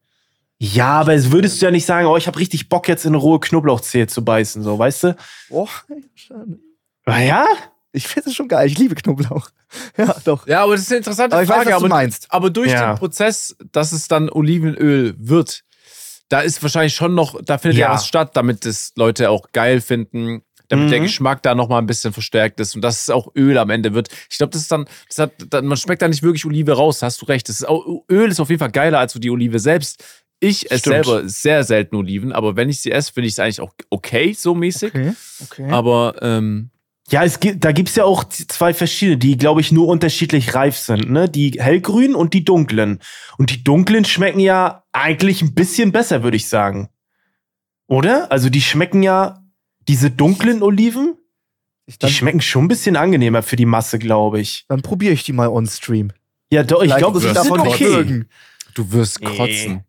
Ja, 0.60 1.00
aber 1.02 1.14
es 1.14 1.32
würdest 1.32 1.62
du 1.62 1.66
ja 1.66 1.72
nicht 1.72 1.86
sagen, 1.86 2.08
oh, 2.08 2.18
ich 2.18 2.28
habe 2.28 2.40
richtig 2.40 2.70
Bock 2.70 2.88
jetzt 2.88 3.06
in 3.06 3.10
eine 3.10 3.18
rohe 3.18 3.40
Knoblauchzehe 3.40 4.08
zu 4.08 4.24
beißen, 4.24 4.64
so, 4.64 4.78
weißt 4.80 5.04
du? 5.06 5.16
Boah, 5.50 5.68
schade. 6.16 6.60
Ja? 7.08 7.46
Ich 7.96 8.08
finde 8.08 8.30
es 8.32 8.36
schon 8.36 8.48
geil. 8.48 8.68
Ich 8.68 8.78
liebe 8.78 8.96
Knoblauch. 8.96 9.50
Ja, 9.98 10.16
doch. 10.26 10.46
Ja, 10.48 10.64
aber 10.64 10.74
das 10.74 10.82
ist 10.82 10.92
eine 10.92 10.98
interessante 11.00 11.36
Aber 11.36 11.44
ich 11.44 11.50
weiß, 11.50 11.56
Frage. 11.58 11.70
was 11.72 11.80
du 11.80 11.86
aber, 11.86 11.96
meinst. 11.96 12.28
aber 12.30 12.50
durch 12.50 12.72
Ja. 12.72 12.94
den 12.94 12.98
Prozess, 13.00 13.56
dass 13.72 13.92
es 13.92 14.08
dann 14.08 14.30
Olivenöl 14.30 15.16
wird, 15.18 15.62
da 16.30 16.42
ist 16.42 16.62
wahrscheinlich 16.62 16.94
schon 16.96 17.16
noch, 17.16 17.40
da 17.44 17.58
findet 17.58 17.80
ja, 17.80 17.88
Ja. 17.88 17.94
was 17.94 18.06
statt, 18.08 18.32
damit 18.36 18.66
das 18.66 18.92
Leute 18.96 19.30
auch 19.30 19.52
geil 19.52 19.82
finden, 19.82 20.42
damit 20.70 20.88
Mhm. 20.88 20.90
der 20.92 21.00
Geschmack 21.02 21.42
da 21.44 21.54
noch 21.56 21.70
mal 21.70 21.78
ein 21.80 21.86
bisschen 21.88 22.14
verstärkt 22.14 22.60
ist 22.60 22.76
und 22.76 22.82
dass 22.82 23.02
es 23.04 23.10
auch 23.10 23.30
Öl 23.36 23.58
am 23.58 23.70
Ende 23.70 23.94
wird. 23.94 24.10
Ich 24.30 24.38
glaube, 24.38 24.52
das 24.52 24.62
ist 24.62 24.72
dann, 24.72 24.86
das 25.08 25.18
hat, 25.20 25.32
dann, 25.50 25.66
man 25.66 25.78
schmeckt 25.78 26.02
da 26.02 26.08
nicht 26.08 26.24
wirklich 26.24 26.46
Olive 26.46 26.74
raus, 26.74 27.02
hast 27.02 27.22
du 27.22 27.26
recht. 27.26 27.48
Das 27.50 27.58
ist 27.58 27.68
auch, 27.68 27.86
Öl 28.12 28.30
ist 28.32 28.40
auf 28.40 28.50
jeden 28.50 28.60
Fall 28.60 28.72
geiler 28.72 29.00
als 29.00 29.14
so 29.14 29.20
die 29.20 29.30
Olive 29.32 29.60
selbst. 29.60 30.04
Ich 30.40 30.70
esse 30.72 30.80
Stimmt. 30.80 31.06
selber 31.06 31.30
sehr 31.30 31.64
selten 31.64 31.96
Oliven, 31.96 32.32
aber 32.32 32.56
wenn 32.56 32.70
ich 32.70 32.82
sie 32.82 32.92
esse, 32.92 33.14
finde 33.14 33.28
ich 33.28 33.34
es 33.34 33.40
eigentlich 33.40 33.62
auch 33.62 33.74
okay, 33.90 34.34
so 34.34 34.54
mäßig. 34.56 34.94
Okay. 34.94 35.14
okay. 35.44 35.70
Aber 35.72 36.16
ähm, 36.22 36.70
Ja, 37.10 37.24
es 37.24 37.40
gibt, 37.40 37.64
da 37.66 37.72
gibt's 37.74 37.96
ja 37.96 38.06
auch 38.06 38.24
zwei 38.24 38.74
verschiedene, 38.74 39.18
die, 39.18 39.38
glaube 39.38 39.62
ich, 39.62 39.72
nur 39.72 39.88
unterschiedlich 39.88 40.56
reif 40.56 40.78
sind, 40.78 41.10
ne? 41.10 41.28
Die 41.30 41.52
hellgrünen 41.60 42.16
und 42.16 42.34
die 42.34 42.46
dunklen. 42.46 43.00
Und 43.38 43.50
die 43.50 43.64
dunklen 43.64 44.06
schmecken 44.06 44.40
ja 44.40 44.84
eigentlich 44.94 45.42
ein 45.42 45.54
bisschen 45.54 45.92
besser, 45.92 46.24
würde 46.24 46.38
ich 46.38 46.48
sagen. 46.48 46.90
Oder? 47.88 48.32
Also 48.32 48.50
die 48.50 48.62
schmecken 48.62 49.04
ja, 49.04 49.44
diese 49.88 50.10
dunklen 50.10 50.64
Oliven, 50.64 51.16
Die 52.02 52.10
schmecken 52.10 52.40
schon 52.40 52.66
ein 52.66 52.68
bisschen 52.70 52.96
angenehmer 52.96 53.44
für 53.44 53.58
die 53.58 53.66
Masse, 53.66 54.00
glaube 54.00 54.40
ich. 54.40 54.66
dann 54.70 54.82
probiere 54.82 55.14
ich 55.14 55.24
die 55.24 55.34
mal 55.34 55.50
on 55.50 55.68
Stream. 55.68 56.14
Ja, 56.52 56.64
doch, 56.64 56.82
ich 56.84 56.96
glaube, 56.96 57.20
davon 57.20 57.62
nicht 57.62 57.76
okay. 57.76 57.90
mögen. 57.90 58.30
Du 58.76 58.92
wirst 58.92 59.22
Nee. 59.22 59.38
kotzen. 59.38 59.84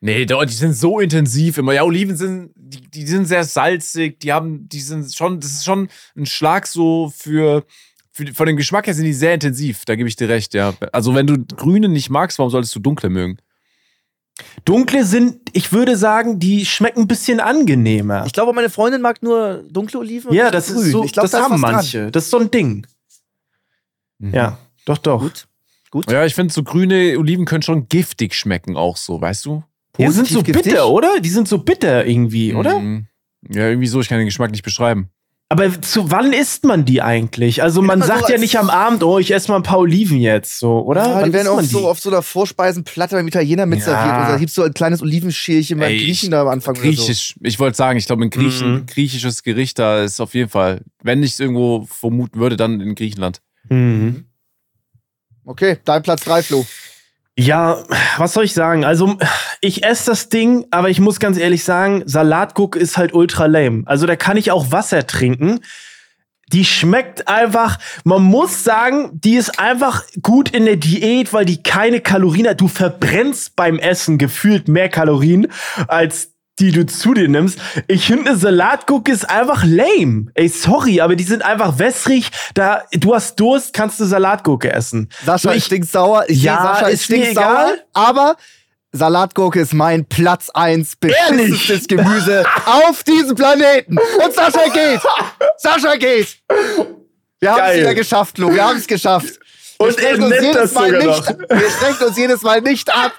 Nee, 0.00 0.24
doch, 0.26 0.44
die 0.44 0.52
sind 0.54 0.74
so 0.74 1.00
intensiv 1.00 1.58
immer. 1.58 1.72
Ja, 1.72 1.82
Oliven 1.84 2.16
sind, 2.16 2.52
die, 2.54 2.80
die 2.90 3.06
sind 3.06 3.26
sehr 3.26 3.44
salzig, 3.44 4.20
die 4.20 4.32
haben, 4.32 4.68
die 4.68 4.80
sind 4.80 5.12
schon, 5.14 5.40
das 5.40 5.50
ist 5.52 5.64
schon 5.64 5.88
ein 6.16 6.26
Schlag 6.26 6.66
so 6.66 7.12
für, 7.16 7.64
für 8.12 8.26
von 8.32 8.46
dem 8.46 8.56
Geschmack 8.56 8.86
her 8.86 8.94
sind 8.94 9.04
die 9.04 9.12
sehr 9.12 9.34
intensiv, 9.34 9.84
da 9.84 9.96
gebe 9.96 10.08
ich 10.08 10.16
dir 10.16 10.28
recht, 10.28 10.54
ja. 10.54 10.74
Also 10.92 11.14
wenn 11.14 11.26
du 11.26 11.38
grüne 11.56 11.88
nicht 11.88 12.08
magst, 12.10 12.38
warum 12.38 12.50
solltest 12.50 12.74
du 12.74 12.80
dunkle 12.80 13.08
mögen? 13.10 13.38
Dunkle 14.64 15.04
sind, 15.04 15.38
ich 15.52 15.70
würde 15.72 15.96
sagen, 15.98 16.38
die 16.38 16.64
schmecken 16.64 17.00
ein 17.02 17.08
bisschen 17.08 17.40
angenehmer. 17.40 18.24
Ich 18.26 18.32
glaube, 18.32 18.54
meine 18.54 18.70
Freundin 18.70 19.02
mag 19.02 19.22
nur 19.22 19.64
dunkle 19.70 19.98
Oliven. 20.00 20.30
und 20.30 20.34
ja, 20.36 20.50
das 20.50 20.68
grün. 20.72 20.78
ist 20.82 20.90
so, 20.92 21.04
ich 21.04 21.12
glaub, 21.12 21.24
das 21.24 21.32
da 21.32 21.38
ist 21.38 21.44
haben 21.44 21.52
was 21.54 21.60
dran. 21.60 21.72
manche. 21.74 22.10
Das 22.10 22.24
ist 22.24 22.30
so 22.30 22.38
ein 22.38 22.50
Ding. 22.50 22.86
Ja, 24.18 24.58
doch, 24.86 24.98
doch. 24.98 25.20
Gut. 25.20 25.46
Gut. 25.90 26.10
Ja, 26.10 26.24
ich 26.24 26.34
finde, 26.34 26.52
so 26.52 26.62
grüne 26.62 27.16
Oliven 27.18 27.44
können 27.46 27.62
schon 27.62 27.88
giftig 27.88 28.34
schmecken, 28.34 28.76
auch 28.76 28.96
so, 28.96 29.20
weißt 29.20 29.44
du? 29.46 29.64
Die 29.98 30.04
sind 30.04 30.28
so 30.28 30.34
Positiv 30.36 30.44
giftig? 30.54 30.72
bitter, 30.72 30.88
oder? 30.88 31.20
Die 31.20 31.28
sind 31.30 31.48
so 31.48 31.58
bitter 31.58 32.06
irgendwie, 32.06 32.54
oder? 32.54 32.78
Mhm. 32.78 33.06
Ja, 33.48 33.68
irgendwie 33.68 33.88
so, 33.88 34.00
ich 34.00 34.08
kann 34.08 34.18
den 34.18 34.26
Geschmack 34.26 34.50
nicht 34.52 34.62
beschreiben. 34.62 35.08
Aber 35.52 35.82
zu 35.82 36.12
wann 36.12 36.32
isst 36.32 36.62
man 36.64 36.84
die 36.84 37.02
eigentlich? 37.02 37.60
Also 37.60 37.82
man 37.82 37.98
Immer 37.98 38.06
so 38.06 38.12
sagt 38.20 38.28
ja 38.30 38.38
nicht 38.38 38.56
am 38.56 38.70
Abend, 38.70 39.02
oh, 39.02 39.18
ich 39.18 39.32
esse 39.32 39.50
mal 39.50 39.56
ein 39.56 39.64
paar 39.64 39.80
Oliven 39.80 40.18
jetzt, 40.18 40.60
so, 40.60 40.78
oder? 40.84 41.02
Ja, 41.04 41.22
die 41.24 41.32
werden 41.32 41.48
auch 41.48 41.60
so 41.62 41.88
auf 41.88 41.98
so 41.98 42.08
einer 42.08 42.22
Vorspeisenplatte 42.22 43.16
beim 43.16 43.26
Italiener 43.26 43.66
mit 43.66 43.80
Ja. 43.80 43.86
serviert. 43.86 44.16
Und 44.16 44.28
da 44.28 44.36
gibt's 44.36 44.54
so 44.54 44.62
ein 44.62 44.72
kleines 44.72 45.02
Olivenschälchen 45.02 45.80
beim 45.80 45.90
Griechen 45.96 46.30
da 46.30 46.42
am 46.42 46.48
Anfang 46.48 46.74
Griechisch, 46.76 47.34
ich 47.42 47.58
wollte 47.58 47.76
sagen, 47.76 47.98
ich 47.98 48.06
glaube, 48.06 48.22
ein 48.22 48.30
Griechen, 48.30 48.74
Mhm. 48.74 48.86
griechisches 48.86 49.42
Gericht 49.42 49.80
da 49.80 50.04
ist 50.04 50.20
auf 50.20 50.34
jeden 50.34 50.50
Fall, 50.50 50.82
wenn 51.02 51.20
ich 51.24 51.32
es 51.32 51.40
irgendwo 51.40 51.84
vermuten 51.90 52.38
würde, 52.38 52.56
dann 52.56 52.80
in 52.80 52.94
Griechenland. 52.94 53.40
Mhm. 53.68 54.26
Okay, 55.50 55.78
dein 55.84 56.00
Platz 56.02 56.22
3, 56.26 56.44
Flo. 56.44 56.64
Ja, 57.36 57.82
was 58.18 58.34
soll 58.34 58.44
ich 58.44 58.54
sagen? 58.54 58.84
Also, 58.84 59.18
ich 59.60 59.82
esse 59.82 60.12
das 60.12 60.28
Ding, 60.28 60.64
aber 60.70 60.90
ich 60.90 61.00
muss 61.00 61.18
ganz 61.18 61.38
ehrlich 61.38 61.64
sagen, 61.64 62.04
Salatgurke 62.06 62.78
ist 62.78 62.96
halt 62.96 63.12
ultra 63.12 63.46
lame. 63.46 63.82
Also, 63.86 64.06
da 64.06 64.14
kann 64.14 64.36
ich 64.36 64.52
auch 64.52 64.70
Wasser 64.70 65.08
trinken. 65.08 65.58
Die 66.52 66.64
schmeckt 66.64 67.26
einfach, 67.26 67.80
man 68.04 68.22
muss 68.22 68.62
sagen, 68.62 69.10
die 69.12 69.34
ist 69.34 69.58
einfach 69.58 70.04
gut 70.22 70.50
in 70.50 70.66
der 70.66 70.76
Diät, 70.76 71.32
weil 71.32 71.44
die 71.44 71.64
keine 71.64 72.00
Kalorien 72.00 72.46
hat. 72.46 72.60
Du 72.60 72.68
verbrennst 72.68 73.56
beim 73.56 73.80
Essen 73.80 74.18
gefühlt 74.18 74.68
mehr 74.68 74.88
Kalorien, 74.88 75.48
als 75.88 76.29
die 76.60 76.72
du 76.72 76.86
zu 76.86 77.14
dir 77.14 77.28
nimmst. 77.28 77.58
Ich 77.88 78.06
finde, 78.06 78.36
Salatgurke 78.36 79.10
ist 79.10 79.28
einfach 79.28 79.64
lame. 79.64 80.26
Ey, 80.34 80.48
sorry, 80.48 81.00
aber 81.00 81.16
die 81.16 81.24
sind 81.24 81.42
einfach 81.42 81.78
wässrig. 81.78 82.30
Da, 82.54 82.82
du 82.92 83.14
hast 83.14 83.36
Durst, 83.40 83.72
kannst 83.72 83.98
du 84.00 84.04
Salatgurke 84.04 84.72
essen. 84.72 85.08
Sascha 85.24 85.50
So, 85.50 85.50
ist 85.50 85.66
stinksauer. 85.66 86.24
Ich 86.28 86.42
Ja, 86.42 86.62
Sascha 86.62 86.86
ist 86.88 87.04
stinksauer. 87.04 87.32
egal. 87.32 87.84
Aber 87.94 88.36
Salatgurke 88.92 89.60
ist 89.60 89.72
mein 89.72 90.04
Platz 90.04 90.50
1 90.50 90.96
beschissenstes 90.96 91.68
Ehrlich? 91.70 91.88
Gemüse 91.88 92.44
auf 92.66 93.02
diesem 93.04 93.34
Planeten. 93.36 93.96
Und 93.96 94.34
Sascha 94.34 94.68
geht. 94.68 95.00
Sascha 95.56 95.96
geht. 95.96 96.38
Wir 97.40 97.52
haben 97.52 97.70
es 97.70 97.76
wieder 97.78 97.94
geschafft, 97.94 98.36
Flo. 98.36 98.52
Wir 98.52 98.64
haben 98.66 98.76
es 98.78 98.86
geschafft. 98.86 99.38
Wir 99.78 99.86
Und 99.86 99.98
er 99.98 100.14
uns 100.18 100.28
nennt 100.28 100.42
jedes 100.42 100.54
das 100.56 100.72
Mal 100.74 100.90
sogar 100.90 101.06
nicht. 101.06 101.28
Wir 101.48 101.70
sprechen 101.70 102.04
uns 102.08 102.16
jedes 102.18 102.42
Mal 102.42 102.60
nicht 102.60 102.92
ab. 102.94 103.12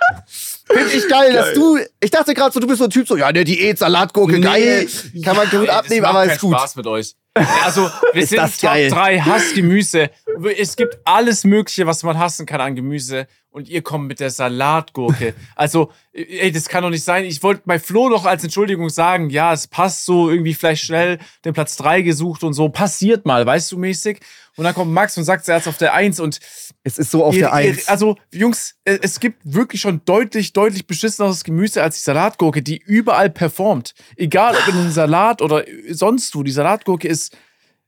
Finde 0.74 0.94
ich 0.94 1.08
geil, 1.08 1.34
dass 1.34 1.54
du. 1.54 1.78
Ich 2.00 2.12
dachte 2.12 2.34
gerade 2.34 2.52
so, 2.54 2.60
du 2.60 2.68
bist 2.68 2.80
so 2.80 2.86
ein 2.86 2.90
Typ, 2.90 3.08
so, 3.08 3.18
ja, 3.18 3.32
der 3.32 3.44
Diät, 3.44 3.78
Salatgurke, 3.78 4.34
Nee. 4.34 4.42
geil. 4.42 4.88
Kann 5.24 5.36
man 5.36 5.50
gut 5.50 5.70
abnehmen, 5.70 6.06
aber 6.06 6.26
ist 6.26 6.40
gut. 6.42 6.56
Spaß 6.58 6.76
mit 6.78 6.88
euch. 6.88 7.16
Also, 7.64 7.90
wir 8.14 8.22
Ist 8.24 8.30
sind 8.30 8.38
das 8.40 8.58
Top 8.58 8.72
geil. 8.72 8.90
3 8.90 9.20
Hassgemüse. 9.20 10.10
Es 10.58 10.76
gibt 10.76 11.00
alles 11.04 11.44
Mögliche, 11.44 11.86
was 11.88 12.04
man 12.04 12.18
hassen 12.18 12.46
kann 12.46 12.62
an 12.62 12.76
Gemüse. 12.76 13.28
Und 13.50 13.68
ihr 13.68 13.82
kommt 13.82 14.08
mit 14.08 14.22
der 14.22 14.30
Salatgurke. 14.30 15.34
Also, 15.56 15.92
ey, 16.14 16.52
das 16.54 16.70
kann 16.70 16.84
doch 16.84 16.90
nicht 16.90 17.04
sein. 17.04 17.26
Ich 17.26 17.44
wollte 17.44 17.64
bei 17.66 17.80
Flo 17.80 18.08
noch 18.08 18.26
als 18.26 18.44
Entschuldigung 18.44 18.90
sagen, 18.90 19.30
ja, 19.30 19.52
es 19.52 19.68
passt 19.68 20.06
so, 20.06 20.30
irgendwie 20.30 20.54
vielleicht 20.54 20.84
schnell 20.86 21.20
den 21.44 21.54
Platz 21.54 21.76
3 21.76 22.02
gesucht 22.02 22.44
und 22.44 22.54
so. 22.54 22.70
Passiert 22.70 23.26
mal, 23.26 23.46
weißt 23.46 23.72
du, 23.74 23.78
mäßig. 23.78 24.20
Und 24.56 24.64
dann 24.64 24.74
kommt 24.74 24.94
Max 24.94 25.18
und 25.18 25.26
sagt, 25.26 25.48
er 25.50 25.58
ist 25.58 25.68
auf 25.68 25.78
der 25.78 25.94
1 25.94 26.22
und 26.22 26.40
Es 26.84 26.98
ist 26.98 27.12
so 27.12 27.26
auf 27.26 27.34
ihr, 27.36 27.42
der 27.42 27.54
Eins. 27.54 27.84
Ihr, 27.84 27.90
also, 27.90 28.16
Jungs, 28.34 28.76
äh, 28.86 29.00
es 29.02 29.20
gibt 29.20 29.42
wirklich 29.44 29.82
schon 29.82 30.02
deutlich, 30.06 30.54
deutlich 30.54 30.88
beschisseneres 30.88 31.44
Gemüse 31.44 31.84
als 31.84 31.98
die 31.98 32.04
Salatgurke, 32.04 32.62
die 32.62 32.78
überall 32.78 33.30
performt. 33.30 33.94
Egal 34.16 34.56
ob 34.56 34.68
in 34.68 34.80
einem 34.80 34.92
Salat 34.92 35.42
oder 35.42 35.66
sonst 35.90 36.36
wo. 36.36 36.44
Die 36.44 36.52
Salatgurke 36.52 37.08
ist. 37.08 37.38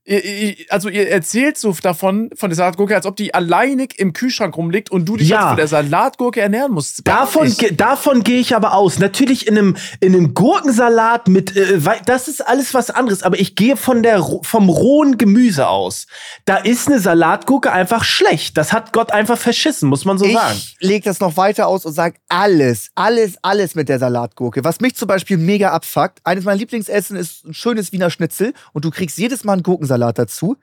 Ihr, 0.05 0.23
ihr, 0.25 0.55
also, 0.69 0.89
ihr 0.89 1.09
erzählt 1.09 1.57
so 1.57 1.71
davon, 1.81 2.29
von 2.35 2.49
der 2.49 2.57
Salatgurke, 2.57 2.93
als 2.93 3.05
ob 3.05 3.15
die 3.15 3.33
alleinig 3.33 3.97
im 3.99 4.11
Kühlschrank 4.11 4.57
rumliegt 4.57 4.91
und 4.91 5.05
du 5.05 5.15
dich 5.15 5.29
Ja. 5.29 5.37
jetzt 5.39 5.47
von 5.47 5.55
der 5.57 5.67
Salatgurke 5.69 6.41
ernähren 6.41 6.73
musst. 6.73 7.07
Davon, 7.07 7.55
ge- 7.55 7.73
davon 7.73 8.21
gehe 8.23 8.39
ich 8.41 8.53
aber 8.53 8.73
aus. 8.73 8.99
Natürlich 8.99 9.47
in 9.47 9.57
einem, 9.57 9.77
in 10.01 10.13
einem 10.13 10.33
Gurkensalat 10.33 11.29
mit, 11.29 11.55
äh, 11.55 11.79
das 12.05 12.27
ist 12.27 12.45
alles 12.45 12.73
was 12.73 12.89
anderes. 12.89 13.23
Aber 13.23 13.39
ich 13.39 13.55
gehe 13.55 13.77
von 13.77 14.03
der, 14.03 14.21
vom 14.43 14.67
rohen 14.67 15.17
Gemüse 15.17 15.69
aus. 15.69 16.05
Da 16.43 16.57
ist 16.57 16.87
eine 16.89 16.99
Salatgurke 16.99 17.71
einfach 17.71 18.03
schlecht. 18.03 18.57
Das 18.57 18.73
hat 18.73 18.91
Gott 18.91 19.13
einfach 19.13 19.37
verschissen, 19.37 19.87
muss 19.87 20.03
man 20.03 20.17
so 20.17 20.25
sagen. 20.29 20.57
Ich 20.57 20.75
lege 20.85 21.05
das 21.05 21.21
noch 21.21 21.37
weiter 21.37 21.67
aus 21.67 21.85
und 21.85 21.93
sage 21.93 22.15
alles, 22.27 22.89
alles, 22.95 23.37
alles 23.41 23.73
mit 23.73 23.87
der 23.87 23.99
Salatgurke. 23.99 24.65
Was 24.65 24.81
mich 24.81 24.95
zum 24.95 25.07
Beispiel 25.07 25.37
mega 25.37 25.71
abfuckt, 25.71 26.19
eines 26.25 26.43
meiner 26.43 26.57
Lieblingsessen 26.57 27.15
ist 27.15 27.45
ein 27.45 27.53
schönes 27.53 27.93
Wiener 27.93 28.09
Schnitzel 28.09 28.53
und 28.73 28.83
du 28.83 28.89
kriegst 28.91 29.17
jedes 29.17 29.45
Mal 29.45 29.53
einen 29.53 29.63
Gurkensalat 29.63 29.92
dazu. 29.97 30.57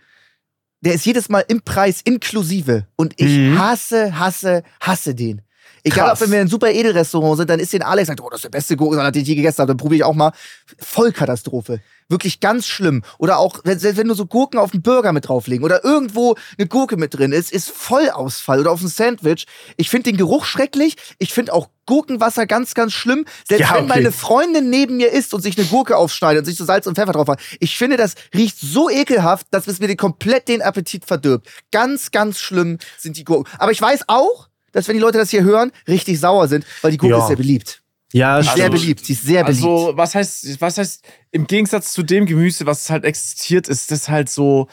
Der 0.82 0.94
ist 0.94 1.04
jedes 1.04 1.28
Mal 1.28 1.44
im 1.48 1.60
Preis 1.60 2.00
inklusive. 2.02 2.86
Und 2.96 3.12
ich 3.20 3.28
Mhm. 3.38 3.58
hasse, 3.58 4.18
hasse, 4.18 4.62
hasse 4.80 5.14
den. 5.14 5.42
Egal, 5.82 6.08
Krass. 6.08 6.20
ob 6.20 6.26
wenn 6.26 6.30
wir 6.32 6.38
in 6.38 6.40
einem 6.42 6.50
super 6.50 6.70
Edelrestaurant 6.70 7.38
sind, 7.38 7.50
dann 7.50 7.60
ist 7.60 7.72
den 7.72 7.82
Alex 7.82 8.08
sagt, 8.08 8.20
oh, 8.20 8.28
das 8.30 8.38
ist 8.38 8.44
der 8.44 8.50
beste 8.50 8.76
Gurkensalat, 8.76 9.14
den 9.14 9.22
ich 9.22 9.28
je 9.28 9.34
gegessen 9.34 9.58
habe. 9.58 9.68
Dann 9.68 9.76
probiere 9.78 9.96
ich 9.98 10.04
auch 10.04 10.14
mal. 10.14 10.32
Vollkatastrophe. 10.78 11.80
Wirklich 12.10 12.40
ganz 12.40 12.66
schlimm. 12.66 13.02
Oder 13.18 13.38
auch, 13.38 13.60
wenn, 13.64 13.78
selbst 13.78 13.96
wenn 13.98 14.08
du 14.08 14.14
so 14.14 14.26
Gurken 14.26 14.58
auf 14.58 14.72
einen 14.72 14.82
Burger 14.82 15.12
mit 15.12 15.28
drauflegen 15.28 15.64
oder 15.64 15.84
irgendwo 15.84 16.34
eine 16.58 16.66
Gurke 16.68 16.96
mit 16.96 17.16
drin 17.16 17.32
ist, 17.32 17.52
ist 17.52 17.70
Vollausfall. 17.70 18.60
Oder 18.60 18.72
auf 18.72 18.82
ein 18.82 18.88
Sandwich. 18.88 19.46
Ich 19.76 19.88
finde 19.90 20.10
den 20.10 20.16
Geruch 20.18 20.44
schrecklich. 20.44 20.96
Ich 21.18 21.32
finde 21.32 21.54
auch 21.54 21.68
Gurkenwasser 21.86 22.46
ganz, 22.46 22.74
ganz 22.74 22.92
schlimm. 22.92 23.24
Selbst 23.48 23.68
Ja, 23.68 23.74
wenn 23.76 23.84
okay. 23.84 23.94
meine 24.00 24.12
Freundin 24.12 24.70
neben 24.70 24.96
mir 24.98 25.10
isst 25.12 25.32
und 25.34 25.40
sich 25.40 25.56
eine 25.56 25.66
Gurke 25.66 25.96
aufschneidet 25.96 26.40
und 26.40 26.44
sich 26.46 26.56
so 26.56 26.64
Salz 26.64 26.86
und 26.86 26.94
Pfeffer 26.96 27.12
drauf 27.12 27.26
macht. 27.26 27.40
Ich 27.60 27.78
finde, 27.78 27.96
das 27.96 28.14
riecht 28.34 28.58
so 28.60 28.90
ekelhaft, 28.90 29.46
dass 29.50 29.66
es 29.66 29.80
mir 29.80 29.88
den 29.88 29.96
komplett 29.96 30.48
den 30.48 30.62
Appetit 30.62 31.04
verdirbt. 31.04 31.48
Ganz, 31.72 32.10
ganz 32.10 32.38
schlimm 32.40 32.78
sind 32.98 33.16
die 33.16 33.24
Gurken. 33.24 33.50
Aber 33.58 33.72
ich 33.72 33.80
weiß 33.80 34.04
auch, 34.08 34.48
dass 34.72 34.86
wenn 34.88 34.94
die 34.94 35.00
Leute 35.00 35.18
das 35.18 35.30
hier 35.30 35.42
hören, 35.42 35.72
richtig 35.88 36.20
sauer 36.20 36.46
sind, 36.48 36.64
weil 36.82 36.92
die 36.92 36.96
Gurke 36.98 37.14
Ja. 37.16 37.22
ist 37.22 37.28
sehr 37.28 37.36
beliebt. 37.36 37.82
Ja, 38.12 38.42
sehr 38.42 38.64
Also- 38.64 38.70
beliebt. 38.70 39.04
Sie 39.06 39.12
ist 39.12 39.24
sehr 39.24 39.44
beliebt. 39.44 39.64
Also, 39.64 39.92
was 39.96 40.14
heißt, 40.14 40.60
was 40.60 40.78
heißt, 40.78 41.04
im 41.30 41.46
Gegensatz 41.46 41.92
zu 41.92 42.02
dem 42.02 42.26
Gemüse, 42.26 42.66
was 42.66 42.90
halt 42.90 43.04
existiert, 43.04 43.68
ist 43.68 43.90
das 43.90 44.08
halt 44.08 44.28
so. 44.28 44.66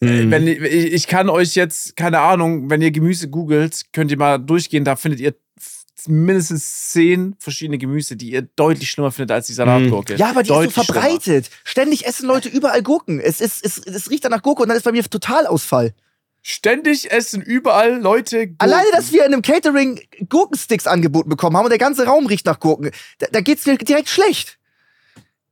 äh, 0.00 0.24
Mhm. 0.24 0.30
Wenn 0.30 0.46
ich, 0.46 0.58
ich 0.60 1.06
kann 1.08 1.28
euch 1.28 1.54
jetzt, 1.56 1.96
keine 1.96 2.20
Ahnung, 2.20 2.70
wenn 2.70 2.80
ihr 2.82 2.90
Gemüse 2.92 3.28
googelt, 3.28 3.82
könnt 3.92 4.10
ihr 4.12 4.16
mal 4.18 4.38
durchgehen, 4.38 4.84
da 4.84 4.94
findet 4.96 5.18
ihr 5.20 5.34
mindestens 6.06 6.90
zehn 6.90 7.34
verschiedene 7.38 7.78
Gemüse, 7.78 8.16
die 8.16 8.30
ihr 8.30 8.42
deutlich 8.42 8.90
schlimmer 8.90 9.10
findet 9.10 9.32
als 9.32 9.48
die 9.48 9.52
Salatgurke. 9.54 10.14
ja, 10.16 10.30
aber 10.30 10.42
die 10.42 10.48
Deutlich 10.48 10.68
ist 10.76 10.86
so 10.86 10.92
verbreitet. 10.92 11.50
Ständig 11.64 12.06
essen 12.06 12.26
Leute 12.26 12.48
überall 12.48 12.82
Gurken. 12.82 13.18
Es, 13.20 13.40
ist, 13.40 13.64
es, 13.64 13.78
es 13.78 14.08
riecht 14.10 14.24
dann 14.24 14.30
nach 14.30 14.42
Gurke 14.42 14.62
und 14.62 14.68
dann 14.68 14.76
ist 14.76 14.84
bei 14.84 14.92
mir 14.92 15.02
Totalausfall. 15.02 15.92
Ständig 16.50 17.10
essen 17.12 17.42
überall 17.42 18.00
Leute 18.00 18.46
Gurken. 18.46 18.56
Alleine, 18.58 18.86
dass 18.92 19.12
wir 19.12 19.26
in 19.26 19.34
einem 19.34 19.42
Catering 19.42 20.00
Gurkensticks 20.30 20.86
angeboten 20.86 21.28
bekommen 21.28 21.54
haben 21.58 21.64
und 21.64 21.70
der 21.70 21.78
ganze 21.78 22.06
Raum 22.06 22.26
riecht 22.26 22.46
nach 22.46 22.58
Gurken, 22.58 22.90
da, 23.18 23.26
da 23.30 23.42
geht's 23.42 23.66
mir 23.66 23.76
direkt 23.76 24.08
schlecht. 24.08 24.56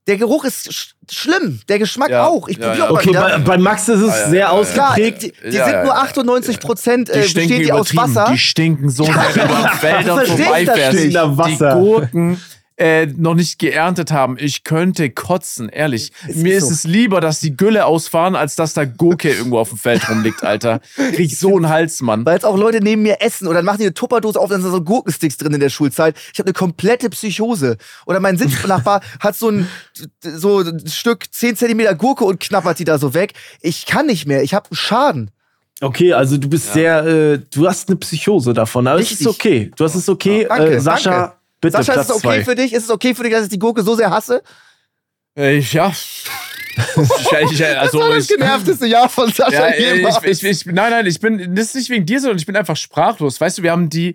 Der 0.07 0.17
Geruch 0.17 0.45
ist 0.45 0.73
sch 0.73 0.95
schlimm, 1.11 1.61
der 1.69 1.79
Geschmack 1.81 2.09
Ja, 2.11 2.27
auch. 2.27 2.49
Ich 2.49 2.57
ja, 2.57 2.69
probiere 2.69 2.85
ja. 2.85 2.89
auch 2.89 2.95
mal 2.95 2.99
Okay, 3.01 3.09
wieder. 3.11 3.21
bei, 3.21 3.39
bei 3.39 3.59
Max 3.59 3.89
ist 3.89 4.01
es 4.01 4.09
Ja, 4.09 4.17
ja, 4.21 4.29
sehr 4.31 4.39
ja, 4.41 4.59
ja. 4.59 4.65
Klar, 4.73 4.91
ausgeprägt. 4.93 5.23
die, 5.23 5.33
die 5.51 5.57
Ja, 5.57 5.65
sind 5.67 5.75
ja, 5.75 5.83
nur 5.85 5.93
ja. 5.95 6.01
98 6.01 6.61
Prozent 6.61 7.11
äh, 7.11 7.21
bestehen 7.21 7.49
die 7.49 7.73
aus. 7.73 7.95
Wasser. 7.95 8.29
Die 8.33 8.39
stinken 8.39 8.89
so 8.89 9.07
wenn 9.07 9.15
du 9.49 9.55
am 9.55 9.69
Felder 9.79 10.15
verstehe 10.17 10.61
ich 10.61 10.67
das 10.67 10.77
vorbeifährst. 10.77 10.99
Die 11.05 11.09
Nach 11.13 11.37
Wasser. 11.37 11.75
Gurken 11.75 12.41
äh, 12.77 13.07
noch 13.07 13.35
nicht 13.35 13.59
geerntet 13.59 14.11
haben. 14.11 14.37
Ich 14.39 14.65
könnte 14.65 15.11
kotzen, 15.11 15.69
ehrlich. 15.69 16.13
Es 16.29 16.37
Mir 16.37 16.59
ist 16.59 16.67
so. 16.67 16.73
es 16.73 16.85
lieber, 16.85 17.21
dass 17.21 17.41
die 17.41 17.57
Gülle 17.57 17.87
ausfahren, 17.87 18.37
als 18.37 18.57
dass 18.57 18.75
da 18.75 18.85
Gurke 18.85 19.31
irgendwo 19.37 19.59
auf 19.59 19.71
dem 19.71 19.79
Feld 19.79 20.09
rumliegt, 20.09 20.45
Alter. 20.45 20.81
Krieg 20.95 21.21
ich 21.21 21.39
so 21.39 21.57
einen 21.57 21.69
Hals, 21.69 22.01
Mann. 22.03 22.27
Weil 22.27 22.35
jetzt 22.35 22.45
auch 22.45 22.57
Leute 22.57 22.81
neben 22.83 23.03
mir 23.03 23.21
essen 23.21 23.47
oder 23.47 23.57
dann 23.57 23.65
machen 23.65 23.79
die 23.79 23.85
eine 23.85 23.95
Tupperdose 23.95 24.39
auf, 24.39 24.51
dann 24.51 24.61
sind 24.61 24.71
so 24.71 24.83
Gurkensticks 24.83 25.37
drin 25.39 25.55
in 25.55 25.61
der 25.61 25.71
Schulzeit. 25.71 26.17
Ich 26.33 26.39
habe 26.39 26.49
eine 26.49 26.55
komplette 26.55 27.09
Psychose. 27.11 27.77
Oder 28.05 28.21
mein 28.21 28.37
Sitznachbar 28.37 29.01
hat 29.21 29.37
so 29.37 29.51
ein, 29.51 29.69
so 30.21 30.61
ein 30.61 30.87
Stück 30.87 31.33
10 31.33 31.57
Zentimeter 31.57 31.95
Gurke 31.95 32.25
und 32.25 32.41
knappert 32.41 32.79
die 32.79 32.85
da 32.85 32.99
so 32.99 33.15
weg. 33.15 33.33
Ich 33.61 33.87
kann 33.87 34.07
nicht 34.07 34.27
mehr. 34.27 34.43
Ich 34.43 34.55
habe 34.55 34.67
einen 34.71 34.77
Schaden. 34.77 35.31
Okay, 35.81 36.15
also 36.15 36.39
du 36.39 36.49
bist 36.49 36.73
sehr, 36.73 37.05
äh, 37.05 37.39
du 37.39 37.69
hast 37.69 37.89
eine 37.89 37.97
Psychose 37.97 38.55
davon, 38.55 38.87
aber 38.87 38.99
es 38.99 39.13
ist 39.13 39.27
okay. 39.27 39.71
Du 39.77 39.85
hast 39.85 39.95
es 39.95 40.09
okay. 40.09 40.43
Ja, 40.43 40.49
danke, 40.49 40.77
äh, 40.77 40.81
Sascha, 40.81 41.11
danke. 41.11 41.37
Bitte 41.61 41.77
Sascha, 41.79 41.93
ist 41.93 42.07
Platz 42.07 42.09
es 42.09 42.17
okay 42.17 42.39
zwei. 42.39 42.45
für 42.45 42.55
dich? 42.55 42.73
Ist 42.73 42.85
es 42.85 42.91
okay 42.91 43.15
für 43.15 43.23
dich, 43.23 43.33
dass 43.33 43.45
ich 43.45 43.51
die 43.51 43.59
Gurke 43.59 43.83
so 43.83 43.95
sehr 43.95 44.11
hasse? 44.11 44.43
Äh, 45.37 45.59
ja. 45.73 45.93
ich, 47.51 47.65
also 47.65 47.99
das 47.99 48.09
war 48.09 48.15
das 48.15 48.31
ich, 48.31 48.37
genervteste 48.37 48.87
Jahr 48.87 49.09
von 49.09 49.33
Sascha 49.33 49.75
ja, 49.75 49.95
jemals. 49.95 50.19
ich, 50.23 50.43
ich, 50.43 50.45
ich, 50.45 50.67
nein, 50.67 50.91
nein, 50.91 51.07
ich 51.07 51.21
bin, 51.21 51.55
das 51.55 51.67
ist 51.67 51.75
nicht 51.75 51.91
wegen 51.91 52.07
dir, 52.07 52.21
sondern 52.21 52.39
ich 52.39 52.47
bin 52.47 52.57
einfach 52.57 52.77
sprachlos. 52.77 53.41
Weißt 53.41 53.59
du, 53.59 53.63
wir 53.63 53.73
haben 53.73 53.89
die, 53.89 54.15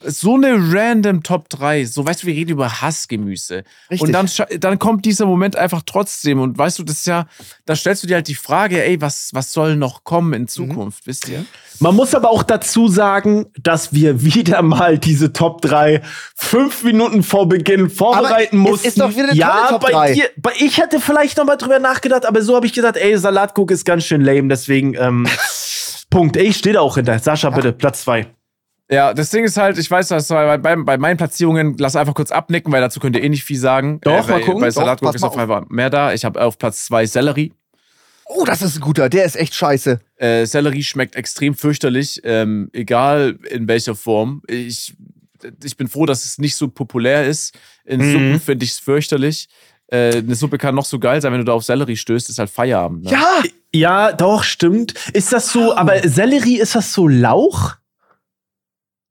so 0.00 0.34
eine 0.34 0.56
random 0.58 1.22
Top 1.22 1.48
3. 1.48 1.84
So, 1.86 2.06
weißt 2.06 2.22
du, 2.22 2.26
wir 2.26 2.34
reden 2.34 2.50
über 2.52 2.80
Hassgemüse. 2.82 3.64
Richtig. 3.90 4.00
Und 4.02 4.12
dann, 4.12 4.28
dann 4.60 4.78
kommt 4.78 5.04
dieser 5.04 5.26
Moment 5.26 5.56
einfach 5.56 5.82
trotzdem. 5.84 6.38
Und 6.40 6.56
weißt 6.58 6.78
du, 6.78 6.82
das 6.84 6.98
ist 6.98 7.06
ja, 7.06 7.26
da 7.64 7.74
stellst 7.74 8.02
du 8.02 8.06
dir 8.06 8.16
halt 8.16 8.28
die 8.28 8.34
Frage, 8.34 8.84
ey, 8.84 9.00
was, 9.00 9.30
was 9.32 9.52
soll 9.52 9.76
noch 9.76 10.04
kommen 10.04 10.28
Mhm. 10.28 10.34
in 10.34 10.48
Zukunft, 10.48 11.06
wisst 11.06 11.28
ihr? 11.28 11.44
Man 11.80 11.96
muss 11.96 12.14
aber 12.14 12.30
auch 12.30 12.42
dazu 12.44 12.88
sagen, 12.88 13.46
dass 13.60 13.92
wir 13.92 14.22
wieder 14.22 14.62
mal 14.62 14.98
diese 14.98 15.32
Top 15.32 15.60
3 15.62 16.02
fünf 16.36 16.84
Minuten 16.84 17.22
vor 17.22 17.48
Beginn 17.48 17.90
vorbereiten 17.90 18.58
es 18.64 18.70
mussten. 18.70 18.88
ist 18.88 19.00
doch 19.00 19.10
wieder 19.10 19.30
eine 19.30 19.34
ja, 19.34 19.66
Top 19.70 19.80
bei 19.82 19.90
3. 19.92 20.12
dir, 20.14 20.30
bei, 20.36 20.52
ich 20.58 20.78
hätte 20.78 21.00
vielleicht 21.00 21.36
noch 21.38 21.44
mal 21.46 21.56
drüber 21.56 21.78
nachgedacht, 21.80 22.26
aber 22.26 22.42
so 22.42 22.54
habe 22.54 22.66
ich 22.66 22.72
gesagt, 22.72 22.96
ey, 22.96 23.16
Salatguck 23.18 23.70
ist 23.70 23.84
ganz 23.84 24.04
schön 24.04 24.20
lame, 24.20 24.48
deswegen 24.48 24.94
ähm, 24.94 25.26
Punkt. 26.10 26.36
Ich 26.36 26.58
stehe 26.58 26.74
da 26.74 26.80
auch 26.80 26.94
hinter. 26.94 27.18
Sascha, 27.18 27.50
bitte, 27.50 27.72
Platz 27.72 28.02
2. 28.02 28.26
Ja, 28.90 29.14
das 29.14 29.30
Ding 29.30 29.44
ist 29.44 29.56
halt, 29.56 29.78
ich 29.78 29.90
weiß, 29.90 30.08
dass 30.08 30.28
bei, 30.28 30.58
bei, 30.58 30.76
bei 30.76 30.98
meinen 30.98 31.16
Platzierungen, 31.16 31.76
lass 31.78 31.96
einfach 31.96 32.14
kurz 32.14 32.30
abnicken, 32.30 32.70
weil 32.72 32.82
dazu 32.82 33.00
könnt 33.00 33.16
ihr 33.16 33.22
eh 33.22 33.28
nicht 33.30 33.44
viel 33.44 33.58
sagen. 33.58 33.98
Doch, 34.02 34.12
äh, 34.12 34.16
mal 34.16 34.28
weil, 34.28 34.40
gucken. 34.42 34.60
Bei 34.60 34.68
Doch, 34.68 34.74
Salatgurke 34.74 35.12
pass 35.12 35.14
ist 35.16 35.20
mal 35.22 35.28
auf 35.28 35.38
einmal 35.38 35.64
mehr 35.68 35.90
da. 35.90 36.12
Ich 36.12 36.24
habe 36.24 36.40
auf 36.42 36.58
Platz 36.58 36.84
2 36.86 37.06
Sellerie. 37.06 37.52
oh, 38.26 38.44
das 38.44 38.60
ist 38.62 38.76
ein 38.76 38.80
guter. 38.80 39.08
Der 39.08 39.24
ist 39.24 39.36
echt 39.36 39.54
scheiße. 39.54 40.00
Äh, 40.16 40.44
Sellerie 40.46 40.82
schmeckt 40.82 41.16
extrem 41.16 41.54
fürchterlich, 41.54 42.20
ähm, 42.24 42.68
egal 42.72 43.38
in 43.48 43.68
welcher 43.68 43.94
Form. 43.94 44.42
Ich, 44.48 44.94
ich 45.62 45.76
bin 45.76 45.88
froh, 45.88 46.04
dass 46.04 46.24
es 46.26 46.38
nicht 46.38 46.56
so 46.56 46.68
populär 46.68 47.26
ist. 47.26 47.54
In 47.86 48.00
Mhm. 48.00 48.12
Suppen 48.12 48.40
finde 48.40 48.64
ich 48.66 48.72
es 48.72 48.78
fürchterlich. 48.80 49.48
Äh, 49.88 50.18
eine 50.18 50.34
Suppe 50.34 50.58
kann 50.58 50.74
noch 50.74 50.86
so 50.86 50.98
geil 50.98 51.20
sein, 51.22 51.32
wenn 51.32 51.40
du 51.40 51.44
da 51.44 51.52
auf 51.52 51.64
Sellerie 51.64 51.96
stößt, 51.96 52.28
ist 52.28 52.38
halt 52.38 52.50
Feierabend. 52.50 53.04
Ne? 53.04 53.10
Ja, 53.12 53.42
Ja, 53.74 54.12
doch, 54.12 54.42
stimmt. 54.44 54.94
Ist 55.12 55.32
das 55.32 55.50
so, 55.52 55.74
aber 55.74 56.06
Sellerie, 56.08 56.58
ist 56.60 56.74
das 56.74 56.92
so 56.92 57.08
Lauch? 57.08 57.76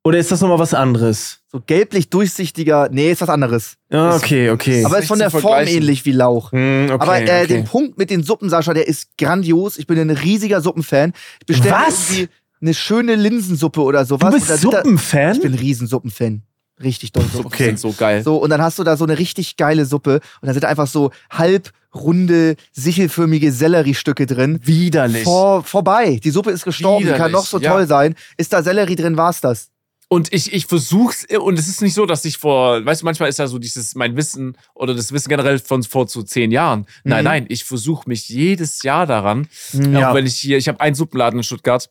Oder 0.03 0.17
ist 0.19 0.31
das 0.31 0.41
nochmal 0.41 0.59
was 0.59 0.73
anderes? 0.73 1.43
so 1.53 1.61
gelblich 1.63 2.09
durchsichtiger. 2.09 2.89
Nee, 2.91 3.11
ist 3.11 3.21
was 3.21 3.29
anderes. 3.29 3.75
Ja, 3.91 4.15
okay, 4.15 4.49
okay. 4.49 4.83
Aber 4.83 4.97
ist 4.97 5.07
von 5.07 5.19
der 5.19 5.29
Form 5.29 5.67
ähnlich 5.67 6.03
wie 6.03 6.11
Lauch. 6.11 6.51
Hm, 6.51 6.85
okay, 6.85 6.93
Aber 6.93 7.19
äh, 7.19 7.23
okay. 7.23 7.47
den 7.47 7.65
Punkt 7.65 7.97
mit 7.99 8.09
den 8.09 8.23
Suppen, 8.23 8.49
Sascha, 8.49 8.73
der 8.73 8.87
ist 8.87 9.15
grandios. 9.19 9.77
Ich 9.77 9.85
bin 9.85 9.99
ein 9.99 10.09
riesiger 10.09 10.61
Suppenfan. 10.61 11.13
Ich 11.41 11.45
bestelle 11.45 11.75
irgendwie 11.87 12.29
eine 12.59 12.73
schöne 12.73 13.15
Linsensuppe 13.15 13.81
oder 13.81 14.03
sowas. 14.03 14.33
du 14.33 14.39
bist 14.39 14.61
Suppenfan? 14.61 15.35
Ich 15.35 15.41
bin 15.41 15.53
ein 15.53 15.59
Riesensuppenfan. 15.59 16.41
Richtig 16.81 17.11
doll 17.11 17.25
Suppen. 17.31 17.51
Die 17.55 17.63
sind 17.63 17.79
so 17.79 17.93
geil. 17.93 18.23
So, 18.23 18.37
und 18.37 18.49
dann 18.49 18.61
hast 18.63 18.79
du 18.79 18.83
da 18.83 18.97
so 18.97 19.03
eine 19.03 19.19
richtig 19.19 19.57
geile 19.57 19.85
Suppe 19.85 20.21
und 20.41 20.47
da 20.47 20.53
sind 20.53 20.65
einfach 20.65 20.87
so 20.87 21.11
halbrunde, 21.29 22.55
sichelförmige 22.71 23.51
Selleriestücke 23.51 24.25
drin. 24.25 24.59
Widerlich. 24.63 25.23
Vor, 25.23 25.63
vorbei. 25.63 26.19
Die 26.23 26.31
Suppe 26.31 26.49
ist 26.49 26.63
gestorben, 26.63 27.05
die 27.05 27.11
kann 27.11 27.17
Widerlich, 27.17 27.33
noch 27.35 27.45
so 27.45 27.59
ja. 27.59 27.71
toll 27.71 27.85
sein. 27.85 28.15
Ist 28.37 28.53
da 28.53 28.63
Sellerie 28.63 28.95
drin, 28.95 29.17
war's 29.17 29.39
das. 29.39 29.69
Und 30.09 30.31
ich, 30.31 30.53
ich 30.53 30.67
versuch's, 30.67 31.25
und 31.39 31.57
es 31.57 31.67
ist 31.67 31.81
nicht 31.81 31.93
so, 31.95 32.05
dass 32.05 32.23
ich 32.25 32.37
vor, 32.37 32.85
weißt 32.85 33.01
du, 33.01 33.05
manchmal 33.05 33.29
ist 33.29 33.39
ja 33.39 33.47
so 33.47 33.57
dieses, 33.57 33.95
mein 33.95 34.15
Wissen 34.15 34.57
oder 34.75 34.93
das 34.93 35.11
Wissen 35.11 35.29
generell 35.29 35.57
von 35.59 35.81
vor 35.83 36.07
so 36.07 36.21
zehn 36.21 36.51
Jahren. 36.51 36.85
Nein, 37.03 37.19
Mhm. 37.19 37.25
nein, 37.25 37.45
ich 37.49 37.63
versuche 37.63 38.07
mich 38.07 38.29
jedes 38.29 38.83
Jahr 38.83 39.07
daran. 39.07 39.47
Ja. 39.73 40.09
Auch 40.11 40.15
wenn 40.15 40.27
ich 40.27 40.35
hier, 40.35 40.57
ich 40.57 40.67
habe 40.67 40.79
einen 40.81 40.95
Suppenladen 40.95 41.39
in 41.39 41.43
Stuttgart, 41.43 41.89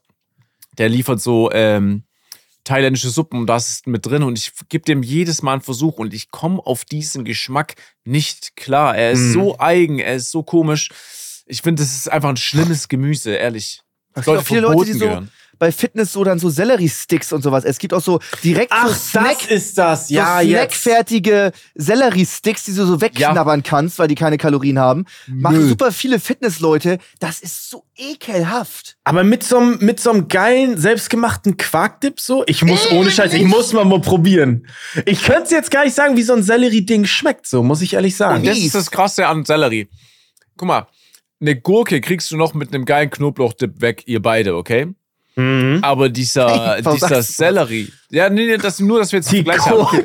der 0.79 0.89
liefert 0.89 1.21
so 1.21 1.51
ähm, 1.53 2.05
thailändische 2.65 3.11
Suppen 3.11 3.41
und 3.41 3.47
das 3.49 3.69
ist 3.71 3.87
mit 3.89 4.07
drin 4.07 4.23
und 4.23 4.39
ich 4.39 4.53
gebe 4.69 4.85
dem 4.85 5.03
jedes 5.03 5.43
Mal 5.43 5.55
einen 5.55 5.63
Versuch 5.63 5.99
und 5.99 6.15
ich 6.15 6.31
komme 6.31 6.65
auf 6.65 6.85
diesen 6.85 7.25
Geschmack 7.25 7.75
nicht 8.05 8.55
klar. 8.55 8.97
Er 8.97 9.11
ist 9.13 9.19
Mhm. 9.21 9.33
so 9.33 9.59
eigen, 9.59 9.99
er 9.99 10.15
ist 10.15 10.31
so 10.31 10.45
komisch. 10.45 10.91
Ich 11.47 11.61
finde, 11.63 11.83
das 11.83 11.93
ist 11.93 12.11
einfach 12.11 12.29
ein 12.29 12.37
schlimmes 12.37 12.87
Gemüse, 12.89 13.35
ehrlich. 13.35 13.83
Es 14.15 14.25
gibt 14.27 14.43
viele 14.45 14.61
Leute, 14.61 14.85
die 14.85 14.93
so 14.93 15.07
gehören. 15.07 15.31
Bei 15.59 15.71
Fitness 15.73 16.13
so 16.13 16.25
dann 16.25 16.39
so 16.39 16.49
Sellerie-Sticks 16.51 17.33
und 17.33 17.43
sowas. 17.43 17.65
Es 17.65 17.79
gibt 17.79 17.95
auch 17.95 18.01
so 18.03 18.21
direkt 18.43 18.73
Ach, 18.73 18.89
so 18.89 18.95
Snack, 18.95 19.39
das 19.41 19.51
ist 19.51 19.79
das. 19.79 20.09
so 20.09 20.15
Ja, 20.15 20.41
jetzt. 20.41 20.51
snackfertige 20.83 21.53
Sellerie-Sticks, 21.75 22.65
die 22.65 22.75
du 22.75 22.87
so 22.87 23.01
wegknabbern 23.01 23.63
kannst, 23.63 23.99
weil 23.99 24.09
die 24.09 24.15
keine 24.15 24.39
Kalorien 24.39 24.79
haben. 24.79 25.05
Machen 25.29 25.69
super 25.69 25.93
viele 25.93 26.19
Fitnessleute. 26.19 26.99
Das 27.21 27.41
ist 27.41 27.71
so 27.71 27.85
ekelhaft. 27.97 28.97
Aber 29.05 29.25
mit 29.25 29.43
so 29.45 29.59
einem 29.59 29.79
mit 29.81 30.01
so 30.01 30.11
einem 30.11 30.29
geilen 30.29 30.79
selbstgemachten 30.79 31.57
Quarkdip 31.57 32.21
so, 32.21 32.45
ich 32.47 32.63
muss 32.65 32.91
ohne 32.91 33.11
Scheiß, 33.11 33.33
ich 33.35 33.45
muss 33.45 33.73
mal 33.73 33.85
mal 33.85 34.01
probieren. 34.01 34.67
Ich 35.07 35.23
könnte 35.23 35.55
jetzt 35.55 35.71
gar 35.71 35.85
nicht 35.85 35.95
sagen, 35.95 36.17
wie 36.17 36.23
so 36.23 36.33
ein 36.35 36.43
Sellerie-Ding 36.43 37.05
schmeckt, 37.05 37.47
so 37.47 37.63
muss 37.63 37.83
ich 37.83 37.95
ehrlich 37.95 38.17
sagen. 38.17 38.41
Und 38.41 38.47
das 38.47 38.59
ist 38.59 38.75
das 38.75 38.91
Krasse 38.91 39.27
an 39.27 39.45
Sellerie. 39.45 39.89
Guck 40.57 40.69
mal, 40.69 40.87
eine 41.41 41.57
Gurke 41.61 42.01
kriegst 42.01 42.31
du 42.31 42.37
noch 42.37 42.55
mit 42.55 42.73
einem 42.75 42.85
geilen 42.85 43.11
Knoblauchdip 43.11 43.81
weg, 43.81 44.05
ihr 44.07 44.23
beide, 44.23 44.55
okay? 44.57 44.95
Mhm. 45.35 45.79
Aber 45.83 46.09
dieser, 46.09 46.77
Hey, 46.83 46.83
dieser 46.95 47.23
Sellerie. 47.23 47.91
Ja, 48.11 48.29
nee, 48.29 48.47
nee, 48.47 48.57
das 48.59 48.81
nur, 48.81 48.99
dass 48.99 49.13
wir 49.13 49.19
jetzt 49.21 49.33
Die 49.33 49.43
Vergleich 49.43 49.65
haben. 49.67 50.05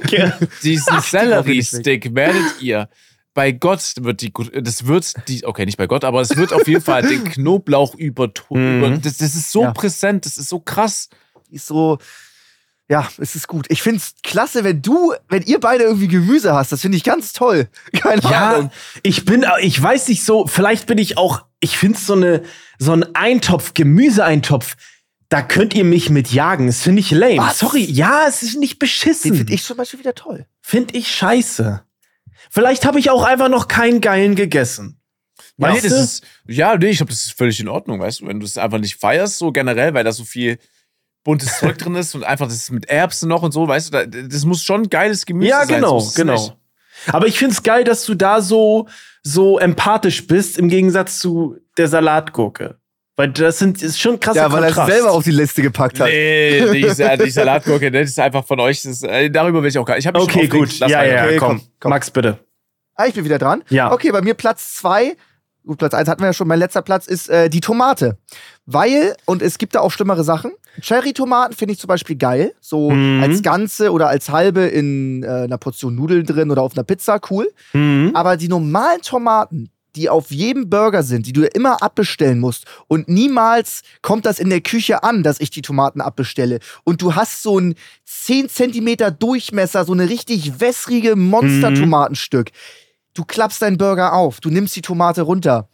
Diesen 0.63 1.01
Sellerie-Stick 1.01 2.13
werdet 2.15 2.61
ihr. 2.61 2.89
Bei 3.33 3.51
Gott 3.51 3.93
wird 3.99 4.21
die, 4.21 4.33
das 4.63 4.87
wird 4.87 5.13
die, 5.27 5.45
okay, 5.45 5.65
nicht 5.65 5.77
bei 5.77 5.85
Gott, 5.85 6.03
aber 6.03 6.21
es 6.21 6.35
wird 6.35 6.53
auf 6.53 6.67
jeden 6.67 6.81
Fall 6.81 7.03
den 7.03 7.23
Knoblauch 7.23 7.93
über, 7.93 8.29
Mhm. 8.49 8.99
das, 9.03 9.17
das 9.17 9.35
ist 9.35 9.51
so 9.51 9.61
Ja. 9.63 9.71
präsent, 9.71 10.25
das 10.25 10.37
ist 10.37 10.49
so 10.49 10.59
krass. 10.59 11.09
ist 11.51 11.67
so, 11.67 11.97
ja, 12.89 13.07
es 13.19 13.35
ist 13.35 13.47
gut. 13.47 13.67
Ich 13.69 13.81
find's 13.83 14.15
klasse, 14.23 14.63
wenn 14.63 14.81
du, 14.81 15.13
wenn 15.29 15.43
ihr 15.43 15.59
beide 15.59 15.83
irgendwie 15.83 16.07
Gemüse 16.07 16.53
hast. 16.53 16.71
Das 16.71 16.81
finde 16.81 16.97
ich 16.97 17.03
ganz 17.03 17.31
toll. 17.33 17.67
Keine 17.93 18.21
Ja, 18.23 18.55
Ahnung. 18.55 18.71
ich 19.03 19.23
bin, 19.25 19.45
ich 19.61 19.81
weiß 19.81 20.07
nicht 20.07 20.23
so, 20.23 20.47
vielleicht 20.47 20.87
bin 20.87 20.97
ich 20.97 21.17
auch, 21.17 21.43
ich 21.59 21.77
finde 21.77 21.99
so 21.99 22.13
eine, 22.13 22.43
so 22.79 22.91
ein 22.93 23.13
Eintopf, 23.15 23.73
Gemüseeintopf, 23.75 24.75
da 25.29 25.41
könnt 25.41 25.73
ihr 25.73 25.83
mich 25.83 26.09
mit 26.09 26.31
jagen. 26.31 26.67
Das 26.67 26.81
finde 26.81 27.01
ich 27.01 27.11
lame. 27.11 27.37
Was? 27.37 27.59
Sorry, 27.59 27.83
ja, 27.83 28.25
es 28.27 28.43
ist 28.43 28.57
nicht 28.57 28.73
Den 28.75 28.79
beschissen. 28.79 29.35
finde 29.35 29.53
ich 29.53 29.63
zum 29.63 29.77
Beispiel 29.77 29.99
wieder 29.99 30.15
toll. 30.15 30.45
Finde 30.61 30.97
ich 30.97 31.09
scheiße. 31.13 31.83
Vielleicht 32.49 32.85
habe 32.85 32.99
ich 32.99 33.09
auch 33.09 33.23
einfach 33.23 33.49
noch 33.49 33.67
keinen 33.67 33.99
geilen 34.01 34.35
gegessen. 34.35 34.99
Ja, 35.57 35.69
nee, 35.69 35.75
Weißt 35.75 35.85
das 35.85 35.93
du? 35.93 35.99
ist, 35.99 36.23
ja, 36.47 36.75
nee, 36.77 36.89
ich 36.89 36.97
glaube, 36.97 37.11
das 37.11 37.25
ist 37.25 37.33
völlig 37.37 37.59
in 37.59 37.67
Ordnung, 37.67 37.99
weißt 37.99 38.21
du, 38.21 38.27
wenn 38.27 38.39
du 38.39 38.45
es 38.45 38.57
einfach 38.57 38.79
nicht 38.79 38.95
feierst, 38.95 39.37
so 39.37 39.51
generell, 39.51 39.93
weil 39.93 40.03
da 40.03 40.11
so 40.11 40.23
viel 40.23 40.59
buntes 41.23 41.57
Zeug 41.59 41.77
drin 41.77 41.95
ist 41.95 42.15
und 42.15 42.23
einfach 42.23 42.47
das 42.47 42.69
mit 42.69 42.85
Erbsen 42.89 43.27
noch 43.27 43.41
und 43.43 43.51
so, 43.51 43.67
weißt 43.67 43.87
du, 43.93 44.05
da, 44.05 44.05
das 44.05 44.45
muss 44.45 44.63
schon 44.63 44.89
geiles 44.89 45.25
Gemüse 45.25 45.49
Ja, 45.49 45.65
sein. 45.65 45.75
genau, 45.75 46.07
genau. 46.15 46.33
nicht. 46.33 46.55
Aber 47.07 47.27
ich 47.27 47.37
finde 47.37 47.53
es 47.53 47.63
geil, 47.63 47.83
dass 47.83 48.05
du 48.05 48.15
da 48.15 48.41
so, 48.41 48.87
so 49.23 49.59
empathisch 49.59 50.25
bist, 50.27 50.57
im 50.57 50.69
Gegensatz 50.69 51.19
zu 51.19 51.57
der 51.77 51.87
Salatgurke. 51.87 52.79
Weil 53.17 53.29
das 53.29 53.57
sind, 53.59 53.81
ist 53.81 53.99
schon 53.99 54.13
ein 54.13 54.19
krasser 54.19 54.41
Ja, 54.41 54.51
weil 54.51 54.63
er 54.63 54.69
es 54.69 54.75
Kontrast. 54.75 54.95
selber 54.97 55.11
auf 55.11 55.23
die 55.23 55.31
Liste 55.31 55.61
gepackt 55.63 55.99
hat. 55.99 56.07
Nee, 56.07 56.61
die, 56.71 56.87
Sa- 56.89 57.17
die 57.17 57.29
Salatgurke, 57.31 57.89
ne, 57.91 58.01
das 58.01 58.11
ist 58.11 58.19
einfach 58.19 58.45
von 58.45 58.59
euch, 58.59 58.83
das, 58.83 59.01
äh, 59.03 59.29
darüber 59.31 59.61
will 59.63 59.69
ich 59.69 59.77
auch 59.79 59.85
gar 59.85 59.95
nicht. 59.95 60.03
Ich 60.03 60.07
hab 60.07 60.13
mich 60.15 60.23
schon 60.31 60.33
Okay, 60.41 60.47
gut. 60.47 60.79
Lass 60.79 60.91
Ja, 60.91 61.03
ja, 61.03 61.23
Okay, 61.25 61.37
komm. 61.37 61.57
komm, 61.57 61.61
komm. 61.79 61.89
Max, 61.89 62.11
bitte. 62.11 62.37
Ah, 62.95 63.07
ich 63.07 63.15
bin 63.15 63.25
wieder 63.25 63.39
dran. 63.39 63.63
Ja. 63.69 63.91
Okay, 63.91 64.11
bei 64.11 64.21
mir 64.21 64.35
Platz 64.35 64.75
zwei. 64.75 65.17
Gut, 65.65 65.79
Platz 65.79 65.93
eins 65.95 66.07
hatten 66.07 66.21
wir 66.21 66.27
ja 66.27 66.33
schon. 66.33 66.47
Mein 66.47 66.59
letzter 66.59 66.81
Platz 66.83 67.07
ist 67.07 67.27
äh, 67.29 67.49
die 67.49 67.59
Tomate. 67.59 68.17
Weil, 68.67 69.15
und 69.25 69.41
es 69.41 69.57
gibt 69.57 69.73
da 69.75 69.81
auch 69.81 69.91
schlimmere 69.91 70.23
Sachen. 70.23 70.51
Cherry-Tomaten 70.79 71.53
finde 71.55 71.73
ich 71.73 71.79
zum 71.79 71.87
Beispiel 71.87 72.15
geil. 72.17 72.53
So 72.61 72.91
Mhm. 72.91 73.23
als 73.23 73.41
Ganze 73.41 73.91
oder 73.91 74.07
als 74.09 74.29
halbe 74.29 74.61
in 74.61 75.23
äh, 75.23 75.27
einer 75.27 75.57
Portion 75.57 75.95
Nudeln 75.95 76.23
drin 76.25 76.51
oder 76.51 76.61
auf 76.61 76.73
einer 76.75 76.83
Pizza, 76.83 77.19
cool. 77.31 77.49
Mhm. 77.73 78.11
Aber 78.13 78.37
die 78.37 78.47
normalen 78.47 79.01
Tomaten, 79.01 79.69
die 79.97 80.09
auf 80.09 80.31
jedem 80.31 80.69
Burger 80.69 81.03
sind, 81.03 81.25
die 81.25 81.33
du 81.33 81.45
immer 81.45 81.81
abbestellen 81.81 82.39
musst 82.39 82.65
und 82.87 83.09
niemals 83.09 83.81
kommt 84.01 84.25
das 84.25 84.39
in 84.39 84.49
der 84.49 84.61
Küche 84.61 85.03
an, 85.03 85.23
dass 85.23 85.39
ich 85.39 85.49
die 85.49 85.61
Tomaten 85.61 86.01
abbestelle. 86.01 86.59
Und 86.83 87.01
du 87.01 87.15
hast 87.15 87.41
so 87.41 87.59
ein 87.59 87.75
10 88.05 88.49
Zentimeter 88.49 89.11
Durchmesser, 89.11 89.85
so 89.85 89.93
eine 89.93 90.09
richtig 90.09 90.59
wässrige 90.59 91.15
Monster-Tomatenstück. 91.15 92.51
Du 93.13 93.25
klappst 93.25 93.61
deinen 93.61 93.77
Burger 93.77 94.13
auf, 94.13 94.39
du 94.39 94.49
nimmst 94.49 94.75
die 94.75 94.81
Tomate 94.81 95.23
runter. 95.23 95.69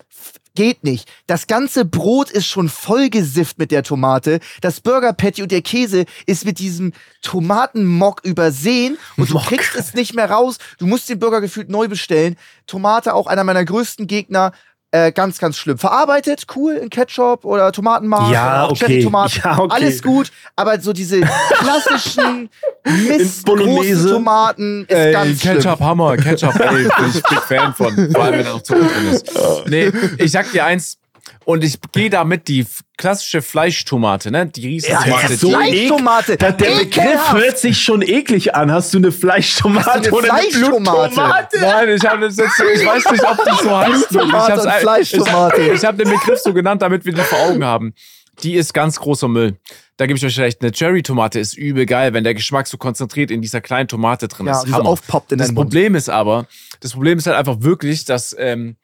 Geht 0.56 0.84
nicht. 0.84 1.12
Das 1.26 1.48
ganze 1.48 1.84
Brot 1.84 2.30
ist 2.30 2.46
schon 2.46 2.70
vollgesifft 2.70 3.58
mit 3.58 3.72
der 3.72 3.82
Tomate. 3.82 4.40
Das 4.62 4.82
Burger 4.82 5.12
Patty 5.12 5.42
und 5.42 5.52
der 5.52 5.64
Käse 5.64 6.06
ist 6.28 6.46
mit 6.46 6.60
diesem 6.60 6.94
Tomatenmock 7.24 8.24
übersehen 8.24 9.00
und 9.18 9.32
du 9.32 9.34
Mock. 9.34 9.46
kriegst 9.46 9.76
es 9.76 9.96
nicht 9.96 10.14
mehr 10.14 10.30
raus. 10.30 10.60
Du 10.78 10.86
musst 10.86 11.10
den 11.10 11.18
Burger 11.18 11.42
gefühlt 11.42 11.70
neu 11.70 11.88
bestellen. 11.88 12.36
Tomate 12.68 13.16
auch 13.16 13.26
einer 13.26 13.44
meiner 13.44 13.66
größten 13.66 14.06
Gegner. 14.06 14.52
Äh, 14.94 15.12
ganz, 15.12 15.40
ganz 15.40 15.58
schlimm. 15.58 15.80
Verarbeitet, 15.80 16.46
cool, 16.56 16.76
in 16.76 16.92
Ketchup 16.92 17.46
oder 17.46 17.72
Tomatenmark. 17.72 18.32
Ja, 18.32 18.66
okay. 18.66 18.76
Cherry-Tomaten. 18.76 19.42
Ja, 19.44 19.58
okay. 19.58 19.76
Alles 19.76 20.04
gut, 20.04 20.32
aber 20.56 20.80
so 20.80 20.94
diese 20.94 21.22
klassischen 21.58 22.48
mistgroßen. 22.86 24.08
Tomaten 24.08 24.86
ist 24.88 24.96
Ey, 24.96 25.12
ganz 25.12 25.40
Ketchup, 25.40 25.78
schlimm. 25.78 25.80
Hammer, 25.80 26.16
Ketchup, 26.18 26.60
ey, 26.60 26.84
bin 26.84 26.92
ich 27.12 27.40
Fan 27.40 27.74
von. 27.74 28.12
Vor 28.12 28.24
allem, 28.24 28.38
wenn 28.38 28.46
da 28.46 28.52
noch 28.52 28.62
Zucker 28.62 28.82
drin 28.86 29.08
ist. 29.12 29.32
Nee, 29.66 29.92
ich 30.20 30.32
sag 30.32 30.52
dir 30.52 30.64
eins, 30.66 31.00
Und 31.46 31.64
ich 31.64 31.80
gehe 31.92 32.10
damit 32.10 32.48
die 32.48 32.66
klassische 32.98 33.42
Fleischtomate, 33.42 34.30
ne? 34.32 34.46
Die 34.48 34.68
Riesentomate. 34.68 35.10
Ja, 35.22 35.28
die- 35.28 35.36
so 35.36 35.50
Fleischtomate. 35.50 36.38
Der 36.38 36.52
Begriff 36.52 36.82
Ekelhaft. 36.82 37.34
hört 37.34 37.58
sich 37.58 37.82
schon 37.82 38.02
eklig 38.02 38.56
an. 38.56 38.72
Hast 38.72 38.94
du 38.94 38.98
eine 38.98 39.12
Fleischtomate 39.12 39.86
Hast 39.86 40.06
du 40.06 40.10
eine 40.10 40.12
oder 40.18 40.34
eine 40.34 40.42
Fleischtomate? 40.52 41.60
Nein, 41.62 41.90
ich 41.90 42.06
habe 42.06 42.22
das 42.22 42.38
jetzt, 42.38 42.60
ich 42.60 42.86
weiß 42.86 43.12
nicht, 43.12 43.24
ob 43.24 43.38
die 43.44 43.64
so 43.64 43.78
heißt. 43.78 44.12
Ich 44.12 44.66
ein- 44.68 44.82
Fleischtomate. 44.82 45.62
Ich, 45.62 45.72
ich 45.74 45.86
habe 45.86 45.98
den 46.04 46.10
Begriff 46.14 46.40
so 46.40 46.54
genannt, 46.54 46.82
damit 46.82 47.06
wir 47.06 47.14
die 47.14 47.22
vor 47.22 47.40
Augen 47.40 47.64
haben. 47.64 47.94
Die 48.42 48.56
ist 48.56 48.74
ganz 48.74 49.00
großer 49.00 49.28
Müll. 49.28 49.58
Da 49.98 50.08
gebe 50.08 50.18
ich 50.18 50.26
euch 50.26 50.40
recht. 50.40 50.62
Eine 50.62 50.72
Cherry-Tomate 50.72 51.40
ist 51.40 51.56
übel 51.56 51.86
geil, 51.86 52.14
wenn 52.14 52.24
der 52.24 52.34
Geschmack 52.34 52.66
so 52.68 52.78
konzentriert 52.78 53.30
in 53.30 53.42
dieser 53.44 53.62
kleinen 53.62 53.88
Tomate 53.88 54.28
drin 54.28 54.48
Ja, 54.48 54.60
ist. 54.60 54.68
wie 54.68 54.72
so 54.72 54.78
aufpoppt 54.82 55.32
in 55.34 55.38
Das 55.38 55.48
deinem 55.48 55.56
Mund. 55.56 55.70
Problem 55.70 55.94
ist 55.96 56.10
aber, 56.10 56.48
das 56.80 56.94
Problem 56.94 57.18
ist 57.20 57.28
halt 57.28 57.38
einfach 57.38 57.58
wirklich, 57.60 58.06
dass 58.06 58.36
ähm, 58.40 58.76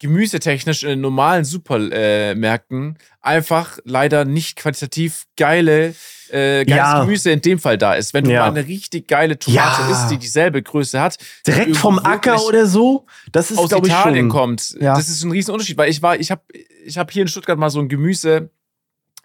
gemüsetechnisch 0.00 0.82
in 0.84 0.90
den 0.90 1.00
normalen 1.00 1.44
Supermärkten 1.44 2.96
einfach 3.20 3.78
leider 3.84 4.24
nicht 4.24 4.56
qualitativ 4.56 5.24
geile 5.36 5.94
äh, 6.30 6.66
geiles 6.66 6.68
Ja. 6.76 7.00
Gemüse 7.00 7.30
in 7.30 7.40
dem 7.40 7.58
Fall 7.58 7.78
da 7.78 7.94
ist. 7.94 8.12
Wenn 8.12 8.24
du 8.24 8.32
Ja. 8.32 8.40
mal 8.40 8.48
eine 8.50 8.66
richtig 8.66 9.08
geile 9.08 9.38
Tomate 9.38 9.80
Ja. 9.82 9.88
isst, 9.90 10.10
die 10.10 10.18
dieselbe 10.18 10.62
Größe 10.62 11.00
hat, 11.00 11.16
Direkt 11.46 11.74
vom 11.76 11.98
Acker 11.98 12.44
oder 12.44 12.66
so? 12.66 13.06
Das 13.32 13.50
ist, 13.50 13.56
aus 13.56 13.70
glaube 13.70 13.86
ich, 13.86 13.92
Italien 13.94 14.24
schon. 14.24 14.28
kommt. 14.28 14.76
Das 14.78 15.08
ist 15.08 15.24
ein 15.24 15.30
riesen 15.30 15.52
Unterschied, 15.52 15.78
weil 15.78 15.88
ich 15.90 16.02
war, 16.02 16.20
ich 16.20 16.30
habe 16.30 16.42
ich 16.84 16.98
hab 16.98 17.10
hier 17.10 17.22
in 17.22 17.28
Stuttgart 17.28 17.58
mal 17.58 17.70
so 17.70 17.78
einen 17.78 17.88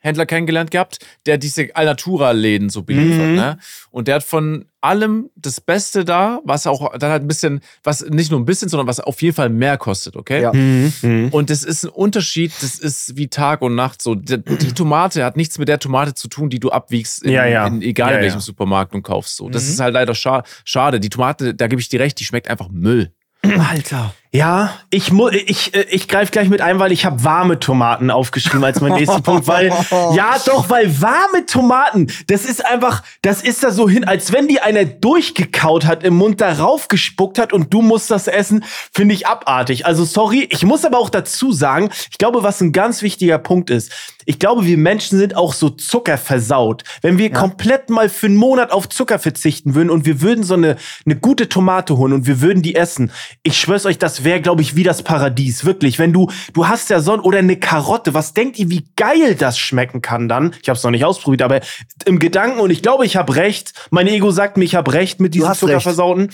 Gemüsehändler 0.04 0.26
kennengelernt 0.26 0.72
gehabt, 0.72 1.00
der 1.26 1.38
diese 1.38 1.74
Alnatura-Läden 1.76 2.70
so 2.70 2.84
beliefert, 2.84 3.28
Mhm. 3.30 3.36
ne? 3.36 3.58
Und 3.90 4.08
der 4.08 4.16
hat 4.16 4.24
von 4.24 4.66
allem 4.82 5.30
das 5.36 5.62
Beste 5.62 6.04
da, 6.04 6.42
was 6.44 6.68
auch 6.68 6.96
dann 6.98 7.10
halt 7.10 7.24
ein 7.24 7.28
bisschen, 7.28 7.62
was 7.84 8.02
nicht 8.10 8.30
nur 8.30 8.40
ein 8.40 8.46
bisschen, 8.46 8.68
sondern 8.68 8.86
was 8.88 9.00
auf 9.00 9.22
jeden 9.22 9.34
Fall 9.36 9.48
mehr 9.50 9.78
kostet, 9.78 10.18
okay? 10.18 10.42
Ja. 10.42 10.52
Mhm. 10.54 10.92
Mhm. 11.02 11.30
Und 11.32 11.50
das 11.50 11.64
ist 11.64 11.86
ein 11.86 11.90
Unterschied, 11.90 12.52
das 12.62 12.80
ist 12.80 13.16
wie 13.16 13.30
Tag 13.30 13.62
und 13.62 13.76
Nacht 13.76 14.02
so. 14.02 14.16
Die, 14.16 14.38
die 14.44 14.74
Tomate 14.74 15.24
hat 15.24 15.38
nichts 15.38 15.58
mit 15.58 15.70
der 15.70 15.80
Tomate 15.80 16.14
zu 16.14 16.28
tun, 16.28 16.50
die 16.50 16.60
du 16.60 16.70
abwiegst 16.70 17.24
in, 17.24 17.32
Ja, 17.32 17.46
ja. 17.46 17.66
in 17.66 17.82
egal 17.82 18.12
Ja, 18.12 18.18
in 18.18 18.24
welchem 18.24 18.36
ja. 18.38 18.42
Supermarkt 18.42 18.94
und 18.94 19.04
kaufst. 19.04 19.38
So. 19.38 19.48
Das 19.50 19.64
Mhm. 19.64 19.70
ist 19.70 19.80
halt 19.80 19.94
leider 19.94 20.14
scha 20.16 20.44
schade. 20.66 21.00
Die 21.00 21.10
Tomate, 21.10 21.54
da 21.56 21.68
gebe 21.68 21.80
ich 21.82 21.88
dir 21.88 22.02
recht, 22.02 22.20
die 22.20 22.26
schmeckt 22.26 22.50
einfach 22.50 22.68
Müll. 22.70 23.14
Alter. 23.42 24.14
Ja, 24.36 24.74
ich, 24.90 25.12
mu 25.12 25.30
ich, 25.30 25.76
äh, 25.76 25.86
ich 25.92 26.08
greife 26.08 26.32
gleich 26.32 26.50
mit 26.50 26.60
ein, 26.60 26.80
weil 26.80 26.92
ich 26.92 27.06
habe 27.06 27.24
warme 27.24 27.60
Tomaten 27.60 28.10
aufgeschrieben 28.10 28.64
als 28.64 28.82
mein 28.82 28.94
nächster 28.94 29.22
Punkt, 29.22 29.48
weil 29.48 29.68
ja 29.92 30.38
doch, 30.44 30.72
weil 30.72 31.00
warme 31.00 31.46
Tomaten, 31.46 32.12
das 32.26 32.44
ist 32.46 32.66
einfach, 32.66 33.04
das 33.22 33.44
ist 33.44 33.64
da 33.64 33.70
so 33.70 33.88
hin, 33.88 34.06
als 34.06 34.34
wenn 34.34 34.48
die 34.48 34.60
einer 34.60 34.86
durchgekaut 34.86 35.86
hat, 35.86 36.04
im 36.04 36.16
Mund 36.16 36.42
darauf 36.42 36.88
gespuckt 36.88 37.38
hat 37.38 37.54
und 37.54 37.72
du 37.72 37.84
musst 37.84 38.10
das 38.10 38.28
essen, 38.28 38.66
finde 38.92 39.14
ich 39.14 39.28
abartig. 39.28 39.86
Also 39.86 40.04
sorry, 40.04 40.48
ich 40.50 40.66
muss 40.66 40.84
aber 40.84 40.98
auch 40.98 41.12
dazu 41.12 41.52
sagen, 41.52 41.92
ich 42.10 42.18
glaube, 42.18 42.42
was 42.42 42.60
ein 42.60 42.72
ganz 42.72 43.04
wichtiger 43.04 43.38
Punkt 43.38 43.70
ist, 43.70 43.92
ich 44.26 44.40
glaube, 44.40 44.66
wir 44.66 44.78
Menschen 44.78 45.18
sind 45.18 45.36
auch 45.36 45.54
so 45.54 45.70
zuckerversaut. 45.70 46.84
Wenn 47.02 47.18
wir 47.18 47.32
komplett 47.32 47.90
mal 47.90 48.10
für 48.10 48.28
einen 48.28 48.36
Monat 48.36 48.72
auf 48.72 48.90
Zucker 48.90 49.20
verzichten 49.20 49.76
würden 49.76 49.90
und 49.90 50.06
wir 50.06 50.22
würden 50.22 50.44
so 50.44 50.54
eine, 50.54 50.78
eine 51.06 51.16
gute 51.16 51.50
Tomate 51.50 51.98
holen 51.98 52.14
und 52.14 52.28
wir 52.28 52.42
würden 52.42 52.64
die 52.64 52.76
essen, 52.76 53.12
ich 53.44 53.58
schwör's 53.58 53.86
euch, 53.86 53.98
das 53.98 54.23
wäre, 54.24 54.42
glaube 54.42 54.62
ich, 54.62 54.76
wie 54.76 54.84
das 54.84 55.04
Paradies. 55.04 55.66
Wirklich. 55.66 56.00
Wenn 56.00 56.14
du, 56.14 56.30
du 56.54 56.68
hast 56.68 56.90
ja 56.90 57.00
so, 57.00 57.14
oder 57.20 57.40
eine 57.40 57.58
Karotte, 57.58 58.14
was 58.14 58.34
denkt 58.34 58.60
ihr, 58.60 58.70
wie 58.70 58.86
geil 58.96 59.36
das 59.36 59.58
schmecken 59.58 60.02
kann 60.02 60.28
dann? 60.28 60.56
Ich 60.62 60.70
habe 60.70 60.78
es 60.78 60.84
noch 60.84 60.92
nicht 60.92 61.06
ausprobiert, 61.06 61.42
aber 61.42 61.62
im 62.06 62.20
Gedanken, 62.20 62.60
und 62.60 62.70
ich 62.70 62.82
glaube, 62.82 63.06
ich 63.06 63.16
habe 63.16 63.36
recht, 63.36 63.74
mein 63.90 64.08
Ego 64.08 64.32
sagt 64.32 64.58
mir, 64.58 64.64
ich 64.64 64.76
habe 64.76 64.94
recht 64.94 65.20
mit 65.20 65.34
diesem 65.34 65.50
recht. 65.50 65.60
Zuckerversauten. 65.60 66.30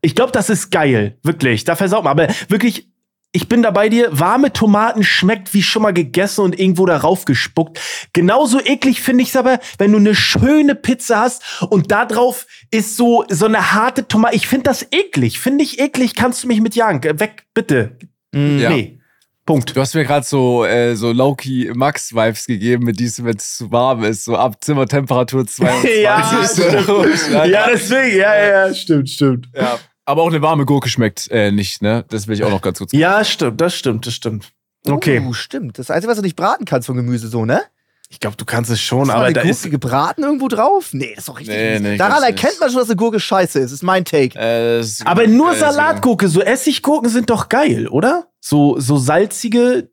Ich 0.00 0.14
glaube, 0.14 0.32
das 0.32 0.50
ist 0.50 0.70
geil. 0.70 1.16
Wirklich. 1.22 1.64
Da 1.64 1.76
versaut 1.76 2.04
man. 2.04 2.10
Aber 2.10 2.28
wirklich, 2.48 2.88
ich 3.32 3.48
bin 3.48 3.62
da 3.62 3.70
bei 3.70 3.88
dir. 3.88 4.08
Warme 4.12 4.52
Tomaten 4.52 5.02
schmeckt 5.02 5.54
wie 5.54 5.62
schon 5.62 5.82
mal 5.82 5.92
gegessen 5.92 6.42
und 6.42 6.58
irgendwo 6.58 6.84
darauf 6.86 7.24
gespuckt. 7.24 7.80
Genauso 8.12 8.60
eklig 8.60 9.00
finde 9.00 9.22
ich 9.22 9.30
es 9.30 9.36
aber, 9.36 9.58
wenn 9.78 9.92
du 9.92 9.98
eine 9.98 10.14
schöne 10.14 10.74
Pizza 10.74 11.20
hast 11.20 11.42
und 11.70 11.90
da 11.90 12.04
drauf 12.04 12.46
ist 12.70 12.96
so, 12.96 13.24
so 13.30 13.46
eine 13.46 13.72
harte 13.72 14.06
Tomate. 14.06 14.36
Ich 14.36 14.46
finde 14.46 14.64
das 14.64 14.86
eklig. 14.90 15.40
Finde 15.40 15.64
ich 15.64 15.78
eklig. 15.80 16.14
Kannst 16.14 16.44
du 16.44 16.48
mich 16.48 16.60
mit 16.60 16.74
jagen? 16.74 17.02
Äh, 17.02 17.18
Weg, 17.20 17.44
bitte. 17.54 17.96
Ja. 18.34 18.70
Nee. 18.70 18.98
Punkt. 19.44 19.74
Du 19.74 19.80
hast 19.80 19.94
mir 19.94 20.04
gerade 20.04 20.24
so, 20.24 20.64
äh, 20.64 20.94
so 20.94 21.10
Loki 21.10 21.70
Max-Vibes 21.74 22.46
gegeben 22.46 22.84
mit 22.84 23.00
diesem, 23.00 23.24
wenn 23.24 23.36
es 23.36 23.56
zu 23.56 23.72
warm 23.72 24.04
ist, 24.04 24.24
so 24.24 24.36
ab 24.36 24.62
Zimmertemperatur 24.62 25.46
22. 25.48 26.00
Ja, 26.02 26.44
So, 26.44 27.02
stimmt. 27.04 27.46
Ja, 27.48 27.66
deswegen. 27.68 28.18
Ja, 28.18 28.36
ja, 28.36 28.66
ja, 28.68 28.74
stimmt, 28.74 29.10
stimmt. 29.10 29.48
ja. 29.54 29.78
Aber 30.04 30.22
auch 30.22 30.28
eine 30.28 30.42
warme 30.42 30.64
Gurke 30.66 30.88
schmeckt 30.88 31.30
äh, 31.30 31.50
nicht, 31.52 31.80
ne? 31.82 32.04
Das 32.08 32.26
will 32.26 32.34
ich 32.34 32.42
auch 32.44 32.50
noch 32.50 32.62
ganz 32.62 32.78
kurz 32.78 32.92
Ja, 32.92 33.22
stimmt. 33.24 33.60
Das 33.60 33.74
stimmt, 33.74 34.06
das 34.06 34.14
stimmt. 34.14 34.52
Okay. 34.86 35.20
Uh, 35.20 35.32
stimmt. 35.32 35.78
Das 35.78 35.90
Einzige, 35.90 36.10
was 36.10 36.16
du 36.18 36.22
nicht 36.22 36.34
braten 36.36 36.64
kannst 36.64 36.86
von 36.86 36.96
Gemüse, 36.96 37.28
so, 37.28 37.44
ne? 37.44 37.62
Ich 38.08 38.20
glaube, 38.20 38.36
du 38.36 38.44
kannst 38.44 38.70
es 38.70 38.80
schon, 38.80 39.04
Ist 39.04 39.10
aber 39.10 39.24
eine 39.24 39.32
da 39.32 39.40
Gurke 39.42 39.50
ist. 39.52 39.70
gebraten 39.70 40.22
irgendwo 40.24 40.48
drauf? 40.48 40.90
Nee, 40.92 41.10
das 41.14 41.20
ist 41.20 41.28
doch 41.28 41.38
richtig. 41.38 41.56
Nee, 41.56 41.78
nee, 41.78 41.96
Daran 41.96 42.22
erkennt 42.22 42.52
nicht. 42.54 42.60
man 42.60 42.68
schon, 42.70 42.80
dass 42.80 42.88
eine 42.88 42.96
Gurke 42.96 43.20
scheiße 43.20 43.58
ist. 43.60 43.72
Ist 43.72 43.82
mein 43.82 44.04
Take. 44.04 44.38
Äh, 44.38 44.78
das- 44.78 45.06
Aber 45.06 45.26
nur 45.26 45.52
äh, 45.52 45.56
Salatgurke, 45.56 46.28
so 46.28 46.42
Essiggurken 46.42 47.08
sind 47.08 47.30
doch 47.30 47.48
geil, 47.48 47.86
oder? 47.88 48.26
So, 48.40 48.78
so 48.80 48.98
salzige, 48.98 49.88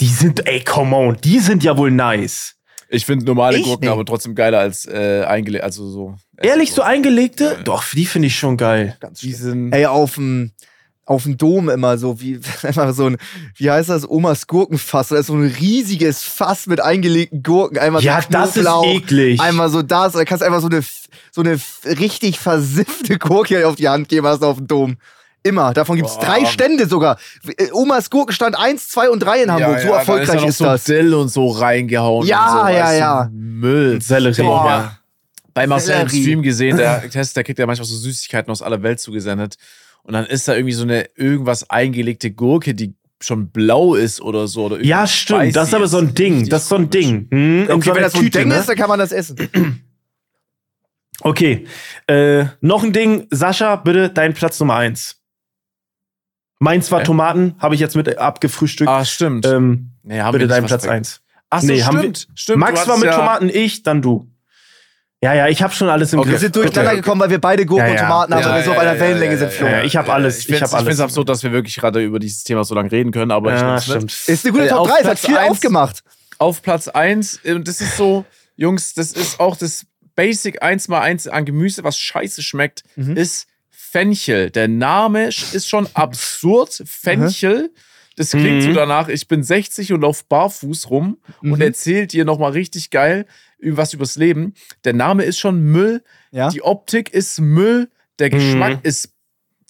die 0.00 0.08
sind, 0.08 0.46
ey, 0.46 0.62
come 0.62 0.94
on, 0.94 1.16
die 1.22 1.38
sind 1.38 1.62
ja 1.64 1.78
wohl 1.78 1.90
nice. 1.90 2.54
Ich 2.88 3.06
finde 3.06 3.24
normale 3.24 3.58
Ich 3.58 3.64
Gurken 3.64 3.84
nicht. 3.84 3.92
aber 3.92 4.04
trotzdem 4.04 4.34
geiler 4.34 4.58
als 4.58 4.84
äh, 4.86 5.24
eingelegt, 5.26 5.64
also 5.64 5.88
so. 5.88 6.16
Ehrlich, 6.42 6.72
so 6.72 6.82
eingelegte? 6.82 7.44
Ja. 7.56 7.62
Doch, 7.62 7.84
die 7.92 8.06
finde 8.06 8.28
ich 8.28 8.36
schon 8.38 8.56
geil. 8.56 8.96
Ganz 9.00 9.20
Die 9.20 9.32
schlimm. 9.32 9.42
sind. 9.70 9.72
Ey, 9.72 9.86
auf 9.86 10.14
dem 10.16 10.52
auf 11.08 11.22
dem 11.22 11.38
Dom 11.38 11.68
immer 11.68 11.96
so, 11.98 12.20
wie 12.20 12.40
einfach 12.64 12.92
so 12.92 13.06
ein, 13.06 13.16
wie 13.54 13.70
heißt 13.70 13.88
das, 13.88 14.08
Omas 14.10 14.48
Gurkenfass. 14.48 15.08
Da 15.08 15.16
ist 15.18 15.28
so 15.28 15.34
ein 15.34 15.54
riesiges 15.60 16.24
Fass 16.24 16.66
mit 16.66 16.80
eingelegten 16.80 17.44
Gurken. 17.44 17.78
Einmal 17.78 18.02
Ja, 18.02 18.20
so 18.20 18.28
das 18.30 18.56
ist 18.56 18.66
eklig. 18.84 19.40
Einmal 19.40 19.68
so 19.70 19.82
das, 19.82 20.14
da 20.14 20.24
kannst 20.24 20.42
du 20.42 20.46
einfach 20.46 20.60
so 20.60 20.66
eine, 20.66 20.82
so 21.30 21.42
eine 21.42 21.58
richtig 21.84 22.40
versiffte 22.40 23.18
Gurke 23.18 23.68
auf 23.68 23.76
die 23.76 23.88
Hand 23.88 24.08
geben, 24.08 24.26
hast 24.26 24.42
du 24.42 24.46
auf 24.46 24.56
dem 24.56 24.66
Dom. 24.66 24.96
Immer. 25.44 25.72
Davon 25.74 25.94
gibt's 25.94 26.14
Boah. 26.16 26.24
drei 26.24 26.44
Stände 26.44 26.88
sogar. 26.88 27.18
Omas 27.72 28.10
Gurkenstand 28.10 28.58
1, 28.58 28.88
2 28.88 29.10
und 29.10 29.20
3 29.20 29.42
in 29.44 29.52
Hamburg. 29.52 29.78
so 29.80 29.88
erfolgreich 29.90 30.26
da 30.40 30.44
ist, 30.44 30.54
ist, 30.54 30.60
noch 30.60 30.66
das. 30.72 30.84
so 30.86 30.92
Dill 30.92 31.14
und 31.14 31.28
so 31.28 31.46
reingehauen. 31.50 32.26
Ja, 32.26 32.62
und 32.62 32.66
so, 32.66 32.72
ja, 32.74 32.92
ja. 32.92 33.30
Müll. 33.32 34.02
Sellerie, 34.02 34.42
Boah. 34.42 34.66
ja. 34.66 34.98
Bei 35.56 35.66
Marcel 35.66 36.00
im. 36.02 36.08
Stream 36.08 36.42
gesehen, 36.42 36.76
der 36.76 37.08
Test, 37.10 37.36
der 37.36 37.42
kriegt 37.44 37.58
ja 37.58 37.66
manchmal 37.66 37.86
so 37.86 37.96
Süßigkeiten 37.96 38.50
aus 38.50 38.62
aller 38.62 38.82
Welt 38.82 39.00
zugesendet. 39.00 39.56
Und 40.02 40.12
dann 40.12 40.26
ist 40.26 40.46
da 40.46 40.54
irgendwie 40.54 40.74
so 40.74 40.82
eine 40.84 41.08
irgendwas 41.16 41.68
eingelegte 41.70 42.30
Gurke, 42.30 42.74
die 42.74 42.94
schon 43.20 43.48
blau 43.50 43.94
ist 43.94 44.20
oder 44.20 44.46
so. 44.46 44.66
Oder 44.66 44.84
Ja, 44.84 45.06
stimmt. 45.06 45.56
Das 45.56 45.68
ist 45.68 45.74
aber 45.74 45.88
so 45.88 45.98
ein 45.98 46.14
Ding. 46.14 46.48
Das 46.48 46.64
ist 46.64 46.68
so 46.68 46.76
ein 46.76 46.90
komisch. 46.90 47.06
Ding. 47.06 47.28
Hm, 47.30 47.66
Okay, 47.70 47.88
so 47.88 47.94
wenn 47.94 48.02
das 48.02 48.12
so 48.12 48.18
ein 48.20 48.30
Ding 48.30 48.48
ne? 48.48 48.56
ist, 48.58 48.68
dann 48.68 48.76
kann 48.76 48.88
man 48.88 48.98
das 48.98 49.10
essen. 49.12 49.36
Okay. 51.20 51.66
Äh, 52.06 52.44
noch 52.60 52.84
ein 52.84 52.92
Ding. 52.92 53.26
Sascha, 53.30 53.76
bitte 53.76 54.10
dein 54.10 54.34
Platz 54.34 54.60
Nummer 54.60 54.74
eins. 54.76 55.16
Meins 56.58 56.92
war 56.92 57.00
Hä? 57.00 57.04
Tomaten, 57.04 57.54
habe 57.58 57.74
ich 57.74 57.80
jetzt 57.80 57.96
mit 57.96 58.18
abgefrühstückt. 58.18 58.88
Ah, 58.90 59.04
stimmt. 59.04 59.46
ähm, 59.46 59.92
nee, 60.02 60.20
haben 60.20 60.32
bitte 60.32 60.44
wir 60.44 60.48
dein 60.48 60.66
Platz 60.66 60.86
eins. 60.86 61.22
Ach 61.48 61.62
so, 61.62 61.66
Nee, 61.68 61.82
haben 61.82 61.98
stimmt. 61.98 62.28
stimmt. 62.34 62.58
Max 62.58 62.86
war 62.86 62.96
mit 62.98 63.06
ja, 63.06 63.16
Tomaten, 63.16 63.48
ich, 63.48 63.82
dann 63.82 64.02
du. 64.02 64.30
Ja, 65.22 65.34
ja, 65.34 65.48
ich 65.48 65.62
habe 65.62 65.72
schon 65.72 65.88
alles 65.88 66.12
im 66.12 66.18
Okay. 66.18 66.28
Wir 66.28 66.32
Griff. 66.34 66.40
sind 66.42 66.56
durcheinander 66.56 66.90
Okay. 66.90 67.00
gekommen, 67.00 67.20
weil 67.22 67.30
wir 67.30 67.40
beide 67.40 67.64
Gurken 67.64 67.86
Ja, 67.86 67.90
und 67.92 67.96
ja. 67.98 68.02
Tomaten 68.02 68.34
haben, 68.34 68.40
Ja, 68.42 68.48
weil 68.50 68.56
wir 68.58 68.64
so 68.64 68.70
auf 68.72 68.76
ja, 68.76 68.82
einer 68.82 68.94
ja, 68.94 69.00
Wellenlänge 69.00 69.32
ja, 69.32 69.38
sind, 69.50 69.60
ja, 69.60 69.68
ja. 69.78 69.82
ich 69.82 69.96
hab 69.96 70.08
alles, 70.10 70.34
Ich 70.34 70.40
ich 70.40 70.46
finde 70.46 70.60
hab 70.60 70.66
es 70.68 70.74
alles. 70.74 71.00
absurd, 71.00 71.28
dass 71.30 71.42
wir 71.42 71.52
wirklich 71.52 71.76
gerade 71.76 72.02
über 72.04 72.18
dieses 72.18 72.44
Thema 72.44 72.64
so 72.64 72.74
lange 72.74 72.92
reden 72.92 73.12
können, 73.12 73.30
aber 73.30 73.54
ich 73.54 73.60
Ja, 73.60 73.74
mit. 73.74 73.82
stimmt. 73.82 74.12
Ist 74.26 74.44
eine 74.44 74.52
gute 74.52 74.66
Äh, 74.66 74.68
Top 74.68 74.78
auf 74.80 74.88
3, 74.88 74.92
es 74.92 74.98
hat 74.98 75.04
Platz 75.04 75.26
viel 75.26 75.36
eins. 75.38 75.50
aufgemacht. 75.50 76.02
auf 76.38 76.60
Platz 76.60 76.88
1. 76.88 77.40
Und 77.46 77.66
das 77.66 77.80
ist 77.80 77.96
so, 77.96 78.26
Jungs, 78.56 78.92
das 78.92 79.12
ist 79.12 79.40
auch 79.40 79.56
das 79.56 79.86
Basic 80.16 80.62
1 80.62 80.88
mal 80.88 81.00
1 81.00 81.28
an 81.28 81.46
Gemüse, 81.46 81.82
was 81.82 81.98
scheiße 81.98 82.42
schmeckt, 82.42 82.82
Mhm. 82.96 83.16
ist 83.16 83.46
Fenchel. 83.70 84.50
Der 84.50 84.68
Name 84.68 85.28
ist 85.28 85.66
schon 85.66 85.88
absurd. 85.94 86.82
Fenchel. 86.84 87.70
Das 88.16 88.30
klingt 88.30 88.62
so 88.62 88.70
Mhm. 88.70 88.74
danach, 88.74 89.08
ich 89.08 89.28
bin 89.28 89.42
60 89.42 89.92
und 89.92 90.00
lauf 90.02 90.24
barfuß 90.26 90.90
rum 90.90 91.18
und 91.42 91.50
Mhm. 91.56 91.60
erzählt 91.62 92.12
dir 92.12 92.24
nochmal 92.26 92.52
richtig 92.52 92.90
geil 92.90 93.26
was 93.60 93.92
übers 93.92 94.16
Leben. 94.16 94.54
Der 94.84 94.92
Name 94.92 95.24
ist 95.24 95.38
schon 95.38 95.60
Müll. 95.60 96.02
Ja. 96.30 96.50
Die 96.50 96.62
Optik 96.62 97.12
ist 97.12 97.40
Müll. 97.40 97.90
Der 98.18 98.30
Geschmack 98.30 98.84
ist 98.84 99.10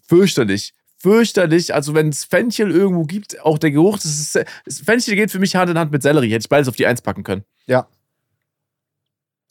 fürchterlich. 0.08 0.72
Fürchterlich. 0.98 1.74
Also, 1.74 1.94
wenn 1.94 2.08
es 2.08 2.24
Fenchel 2.24 2.70
irgendwo 2.70 3.04
gibt, 3.04 3.40
auch 3.40 3.58
der 3.58 3.70
Geruch, 3.70 3.96
das 3.98 4.06
ist, 4.06 4.44
das 4.64 4.80
Fenchel 4.80 5.14
geht 5.14 5.30
für 5.30 5.38
mich 5.38 5.54
Hand 5.56 5.70
in 5.70 5.78
Hand 5.78 5.92
mit 5.92 6.02
Sellerie. 6.02 6.30
Hätte 6.30 6.44
ich 6.44 6.48
beides 6.48 6.68
auf 6.68 6.76
die 6.76 6.86
Eins 6.86 7.02
packen 7.02 7.22
können. 7.22 7.44
Ja. 7.66 7.88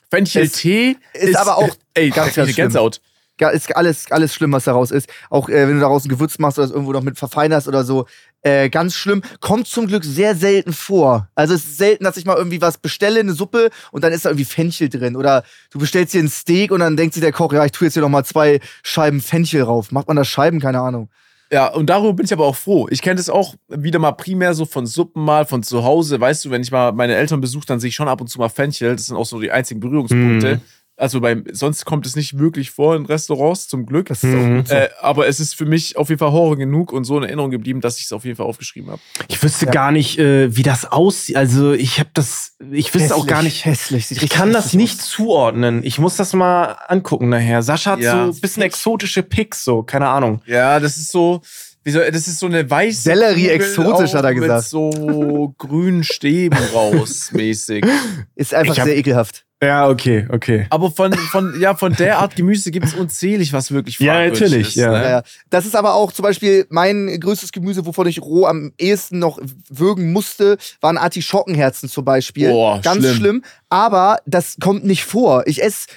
Fenchel-Tee 0.10 0.98
ist 1.14 1.36
aber 1.36 1.58
auch 1.58 1.76
ey, 1.94 2.10
ganz, 2.10 2.36
ganz. 2.36 2.56
Gänsehaut. 2.56 3.02
Ja, 3.40 3.50
ist 3.50 3.76
alles, 3.76 4.10
alles 4.12 4.34
schlimm, 4.34 4.54
was 4.54 4.64
daraus 4.64 4.92
ist. 4.92 5.10
Auch 5.30 5.50
äh, 5.50 5.68
wenn 5.68 5.76
du 5.76 5.82
daraus 5.82 6.06
ein 6.06 6.10
Gewürz 6.10 6.40
machst 6.40 6.58
oder 6.58 6.68
das 6.68 6.74
irgendwo 6.74 6.94
noch 6.94 7.04
mit 7.04 7.18
verfeinerst 7.18 7.68
oder 7.68 7.84
so. 7.84 8.08
Äh, 8.46 8.70
ganz 8.70 8.94
schlimm. 8.94 9.24
Kommt 9.40 9.66
zum 9.66 9.88
Glück 9.88 10.04
sehr 10.04 10.36
selten 10.36 10.72
vor. 10.72 11.28
Also 11.34 11.56
es 11.56 11.66
ist 11.66 11.78
selten, 11.78 12.04
dass 12.04 12.16
ich 12.16 12.26
mal 12.26 12.38
irgendwie 12.38 12.62
was 12.62 12.78
bestelle, 12.78 13.20
eine 13.20 13.34
Suppe 13.34 13.72
und 13.92 14.04
dann 14.04 14.14
ist 14.14 14.24
da 14.24 14.30
irgendwie 14.30 14.46
Fenchel 14.46 14.88
drin. 14.88 15.16
Oder 15.16 15.44
du 15.72 15.80
bestellst 15.80 16.14
dir 16.14 16.22
ein 16.22 16.30
Steak 16.30 16.72
und 16.72 16.82
dann 16.82 16.96
denkt 16.96 17.16
sich 17.16 17.24
der 17.24 17.32
Koch, 17.32 17.52
ja, 17.54 17.66
ich 17.66 17.72
tue 17.72 17.88
jetzt 17.88 17.96
hier 17.96 18.04
noch 18.04 18.10
mal 18.10 18.24
zwei 18.24 18.60
Scheiben 18.84 19.20
Fenchel 19.20 19.64
rauf. 19.64 19.92
Macht 19.92 20.08
man 20.08 20.16
da 20.16 20.24
Scheiben? 20.24 20.60
Keine 20.60 20.80
Ahnung. 20.80 21.10
Ja, 21.52 21.74
und 21.74 21.90
darüber 21.90 22.14
bin 22.14 22.26
ich 22.26 22.34
aber 22.34 22.46
auch 22.46 22.56
froh. 22.56 22.88
Ich 22.92 23.02
kenne 23.02 23.16
das 23.16 23.32
auch 23.32 23.56
wieder 23.68 23.98
mal 23.98 24.12
primär 24.12 24.54
so 24.54 24.66
von 24.66 24.86
Suppen 24.86 25.24
mal, 25.24 25.46
von 25.46 25.64
zu 25.64 25.84
Hause. 25.84 26.20
Weißt 26.20 26.46
du, 26.46 26.52
wenn 26.52 26.62
ich 26.62 26.70
mal 26.70 26.92
meine 26.92 27.16
Eltern 27.16 27.42
besuche, 27.42 27.66
dann 27.66 27.80
sehe 27.80 27.88
ich 27.88 27.96
schon 27.96 28.08
ab 28.08 28.22
und 28.22 28.28
zu 28.28 28.38
mal 28.38 28.50
Fenchel. 28.50 28.96
Das 28.96 29.08
sind 29.08 29.16
auch 29.16 29.26
so 29.26 29.42
die 29.42 29.52
einzigen 29.52 29.80
Berührungspunkte. 29.80 30.58
Mhm. 30.58 30.62
Also 30.98 31.20
beim, 31.20 31.44
sonst 31.52 31.84
kommt 31.84 32.06
es 32.06 32.16
nicht 32.16 32.38
wirklich 32.40 32.72
vor 32.72 32.96
in 32.96 33.06
Restaurants, 33.06 33.68
zum 33.68 33.86
Glück. 33.86 34.08
Das 34.08 34.24
ist 34.24 34.34
auch 34.34 34.40
Mhm. 34.40 34.64
Äh, 34.70 34.88
aber 35.02 35.28
es 35.28 35.42
ist 35.42 35.54
für 35.54 35.66
mich 35.66 35.98
auf 35.98 36.08
jeden 36.08 36.20
Fall 36.20 36.32
Horror 36.32 36.56
genug 36.56 36.94
und 36.94 37.04
so 37.04 37.18
in 37.18 37.24
Erinnerung 37.24 37.52
geblieben, 37.52 37.82
dass 37.82 37.98
ich 38.00 38.06
es 38.06 38.14
auf 38.14 38.24
jeden 38.24 38.38
Fall 38.38 38.46
aufgeschrieben 38.46 38.90
habe. 38.92 39.02
Ich 39.28 39.44
wüsste 39.44 39.66
Ja. 39.66 39.72
gar 39.72 39.92
nicht, 39.92 40.18
äh, 40.20 40.56
wie 40.56 40.64
das 40.64 40.90
aussieht. 40.90 41.36
Also 41.36 41.74
ich 41.74 42.00
habe 42.00 42.12
das, 42.14 42.54
ich 42.72 42.94
wüsste 42.96 43.14
auch 43.16 43.28
gar 43.28 43.44
nicht. 43.44 43.66
hässlich. 43.66 44.08
Sieht 44.08 44.24
Ich 44.24 44.30
kann 44.30 44.54
das 44.54 44.66
hässlich 44.68 44.82
nicht 44.84 45.00
aus. 45.02 45.10
zuordnen. 45.10 45.84
Ich 45.84 46.00
muss 46.00 46.16
das 46.16 46.32
mal 46.34 46.78
angucken 46.88 47.28
nachher. 47.28 47.62
Sascha 47.62 47.92
hat 47.92 48.00
Ja. 48.00 48.12
so 48.28 48.32
ein 48.32 48.40
bisschen 48.40 48.64
exotische 48.64 49.22
Picks, 49.22 49.66
so, 49.66 49.84
keine 49.84 50.08
Ahnung. 50.08 50.42
Ja, 50.46 50.80
das 50.80 50.96
ist 50.96 51.12
so, 51.12 51.42
wie 51.84 51.92
soll, 51.92 52.10
das 52.10 52.28
ist 52.30 52.40
so 52.40 52.46
eine 52.46 52.70
weiße. 52.70 53.02
Sellerie 53.02 53.50
exotisch, 53.50 54.14
hat 54.14 54.24
er 54.24 54.32
Mit 54.32 54.42
gesagt. 54.44 54.70
so 54.70 55.54
grünen 55.58 56.04
Stäben 56.06 56.58
raus, 56.74 57.32
mäßig. 57.34 57.86
Ist 58.36 58.54
einfach 58.54 58.74
Ich 58.74 58.80
hab- 58.80 58.88
sehr 58.88 58.98
ekelhaft. 58.98 59.46
Ja, 59.66 59.90
okay, 59.90 60.28
okay. 60.30 60.68
Aber 60.70 60.92
von, 60.92 61.14
von, 61.14 61.60
ja, 61.60 61.76
von 61.76 61.94
der 61.94 62.20
Art 62.20 62.36
Gemüse 62.36 62.72
gibt 62.72 62.86
es 62.86 62.94
unzählig, 62.94 63.52
was 63.54 63.72
wirklich 63.72 64.00
Ja, 64.00 64.26
natürlich, 64.26 64.70
ist. 64.70 64.76
ja. 64.76 64.92
Ne? 64.92 65.04
Ja, 65.04 65.10
ja. 65.10 65.24
Das 65.50 65.66
ist 65.66 65.76
aber 65.76 65.94
auch 65.96 66.12
zum 66.12 66.24
Beispiel 66.24 66.66
mein 66.70 67.20
größtes 67.20 67.52
Gemüse, 67.52 67.86
wovon 67.86 68.08
ich 68.08 68.22
roh 68.22 68.46
am 68.46 68.74
ehesten 68.78 69.20
noch 69.20 69.40
würgen 69.70 70.12
musste, 70.14 70.58
waren 70.82 70.98
Artischockenherzen 70.98 71.90
zum 71.90 72.06
Beispiel. 72.06 72.50
Boah, 72.50 72.80
Ganz 72.82 73.00
schlimm. 73.00 73.16
schlimm. 73.16 73.44
Aber 73.70 74.20
das 74.26 74.58
kommt 74.62 74.86
nicht 74.86 75.04
vor. 75.06 75.44
Ich 75.48 75.62
esse. 75.64 75.88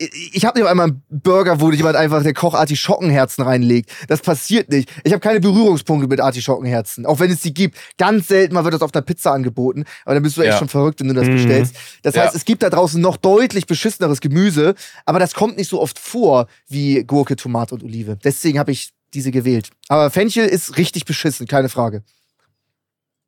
Ich 0.00 0.44
habe 0.44 0.56
nicht 0.58 0.64
auf 0.64 0.70
einmal 0.70 0.88
einen 0.90 1.02
Burger, 1.08 1.60
wo 1.60 1.72
jemand 1.72 1.96
einfach 1.96 2.22
der 2.22 2.32
Koch 2.32 2.54
Artischockenherzen 2.54 3.42
reinlegt. 3.42 3.90
Das 4.06 4.20
passiert 4.20 4.70
nicht. 4.70 4.88
Ich 5.02 5.12
habe 5.12 5.18
keine 5.20 5.40
Berührungspunkte 5.40 6.06
mit 6.06 6.20
Artischockenherzen. 6.20 7.04
Auch 7.04 7.18
wenn 7.18 7.32
es 7.32 7.40
die 7.40 7.52
gibt. 7.52 7.76
Ganz 7.96 8.28
selten 8.28 8.54
mal 8.54 8.62
wird 8.62 8.74
das 8.74 8.82
auf 8.82 8.94
einer 8.94 9.02
Pizza 9.02 9.32
angeboten. 9.32 9.84
Aber 10.04 10.14
dann 10.14 10.22
bist 10.22 10.36
du 10.36 10.42
echt 10.42 10.52
Ja. 10.52 10.58
schon 10.58 10.68
verrückt, 10.68 11.00
wenn 11.00 11.08
du 11.08 11.14
das 11.14 11.26
Mhm. 11.26 11.32
bestellst. 11.32 11.74
Das 12.04 12.14
Ja. 12.14 12.22
heißt, 12.22 12.36
es 12.36 12.44
gibt 12.44 12.62
da 12.62 12.70
draußen 12.70 13.00
noch 13.00 13.16
deutlich 13.16 13.66
beschisseneres 13.66 14.20
Gemüse. 14.20 14.76
Aber 15.04 15.18
das 15.18 15.34
kommt 15.34 15.56
nicht 15.56 15.68
so 15.68 15.80
oft 15.82 15.98
vor 15.98 16.46
wie 16.68 17.02
Gurke, 17.02 17.34
Tomate 17.34 17.74
und 17.74 17.82
Olive. 17.82 18.16
Deswegen 18.22 18.60
habe 18.60 18.70
ich 18.70 18.92
diese 19.14 19.32
gewählt. 19.32 19.70
Aber 19.88 20.10
Fenchel 20.10 20.46
ist 20.46 20.76
richtig 20.76 21.06
beschissen, 21.06 21.48
keine 21.48 21.68
Frage. 21.68 22.04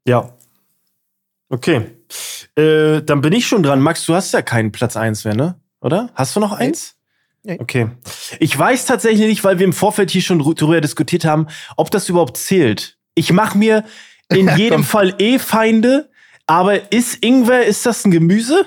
Ja. 0.06 0.32
Okay. 1.48 1.90
Äh, 2.56 3.02
dann 3.02 3.20
bin 3.22 3.32
ich 3.32 3.46
schon 3.46 3.62
dran. 3.62 3.80
Max, 3.80 4.06
du 4.06 4.14
hast 4.14 4.32
ja 4.32 4.42
keinen 4.42 4.70
Platz 4.72 4.96
1 4.96 5.24
mehr, 5.24 5.34
ne? 5.34 5.59
Oder? 5.80 6.10
Hast 6.14 6.36
du 6.36 6.40
noch 6.40 6.52
eins? 6.52 6.96
Nee. 7.42 7.58
Okay. 7.58 7.90
Ich 8.38 8.56
weiß 8.58 8.84
tatsächlich 8.86 9.26
nicht, 9.26 9.44
weil 9.44 9.58
wir 9.58 9.64
im 9.64 9.72
Vorfeld 9.72 10.10
hier 10.10 10.20
schon 10.22 10.42
drü- 10.42 10.54
drüber 10.54 10.80
diskutiert 10.80 11.24
haben, 11.24 11.46
ob 11.76 11.90
das 11.90 12.08
überhaupt 12.08 12.36
zählt. 12.36 12.98
Ich 13.14 13.32
mache 13.32 13.56
mir 13.56 13.84
in 14.28 14.48
jedem 14.56 14.76
Komm. 14.80 14.84
Fall 14.84 15.14
eh 15.18 15.38
Feinde, 15.38 16.10
aber 16.46 16.92
ist 16.92 17.24
Ingwer, 17.24 17.64
ist 17.64 17.86
das 17.86 18.04
ein 18.04 18.10
Gemüse? 18.10 18.66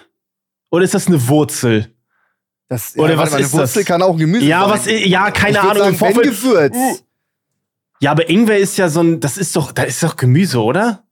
Oder 0.72 0.86
ist 0.86 0.96
das 0.96 1.06
eine 1.08 1.28
Wurzel? 1.28 1.94
Das, 2.68 2.98
Oder 2.98 3.12
ja, 3.12 3.18
was 3.20 3.30
mal, 3.30 3.36
eine 3.38 3.46
ist 3.46 3.54
das? 3.54 3.60
Wurzel 3.60 3.84
kann 3.84 4.02
auch 4.02 4.14
ein 4.14 4.18
Gemüse 4.18 4.46
Ja, 4.46 4.62
sein. 4.62 4.72
was, 4.72 4.86
ja, 4.88 5.30
keine 5.30 5.52
ich 5.52 5.60
Ahnung. 5.60 5.72
Im 5.72 5.78
Sagen, 5.78 5.92
wenn 5.92 6.14
Vorfeld, 6.16 6.26
Gewürz. 6.42 6.76
Uh. 6.76 6.98
ja, 8.00 8.10
aber 8.12 8.28
Ingwer 8.30 8.58
ist 8.58 8.78
ja 8.78 8.90
so 8.90 9.02
ein, 9.02 9.20
das 9.20 9.38
ist 9.38 9.56
doch, 9.56 9.72
da 9.72 9.84
ist 9.84 10.02
doch 10.02 10.16
Gemüse, 10.16 10.60
oder? 10.64 11.04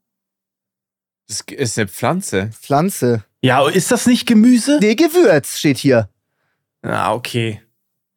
Das 1.28 1.42
ist 1.48 1.78
eine 1.78 1.86
Pflanze. 1.86 2.50
Pflanze. 2.60 3.24
Ja, 3.42 3.68
ist 3.68 3.90
das 3.90 4.06
nicht 4.06 4.26
Gemüse? 4.26 4.78
Nee, 4.80 4.94
Gewürz 4.94 5.58
steht 5.58 5.78
hier. 5.78 6.08
Ah, 6.82 7.12
okay. 7.14 7.60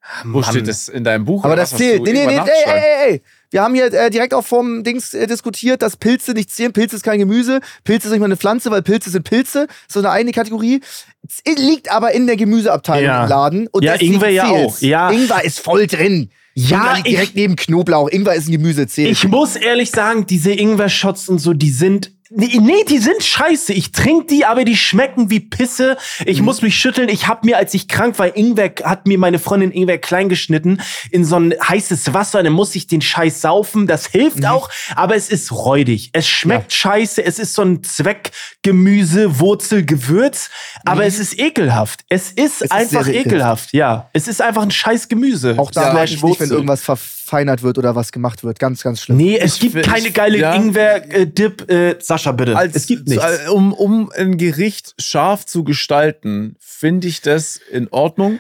Ah, 0.02 0.22
Wo 0.26 0.40
Mann. 0.42 0.50
steht 0.52 0.68
das 0.68 0.88
in 0.88 1.04
deinem 1.04 1.26
Buch? 1.26 1.44
Aber 1.44 1.56
das 1.56 1.72
zählt. 1.76 2.04
Nee, 2.04 2.14
nee, 2.14 2.28
nee, 2.28 2.38
ey, 2.38 2.44
ey, 2.66 2.74
ey, 2.74 3.12
ey. 3.14 3.22
Wir 3.50 3.62
haben 3.64 3.74
hier 3.74 3.92
äh, 3.92 4.10
direkt 4.12 4.34
auch 4.34 4.46
vom 4.46 4.84
Dings 4.84 5.14
äh, 5.14 5.26
diskutiert, 5.28 5.82
dass 5.82 5.98
Pilze 5.98 6.34
nicht 6.34 6.52
zählen. 6.52 6.74
Pilze 6.74 6.96
ist 6.98 7.04
kein 7.04 7.18
Gemüse. 7.20 7.60
Pilze 7.84 8.08
ist 8.08 8.12
nicht 8.12 8.20
mal 8.20 8.26
eine 8.26 8.38
Pflanze, 8.38 8.70
weil 8.70 8.82
Pilze 8.84 9.10
sind 9.10 9.24
Pilze. 9.24 9.68
So 9.88 10.00
eine 10.00 10.10
eigene 10.12 10.32
Kategorie. 10.32 10.82
Es 11.28 11.42
liegt 11.58 11.90
aber 11.92 12.12
in 12.14 12.28
der 12.28 12.36
Gemüseabteilung 12.36 13.06
Ja. 13.06 13.24
im 13.24 13.30
Laden. 13.30 13.68
Und 13.68 13.84
Ja, 13.84 13.96
Ingwer 13.96 14.30
ja 14.30 14.46
zählt's. 14.46 14.78
auch. 14.78 14.82
Ja. 14.82 15.10
Ingwer 15.10 15.44
ist 15.44 15.60
voll 15.60 15.88
drin. 15.88 16.30
Ja, 16.54 16.94
liegt 16.96 17.08
ich- 17.08 17.14
direkt 17.16 17.36
neben 17.36 17.56
Knoblauch. 17.56 18.10
Ingwer 18.10 18.34
ist 18.36 18.48
ein 18.48 18.52
Gemüse, 18.52 18.88
zählt. 18.88 19.12
Ich 19.12 19.28
muss 19.28 19.56
ehrlich 19.56 19.90
sagen, 19.90 20.26
diese 20.28 20.52
Ingwer-Shots 20.52 21.30
und 21.30 21.40
so, 21.40 21.54
die 21.54 21.72
sind. 21.72 22.12
Nee, 22.32 22.58
nee, 22.60 22.84
die 22.90 22.98
sind 22.98 23.22
scheiße. 23.24 23.72
Ich 23.74 23.92
trinke 23.92 24.26
die, 24.26 24.46
aber 24.46 24.66
die 24.66 24.76
schmecken 24.76 25.30
wie 25.30 25.40
Pisse. 25.40 25.96
Ich 26.26 26.40
Mhm. 26.40 26.46
muss 26.46 26.64
mich 26.64 26.76
schütteln. 26.76 27.08
Ich 27.08 27.28
habe 27.28 27.42
mir, 27.46 27.58
als 27.58 27.74
ich 27.76 27.88
krank 27.88 28.18
war, 28.18 28.36
Ingwer, 28.36 28.72
hat 28.84 29.06
mir 29.06 29.20
meine 29.20 29.38
Freundin 29.38 29.72
Ingwer 29.72 30.00
klein 30.00 30.28
geschnitten 30.28 30.82
in 31.12 31.24
so 31.24 31.36
ein 31.36 31.54
heißes 31.68 32.14
Wasser. 32.16 32.42
Dann 32.42 32.54
muss 32.54 32.74
ich 32.76 32.88
den 32.88 33.02
Scheiß 33.02 33.42
saufen. 33.42 33.86
Das 33.86 34.08
hilft 34.08 34.40
Mhm. 34.40 34.46
auch, 34.46 34.70
aber 34.96 35.16
es 35.16 35.30
ist 35.30 35.52
räudig. 35.52 36.10
Es 36.14 36.28
schmeckt 36.28 36.74
scheiße. 36.74 37.24
Es 37.24 37.38
ist 37.38 37.54
so 37.54 37.62
ein 37.62 37.84
Zweckgemüse, 37.84 39.40
Wurzel, 39.40 39.86
Gewürz. 39.86 40.50
Aber 40.84 41.06
es 41.06 41.20
ist 41.20 41.38
ekelhaft. 41.40 42.02
Es 42.10 42.32
ist 42.32 42.62
Mhm. 42.62 42.66
ist 42.66 42.72
einfach 42.72 43.04
sehr 43.06 43.16
ekelhaft. 43.16 43.72
Ja, 43.74 44.10
es 44.14 44.28
ist 44.28 44.42
einfach 44.42 44.64
ein 44.64 44.72
scheiß 44.72 45.10
Gemüse. 45.10 45.56
auch 45.60 45.70
da 45.70 45.94
mag 45.94 46.06
ich 46.10 46.24
nicht, 46.24 46.40
wenn 46.40 46.50
irgendwas 46.50 46.82
verfeinert 47.26 47.64
wird 47.64 47.78
oder 47.78 47.96
was 47.96 48.12
gemacht 48.12 48.44
wird. 48.44 48.60
Ganz, 48.60 48.84
ganz 48.84 49.02
schlimm. 49.02 49.18
Nee, 49.18 49.38
es 49.38 49.56
Ich 49.56 49.60
gibt 49.62 49.84
keine 49.84 50.08
ich- 50.08 50.14
geile 50.14 50.38
ja. 50.38 50.54
Ingwer-Dip. 50.56 51.70
Äh, 51.70 51.96
Sascha, 52.00 52.32
bitte. 52.32 52.56
Als, 52.56 52.76
es 52.76 52.86
gibt 52.86 53.08
nichts. 53.08 53.24
Um, 53.50 53.74
um 53.74 54.12
ein 54.16 54.38
Gericht 54.38 54.94
scharf 55.00 55.46
zu 55.46 55.64
gestalten, 55.64 56.56
finde 56.60 57.08
ich 57.08 57.22
das 57.22 57.60
in 57.72 57.88
Ordnung. 57.90 58.40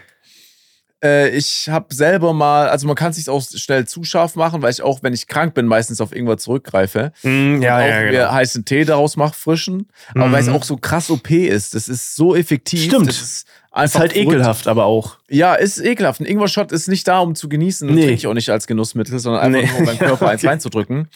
Äh, 1.03 1.29
ich 1.35 1.67
habe 1.69 1.93
selber 1.93 2.31
mal, 2.33 2.69
also 2.69 2.87
man 2.87 2.95
kann 2.95 3.09
es 3.11 3.17
sich 3.17 3.27
auch 3.29 3.41
schnell 3.43 3.85
zu 3.85 4.03
scharf 4.03 4.35
machen, 4.35 4.61
weil 4.61 4.71
ich 4.71 4.81
auch, 4.81 5.03
wenn 5.03 5.13
ich 5.13 5.27
krank 5.27 5.53
bin, 5.53 5.65
meistens 5.65 5.99
auf 5.99 6.13
irgendwas 6.15 6.41
zurückgreife. 6.43 7.11
Mm, 7.23 7.61
ja, 7.61 7.77
auch 7.77 7.87
ja, 7.87 8.01
mir 8.01 8.11
genau. 8.11 8.31
heißen 8.31 8.63
Tee 8.65 8.85
daraus 8.85 9.17
mache, 9.17 9.33
frischen. 9.35 9.87
Aber 10.13 10.31
weil 10.31 10.41
es 10.41 10.47
Mhm. 10.47 10.55
auch 10.55 10.63
so 10.63 10.77
krass 10.77 11.09
OP 11.09 11.29
ist, 11.47 11.75
das 11.75 11.89
ist 11.89 12.15
so 12.15 12.35
effektiv. 12.35 12.83
Stimmt. 12.85 13.07
Das 13.09 13.21
ist 13.21 13.47
Ist 13.75 13.81
einfach 13.81 13.99
halt 14.01 14.13
verrückt. 14.13 14.31
ekelhaft, 14.31 14.67
aber 14.67 14.85
auch. 14.85 15.17
Ja, 15.29 15.53
ist 15.55 15.79
ekelhaft. 15.79 16.21
Ein 16.21 16.25
Ingwer-Shot 16.25 16.71
ist 16.71 16.87
nicht 16.87 17.07
da, 17.07 17.19
um 17.19 17.35
zu 17.35 17.49
genießen. 17.49 17.87
Nee. 17.89 18.01
trinke 18.01 18.13
ich 18.13 18.27
auch 18.27 18.33
nicht 18.33 18.49
als 18.49 18.67
Genussmittel, 18.67 19.19
sondern 19.19 19.41
einfach 19.43 19.61
Nee. 19.61 19.69
nur, 19.69 19.79
um 19.79 19.85
meinem 19.85 19.97
Körper 19.99 20.29
eins 20.29 20.41
Okay. 20.43 20.47
reinzudrücken. 20.47 21.09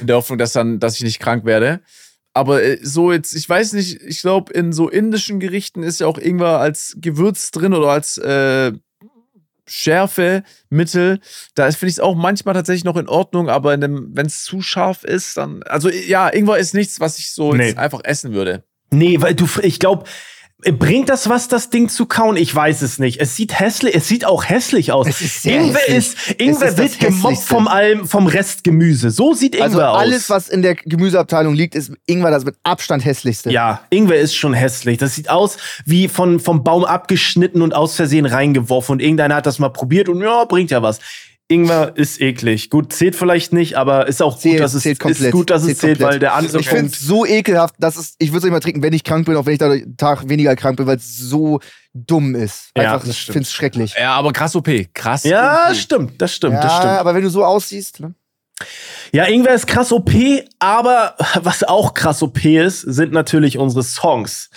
In 0.00 0.06
der 0.06 0.16
Hoffnung, 0.16 0.38
dass, 0.38 0.52
dann, 0.52 0.80
dass 0.80 0.96
ich 0.96 1.02
nicht 1.04 1.20
krank 1.20 1.44
werde. 1.44 1.80
Aber 2.32 2.62
äh, 2.62 2.78
so 2.82 3.12
jetzt, 3.12 3.34
ich 3.34 3.48
weiß 3.48 3.72
nicht, 3.74 4.00
ich 4.02 4.20
glaube, 4.20 4.52
in 4.52 4.72
so 4.72 4.88
indischen 4.88 5.40
Gerichten 5.40 5.82
ist 5.82 6.00
ja 6.00 6.06
auch 6.06 6.18
Ingwer 6.18 6.58
als 6.58 6.96
Gewürz 7.00 7.50
drin 7.50 7.72
oder 7.74 7.88
als 7.88 8.18
äh, 8.18 8.72
Schärfemittel. 9.68 11.20
Da 11.54 11.70
finde 11.70 11.86
ich 11.88 11.94
es 11.94 12.00
auch 12.00 12.14
manchmal 12.14 12.54
tatsächlich 12.54 12.84
noch 12.84 12.96
in 12.96 13.08
Ordnung, 13.08 13.48
aber 13.48 13.80
wenn 13.80 14.26
es 14.26 14.44
zu 14.44 14.60
scharf 14.62 15.04
ist, 15.04 15.36
dann. 15.36 15.62
Also 15.64 15.88
ja, 15.90 16.28
Ingwer 16.28 16.58
ist 16.58 16.74
nichts, 16.74 17.00
was 17.00 17.18
ich 17.18 17.32
so 17.32 17.52
Nee. 17.52 17.68
jetzt 17.68 17.78
einfach 17.78 18.00
essen 18.04 18.32
würde. 18.32 18.64
Nee, 18.90 19.20
weil 19.20 19.34
du, 19.34 19.46
ich 19.62 19.78
glaube, 19.80 20.04
bringt 20.62 21.08
das 21.10 21.28
was, 21.28 21.48
das 21.48 21.70
Ding 21.70 21.88
zu 21.88 22.06
kauen? 22.06 22.36
Ich 22.36 22.54
weiß 22.54 22.82
es 22.82 22.98
nicht. 22.98 23.20
Es 23.20 23.36
sieht 23.36 23.58
hässlich, 23.60 23.94
es 23.94 24.08
sieht 24.08 24.24
auch 24.24 24.44
hässlich 24.44 24.90
aus. 24.90 25.06
Es 25.06 25.20
ist 25.20 25.42
sehr 25.42 25.60
Ingwer 25.60 25.80
hässlich. 25.80 25.96
ist, 25.96 26.40
Ingwer 26.40 26.68
ist 26.68 26.78
wird 26.78 26.98
gemobbt 26.98 27.38
vom 27.38 27.68
allem, 27.68 28.06
vom 28.06 28.26
Rest 28.26 28.64
Gemüse. 28.64 29.10
So 29.10 29.34
sieht 29.34 29.54
Ingwer 29.54 29.64
Also 29.66 29.82
aus. 29.82 29.98
alles, 29.98 30.30
was 30.30 30.48
in 30.48 30.62
der 30.62 30.74
Gemüseabteilung 30.74 31.54
liegt, 31.54 31.74
ist 31.74 31.92
Ingwer 32.06 32.30
das 32.30 32.44
mit 32.44 32.56
Abstand 32.62 33.04
hässlichste. 33.04 33.50
Ja, 33.50 33.82
Ingwer 33.90 34.18
ist 34.18 34.34
schon 34.34 34.54
hässlich. 34.54 34.98
Das 34.98 35.14
sieht 35.14 35.28
aus 35.28 35.58
wie 35.84 36.08
von, 36.08 36.40
vom 36.40 36.64
Baum 36.64 36.84
abgeschnitten 36.84 37.60
und 37.60 37.74
aus 37.74 37.94
Versehen 37.94 38.24
reingeworfen. 38.26 38.92
Und 38.94 39.02
irgendeiner 39.02 39.36
hat 39.36 39.46
das 39.46 39.58
mal 39.58 39.68
probiert 39.68 40.08
und 40.08 40.20
ja, 40.22 40.44
bringt 40.46 40.70
ja 40.70 40.82
was. 40.82 41.00
Ingwer 41.48 41.92
ist 41.96 42.20
eklig. 42.20 42.70
Gut, 42.70 42.92
zählt 42.92 43.14
vielleicht 43.14 43.52
nicht, 43.52 43.76
aber 43.76 44.08
ist 44.08 44.20
auch 44.20 44.36
Zählt- 44.36 44.54
gut, 44.56 44.64
dass 44.64 44.74
es, 44.74 44.82
zählt 44.82 44.98
komplett. 44.98 45.26
ist 45.28 45.32
gut, 45.32 45.50
dass 45.50 45.62
es 45.62 45.66
Zählt 45.68 45.78
zählt, 45.78 45.98
komplett. 45.98 46.12
weil 46.14 46.18
der 46.18 46.34
andere 46.34 46.58
Ich 46.58 46.68
finde 46.68 46.86
es 46.86 46.98
so 46.98 47.24
ekelhaft, 47.24 47.76
dass 47.78 47.96
es, 47.96 48.16
ich 48.18 48.30
würde 48.30 48.38
es 48.38 48.44
nicht 48.44 48.52
mal 48.52 48.58
trinken, 48.60 48.82
wenn 48.82 48.92
ich 48.92 49.04
krank 49.04 49.26
bin, 49.26 49.36
auch 49.36 49.46
wenn 49.46 49.52
ich 49.52 49.58
da 49.60 49.70
einen 49.70 49.96
Tag 49.96 50.28
weniger 50.28 50.56
krank 50.56 50.76
bin, 50.76 50.86
weil 50.88 50.96
es 50.96 51.16
so 51.18 51.60
dumm 51.94 52.34
ist. 52.34 52.70
Ja, 52.76 52.94
Einfach, 52.94 53.06
das 53.06 53.10
ich 53.16 53.24
finde 53.26 53.40
es 53.42 53.52
schrecklich. 53.52 53.94
Ja, 53.96 54.14
aber 54.14 54.32
krass 54.32 54.56
OP. 54.56 54.68
Krass. 54.92 55.22
Ja, 55.22 55.68
OP. 55.70 55.76
stimmt, 55.76 56.20
das 56.20 56.34
stimmt, 56.34 56.54
ja, 56.54 56.62
das 56.62 56.72
stimmt. 56.78 56.92
aber 56.94 57.14
wenn 57.14 57.22
du 57.22 57.30
so 57.30 57.44
aussiehst, 57.44 58.00
ne? 58.00 58.14
Ja, 59.12 59.24
Ingwer 59.26 59.54
ist 59.54 59.66
krass 59.68 59.92
OP, 59.92 60.10
aber 60.58 61.14
was 61.42 61.62
auch 61.62 61.94
krass 61.94 62.22
OP 62.22 62.44
ist, 62.44 62.80
sind 62.80 63.12
natürlich 63.12 63.56
unsere 63.58 63.84
Songs. 63.84 64.50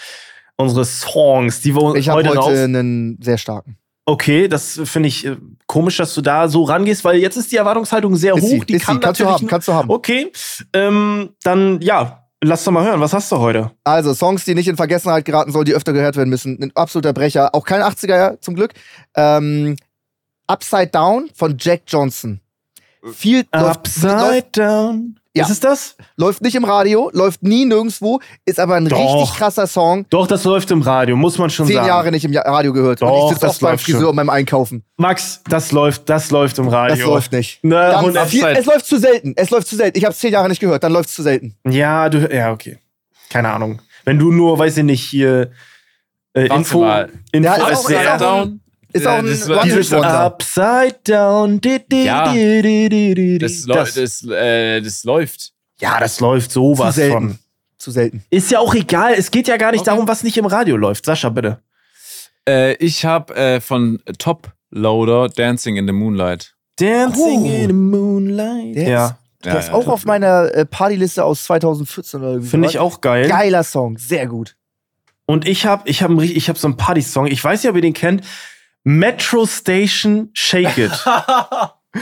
Unsere 0.56 0.86
Songs, 0.86 1.62
die 1.62 1.76
wir 1.76 1.96
ich 1.96 2.10
habe 2.10 2.18
heute, 2.20 2.30
heute 2.30 2.40
raus. 2.40 2.58
einen 2.58 3.18
sehr 3.22 3.38
starken. 3.38 3.78
Okay, 4.10 4.48
das 4.48 4.82
finde 4.86 5.08
ich 5.08 5.24
äh, 5.24 5.38
komisch, 5.68 5.98
dass 5.98 6.16
du 6.16 6.22
da 6.22 6.48
so 6.48 6.64
rangehst, 6.64 7.06
weil 7.06 7.20
jetzt 7.20 7.38
ist 7.38 7.52
die 7.52 7.58
Erwartungshaltung 7.58 8.16
sehr 8.16 8.34
Ist 8.34 8.42
hoch. 8.42 8.50
sie, 8.50 8.60
die 8.62 8.80
kann 8.80 8.96
sie. 8.96 9.02
Kannst 9.02 9.22
du 9.22 9.26
haben, 9.26 9.46
kannst 9.46 9.68
du 9.68 9.74
haben. 9.74 9.88
Okay, 9.92 10.32
ähm, 10.74 11.30
dann 11.44 11.80
ja, 11.80 12.24
lass 12.42 12.64
doch 12.64 12.72
mal 12.72 12.84
hören. 12.84 13.00
Was 13.02 13.14
hast 13.14 13.32
du 13.32 13.38
heute? 13.38 13.70
Also, 13.84 14.16
Songs, 14.16 14.46
die 14.46 14.56
nicht 14.56 14.68
in 14.68 14.78
Vergessenheit 14.78 15.26
geraten 15.26 15.52
sollen, 15.52 15.66
die 15.66 15.76
öfter 15.76 15.94
gehört 15.94 16.16
werden 16.18 16.32
müssen. 16.32 16.58
Ein 16.60 16.72
absoluter 16.74 17.14
Brecher. 17.14 17.54
Auch 17.54 17.64
kein 17.64 17.84
80er 17.84 18.42
zum 18.42 18.56
Glück. 18.56 18.74
Ähm, 19.16 19.76
Upside 20.48 20.88
Down 20.88 21.30
von 21.36 21.56
Jack 21.60 21.84
Johnson. 21.86 22.42
Viel 23.14 23.46
Upside 23.52 24.08
läuft, 24.14 24.58
down. 24.58 25.16
Ja. 25.36 25.44
Ist 25.46 25.52
es 25.52 25.60
das? 25.60 25.96
läuft 26.18 26.42
nicht 26.42 26.56
im 26.56 26.66
Radio, 26.66 27.10
läuft 27.14 27.44
nie 27.44 27.64
nirgendwo, 27.64 28.20
ist 28.46 28.60
aber 28.60 28.76
ein 28.76 28.90
Doch. 28.90 28.98
richtig 29.22 29.38
krasser 29.38 29.68
Song. 29.68 30.06
Doch, 30.10 30.26
das 30.28 30.44
läuft 30.44 30.70
im 30.72 30.82
Radio, 30.82 31.16
muss 31.16 31.38
man 31.38 31.50
schon 31.50 31.68
Zehn 31.68 31.76
sagen. 31.76 31.88
Jahre 31.88 32.12
nicht 32.12 32.26
im 32.26 32.34
Ja- 32.34 32.42
Radio 32.42 32.74
gehört. 32.74 33.02
und 33.02 33.08
Doch, 33.08 33.26
ich 33.26 33.30
sitze 33.30 33.42
das 33.46 33.52
oft 33.52 33.62
beim 33.62 33.72
läuft 33.74 33.84
Friseur 33.86 34.02
schon. 34.02 34.10
und 34.10 34.16
beim 34.18 34.30
Einkaufen. 34.30 34.84
Max, 34.98 35.42
das 35.48 35.72
läuft, 35.72 36.10
das 36.10 36.32
läuft 36.32 36.58
im 36.58 36.68
Radio. 36.68 36.96
Das 36.96 37.06
läuft 37.06 37.32
nicht. 37.32 37.64
Ne, 37.64 37.76
Ganz 37.76 38.08
und- 38.08 38.12
viel, 38.28 38.44
Upside. 38.44 38.60
es 38.60 38.66
läuft 38.66 38.86
zu 38.88 38.98
selten. 39.00 39.34
Es 39.38 39.50
läuft 39.52 39.68
zu 39.68 39.76
selten. 39.76 39.98
Ich 39.98 40.04
habe 40.04 40.14
es 40.14 40.20
zehn 40.20 40.34
Jahre 40.34 40.50
nicht 40.50 40.60
gehört, 40.60 40.84
dann 40.84 40.92
läuft 40.92 41.10
es 41.10 41.16
zu 41.16 41.22
selten. 41.24 41.56
Ja, 41.70 42.10
du, 42.10 42.28
ja, 42.36 42.52
okay. 42.52 42.80
Keine 43.30 43.50
Ahnung. 43.54 43.82
Wenn 44.06 44.18
du 44.18 44.32
nur, 44.32 44.58
weiß 44.58 44.78
ich 44.78 44.84
nicht, 44.84 45.04
hier 45.04 45.52
äh, 46.34 46.48
Info, 46.48 46.82
mal. 46.82 47.10
Info 47.32 47.44
Der 47.44 47.52
hat 47.54 47.62
als 47.64 47.80
auch- 47.86 47.88
der- 47.88 48.48
ist 48.94 49.08
auch 49.08 49.18
ein- 49.18 49.26
Ist 49.28 49.44
auch 49.44 49.50
ein 49.50 49.50
das, 49.50 49.50
One-Hit 49.50 49.76
dieses 49.78 49.92
Wonder. 49.92 50.20
Upside 50.26 50.96
Down. 51.04 51.62
Di, 51.62 51.80
di, 51.92 52.04
Ja. 52.06 52.32
di, 52.34 52.62
di, 52.62 52.90
di, 52.90 53.14
di, 53.16 53.16
di. 53.16 53.38
das, 53.38 53.66
das, 53.66 53.94
das, 53.94 54.24
äh, 54.30 54.82
das 54.82 55.04
läuft. 55.04 55.52
ja, 55.80 56.00
das 56.00 56.20
läuft 56.20 56.52
sowas 56.52 56.96
Zu 56.96 57.02
selten. 57.02 57.14
von. 57.14 57.40
Zu 57.78 57.92
selten. 57.92 58.24
Ist 58.30 58.52
ja 58.52 58.60
auch 58.60 58.74
egal. 58.76 59.14
Es 59.14 59.32
geht 59.32 59.48
ja 59.48 59.58
gar 59.58 59.72
nicht 59.72 59.82
Okay. 59.82 59.92
darum, 59.92 60.08
was 60.08 60.24
nicht 60.24 60.38
im 60.38 60.46
Radio 60.46 60.76
läuft. 60.76 61.06
Sascha, 61.06 61.30
bitte. 61.30 61.60
Äh, 62.48 62.74
ich 62.76 63.06
habe 63.06 63.34
äh, 63.36 63.62
von 63.62 64.02
Top 64.18 64.52
Loader 64.72 65.30
Dancing 65.30 65.78
in 65.78 65.88
the 65.88 65.94
Moonlight. 65.94 66.54
Dancing 66.78 67.42
Oh. 67.44 67.46
in 67.46 67.68
the 67.68 67.74
Moonlight. 67.74 68.76
Der 68.76 68.90
ja, 68.90 69.18
Ja, 69.46 69.54
ist 69.58 69.68
ja, 69.70 69.74
auch 69.74 69.88
auf 69.88 70.04
meiner 70.06 70.54
äh, 70.54 70.66
Partyliste 70.66 71.24
aus 71.24 71.46
2014 71.46 72.20
oder 72.20 72.30
irgendwie. 72.32 72.50
finde 72.50 72.68
ich 72.68 72.80
auch 72.80 73.00
geil. 73.02 73.28
Geiler 73.30 73.64
Song, 73.64 73.98
sehr 73.98 74.28
gut. 74.28 74.56
Und 75.26 75.48
ich 75.48 75.66
habe 75.66 75.88
ich 75.88 76.02
hab, 76.04 76.12
ich 76.22 76.50
hab 76.50 76.58
so 76.58 76.68
einen 76.68 76.76
Party-Song. 76.76 77.28
Ich 77.28 77.42
weiß 77.44 77.62
nicht, 77.64 77.70
ob 77.70 77.76
ihr 77.76 77.82
den 77.82 77.94
kennt. 77.94 78.24
Metro 78.84 79.46
Station 79.46 80.30
Shake 80.34 80.78
It. 80.78 80.92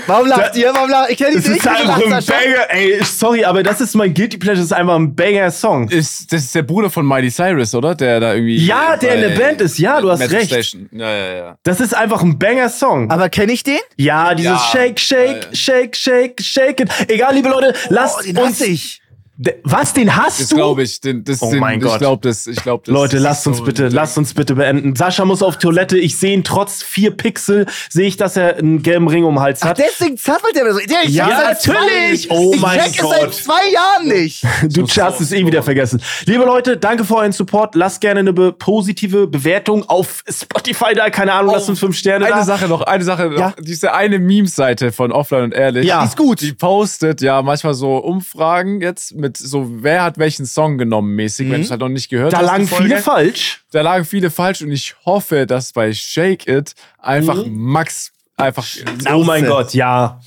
Warum 0.06 0.28
lacht 0.28 0.54
ihr? 0.58 0.74
Warum 0.74 0.90
lacht 0.90 1.12
Ich 1.12 1.18
kenne 1.18 1.32
die 1.32 1.36
Das 1.38 1.48
nicht. 1.48 1.60
ist 1.60 1.68
einfach 1.68 1.96
ein. 1.96 2.10
Banger. 2.10 2.70
Ey, 2.70 3.02
sorry, 3.06 3.46
aber 3.46 3.64
das 3.64 3.80
ist 3.80 3.96
mein 3.96 4.14
Guilty 4.14 4.38
Pleasure. 4.38 4.58
Das 4.58 4.66
ist 4.66 4.74
einfach 4.74 4.96
ein 4.96 5.16
Banger-Song. 5.16 5.88
Ist, 5.88 6.32
das 6.34 6.44
ist 6.44 6.54
der 6.56 6.64
Bruder 6.64 6.90
von 6.90 7.08
Miley 7.08 7.32
Cyrus, 7.32 7.74
oder? 7.74 7.96
Der 7.96 8.20
da 8.20 8.34
irgendwie. 8.34 8.58
Ja, 8.66 8.98
der 8.98 9.16
in 9.16 9.22
der 9.22 9.30
Band 9.40 9.62
ist. 9.62 9.80
Ja, 9.80 10.02
du 10.02 10.12
hast 10.12 10.20
Metro 10.20 10.36
recht. 10.36 10.48
Station. 10.50 10.90
Ja, 10.92 11.10
ja, 11.10 11.34
ja. 11.36 11.58
Das 11.64 11.80
ist 11.80 11.96
einfach 11.96 12.22
ein 12.22 12.38
Banger-Song. 12.38 13.10
Aber 13.10 13.30
kenne 13.30 13.54
ich 13.54 13.64
den? 13.64 13.80
Ja, 13.96 14.36
dieses 14.36 14.52
Ja. 14.52 14.60
Shake, 14.74 15.00
Shake, 15.00 15.18
Ja, 15.44 15.50
ja. 15.52 15.56
Shake, 15.56 15.96
Shake, 15.96 16.42
Shake 16.42 16.80
it. 16.82 16.90
Egal, 17.10 17.34
liebe 17.36 17.48
Leute, 17.48 17.74
lasst 17.88 18.18
Oh, 18.20 18.24
den 18.24 18.38
uns. 18.38 18.50
hasse 18.50 18.66
ich. 18.66 19.02
De- 19.40 19.56
Was, 19.64 19.94
den 19.94 20.16
hast 20.16 20.40
Das 20.42 20.50
du? 20.50 20.56
glaube 20.56 20.82
ich. 20.82 21.00
Den, 21.00 21.24
das, 21.24 21.44
Oh 21.44 21.52
den, 21.52 21.60
mein 21.60 21.78
ich 21.78 21.84
Gott. 21.86 22.00
glaube 22.00 22.28
das. 22.28 22.48
Ich 22.48 22.56
glaube 22.64 22.84
das. 22.86 22.92
Leute, 22.94 23.18
das 23.18 23.24
lasst 23.24 23.42
ist 23.42 23.48
uns 23.48 23.58
so- 23.58 23.64
bitte, 23.66 23.88
lasst 23.90 24.18
uns 24.18 24.34
bitte 24.34 24.56
beenden. 24.56 24.96
Sascha 24.96 25.26
muss 25.26 25.44
auf 25.44 25.58
Toilette. 25.60 25.98
Ich 26.00 26.18
sehe 26.18 26.34
ihn 26.34 26.44
trotz 26.44 26.82
vier 26.82 27.12
Pixel, 27.12 27.68
sehe 27.90 28.08
ich, 28.08 28.18
dass 28.18 28.36
er 28.36 28.58
einen 28.58 28.82
gelben 28.82 29.08
Ring 29.08 29.26
um 29.26 29.36
den 29.36 29.42
Hals 29.42 29.62
Ach, 29.62 29.68
hat. 29.70 29.78
deswegen 29.78 30.18
zappelt 30.18 30.56
der 30.56 30.64
mir 30.64 30.74
so. 30.74 30.80
Der, 30.80 31.04
ich 31.04 31.14
Ja, 31.14 31.28
natürlich. 31.50 32.32
Oh 32.32 32.52
ich 32.56 32.62
mein 32.62 32.80
check 32.80 32.96
es 32.96 32.98
Gott. 33.02 33.16
seit 33.20 33.34
zwei 33.36 33.72
Jahren 33.72 34.08
nicht. 34.08 34.44
Du 34.70 34.88
hast 34.88 35.22
es 35.22 35.32
eh 35.32 35.46
wieder 35.46 35.62
vergessen. 35.62 36.02
Liebe 36.26 36.44
Leute, 36.44 36.78
danke 36.78 37.04
für 37.06 37.18
euren 37.18 37.32
Support. 37.32 37.76
Lasst 37.76 38.02
gerne 38.02 38.22
eine 38.22 38.34
be 38.34 38.52
positive 38.52 39.28
Bewertung 39.28 39.88
auf 39.88 40.24
Spotify 40.30 40.94
da. 40.96 41.10
Keine 41.12 41.34
Ahnung, 41.34 41.54
lasst 41.54 41.70
uns 41.70 41.80
fünf 41.80 41.96
Sterne 41.96 42.26
Eine 42.26 42.36
da. 42.38 42.44
Sache 42.44 42.68
noch, 42.68 42.82
eine 42.82 43.04
Sache 43.04 43.28
noch. 43.30 43.38
Ja. 43.38 43.54
Diese 43.60 43.94
eine 43.94 44.18
Meme-Seite 44.18 44.92
von 44.92 45.12
Offline 45.12 45.44
und 45.44 45.54
Ehrlich. 45.54 45.86
Ja. 45.86 46.02
Die 46.02 46.08
ist 46.08 46.18
gut. 46.18 46.42
Die 46.42 46.54
postet 46.54 47.22
ja 47.22 47.42
manchmal 47.44 47.76
so 47.76 47.98
Umfragen 47.98 48.82
jetzt 48.82 49.14
mit 49.16 49.27
so, 49.36 49.68
wer 49.84 50.04
hat 50.04 50.18
welchen 50.18 50.46
Song 50.46 50.78
genommen 50.78 51.16
mäßig, 51.16 51.50
wenn 51.50 51.58
du 51.62 51.66
es 51.66 51.72
halt 51.72 51.82
noch 51.82 51.90
nicht 51.90 52.10
gehört 52.10 52.32
Da 52.34 52.38
hast. 52.38 52.44
die 52.44 52.48
lagen 52.52 52.68
viele 52.68 52.98
falsch. 53.00 53.64
Da 53.72 53.82
lagen 53.82 54.06
viele 54.06 54.30
falsch 54.30 54.62
und 54.62 54.72
ich 54.72 54.96
hoffe, 55.06 55.46
dass 55.46 55.74
bei 55.74 55.92
Shake 55.94 56.48
It 56.48 56.74
einfach 57.00 57.44
Max 57.48 58.12
einfach. 58.38 58.66
Oh 59.12 59.24
mein 59.24 59.44
Schnauze. 59.46 59.64
Gott, 59.64 59.74
ja. 59.74 60.20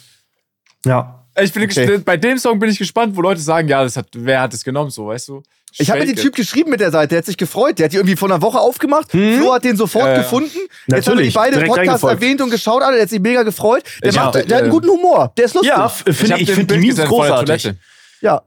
Ja. 0.85 1.25
Ich 1.41 1.53
bin 1.53 1.63
Okay. 1.63 1.99
bei 1.99 2.17
dem 2.17 2.37
Song 2.39 2.59
bin 2.59 2.69
ich 2.69 2.79
gespannt, 2.79 3.17
wo 3.17 3.23
Leute 3.23 3.41
sagen, 3.41 3.69
ja, 3.69 3.83
das 3.83 3.97
hat, 3.97 4.09
wer 4.15 4.41
hat 4.43 4.53
es 4.53 4.65
genommen, 4.65 4.91
so, 4.91 5.07
weißt 5.07 5.29
du? 5.29 5.43
Ich 5.79 5.89
habe 5.89 6.01
mit 6.01 6.09
Shake 6.09 6.17
dem 6.17 6.23
Typ 6.25 6.35
geschrieben 6.35 6.71
mit 6.71 6.81
der 6.81 6.91
Seite, 6.91 7.11
der 7.11 7.19
hat 7.19 7.27
sich 7.27 7.37
gefreut. 7.37 7.79
Der 7.79 7.85
hat 7.85 7.93
die 7.93 7.97
irgendwie 7.99 8.17
vor 8.17 8.29
einer 8.29 8.43
Woche 8.43 8.59
aufgemacht. 8.59 9.13
Flo 9.13 9.55
hat 9.55 9.63
den 9.63 9.77
sofort 9.77 10.05
ja. 10.07 10.17
gefunden. 10.19 10.51
Jetzt 10.89 11.07
haben 11.09 11.17
wir 11.17 11.23
die 11.23 11.29
Natürlich, 11.31 11.35
beide 11.35 11.49
im 11.51 11.55
direkt 11.61 11.69
Podcast 11.69 11.89
reingefolgt. 12.05 12.23
erwähnt 12.23 12.41
und 12.43 12.51
geschaut. 12.51 12.83
Der 12.83 13.01
hat 13.03 13.09
sich 13.09 13.21
mega 13.21 13.45
gefreut. 13.45 13.85
Der, 14.03 14.11
Ich 14.11 14.17
macht, 14.17 14.35
hab, 14.35 14.47
der 14.49 14.57
hat 14.57 14.63
einen 14.65 14.67
äh, 14.73 14.75
guten 14.75 14.89
Humor. 14.89 15.33
Der 15.37 15.45
ist 15.45 15.55
lustig. 15.55 15.71
Ja, 15.71 15.87
f- 15.87 16.03
Ich, 16.07 16.21
ich, 16.23 16.51
finde 16.51 16.75
die 16.75 16.81
Memes 16.81 16.99
großartig. 17.05 17.73
Ja. 18.21 18.43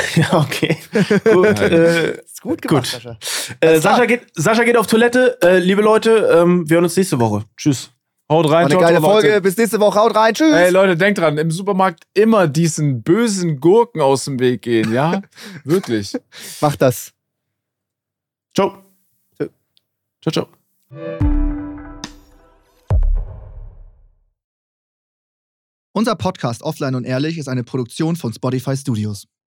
Ja, 0.16 0.32
okay. 0.40 0.76
Gut, 1.24 1.60
äh, 1.60 2.16
Ist 2.22 2.40
gut 2.42 2.62
gemacht, 2.62 2.84
Gut. 2.84 2.86
Sascha. 3.02 3.18
äh, 3.60 3.78
Sascha, 3.80 4.04
geht, 4.06 4.26
Sascha 4.34 4.64
geht 4.64 4.76
auf 4.76 4.86
Toilette. 4.86 5.38
Äh, 5.42 5.58
liebe 5.58 5.82
Leute, 5.82 6.30
ähm, 6.34 6.68
wir 6.68 6.76
hören 6.76 6.84
uns 6.84 6.96
nächste 6.96 7.18
Woche. 7.20 7.44
Tschüss. 7.56 7.90
Haut 8.30 8.46
rein, 8.46 8.52
War 8.52 8.58
eine 8.60 8.68
ciao, 8.70 8.80
geile 8.80 8.98
Leute. 8.98 9.06
Folge. 9.28 9.40
Bis 9.40 9.56
nächste 9.56 9.80
Woche. 9.80 9.98
Haut 9.98 10.14
rein. 10.14 10.34
Tschüss. 10.34 10.52
Ey, 10.54 10.70
Leute, 10.70 10.96
denkt 10.96 11.18
dran, 11.18 11.36
im 11.38 11.50
Supermarkt 11.50 12.04
immer 12.14 12.48
diesen 12.48 13.02
bösen 13.02 13.60
Gurken 13.60 14.00
aus 14.00 14.24
dem 14.24 14.38
Weg 14.40 14.62
gehen, 14.62 14.92
ja? 14.92 15.20
Wirklich. 15.64 16.14
Mach 16.60 16.76
das. 16.76 17.12
Ciao. 18.54 18.78
Ciao, 20.22 20.32
ciao. 20.32 20.48
Unser 25.94 26.16
Podcast 26.16 26.62
Offline 26.62 26.94
und 26.94 27.04
Ehrlich 27.04 27.36
ist 27.38 27.48
eine 27.48 27.64
Produktion 27.64 28.16
von 28.16 28.32
Spotify 28.32 28.76
Studios. 28.76 29.26